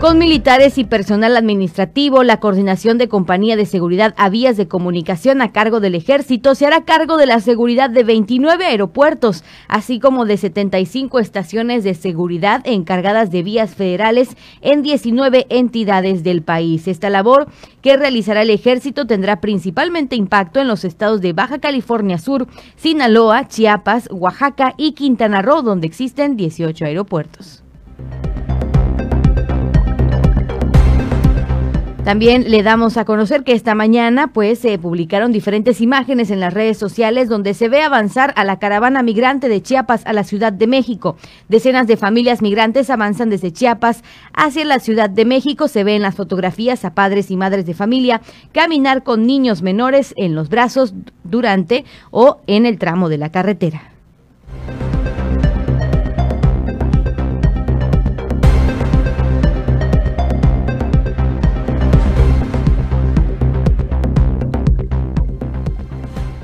Con 0.00 0.16
militares 0.16 0.78
y 0.78 0.84
personal 0.84 1.36
administrativo, 1.36 2.22
la 2.22 2.38
coordinación 2.38 2.98
de 2.98 3.08
compañía 3.08 3.56
de 3.56 3.66
seguridad 3.66 4.14
a 4.16 4.28
vías 4.28 4.56
de 4.56 4.68
comunicación 4.68 5.42
a 5.42 5.50
cargo 5.50 5.80
del 5.80 5.96
ejército 5.96 6.54
se 6.54 6.66
hará 6.66 6.84
cargo 6.84 7.16
de 7.16 7.26
la 7.26 7.40
seguridad 7.40 7.90
de 7.90 8.04
29 8.04 8.64
aeropuertos, 8.64 9.42
así 9.66 9.98
como 9.98 10.24
de 10.24 10.36
75 10.36 11.18
estaciones 11.18 11.82
de 11.82 11.94
seguridad 11.94 12.60
encargadas 12.64 13.32
de 13.32 13.42
vías 13.42 13.74
federales 13.74 14.36
en 14.60 14.82
19 14.82 15.46
entidades 15.48 16.22
del 16.22 16.42
país. 16.42 16.86
Esta 16.86 17.10
labor 17.10 17.48
que 17.82 17.96
realizará 17.96 18.42
el 18.42 18.50
ejército 18.50 19.04
tendrá 19.04 19.40
principalmente 19.40 20.14
impacto 20.14 20.60
en 20.60 20.68
los 20.68 20.84
estados 20.84 21.20
de 21.22 21.32
Baja 21.32 21.58
California 21.58 22.18
Sur, 22.18 22.46
Sinaloa, 22.76 23.48
Chiapas, 23.48 24.08
Oaxaca 24.12 24.74
y 24.76 24.92
Quintana 24.92 25.42
Roo, 25.42 25.62
donde 25.62 25.88
existen 25.88 26.36
18 26.36 26.84
aeropuertos. 26.84 27.64
También 32.08 32.50
le 32.50 32.62
damos 32.62 32.96
a 32.96 33.04
conocer 33.04 33.44
que 33.44 33.52
esta 33.52 33.74
mañana 33.74 34.28
pues 34.28 34.60
se 34.60 34.78
publicaron 34.78 35.30
diferentes 35.30 35.82
imágenes 35.82 36.30
en 36.30 36.40
las 36.40 36.54
redes 36.54 36.78
sociales 36.78 37.28
donde 37.28 37.52
se 37.52 37.68
ve 37.68 37.82
avanzar 37.82 38.32
a 38.36 38.44
la 38.44 38.58
caravana 38.58 39.02
migrante 39.02 39.50
de 39.50 39.60
Chiapas 39.60 40.06
a 40.06 40.14
la 40.14 40.24
Ciudad 40.24 40.50
de 40.50 40.66
México. 40.66 41.18
Decenas 41.50 41.86
de 41.86 41.98
familias 41.98 42.40
migrantes 42.40 42.88
avanzan 42.88 43.28
desde 43.28 43.52
Chiapas 43.52 44.02
hacia 44.32 44.64
la 44.64 44.78
Ciudad 44.78 45.10
de 45.10 45.26
México. 45.26 45.68
Se 45.68 45.84
ve 45.84 45.96
en 45.96 46.02
las 46.02 46.14
fotografías 46.14 46.82
a 46.86 46.94
padres 46.94 47.30
y 47.30 47.36
madres 47.36 47.66
de 47.66 47.74
familia 47.74 48.22
caminar 48.52 49.02
con 49.02 49.26
niños 49.26 49.60
menores 49.60 50.14
en 50.16 50.34
los 50.34 50.48
brazos 50.48 50.94
durante 51.24 51.84
o 52.10 52.40
en 52.46 52.64
el 52.64 52.78
tramo 52.78 53.10
de 53.10 53.18
la 53.18 53.30
carretera. 53.30 53.97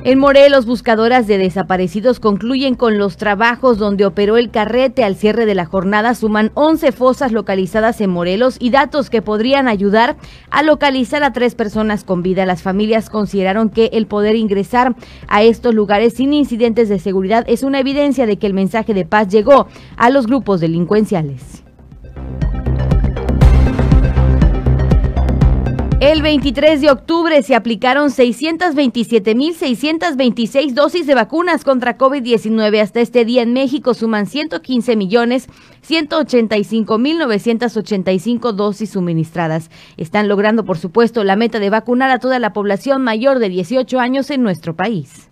En 0.06 0.18
Morelos, 0.18 0.66
buscadoras 0.66 1.26
de 1.26 1.38
desaparecidos 1.38 2.20
concluyen 2.20 2.74
con 2.74 2.98
los 2.98 3.16
trabajos 3.16 3.78
donde 3.78 4.04
operó 4.04 4.36
el 4.36 4.50
carrete 4.50 5.02
al 5.02 5.16
cierre 5.16 5.46
de 5.46 5.54
la 5.54 5.64
jornada. 5.64 6.14
Suman 6.14 6.50
11 6.52 6.92
fosas 6.92 7.32
localizadas 7.32 8.02
en 8.02 8.10
Morelos 8.10 8.58
y 8.60 8.68
datos 8.68 9.08
que 9.08 9.22
podrían 9.22 9.66
ayudar 9.66 10.18
a 10.50 10.62
localizar 10.62 11.22
a 11.22 11.32
tres 11.32 11.54
personas 11.54 12.04
con 12.04 12.22
vida. 12.22 12.44
Las 12.44 12.60
familias 12.60 13.08
consideraron 13.08 13.70
que 13.70 13.86
el 13.94 14.06
poder 14.06 14.36
ingresar 14.36 14.94
a 15.26 15.42
estos 15.42 15.74
lugares 15.74 16.12
sin 16.12 16.34
incidentes 16.34 16.90
de 16.90 16.98
seguridad 16.98 17.46
es 17.48 17.62
una 17.62 17.80
evidencia 17.80 18.26
de 18.26 18.36
que 18.36 18.46
el 18.46 18.52
mensaje 18.52 18.92
de 18.92 19.06
paz 19.06 19.28
llegó 19.28 19.68
a 19.96 20.10
los 20.10 20.26
grupos 20.26 20.60
delincuenciales. 20.60 21.63
El 26.04 26.20
23 26.20 26.82
de 26.82 26.90
octubre 26.90 27.42
se 27.42 27.54
aplicaron 27.54 28.10
627.626 28.10 30.74
dosis 30.74 31.06
de 31.06 31.14
vacunas 31.14 31.64
contra 31.64 31.96
COVID-19. 31.96 32.82
Hasta 32.82 33.00
este 33.00 33.24
día 33.24 33.40
en 33.40 33.54
México 33.54 33.94
suman 33.94 34.26
115 34.26 34.96
millones 34.96 35.48
185.985 35.88 38.52
dosis 38.52 38.90
suministradas. 38.90 39.70
Están 39.96 40.28
logrando, 40.28 40.66
por 40.66 40.76
supuesto, 40.76 41.24
la 41.24 41.36
meta 41.36 41.58
de 41.58 41.70
vacunar 41.70 42.10
a 42.10 42.18
toda 42.18 42.38
la 42.38 42.52
población 42.52 43.02
mayor 43.02 43.38
de 43.38 43.48
18 43.48 43.98
años 43.98 44.28
en 44.28 44.42
nuestro 44.42 44.76
país. 44.76 45.30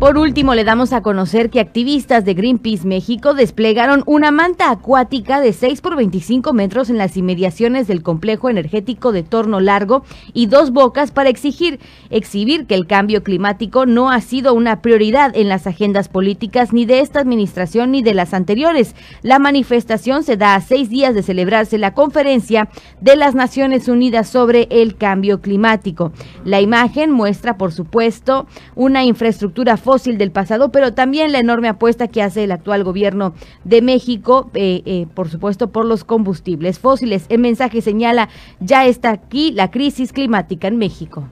Por 0.00 0.16
último, 0.16 0.54
le 0.54 0.64
damos 0.64 0.94
a 0.94 1.02
conocer 1.02 1.50
que 1.50 1.60
activistas 1.60 2.24
de 2.24 2.32
Greenpeace 2.32 2.88
México 2.88 3.34
desplegaron 3.34 4.02
una 4.06 4.30
manta 4.30 4.70
acuática 4.70 5.42
de 5.42 5.52
6 5.52 5.82
por 5.82 5.94
25 5.94 6.54
metros 6.54 6.88
en 6.88 6.96
las 6.96 7.18
inmediaciones 7.18 7.86
del 7.86 8.02
complejo 8.02 8.48
energético 8.48 9.12
de 9.12 9.24
Torno 9.24 9.60
Largo 9.60 10.02
y 10.32 10.46
Dos 10.46 10.70
Bocas 10.70 11.10
para 11.10 11.28
exigir, 11.28 11.80
exhibir 12.08 12.64
que 12.64 12.76
el 12.76 12.86
cambio 12.86 13.22
climático 13.22 13.84
no 13.84 14.10
ha 14.10 14.22
sido 14.22 14.54
una 14.54 14.80
prioridad 14.80 15.36
en 15.36 15.50
las 15.50 15.66
agendas 15.66 16.08
políticas 16.08 16.72
ni 16.72 16.86
de 16.86 17.00
esta 17.00 17.20
administración 17.20 17.90
ni 17.90 18.02
de 18.02 18.14
las 18.14 18.32
anteriores. 18.32 18.96
La 19.20 19.38
manifestación 19.38 20.22
se 20.22 20.38
da 20.38 20.54
a 20.54 20.62
seis 20.62 20.88
días 20.88 21.14
de 21.14 21.22
celebrarse 21.22 21.76
la 21.76 21.92
conferencia 21.92 22.70
de 23.02 23.16
las 23.16 23.34
Naciones 23.34 23.86
Unidas 23.86 24.30
sobre 24.30 24.66
el 24.70 24.96
cambio 24.96 25.42
climático. 25.42 26.10
La 26.46 26.62
imagen 26.62 27.10
muestra, 27.10 27.58
por 27.58 27.72
supuesto, 27.72 28.46
una 28.74 29.04
infraestructura 29.04 29.76
fósil 29.90 30.18
del 30.18 30.30
pasado, 30.30 30.70
pero 30.70 30.94
también 30.94 31.32
la 31.32 31.40
enorme 31.40 31.66
apuesta 31.66 32.06
que 32.06 32.22
hace 32.22 32.44
el 32.44 32.52
actual 32.52 32.84
gobierno 32.84 33.34
de 33.64 33.82
México, 33.82 34.48
eh, 34.54 34.82
eh, 34.86 35.08
por 35.16 35.28
supuesto, 35.28 35.72
por 35.72 35.84
los 35.84 36.04
combustibles 36.04 36.78
fósiles. 36.78 37.26
El 37.28 37.40
mensaje 37.40 37.82
señala, 37.82 38.28
ya 38.60 38.86
está 38.86 39.10
aquí 39.10 39.50
la 39.50 39.72
crisis 39.72 40.12
climática 40.12 40.68
en 40.68 40.76
México. 40.76 41.28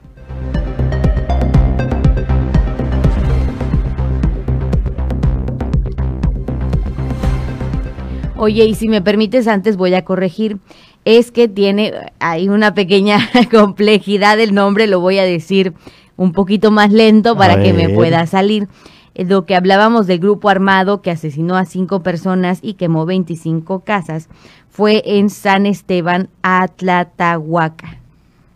Oye, 8.35 8.65
y 8.65 8.75
si 8.75 8.89
me 8.89 9.01
permites, 9.01 9.47
antes 9.47 9.77
voy 9.77 9.93
a 9.93 10.03
corregir. 10.03 10.57
Es 11.05 11.31
que 11.31 11.47
tiene, 11.47 11.93
hay 12.19 12.49
una 12.49 12.73
pequeña 12.73 13.19
complejidad 13.51 14.37
el 14.37 14.53
nombre, 14.53 14.85
lo 14.87 14.99
voy 14.99 15.17
a 15.17 15.23
decir 15.23 15.73
un 16.19 16.33
poquito 16.33 16.69
más 16.69 16.91
lento 16.91 17.37
para 17.37 17.63
que 17.63 17.71
me 17.71 17.87
pueda 17.89 18.25
salir. 18.27 18.67
Eh, 19.15 19.23
lo 19.23 19.45
que 19.45 19.55
hablábamos 19.55 20.05
del 20.05 20.19
grupo 20.19 20.49
armado 20.49 21.01
que 21.01 21.11
asesinó 21.11 21.55
a 21.55 21.63
cinco 21.63 22.03
personas 22.03 22.59
y 22.61 22.73
quemó 22.73 23.05
25 23.05 23.79
casas 23.79 24.27
fue 24.69 25.01
en 25.05 25.29
San 25.29 25.65
Esteban, 25.65 26.27
Atlatahuaca. 26.41 27.95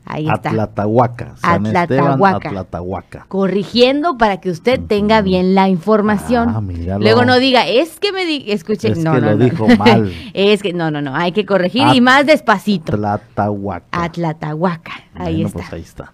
Ahí 0.05 0.27
está. 0.27 0.49
Atlatahuaca. 0.49 1.37
San 1.37 1.65
Atlatahuaca. 1.67 2.37
Esteban, 2.37 2.57
Atlatahuaca. 2.57 3.25
Corrigiendo 3.29 4.17
para 4.17 4.41
que 4.41 4.49
usted 4.49 4.81
tenga 4.85 5.21
bien 5.21 5.55
la 5.55 5.69
información. 5.69 6.49
Ah, 6.49 6.59
míralo. 6.59 7.01
Luego 7.01 7.23
no 7.23 7.39
diga, 7.39 7.65
es 7.65 7.97
que 8.01 8.11
me 8.11 8.25
di 8.25 8.43
escuche, 8.51 8.89
Es 8.91 8.97
no, 8.97 9.13
que 9.13 9.21
no, 9.21 9.31
lo 9.31 9.37
no. 9.37 9.45
dijo 9.45 9.67
mal. 9.77 10.11
es 10.33 10.61
que 10.61 10.73
no, 10.73 10.91
no, 10.91 11.01
no, 11.01 11.15
hay 11.15 11.31
que 11.31 11.45
corregir 11.45 11.87
y 11.93 12.01
más 12.01 12.25
despacito. 12.25 12.93
Atlatahuaca. 12.93 13.85
Atlatahuaca. 13.91 14.91
Ahí 15.15 15.35
Bueno, 15.35 15.47
está. 15.47 15.59
pues 15.59 15.73
ahí 15.73 15.81
está. 15.81 16.11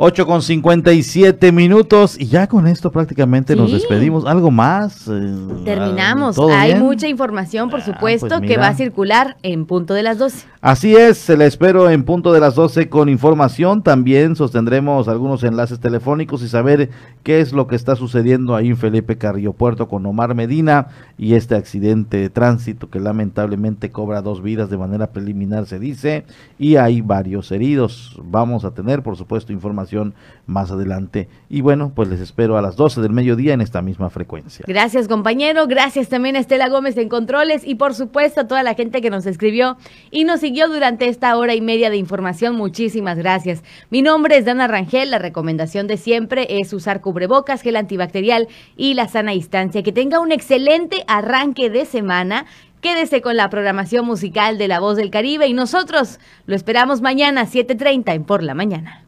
8 0.00 0.26
con 0.26 0.42
57 0.42 1.50
minutos 1.50 2.16
y 2.20 2.26
ya 2.28 2.46
con 2.46 2.68
esto 2.68 2.92
prácticamente 2.92 3.56
nos 3.56 3.72
despedimos. 3.72 4.24
¿Algo 4.26 4.52
más? 4.52 5.08
Eh, 5.08 5.34
Terminamos. 5.64 6.36
¿todo 6.36 6.52
Hay 6.52 6.74
bien? 6.74 6.84
mucha 6.84 7.08
información, 7.08 7.68
por 7.68 7.82
supuesto, 7.82 8.28
pues 8.28 8.40
que 8.42 8.46
mira. 8.46 8.60
va 8.60 8.68
a 8.68 8.74
circular 8.74 9.36
en 9.42 9.66
punto 9.66 9.94
de 9.94 10.04
las 10.04 10.16
12. 10.18 10.46
Así 10.60 10.96
es, 10.96 11.18
se 11.18 11.36
la 11.36 11.46
espero 11.46 11.88
en 11.88 12.02
punto 12.02 12.32
de 12.32 12.40
las 12.40 12.56
12 12.56 12.88
con 12.88 13.08
información. 13.08 13.84
También 13.84 14.34
sostendremos 14.34 15.06
algunos 15.06 15.44
enlaces 15.44 15.78
telefónicos 15.78 16.42
y 16.42 16.48
saber 16.48 16.90
qué 17.22 17.38
es 17.38 17.52
lo 17.52 17.68
que 17.68 17.76
está 17.76 17.94
sucediendo 17.94 18.56
ahí 18.56 18.70
en 18.70 18.76
Felipe 18.76 19.16
Carrillo 19.16 19.52
Puerto 19.52 19.86
con 19.86 20.04
Omar 20.04 20.34
Medina 20.34 20.88
y 21.16 21.34
este 21.34 21.54
accidente 21.54 22.16
de 22.16 22.28
tránsito 22.28 22.90
que 22.90 22.98
lamentablemente 22.98 23.92
cobra 23.92 24.20
dos 24.20 24.42
vidas 24.42 24.68
de 24.68 24.78
manera 24.78 25.12
preliminar, 25.12 25.66
se 25.66 25.78
dice, 25.78 26.24
y 26.58 26.74
hay 26.74 27.02
varios 27.02 27.52
heridos. 27.52 28.20
Vamos 28.24 28.64
a 28.64 28.72
tener, 28.72 29.04
por 29.04 29.16
supuesto, 29.16 29.52
información 29.52 30.14
más 30.46 30.72
adelante. 30.72 31.28
Y 31.48 31.60
bueno, 31.60 31.92
pues 31.94 32.08
les 32.08 32.18
espero 32.18 32.58
a 32.58 32.62
las 32.62 32.74
12 32.74 33.00
del 33.00 33.12
mediodía 33.12 33.54
en 33.54 33.60
esta 33.60 33.80
misma 33.80 34.10
frecuencia. 34.10 34.64
Gracias, 34.66 35.06
compañero. 35.06 35.68
Gracias 35.68 36.08
también 36.08 36.34
a 36.34 36.40
Estela 36.40 36.68
Gómez 36.68 36.96
en 36.96 37.08
Controles 37.08 37.64
y, 37.64 37.76
por 37.76 37.94
supuesto, 37.94 38.40
a 38.40 38.48
toda 38.48 38.64
la 38.64 38.74
gente 38.74 39.00
que 39.00 39.10
nos 39.10 39.24
escribió 39.24 39.76
y 40.10 40.24
nos 40.24 40.42
siguió 40.48 40.66
durante 40.68 41.08
esta 41.08 41.36
hora 41.36 41.54
y 41.54 41.60
media 41.60 41.90
de 41.90 41.98
información. 41.98 42.56
Muchísimas 42.56 43.18
gracias. 43.18 43.62
Mi 43.90 44.00
nombre 44.00 44.38
es 44.38 44.46
Dana 44.46 44.66
Rangel. 44.66 45.10
La 45.10 45.18
recomendación 45.18 45.86
de 45.86 45.98
siempre 45.98 46.46
es 46.48 46.72
usar 46.72 47.02
cubrebocas, 47.02 47.60
gel 47.60 47.76
antibacterial 47.76 48.48
y 48.74 48.94
la 48.94 49.08
sana 49.08 49.32
distancia. 49.32 49.82
Que 49.82 49.92
tenga 49.92 50.20
un 50.20 50.32
excelente 50.32 51.04
arranque 51.06 51.68
de 51.68 51.84
semana. 51.84 52.46
Quédese 52.80 53.20
con 53.20 53.36
la 53.36 53.50
programación 53.50 54.06
musical 54.06 54.56
de 54.56 54.68
La 54.68 54.80
Voz 54.80 54.96
del 54.96 55.10
Caribe 55.10 55.46
y 55.48 55.52
nosotros 55.52 56.18
lo 56.46 56.56
esperamos 56.56 57.02
mañana 57.02 57.42
a 57.42 57.46
7.30 57.46 58.14
en 58.14 58.24
Por 58.24 58.42
la 58.42 58.54
Mañana. 58.54 59.07